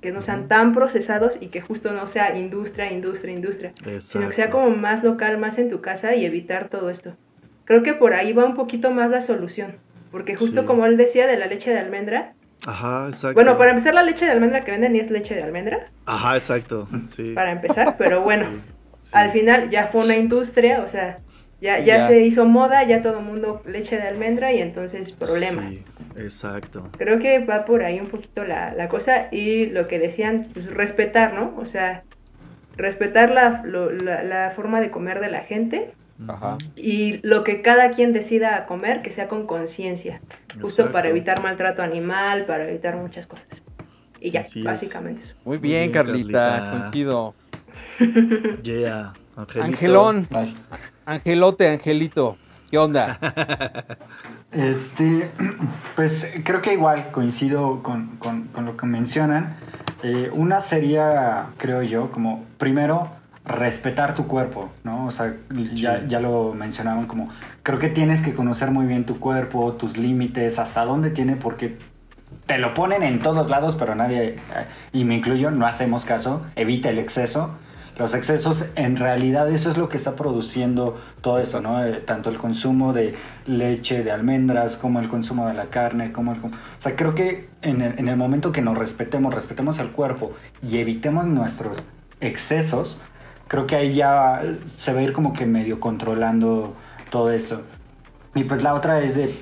que 0.00 0.12
no 0.12 0.22
sean 0.22 0.46
tan 0.48 0.72
procesados 0.72 1.36
y 1.40 1.48
que 1.48 1.60
justo 1.60 1.92
no 1.92 2.08
sea 2.08 2.36
industria, 2.38 2.92
industria, 2.92 3.34
industria, 3.34 3.72
sino 4.00 4.28
que 4.28 4.34
sea 4.34 4.50
como 4.50 4.70
más 4.70 5.02
local, 5.02 5.38
más 5.38 5.58
en 5.58 5.68
tu 5.68 5.80
casa 5.80 6.14
y 6.14 6.24
evitar 6.24 6.68
todo 6.68 6.90
esto. 6.90 7.16
Creo 7.64 7.82
que 7.82 7.94
por 7.94 8.14
ahí 8.14 8.32
va 8.32 8.44
un 8.44 8.54
poquito 8.54 8.90
más 8.90 9.10
la 9.10 9.22
solución, 9.22 9.76
porque 10.10 10.36
justo 10.36 10.64
como 10.64 10.86
él 10.86 10.96
decía 10.96 11.26
de 11.26 11.36
la 11.36 11.46
leche 11.46 11.70
de 11.70 11.78
almendra, 11.78 12.34
Ajá, 12.66 13.06
exacto. 13.08 13.34
Bueno, 13.34 13.56
para 13.56 13.70
empezar 13.70 13.94
la 13.94 14.02
leche 14.02 14.26
de 14.26 14.32
almendra 14.32 14.60
que 14.60 14.70
venden 14.70 14.92
ni 14.92 15.00
es 15.00 15.10
leche 15.10 15.34
de 15.34 15.42
almendra. 15.42 15.88
Ajá, 16.04 16.36
exacto, 16.36 16.88
sí. 17.08 17.32
Para 17.34 17.52
empezar, 17.52 17.96
pero 17.96 18.20
bueno, 18.20 18.46
al 19.12 19.32
final 19.32 19.70
ya 19.70 19.86
fue 19.86 20.04
una 20.04 20.16
industria, 20.16 20.84
o 20.86 20.90
sea, 20.90 21.20
ya, 21.60 21.78
ya, 21.78 22.08
se 22.08 22.20
hizo 22.20 22.46
moda, 22.46 22.84
ya 22.84 23.02
todo 23.02 23.18
el 23.18 23.24
mundo 23.24 23.62
leche 23.66 23.96
de 23.96 24.08
almendra 24.08 24.52
y 24.52 24.60
entonces 24.60 25.12
problema. 25.12 25.68
Sí, 25.68 25.84
exacto. 26.16 26.88
Creo 26.96 27.18
que 27.18 27.44
va 27.44 27.64
por 27.64 27.82
ahí 27.82 28.00
un 28.00 28.08
poquito 28.08 28.44
la, 28.44 28.74
la 28.74 28.88
cosa 28.88 29.28
y 29.30 29.66
lo 29.66 29.86
que 29.86 29.98
decían, 29.98 30.48
pues 30.52 30.66
respetar, 30.66 31.34
¿no? 31.34 31.54
O 31.58 31.66
sea, 31.66 32.02
respetar 32.76 33.30
la, 33.30 33.62
la, 33.64 34.52
forma 34.56 34.80
de 34.80 34.90
comer 34.90 35.20
de 35.20 35.30
la 35.30 35.40
gente. 35.40 35.92
Ajá. 36.28 36.58
Y 36.76 37.26
lo 37.26 37.44
que 37.44 37.62
cada 37.62 37.90
quien 37.90 38.12
decida 38.12 38.66
comer, 38.66 39.02
que 39.02 39.12
sea 39.12 39.28
con 39.28 39.46
conciencia, 39.46 40.20
justo 40.60 40.92
para 40.92 41.08
evitar 41.08 41.42
maltrato 41.42 41.82
animal, 41.82 42.46
para 42.46 42.68
evitar 42.68 42.96
muchas 42.96 43.26
cosas. 43.26 43.46
Y 44.20 44.30
ya, 44.30 44.42
básicamente 44.62 45.22
eso. 45.24 45.34
Muy 45.44 45.58
bien, 45.58 45.92
Carlita, 45.92 46.70
coincido. 46.72 47.34
Yeah, 48.62 49.12
Angelón. 49.60 50.26
Angelote, 51.10 51.68
Angelito, 51.68 52.36
¿qué 52.70 52.78
onda? 52.78 53.18
Este, 54.52 55.30
pues 55.94 56.28
creo 56.42 56.60
que 56.60 56.72
igual 56.72 57.12
coincido 57.12 57.84
con, 57.84 58.18
lo 58.64 58.76
que 58.76 58.84
mencionan. 58.84 59.54
Eh, 60.02 60.28
una 60.32 60.60
sería, 60.60 61.50
creo 61.56 61.84
yo, 61.84 62.10
como 62.10 62.44
primero 62.58 63.10
respetar 63.44 64.16
tu 64.16 64.26
cuerpo, 64.26 64.68
¿no? 64.82 65.06
O 65.06 65.12
sea, 65.12 65.36
ya, 65.72 66.04
ya, 66.04 66.18
lo 66.18 66.52
mencionaban 66.52 67.06
como, 67.06 67.28
creo 67.62 67.78
que 67.78 67.90
tienes 67.90 68.22
que 68.22 68.34
conocer 68.34 68.72
muy 68.72 68.86
bien 68.86 69.06
tu 69.06 69.20
cuerpo, 69.20 69.74
tus 69.74 69.96
límites, 69.96 70.58
hasta 70.58 70.84
dónde 70.84 71.10
tiene, 71.10 71.36
porque 71.36 71.78
te 72.46 72.58
lo 72.58 72.74
ponen 72.74 73.04
en 73.04 73.20
todos 73.20 73.48
lados, 73.50 73.76
pero 73.76 73.94
nadie, 73.94 74.40
y 74.92 75.04
me 75.04 75.14
incluyo, 75.14 75.52
no 75.52 75.64
hacemos 75.64 76.04
caso, 76.04 76.44
evita 76.56 76.90
el 76.90 76.98
exceso 76.98 77.52
los 77.98 78.14
excesos, 78.14 78.64
en 78.76 78.96
realidad 78.96 79.50
eso 79.50 79.70
es 79.70 79.76
lo 79.76 79.88
que 79.88 79.96
está 79.96 80.16
produciendo 80.16 80.98
todo 81.20 81.38
eso, 81.38 81.60
¿no? 81.60 81.84
Eh, 81.84 82.02
tanto 82.04 82.30
el 82.30 82.38
consumo 82.38 82.92
de 82.92 83.14
leche, 83.46 84.02
de 84.02 84.10
almendras, 84.10 84.76
como 84.76 85.00
el 85.00 85.08
consumo 85.08 85.48
de 85.48 85.54
la 85.54 85.66
carne, 85.66 86.12
como 86.12 86.32
el... 86.32 86.38
O 86.38 86.50
sea, 86.78 86.96
creo 86.96 87.14
que 87.14 87.48
en 87.62 87.82
el, 87.82 87.98
en 87.98 88.08
el 88.08 88.16
momento 88.16 88.52
que 88.52 88.62
nos 88.62 88.78
respetemos, 88.78 89.34
respetemos 89.34 89.78
el 89.78 89.88
cuerpo 89.90 90.32
y 90.66 90.78
evitemos 90.78 91.26
nuestros 91.26 91.82
excesos, 92.20 92.98
creo 93.48 93.66
que 93.66 93.76
ahí 93.76 93.94
ya 93.94 94.42
se 94.78 94.92
va 94.92 95.00
a 95.00 95.02
ir 95.02 95.12
como 95.12 95.32
que 95.32 95.44
medio 95.44 95.80
controlando 95.80 96.74
todo 97.10 97.30
esto. 97.30 97.62
Y 98.34 98.44
pues 98.44 98.62
la 98.62 98.74
otra 98.74 99.02
es 99.02 99.16
de, 99.16 99.34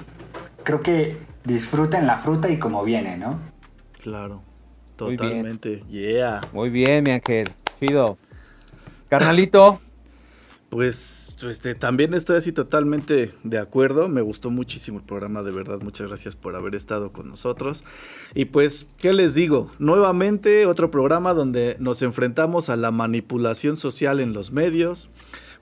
creo 0.65 0.81
que 0.81 1.19
disfruten 1.45 2.07
la 2.07 2.19
fruta 2.19 2.49
y 2.49 2.59
como 2.59 2.83
viene, 2.85 3.17
¿no? 3.19 3.39
Claro, 4.03 4.43
totalmente, 4.97 5.81
yeah. 5.89 6.41
Muy 6.53 6.71
bien, 6.71 7.05
mi 7.05 7.11
ángel, 7.11 7.51
chido. 7.79 8.17
Carnalito. 9.09 9.81
Pues 10.69 11.35
este, 11.43 11.75
también 11.75 12.13
estoy 12.13 12.37
así 12.37 12.53
totalmente 12.53 13.33
de 13.43 13.59
acuerdo. 13.59 14.09
Me 14.09 14.21
gustó 14.21 14.51
muchísimo 14.51 14.99
el 14.99 15.05
programa, 15.05 15.43
de 15.43 15.51
verdad. 15.51 15.81
Muchas 15.81 16.09
gracias 16.09 16.37
por 16.37 16.55
haber 16.57 16.75
estado 16.75 17.11
con 17.11 17.27
nosotros. 17.29 17.85
Y 18.35 18.47
pues, 18.47 18.87
¿qué 18.99 19.15
les 19.15 19.35
digo? 19.35 19.71
Nuevamente 19.79 20.67
otro 20.67 20.91
programa 20.91 21.33
donde 21.33 21.77
nos 21.79 22.03
enfrentamos 22.03 22.69
a 22.69 22.77
la 22.77 22.91
manipulación 22.91 23.79
social 23.79 24.21
en 24.21 24.35
los 24.35 24.53
medios 24.53 25.09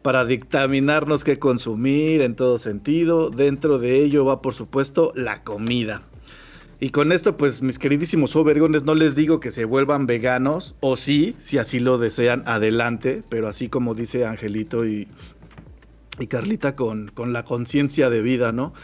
para 0.02 0.24
dictaminarnos 0.24 1.22
qué 1.22 1.38
consumir 1.38 2.22
en 2.22 2.34
todo 2.34 2.58
sentido. 2.58 3.30
Dentro 3.30 3.78
de 3.78 4.02
ello 4.02 4.24
va, 4.24 4.42
por 4.42 4.54
supuesto, 4.54 5.12
la 5.14 5.44
comida. 5.44 6.02
Y 6.78 6.90
con 6.90 7.10
esto, 7.10 7.36
pues 7.36 7.62
mis 7.62 7.78
queridísimos 7.78 8.36
overgones, 8.36 8.84
no 8.84 8.94
les 8.94 9.14
digo 9.14 9.40
que 9.40 9.50
se 9.50 9.64
vuelvan 9.64 10.06
veganos, 10.06 10.74
o 10.80 10.96
sí, 10.96 11.34
si 11.38 11.56
así 11.56 11.80
lo 11.80 11.96
desean, 11.96 12.42
adelante, 12.46 13.22
pero 13.30 13.48
así 13.48 13.68
como 13.68 13.94
dice 13.94 14.26
Angelito 14.26 14.84
y, 14.84 15.08
y 16.18 16.26
Carlita, 16.26 16.74
con, 16.74 17.08
con 17.08 17.32
la 17.32 17.44
conciencia 17.44 18.10
de 18.10 18.20
vida, 18.20 18.52
¿no? 18.52 18.74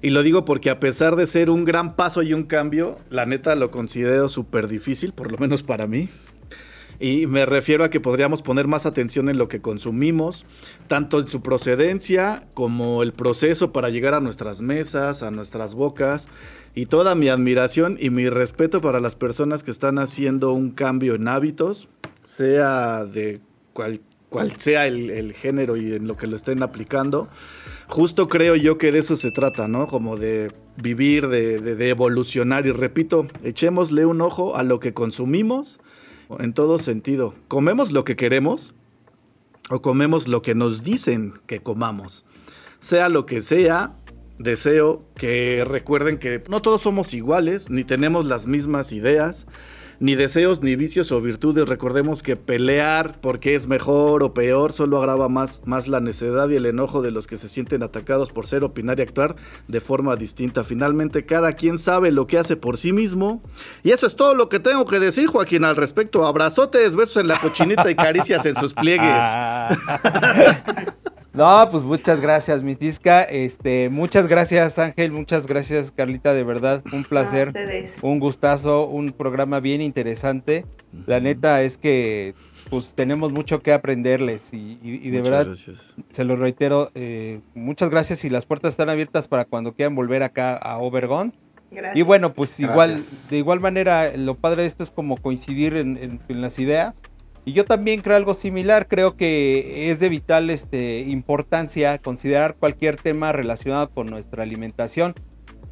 Y 0.00 0.10
lo 0.10 0.22
digo 0.22 0.44
porque 0.44 0.70
a 0.70 0.80
pesar 0.80 1.14
de 1.14 1.26
ser 1.26 1.50
un 1.50 1.64
gran 1.64 1.94
paso 1.94 2.22
y 2.22 2.32
un 2.32 2.44
cambio, 2.44 2.98
la 3.10 3.26
neta 3.26 3.54
lo 3.54 3.70
considero 3.70 4.28
súper 4.28 4.66
difícil, 4.66 5.12
por 5.12 5.30
lo 5.30 5.38
menos 5.38 5.62
para 5.62 5.86
mí. 5.86 6.08
Y 7.02 7.26
me 7.26 7.46
refiero 7.46 7.82
a 7.82 7.90
que 7.90 7.98
podríamos 7.98 8.42
poner 8.42 8.68
más 8.68 8.86
atención 8.86 9.28
en 9.28 9.36
lo 9.36 9.48
que 9.48 9.60
consumimos, 9.60 10.46
tanto 10.86 11.18
en 11.18 11.26
su 11.26 11.42
procedencia 11.42 12.46
como 12.54 13.02
el 13.02 13.12
proceso 13.12 13.72
para 13.72 13.88
llegar 13.88 14.14
a 14.14 14.20
nuestras 14.20 14.62
mesas, 14.62 15.24
a 15.24 15.32
nuestras 15.32 15.74
bocas. 15.74 16.28
Y 16.76 16.86
toda 16.86 17.16
mi 17.16 17.28
admiración 17.28 17.96
y 17.98 18.10
mi 18.10 18.28
respeto 18.28 18.80
para 18.80 19.00
las 19.00 19.16
personas 19.16 19.64
que 19.64 19.72
están 19.72 19.98
haciendo 19.98 20.52
un 20.52 20.70
cambio 20.70 21.16
en 21.16 21.26
hábitos, 21.26 21.88
sea 22.22 23.04
de 23.04 23.40
cual, 23.72 24.00
cual 24.28 24.52
sea 24.60 24.86
el, 24.86 25.32
género 25.32 25.76
y 25.76 25.94
en 25.94 26.06
lo 26.06 26.16
que 26.16 26.28
lo 26.28 26.36
estén 26.36 26.62
aplicando. 26.62 27.28
Justo 27.88 28.28
creo 28.28 28.54
yo 28.54 28.78
que 28.78 28.92
de 28.92 29.00
eso 29.00 29.16
se 29.16 29.32
trata, 29.32 29.66
¿no? 29.66 29.88
Como 29.88 30.16
de 30.16 30.52
vivir, 30.76 31.26
de, 31.26 31.58
de 31.58 31.88
evolucionar. 31.88 32.64
Y 32.68 32.70
repito, 32.70 33.26
echémosle 33.42 34.06
un 34.06 34.20
ojo 34.20 34.54
a 34.54 34.62
lo 34.62 34.78
que 34.78 34.94
consumimos 34.94 35.80
en 36.40 36.52
todo 36.52 36.78
sentido. 36.78 37.34
¿Comemos 37.48 37.92
lo 37.92 38.04
que 38.04 38.16
queremos 38.16 38.74
o 39.70 39.82
comemos 39.82 40.28
lo 40.28 40.42
que 40.42 40.54
nos 40.54 40.82
dicen 40.82 41.34
que 41.46 41.60
comamos? 41.60 42.24
Sea 42.80 43.08
lo 43.08 43.26
que 43.26 43.40
sea, 43.40 43.90
deseo 44.38 45.02
que 45.16 45.64
recuerden 45.64 46.18
que 46.18 46.42
no 46.48 46.62
todos 46.62 46.82
somos 46.82 47.14
iguales, 47.14 47.70
ni 47.70 47.84
tenemos 47.84 48.24
las 48.24 48.46
mismas 48.46 48.92
ideas 48.92 49.46
ni 50.02 50.16
deseos, 50.16 50.62
ni 50.62 50.74
vicios 50.74 51.12
o 51.12 51.20
virtudes. 51.20 51.68
Recordemos 51.68 52.24
que 52.24 52.34
pelear 52.34 53.20
porque 53.20 53.54
es 53.54 53.68
mejor 53.68 54.24
o 54.24 54.34
peor 54.34 54.72
solo 54.72 54.98
agrava 54.98 55.28
más, 55.28 55.60
más 55.64 55.86
la 55.86 56.00
necedad 56.00 56.48
y 56.48 56.56
el 56.56 56.66
enojo 56.66 57.02
de 57.02 57.12
los 57.12 57.28
que 57.28 57.36
se 57.36 57.48
sienten 57.48 57.84
atacados 57.84 58.32
por 58.32 58.48
ser, 58.48 58.64
opinar 58.64 58.98
y 58.98 59.02
actuar 59.02 59.36
de 59.68 59.80
forma 59.80 60.16
distinta. 60.16 60.64
Finalmente, 60.64 61.24
cada 61.24 61.52
quien 61.52 61.78
sabe 61.78 62.10
lo 62.10 62.26
que 62.26 62.36
hace 62.36 62.56
por 62.56 62.78
sí 62.78 62.92
mismo. 62.92 63.44
Y 63.84 63.92
eso 63.92 64.08
es 64.08 64.16
todo 64.16 64.34
lo 64.34 64.48
que 64.48 64.58
tengo 64.58 64.86
que 64.86 64.98
decir, 64.98 65.28
Joaquín, 65.28 65.64
al 65.64 65.76
respecto. 65.76 66.26
Abrazotes, 66.26 66.96
besos 66.96 67.18
en 67.18 67.28
la 67.28 67.38
cochinita 67.38 67.88
y 67.88 67.94
caricias 67.94 68.44
en 68.44 68.56
sus 68.56 68.74
pliegues. 68.74 69.06
No, 71.34 71.66
pues 71.70 71.82
muchas 71.82 72.20
gracias, 72.20 72.62
mi 72.62 72.74
Tisca. 72.74 73.22
Este, 73.22 73.88
muchas 73.88 74.28
gracias, 74.28 74.78
Ángel. 74.78 75.12
Muchas 75.12 75.46
gracias, 75.46 75.90
Carlita. 75.90 76.34
De 76.34 76.44
verdad, 76.44 76.82
un 76.92 77.04
placer, 77.04 77.54
un 78.02 78.20
gustazo, 78.20 78.86
un 78.86 79.10
programa 79.12 79.60
bien 79.60 79.80
interesante. 79.80 80.66
La 81.06 81.20
neta 81.20 81.62
es 81.62 81.78
que, 81.78 82.34
pues, 82.68 82.94
tenemos 82.94 83.32
mucho 83.32 83.62
que 83.62 83.72
aprenderles 83.72 84.50
y, 84.52 84.76
de 85.10 85.22
verdad, 85.22 85.46
se 86.10 86.24
lo 86.24 86.36
reitero, 86.36 86.90
eh, 86.94 87.40
muchas 87.54 87.88
gracias 87.88 88.24
y 88.26 88.30
las 88.30 88.44
puertas 88.44 88.70
están 88.70 88.90
abiertas 88.90 89.26
para 89.26 89.46
cuando 89.46 89.72
quieran 89.72 89.94
volver 89.94 90.22
acá 90.22 90.56
a 90.56 90.78
Obergón. 90.78 91.32
Y 91.94 92.02
bueno, 92.02 92.34
pues 92.34 92.60
igual, 92.60 93.02
de 93.30 93.38
igual 93.38 93.60
manera, 93.60 94.14
lo 94.14 94.36
padre 94.36 94.62
de 94.62 94.68
esto 94.68 94.82
es 94.82 94.90
como 94.90 95.16
coincidir 95.16 95.74
en 95.74 96.20
las 96.28 96.58
ideas 96.58 96.92
y 97.44 97.52
yo 97.52 97.64
también 97.64 98.00
creo 98.00 98.16
algo 98.16 98.34
similar, 98.34 98.86
creo 98.86 99.16
que 99.16 99.90
es 99.90 99.98
de 99.98 100.08
vital 100.08 100.48
este, 100.50 101.00
importancia 101.00 101.98
considerar 101.98 102.54
cualquier 102.54 102.96
tema 102.96 103.32
relacionado 103.32 103.90
con 103.90 104.06
nuestra 104.06 104.44
alimentación, 104.44 105.14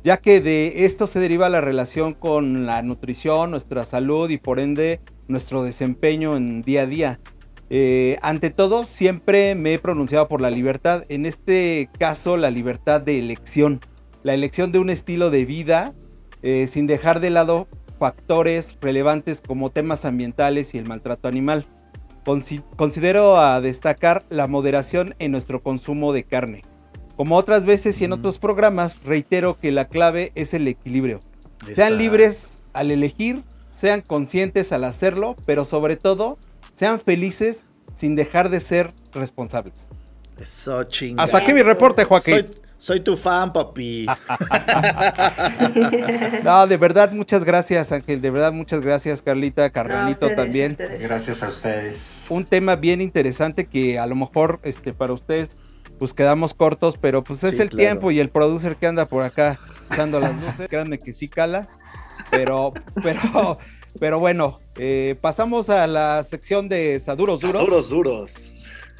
ya 0.02 0.16
que 0.16 0.40
de 0.40 0.84
esto 0.84 1.06
se 1.06 1.20
deriva 1.20 1.48
la 1.48 1.60
relación 1.60 2.14
con 2.14 2.66
la 2.66 2.82
nutrición, 2.82 3.52
nuestra 3.52 3.84
salud 3.84 4.30
y 4.30 4.38
por 4.38 4.58
ende 4.58 5.00
nuestro 5.28 5.62
desempeño 5.62 6.36
en 6.36 6.62
día 6.62 6.82
a 6.82 6.86
día. 6.86 7.20
Eh, 7.72 8.18
ante 8.20 8.50
todo, 8.50 8.84
siempre 8.84 9.54
me 9.54 9.74
he 9.74 9.78
pronunciado 9.78 10.26
por 10.26 10.40
la 10.40 10.50
libertad, 10.50 11.04
en 11.08 11.24
este 11.24 11.88
caso 12.00 12.36
la 12.36 12.50
libertad 12.50 13.00
de 13.00 13.20
elección, 13.20 13.80
la 14.24 14.34
elección 14.34 14.72
de 14.72 14.80
un 14.80 14.90
estilo 14.90 15.30
de 15.30 15.44
vida 15.44 15.94
eh, 16.42 16.66
sin 16.68 16.86
dejar 16.86 17.20
de 17.20 17.28
lado 17.28 17.68
factores 18.00 18.78
relevantes 18.80 19.42
como 19.42 19.70
temas 19.70 20.06
ambientales 20.06 20.74
y 20.74 20.78
el 20.78 20.86
maltrato 20.86 21.28
animal. 21.28 21.66
Considero 22.76 23.36
a 23.36 23.60
destacar 23.60 24.24
la 24.30 24.46
moderación 24.46 25.14
en 25.18 25.32
nuestro 25.32 25.62
consumo 25.62 26.12
de 26.12 26.24
carne. 26.24 26.62
Como 27.16 27.36
otras 27.36 27.64
veces 27.64 28.00
y 28.00 28.04
en 28.04 28.12
otros 28.12 28.38
programas, 28.38 29.02
reitero 29.04 29.58
que 29.58 29.70
la 29.70 29.86
clave 29.88 30.32
es 30.34 30.54
el 30.54 30.66
equilibrio. 30.66 31.20
Sean 31.74 31.98
libres 31.98 32.62
al 32.72 32.90
elegir, 32.90 33.44
sean 33.68 34.00
conscientes 34.00 34.72
al 34.72 34.84
hacerlo, 34.84 35.36
pero 35.44 35.66
sobre 35.66 35.96
todo, 35.96 36.38
sean 36.74 36.98
felices 36.98 37.66
sin 37.94 38.16
dejar 38.16 38.48
de 38.48 38.60
ser 38.60 38.94
responsables. 39.12 39.90
Eso 40.40 40.80
Hasta 41.18 41.36
aquí 41.36 41.52
mi 41.52 41.62
reporte, 41.62 42.04
Joaquín. 42.04 42.34
Soy 42.34 42.50
tu 43.04 43.16
fan, 43.16 43.52
papi. 43.52 44.06
no, 46.44 46.66
de 46.66 46.76
verdad, 46.76 47.12
muchas 47.12 47.44
gracias, 47.44 47.92
Ángel. 47.92 48.20
De 48.20 48.30
verdad, 48.30 48.52
muchas 48.52 48.80
gracias, 48.80 49.22
Carlita, 49.22 49.70
Carnalito 49.70 50.34
también. 50.34 50.76
Gracias 50.98 51.42
a 51.42 51.48
ustedes. 51.48 52.24
Un 52.28 52.44
tema 52.44 52.76
bien 52.76 53.00
interesante 53.00 53.66
que 53.66 53.98
a 53.98 54.06
lo 54.06 54.16
mejor 54.16 54.60
este, 54.62 54.92
para 54.92 55.12
ustedes 55.12 55.56
pues 55.98 56.14
quedamos 56.14 56.54
cortos, 56.54 56.96
pero 56.98 57.22
pues 57.22 57.44
es 57.44 57.58
el 57.58 57.68
tiempo 57.68 58.10
y 58.10 58.20
el 58.20 58.30
producer 58.30 58.76
que 58.76 58.86
anda 58.86 59.04
por 59.04 59.22
acá 59.22 59.58
dando 59.94 60.18
las 60.18 60.34
luces. 60.34 60.66
Créanme 60.68 60.98
que 60.98 61.12
sí 61.12 61.28
cala, 61.28 61.68
pero, 62.30 62.72
pero, 63.02 63.58
pero 63.98 64.18
bueno, 64.18 64.60
eh, 64.78 65.16
pasamos 65.20 65.68
a 65.68 65.86
la 65.86 66.24
sección 66.24 66.70
de 66.70 66.98
Saduros 66.98 67.42
Duros. 67.42 67.60
Saduros 67.60 67.90
Duros. 67.90 68.54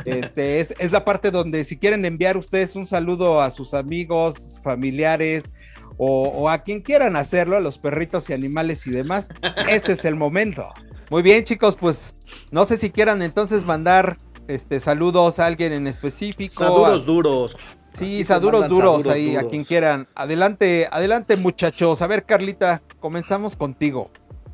Este, 0.05 0.61
es, 0.61 0.93
la 0.93 1.05
parte 1.05 1.31
donde 1.31 1.65
si 1.65 1.77
quieren 1.77 2.05
enviar 2.05 2.37
ustedes 2.37 2.77
un 2.77 2.87
saludo 2.87 3.41
a 3.41 3.51
sus 3.51 3.75
amigos, 3.75 4.61
familiares 4.63 5.53
o, 5.97 6.49
a 6.49 6.63
quien 6.63 6.81
quieran 6.81 7.17
hacerlo, 7.17 7.57
a 7.57 7.61
los 7.61 7.79
perritos 7.79 8.31
y 8.31 8.33
animales 8.33 8.87
y 8.87 8.91
demás, 8.91 9.29
este 9.69 9.93
es 9.93 10.05
el 10.05 10.17
momento. 10.17 10.67
Muy 11.11 11.23
bien, 11.23 11.45
chicos, 11.45 11.77
pues 11.77 12.15
no 12.51 12.65
sé 12.65 12.77
si 12.77 12.91
quieran 12.91 13.21
entonces 13.23 13.65
mandar 13.65 14.17
este, 14.49 14.81
saludos 14.81 15.39
a 15.39 15.47
alguien 15.47 15.73
en 15.73 15.87
específico. 15.87 16.65
Saludos 16.65 17.05
duros. 17.05 17.57
Sí, 17.93 18.25
saduros 18.25 18.69
duros 18.69 19.07
ahí, 19.07 19.37
a 19.37 19.43
quien 19.43 19.65
quieran. 19.65 20.09
Adelante, 20.15 20.89
adelante 20.91 21.37
muchachos. 21.37 22.03
A 22.03 22.07
ver, 22.07 22.25
Carlita, 22.25 22.83
comenzamos 23.01 23.57
contigo. 23.57 24.11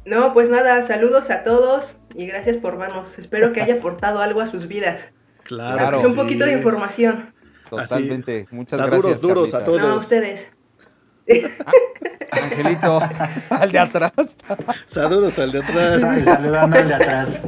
No, 0.06 0.32
pues 0.32 0.48
nada, 0.48 0.86
saludos 0.86 1.30
a 1.30 1.42
todos 1.42 1.84
y 2.14 2.26
gracias 2.26 2.56
por 2.58 2.78
vernos. 2.78 3.08
Espero 3.18 3.52
que 3.52 3.60
haya 3.60 3.74
aportado 3.74 4.20
algo 4.20 4.40
a 4.40 4.46
sus 4.46 4.68
vidas. 4.68 5.00
Claro. 5.46 6.00
Un 6.00 6.14
poquito 6.14 6.44
de 6.44 6.54
información. 6.54 7.32
Totalmente. 7.68 8.46
Muchas 8.50 8.86
gracias. 8.86 9.20
duros 9.20 9.54
a 9.54 9.64
todos. 9.64 9.80
No, 9.80 9.88
a 9.88 9.94
ustedes. 9.96 10.46
Angelito, 12.30 13.00
al 13.50 13.72
de 13.72 13.78
atrás. 13.78 14.12
Saludos 14.86 15.38
al 15.38 15.52
de 15.52 15.58
atrás. 15.58 16.00
Saludando 16.24 16.78
al 16.78 16.88
de 16.88 16.94
atrás. 16.94 17.40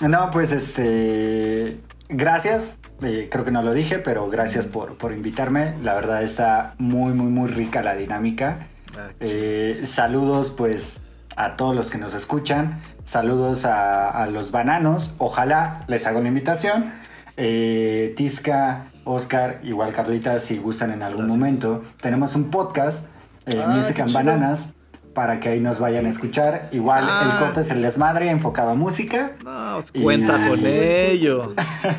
No, 0.00 0.30
pues 0.30 0.52
este. 0.52 1.78
Gracias. 2.08 2.76
Eh, 3.02 3.28
creo 3.30 3.44
que 3.44 3.50
no 3.50 3.62
lo 3.62 3.72
dije, 3.72 3.98
pero 3.98 4.28
gracias 4.28 4.66
por, 4.66 4.98
por 4.98 5.12
invitarme. 5.12 5.74
La 5.82 5.94
verdad 5.94 6.22
está 6.22 6.74
muy, 6.78 7.12
muy, 7.12 7.30
muy 7.30 7.48
rica 7.48 7.82
la 7.82 7.94
dinámica. 7.94 8.66
Ah, 8.96 9.10
eh, 9.20 9.82
saludos, 9.84 10.52
pues, 10.56 11.00
a 11.40 11.56
todos 11.56 11.74
los 11.74 11.88
que 11.88 11.96
nos 11.96 12.12
escuchan. 12.12 12.80
Saludos 13.04 13.64
a, 13.64 14.26
los 14.30 14.50
bananos. 14.50 15.14
Ojalá 15.16 15.84
les 15.88 16.06
hago 16.06 16.20
la 16.20 16.28
invitación. 16.28 16.92
Eh, 17.38 18.12
Tisca, 18.14 18.88
Oscar, 19.04 19.60
igual 19.62 19.94
Carlita, 19.94 20.38
si 20.38 20.58
gustan 20.58 20.90
en 20.90 21.02
algún 21.02 21.26
momento. 21.28 21.82
Tenemos 22.02 22.34
un 22.34 22.50
podcast, 22.50 23.06
eh, 23.46 23.58
ah, 23.64 23.74
Music 23.74 24.00
and 24.00 24.12
Bananas, 24.12 24.74
para 25.14 25.40
que 25.40 25.48
ahí 25.48 25.60
nos 25.60 25.78
vayan 25.78 26.06
a 26.06 26.08
escuchar. 26.08 26.68
Igual 26.72 27.04
el 27.04 27.10
ah. 27.10 27.36
corte 27.40 27.60
es 27.62 27.70
el 27.70 27.82
desmadre 27.82 28.30
enfocado 28.30 28.70
a 28.70 28.74
música. 28.74 29.32
No, 29.44 29.82
cuenta 30.02 30.48
con 30.48 30.64
ello. 30.64 31.54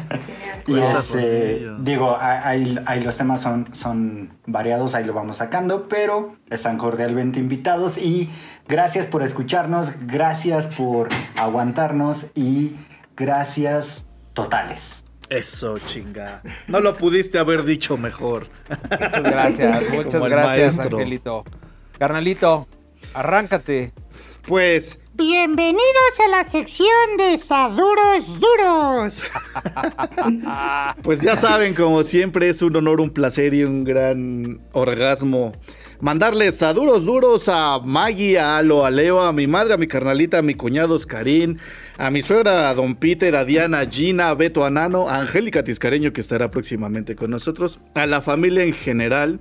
y 0.67 0.79
este, 0.79 1.67
digo, 1.79 2.17
ahí, 2.19 3.01
los 3.03 3.17
temas 3.17 3.41
son, 3.41 3.73
son 3.73 4.31
variados, 4.45 4.95
ahí 4.95 5.03
lo 5.03 5.13
vamos 5.13 5.37
sacando, 5.37 5.87
pero 5.87 6.35
están 6.49 6.77
cordialmente 6.77 7.39
invitados 7.39 7.97
y 7.97 8.29
gracias 8.67 9.05
por 9.05 9.23
escucharnos, 9.23 9.91
gracias 10.05 10.67
por 10.67 11.09
aguantarnos 11.35 12.27
y 12.35 12.75
gracias 13.15 14.05
totales. 14.33 15.03
Eso, 15.29 15.79
chinga. 15.79 16.41
No 16.67 16.81
lo 16.81 16.97
pudiste 16.97 17.39
haber 17.39 17.63
dicho 17.63 17.97
mejor. 17.97 18.47
Muchas 18.69 19.23
gracias, 19.23 19.83
muchas 19.93 20.21
gracias, 20.21 20.79
Angelito. 20.79 21.45
Carnalito, 21.97 22.67
arráncate. 23.13 23.93
Pues. 24.47 24.97
Bienvenidos 25.13 26.19
a 26.25 26.29
la 26.29 26.43
sección 26.43 26.87
de 27.17 27.37
Saduros 27.37 28.39
Duros. 28.39 29.21
pues 31.03 31.21
ya 31.21 31.37
saben, 31.37 31.75
como 31.75 32.03
siempre, 32.03 32.49
es 32.49 32.61
un 32.61 32.75
honor, 32.75 33.01
un 33.01 33.09
placer 33.09 33.53
y 33.53 33.63
un 33.63 33.83
gran 33.83 34.59
orgasmo 34.71 35.51
mandarles 36.01 36.57
saduros 36.57 37.05
duros 37.05 37.47
a 37.47 37.79
Maggie, 37.79 38.39
a 38.39 38.57
Alo, 38.57 38.85
a 38.85 38.91
Leo, 38.91 39.21
a 39.21 39.31
mi 39.31 39.47
madre, 39.47 39.75
a 39.75 39.77
mi 39.77 39.87
carnalita, 39.87 40.39
a 40.39 40.41
mi 40.41 40.55
cuñado 40.55 40.95
Oscarín, 40.95 41.59
a 41.97 42.09
mi 42.09 42.23
suegra, 42.23 42.69
a 42.69 42.73
Don 42.73 42.95
Peter, 42.95 43.35
a 43.35 43.45
Diana, 43.45 43.79
a 43.79 43.85
Gina, 43.85 44.29
a 44.29 44.35
Beto, 44.35 44.65
a 44.65 44.69
Nano, 44.69 45.07
a 45.07 45.19
Angélica 45.19 45.63
Tiscareño, 45.63 46.11
que 46.11 46.21
estará 46.21 46.49
próximamente 46.49 47.15
con 47.15 47.29
nosotros, 47.29 47.79
a 47.93 48.07
la 48.07 48.21
familia 48.21 48.63
en 48.63 48.73
general 48.73 49.39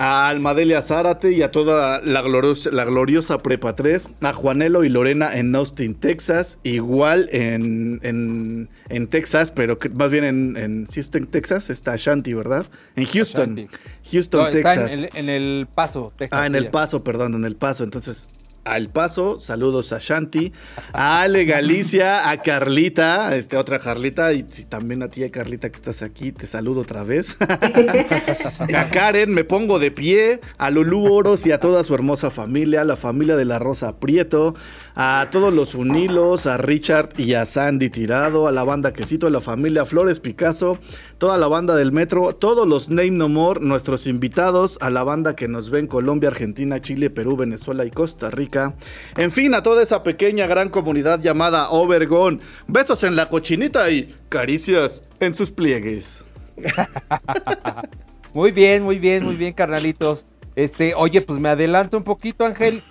a 0.00 0.30
Almadelia 0.30 0.80
Zárate 0.80 1.30
y 1.32 1.42
a 1.42 1.50
toda 1.50 2.00
la 2.00 2.22
gloriosa, 2.22 2.70
la 2.70 2.86
gloriosa 2.86 3.36
Prepa 3.42 3.76
3, 3.76 4.06
a 4.22 4.32
Juanelo 4.32 4.82
y 4.82 4.88
Lorena 4.88 5.36
en 5.36 5.54
Austin, 5.54 5.94
Texas, 5.94 6.58
igual 6.62 7.28
en, 7.32 8.00
en, 8.02 9.08
Texas, 9.08 9.50
pero 9.50 9.78
más 9.94 10.08
bien 10.08 10.24
en, 10.24 10.56
en, 10.56 10.86
si 10.88 11.00
está 11.00 11.18
en 11.18 11.26
Texas, 11.26 11.68
está 11.68 11.96
Shanti, 11.96 12.32
¿verdad? 12.32 12.64
En 12.96 13.04
Houston, 13.04 13.68
Houston, 14.10 14.50
Texas. 14.50 14.90
Está 14.90 15.18
en, 15.18 15.28
el 15.28 15.68
Paso, 15.74 16.14
Texas. 16.16 16.40
Ah, 16.40 16.46
en 16.46 16.54
el 16.54 16.68
Paso, 16.68 17.04
perdón, 17.04 17.34
en 17.34 17.44
el 17.44 17.56
Paso, 17.56 17.84
entonces 17.84 18.26
al 18.64 18.88
Paso, 18.88 19.38
saludos 19.38 19.92
a 19.92 19.98
Shanti, 19.98 20.52
a 20.92 21.22
Ale 21.22 21.44
Galicia, 21.44 22.30
a 22.30 22.42
Carlita, 22.42 23.36
este, 23.36 23.56
otra 23.56 23.78
Carlita, 23.78 24.32
y 24.32 24.42
también 24.42 25.02
a 25.02 25.08
ti, 25.08 25.28
Carlita, 25.30 25.70
que 25.70 25.76
estás 25.76 26.02
aquí, 26.02 26.32
te 26.32 26.46
saludo 26.46 26.82
otra 26.82 27.02
vez. 27.02 27.36
a 28.74 28.90
Karen, 28.90 29.32
me 29.32 29.44
pongo 29.44 29.78
de 29.78 29.90
pie, 29.90 30.40
a 30.58 30.70
Lulú 30.70 31.12
Oros 31.12 31.46
y 31.46 31.52
a 31.52 31.60
toda 31.60 31.84
su 31.84 31.94
hermosa 31.94 32.30
familia, 32.30 32.84
la 32.84 32.96
familia 32.96 33.36
de 33.36 33.44
la 33.44 33.58
Rosa 33.58 33.98
Prieto, 33.98 34.54
a 35.02 35.30
todos 35.30 35.50
los 35.50 35.74
Unilos, 35.74 36.44
a 36.44 36.58
Richard 36.58 37.18
y 37.18 37.32
a 37.32 37.46
Sandy 37.46 37.88
Tirado, 37.88 38.46
a 38.46 38.52
la 38.52 38.64
banda 38.64 38.92
Quesito, 38.92 39.28
a 39.28 39.30
la 39.30 39.40
familia 39.40 39.86
Flores 39.86 40.20
Picasso, 40.20 40.78
toda 41.16 41.38
la 41.38 41.48
banda 41.48 41.74
del 41.74 41.90
Metro, 41.90 42.34
todos 42.34 42.68
los 42.68 42.90
Name 42.90 43.12
No 43.12 43.30
More, 43.30 43.60
nuestros 43.62 44.06
invitados, 44.06 44.76
a 44.82 44.90
la 44.90 45.02
banda 45.02 45.34
que 45.34 45.48
nos 45.48 45.70
ve 45.70 45.78
en 45.78 45.86
Colombia, 45.86 46.28
Argentina, 46.28 46.82
Chile, 46.82 47.08
Perú, 47.08 47.34
Venezuela 47.38 47.86
y 47.86 47.90
Costa 47.90 48.30
Rica. 48.30 48.74
En 49.16 49.32
fin, 49.32 49.54
a 49.54 49.62
toda 49.62 49.82
esa 49.82 50.02
pequeña 50.02 50.46
gran 50.46 50.68
comunidad 50.68 51.18
llamada 51.22 51.70
Obergón. 51.70 52.42
Besos 52.68 53.02
en 53.02 53.16
la 53.16 53.30
cochinita 53.30 53.90
y 53.90 54.14
caricias 54.28 55.04
en 55.18 55.34
sus 55.34 55.50
pliegues. 55.50 56.26
muy 58.34 58.50
bien, 58.50 58.82
muy 58.82 58.98
bien, 58.98 59.24
muy 59.24 59.36
bien, 59.36 59.54
carnalitos. 59.54 60.26
Este, 60.56 60.94
oye, 60.94 61.22
pues 61.22 61.38
me 61.38 61.48
adelanto 61.48 61.96
un 61.96 62.04
poquito, 62.04 62.44
Ángel 62.44 62.82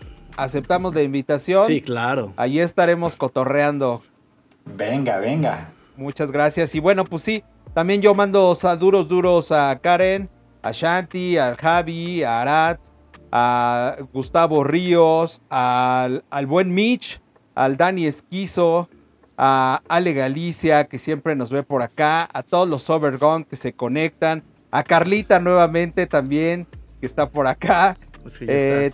aceptamos 0.44 0.96
la 0.96 1.02
invitación. 1.02 1.68
Sí, 1.68 1.82
claro. 1.82 2.34
Allí 2.38 2.60
estaremos 2.60 3.16
cotorreando. 3.16 4.02
Venga, 4.66 5.18
venga. 5.18 5.70
Muchas 5.98 6.32
gracias. 6.32 6.74
Y 6.76 6.80
bueno, 6.80 7.04
pues 7.04 7.24
sí, 7.24 7.44
También 7.74 8.02
yo 8.02 8.16
mando 8.16 8.56
duros, 8.80 9.08
duros 9.08 9.52
a 9.52 9.78
Karen, 9.80 10.28
a 10.64 10.72
Shanti, 10.72 11.38
al 11.38 11.56
Javi, 11.56 12.24
a 12.24 12.42
Arat, 12.42 12.80
a 13.32 13.98
Gustavo 14.12 14.64
Ríos, 14.64 15.42
al, 15.50 16.24
al 16.32 16.46
buen 16.48 16.74
Mitch, 16.74 17.22
al 17.54 17.78
Dani 17.78 18.08
Esquizo, 18.08 18.90
a 19.38 19.82
Ale 19.88 20.14
Galicia, 20.14 20.86
que 20.86 20.98
siempre 20.98 21.36
nos 21.36 21.52
ve 21.52 21.62
por 21.62 21.84
acá, 21.84 22.28
a 22.34 22.42
todos 22.42 22.68
los 22.68 22.90
Overgone 22.90 23.46
que 23.46 23.56
se 23.56 23.74
conectan, 23.74 24.44
a 24.72 24.84
Carlita 24.84 25.40
nuevamente 25.40 26.08
también, 26.08 26.66
que 27.00 27.06
está 27.06 27.30
por 27.30 27.46
acá. 27.48 27.96
Pues 28.24 28.42
eh, 28.42 28.92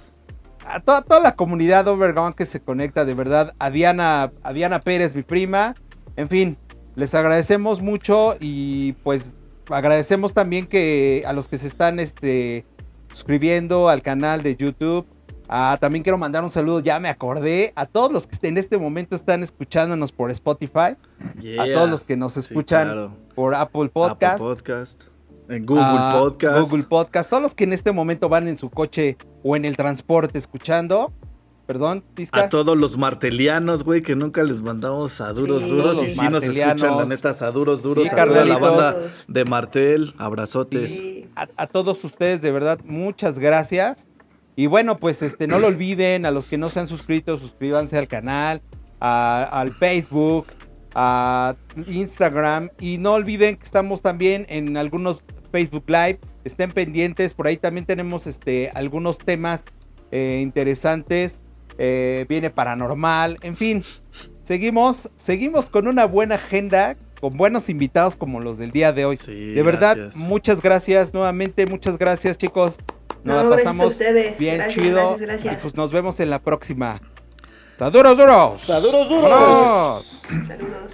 a 0.66 0.80
toda, 0.80 1.02
toda, 1.02 1.20
la 1.20 1.36
comunidad 1.36 1.88
Overgone 1.88 2.36
que 2.36 2.46
se 2.46 2.60
conecta, 2.60 3.06
de 3.06 3.14
verdad, 3.14 3.54
a 3.60 3.70
Diana, 3.70 4.32
a 4.44 4.54
Diana 4.54 4.80
Pérez, 4.80 5.16
mi 5.16 5.24
prima. 5.24 5.76
En 6.16 6.28
fin, 6.28 6.58
les 6.96 7.14
agradecemos 7.14 7.82
mucho 7.82 8.36
y 8.40 8.94
pues 9.04 9.36
agradecemos 9.70 10.34
también 10.34 10.68
que 10.68 11.24
a 11.26 11.34
los 11.34 11.48
que 11.48 11.58
se 11.58 11.68
están 11.68 12.00
este, 12.00 12.66
suscribiendo 13.10 13.90
al 13.90 14.02
canal 14.02 14.44
de 14.44 14.56
YouTube, 14.56 15.06
Ah, 15.48 15.78
también 15.80 16.04
quiero 16.04 16.18
mandar 16.18 16.44
un 16.44 16.50
saludo, 16.50 16.80
ya 16.80 17.00
me 17.00 17.10
acordé, 17.10 17.72
a 17.76 17.86
todos 17.86 18.12
los 18.12 18.26
que 18.26 18.48
en 18.48 18.58
este 18.58 18.78
momento 18.78 19.16
están 19.16 19.44
escuchándonos 19.44 20.12
por 20.12 20.32
Spotify, 20.32 20.98
a 21.60 21.66
todos 21.74 21.90
los 21.90 22.04
que 22.04 22.18
nos 22.18 22.36
escuchan 22.38 23.16
por 23.36 23.54
Apple 23.54 23.90
Podcast, 23.90 24.40
Podcast 24.40 25.04
en 25.50 25.66
Google 25.66 26.20
Podcast, 26.20 26.70
Google 26.70 26.84
Podcast, 26.84 27.30
todos 27.30 27.44
los 27.44 27.56
que 27.56 27.64
en 27.66 27.74
este 27.74 27.92
momento 27.92 28.30
van 28.30 28.48
en 28.48 28.58
su 28.58 28.70
coche 28.70 29.18
o 29.44 29.56
en 29.56 29.66
el 29.66 29.78
transporte 29.78 30.38
escuchando. 30.38 31.14
Perdón, 31.66 32.04
Tisca. 32.14 32.44
A 32.44 32.50
todos 32.50 32.78
los 32.78 32.96
martelianos, 32.96 33.84
güey, 33.84 34.04
que 34.04 34.16
nunca 34.16 34.44
les 34.44 34.62
mandamos 34.62 35.20
a 35.20 35.34
duros, 35.34 35.68
duros. 35.68 35.98
Y 36.08 36.12
sí 36.12 36.30
nos 36.30 36.44
escuchan, 36.44 36.98
la 36.98 37.06
neta, 37.06 37.30
a 37.40 37.52
duros, 37.52 37.82
duros. 37.82 38.14
a 38.14 38.26
toda 38.26 38.46
la 38.46 38.58
banda 38.60 38.98
de 39.28 39.46
Martel, 39.46 40.14
abrazotes. 40.20 41.02
a 41.36 41.68
todos 41.68 42.04
ustedes, 42.04 42.44
de 42.44 42.52
verdad, 42.52 42.80
muchas 42.86 43.40
gracias. 43.40 44.08
Y 44.56 44.68
bueno, 44.68 44.98
pues 44.98 45.22
este, 45.22 45.48
no 45.48 45.60
lo 45.60 45.68
olviden, 45.68 46.26
a 46.26 46.32
los 46.32 46.46
que 46.46 46.58
no 46.58 46.70
se 46.70 46.80
han 46.80 46.88
suscrito, 46.88 47.38
suscríbanse 47.38 47.98
al 47.98 48.08
canal, 48.08 48.62
al 49.00 49.74
Facebook, 49.74 50.48
a 50.96 51.56
Instagram. 51.88 52.70
Y 52.80 52.98
no 52.98 53.14
olviden 53.14 53.58
que 53.58 53.64
estamos 53.64 54.02
también 54.02 54.46
en 54.50 54.78
algunos 54.78 55.24
Facebook 55.52 55.86
Live. 55.88 56.20
Estén 56.44 56.72
pendientes, 56.72 57.34
por 57.34 57.48
ahí 57.48 57.58
también 57.58 57.86
tenemos 57.86 58.28
este, 58.28 58.72
algunos 58.74 59.18
temas 59.18 59.64
eh, 60.12 60.40
interesantes. 60.42 61.44
Eh, 61.78 62.26
viene 62.30 62.50
paranormal, 62.50 63.38
en 63.42 63.58
fin. 63.58 63.84
Seguimos, 64.44 65.10
seguimos 65.18 65.70
con 65.70 65.88
una 65.88 66.06
buena 66.06 66.36
agenda, 66.36 66.96
con 67.20 67.36
buenos 67.36 67.68
invitados 67.68 68.16
como 68.16 68.40
los 68.40 68.58
del 68.58 68.72
día 68.72 68.94
de 68.94 69.06
hoy. 69.06 69.18
de 69.18 69.62
verdad, 69.64 69.98
muchas 70.16 70.62
gracias 70.62 71.14
nuevamente, 71.14 71.66
muchas 71.66 71.98
gracias 71.98 72.38
chicos. 72.38 72.78
Nos 73.24 73.44
la 73.44 73.50
pasamos 73.50 74.00
bien 74.38 74.68
chido. 74.68 75.18
pues 75.62 75.76
nos 75.76 75.92
vemos 75.92 76.20
en 76.20 76.30
la 76.30 76.40
próxima. 76.40 77.02
¡Saduros 77.78 78.18
duros! 78.18 78.60
¡Saduros 78.62 79.10
duros! 79.10 80.06
Saludos. 80.48 80.86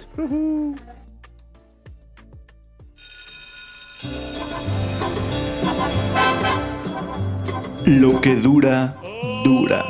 Lo 7.86 8.20
que 8.20 8.34
dura, 8.36 8.96
dura. 9.44 9.84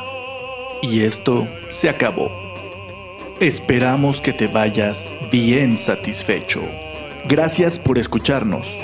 Y 0.82 1.02
esto 1.04 1.48
se 1.68 1.88
acabó. 1.88 2.28
Esperamos 3.40 4.20
que 4.20 4.32
te 4.32 4.46
vayas 4.46 5.06
bien 5.30 5.78
satisfecho. 5.78 6.60
Gracias 7.26 7.78
por 7.78 7.98
escucharnos. 7.98 8.76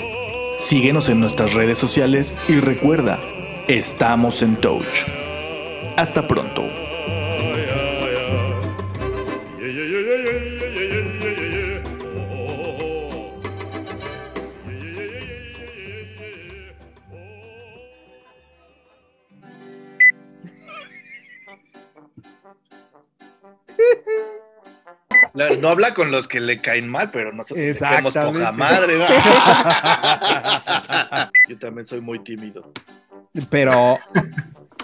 Síguenos 0.57 1.09
en 1.09 1.19
nuestras 1.19 1.53
redes 1.53 1.77
sociales 1.77 2.35
y 2.47 2.59
recuerda, 2.59 3.19
Estamos 3.67 4.41
en 4.41 4.55
Touch. 4.55 5.05
Hasta 5.95 6.27
pronto. 6.27 6.88
No 25.33 25.69
habla 25.69 25.93
con 25.93 26.11
los 26.11 26.27
que 26.27 26.39
le 26.39 26.59
caen 26.59 26.87
mal, 26.87 27.09
pero 27.11 27.31
nosotros 27.31 27.77
tenemos 27.77 28.13
poca 28.13 28.51
madre. 28.51 28.97
Yo 31.47 31.57
también 31.57 31.85
soy 31.85 32.01
muy 32.01 32.19
tímido. 32.19 32.71
Pero, 33.49 33.97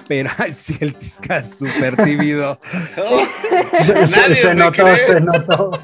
pero 0.08 0.30
sí, 0.52 0.78
el 0.80 0.94
Tisca 0.94 1.38
es 1.38 1.58
súper 1.58 1.96
tímido. 2.04 2.60
se, 3.86 4.56
notó, 4.56 4.86
se 5.08 5.22
notó. 5.22 5.80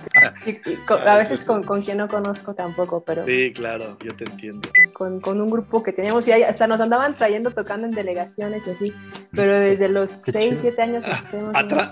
a 1.05 1.17
veces 1.17 1.45
con, 1.45 1.63
con, 1.63 1.81
quien 1.81 1.97
no 1.97 2.07
conozco 2.07 2.53
tampoco, 2.53 3.03
pero. 3.03 3.25
Sí, 3.25 3.53
claro, 3.53 3.97
yo 4.03 4.15
te 4.15 4.25
entiendo. 4.25 4.69
Con, 4.93 5.19
con 5.19 5.41
un 5.41 5.49
grupo 5.49 5.83
que 5.83 5.93
teníamos 5.93 6.27
y 6.27 6.31
hasta 6.31 6.67
nos 6.67 6.79
andaban 6.79 7.15
trayendo 7.15 7.51
tocando 7.51 7.87
en 7.87 7.93
delegaciones 7.93 8.67
y 8.67 8.71
así, 8.71 8.93
pero 9.31 9.53
desde 9.53 9.89
los 9.89 10.11
6, 10.11 10.59
7 10.61 10.81
años. 10.81 11.05
Ah, 11.05 11.23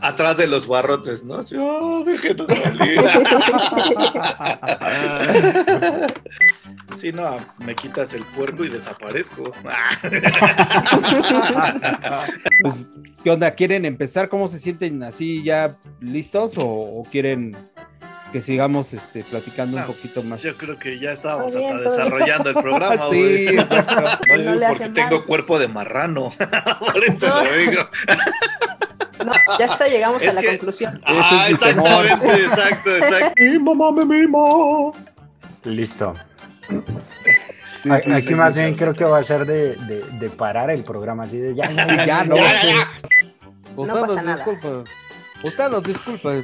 atrás 0.01 0.38
de 0.38 0.47
los 0.47 0.68
barrotes, 0.68 1.23
¿no? 1.23 1.41
Oh, 1.57 2.03
déjenos 2.03 2.47
salir. 2.47 2.99
Sí, 6.97 7.11
no, 7.11 7.37
me 7.59 7.75
quitas 7.75 8.13
el 8.13 8.23
puerco 8.23 8.63
y 8.63 8.69
desaparezco. 8.69 9.51
Pues, 12.61 12.73
¿Qué 13.23 13.31
onda? 13.31 13.51
¿Quieren 13.51 13.85
empezar? 13.85 14.27
¿Cómo 14.29 14.47
se 14.47 14.59
sienten 14.59 15.01
así 15.03 15.43
ya 15.43 15.77
listos 16.01 16.55
o, 16.57 17.03
quieren 17.09 17.55
que 18.31 18.41
sigamos 18.41 18.93
este, 18.93 19.23
platicando 19.23 19.77
un 19.77 19.83
poquito 19.85 20.23
más? 20.23 20.43
Yo 20.43 20.55
creo 20.57 20.77
que 20.77 20.99
ya 20.99 21.11
estábamos 21.11 21.55
hasta 21.55 21.77
desarrollando 21.77 22.49
el 22.49 22.55
programa. 22.55 23.09
sí, 23.11 23.47
exacto. 23.47 23.95
No, 24.37 24.67
porque 24.67 24.89
tengo 24.89 25.25
cuerpo 25.25 25.59
de 25.59 25.67
marrano. 25.67 26.33
Por 26.93 27.03
eso 27.03 27.27
lo 27.27 27.57
digo. 27.57 27.89
No, 29.25 29.33
ya 29.57 29.65
está, 29.65 29.87
llegamos 29.87 30.25
a 30.25 30.33
la 30.33 30.43
conclusión. 30.43 31.01
Ah, 31.05 31.47
exactamente, 31.49 32.43
exacto, 32.43 32.95
exacto. 32.95 33.33
Mi 33.37 33.59
Listo. 36.69 38.13
Aquí 38.13 38.35
más 38.35 38.55
bien 38.55 38.75
creo 38.75 38.93
que 38.93 39.05
va 39.05 39.19
a 39.19 39.23
ser 39.23 39.45
de, 39.45 39.75
de, 39.75 40.29
parar 40.29 40.69
el 40.69 40.83
programa, 40.83 41.23
así 41.23 41.37
de 41.37 41.55
ya, 41.55 41.71
ya, 41.71 42.05
ya, 42.05 42.25
no. 42.25 42.35
Usted 43.75 44.01
nos 44.01 44.25
disculpa. 44.25 44.83
Usted 45.43 45.69
nos 45.69 45.83
disculpa. 45.83 46.31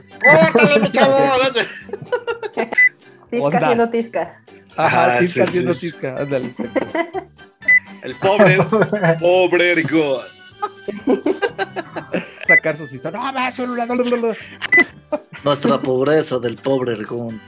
Tisca 3.29 3.57
haciendo 3.57 3.89
tisca. 3.89 4.41
Ajá, 4.77 5.19
tisca 5.19 5.43
haciendo 5.43 5.75
tisca. 5.75 6.17
Ándale, 6.19 6.53
El 8.03 8.15
pobre, 8.15 8.57
pobre 9.19 9.71
Ergo. 9.73 10.21
Sacar 12.47 12.77
sus 12.77 12.93
historias. 12.93 13.21
No, 13.21 13.33
va, 13.33 13.51
celular. 13.51 13.87
Nuestra 15.43 15.81
pobreza 15.81 16.39
del 16.39 16.55
pobre 16.55 16.93
Ergón. 16.93 17.41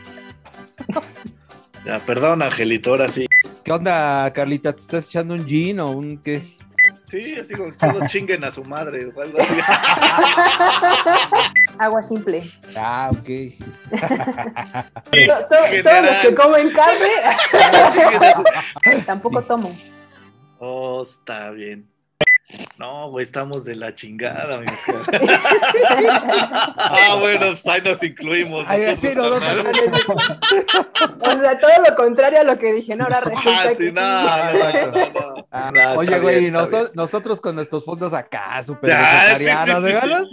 Ya, 1.88 1.99
perdón, 1.99 2.41
Angelito, 2.41 2.89
ahora 2.89 3.07
sí. 3.07 3.27
¿Qué 3.64 3.72
onda, 3.72 4.30
Carlita? 4.34 4.73
¿Te 4.73 4.81
estás 4.81 5.07
echando 5.07 5.35
un 5.35 5.47
gin 5.47 5.80
o 5.80 5.91
un 5.91 6.18
qué? 6.18 6.43
Sí, 7.05 7.38
así 7.39 7.53
como 7.53 7.72
que 7.72 7.77
todos 7.77 8.07
chinguen 8.11 8.43
a 8.43 8.51
su 8.51 8.65
madre 8.65 9.09
Agua 11.80 12.03
simple. 12.03 12.43
Ah, 12.76 13.09
ok. 13.14 13.30
todos 15.49 16.03
los 16.03 16.18
que 16.23 16.35
comen 16.35 16.73
carne 16.73 17.07
tampoco 19.05 19.41
tomo. 19.43 19.73
Oh, 20.59 21.03
está 21.03 21.51
bien. 21.51 21.88
No, 22.77 23.09
güey, 23.09 23.23
estamos 23.23 23.65
de 23.65 23.75
la 23.75 23.95
chingada, 23.95 24.59
mi 24.59 24.67
Ah, 26.77 27.17
bueno, 27.19 27.47
pues 27.47 27.67
ahí 27.67 27.81
nos 27.81 28.03
incluimos. 28.03 28.67
o 28.67 28.69
sea, 31.39 31.57
todo 31.59 31.71
lo 31.89 31.95
contrario 31.95 32.41
a 32.41 32.43
lo 32.43 32.59
que 32.59 32.73
dije, 32.73 32.95
no, 32.95 33.05
ahora 33.05 33.21
resulta 33.21 33.63
ah, 33.63 33.69
sí, 33.75 33.89
no, 33.91 34.01
ah, 35.51 35.93
Oye, 35.97 36.19
güey, 36.19 36.51
nosotros 36.51 37.41
con 37.41 37.55
nuestros 37.55 37.83
fondos 37.83 38.13
acá, 38.13 38.61
súper 38.61 38.95
vegetarianos, 38.95 39.83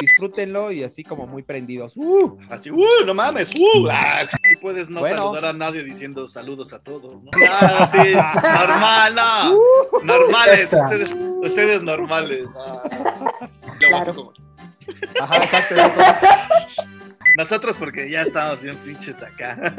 disfrútenlo 0.00 0.70
y 0.70 0.84
así 0.84 1.02
como 1.02 1.26
muy 1.26 1.42
prendidos. 1.42 1.94
Uh, 1.96 2.36
así, 2.50 2.70
uh, 2.70 3.06
no 3.06 3.14
mames, 3.14 3.54
uh, 3.54 3.88
ah, 3.90 4.22
si 4.26 4.56
puedes 4.56 4.90
no 4.90 5.00
saludar 5.00 5.46
a 5.46 5.54
nadie 5.54 5.82
diciendo 5.82 6.28
saludos 6.28 6.74
a 6.74 6.78
todos, 6.78 7.24
¿no? 7.24 7.30
Ah, 7.50 7.88
sí, 7.90 8.14
normal, 8.14 9.14
no. 9.14 9.54
Uh 9.54 10.41
normales, 10.46 10.72
ustedes, 10.72 11.10
ustedes 11.42 11.82
normales. 11.82 12.46
Ah. 12.56 12.82
Claro. 13.78 14.32
Ajá, 15.20 15.36
exacto. 15.36 15.76
Nosotros 17.36 17.76
porque 17.78 18.10
ya 18.10 18.22
estamos 18.22 18.60
bien 18.60 18.76
pinches 18.76 19.22
acá. 19.22 19.74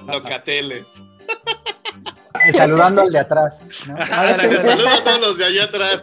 Locateles. 0.06 0.86
Saludando 2.54 3.02
al 3.02 3.12
de 3.12 3.18
atrás. 3.18 3.60
¿no? 3.86 3.96
saludo 4.06 4.88
a 4.88 5.04
todos 5.04 5.20
los 5.20 5.38
de 5.38 5.44
allá 5.44 5.64
atrás. 5.64 6.00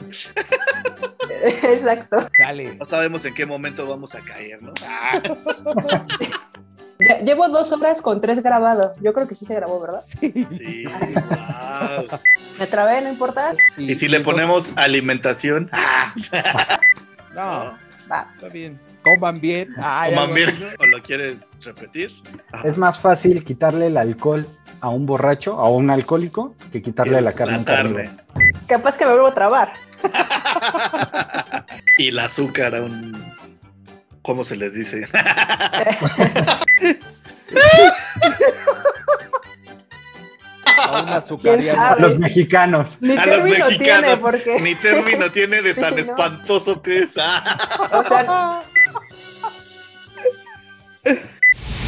Exacto. 1.43 2.27
Sale. 2.37 2.75
No 2.75 2.85
sabemos 2.85 3.23
en 3.25 3.33
qué 3.33 3.45
momento 3.45 3.85
vamos 3.85 4.15
a 4.15 4.21
caer, 4.21 4.61
¿no? 4.61 4.73
Ah. 4.85 5.21
Llevo 6.99 7.49
dos 7.49 7.71
horas 7.71 8.01
con 8.01 8.21
tres 8.21 8.41
grabados. 8.41 8.91
Yo 9.01 9.13
creo 9.13 9.27
que 9.27 9.35
sí 9.35 9.45
se 9.45 9.55
grabó, 9.55 9.81
¿verdad? 9.81 10.01
Sí, 10.05 10.31
sí 10.57 10.83
wow. 11.29 12.19
Me 12.59 12.67
trabé, 12.67 13.01
no 13.01 13.09
importa. 13.09 13.53
¿Y, 13.77 13.95
si 13.95 14.07
le 14.07 14.19
ponemos 14.19 14.73
alimentación? 14.75 15.69
no, 17.35 17.73
va. 18.11 18.27
Está 18.35 18.49
bien. 18.49 18.79
Coman 19.03 19.41
bien. 19.41 19.73
Coman 19.73 20.33
bien. 20.33 20.49
¿O 20.79 20.85
lo 20.85 21.01
quieres 21.01 21.49
repetir? 21.61 22.11
Es 22.63 22.77
más 22.77 22.99
fácil 22.99 23.43
quitarle 23.43 23.87
el 23.87 23.97
alcohol 23.97 24.47
a 24.79 24.89
un 24.89 25.05
borracho, 25.05 25.53
a 25.59 25.69
un 25.69 25.89
alcohólico, 25.89 26.55
que 26.71 26.81
quitarle 26.81 27.21
la 27.21 27.33
carne. 27.33 27.57
La 27.59 27.63
carne. 27.65 28.11
Capaz 28.67 28.97
que 28.97 29.05
me 29.05 29.11
vuelvo 29.11 29.27
a 29.27 29.33
trabar. 29.33 29.73
y 31.97 32.09
el 32.09 32.19
azúcar 32.19 32.75
a 32.75 32.81
un. 32.81 33.33
¿Cómo 34.23 34.43
se 34.43 34.55
les 34.55 34.73
dice? 34.73 35.05
a 41.77 41.95
los 41.99 42.17
mexicanos. 42.17 42.97
A 43.17 43.25
los 43.25 43.43
mexicanos. 43.43 44.19
Ni 44.61 44.75
término 44.75 45.31
tiene 45.31 45.61
de 45.61 45.73
tan 45.75 45.99
espantoso 45.99 46.81
que 46.81 46.99
es. 46.99 47.11
o 47.11 48.03
sea. 48.03 48.63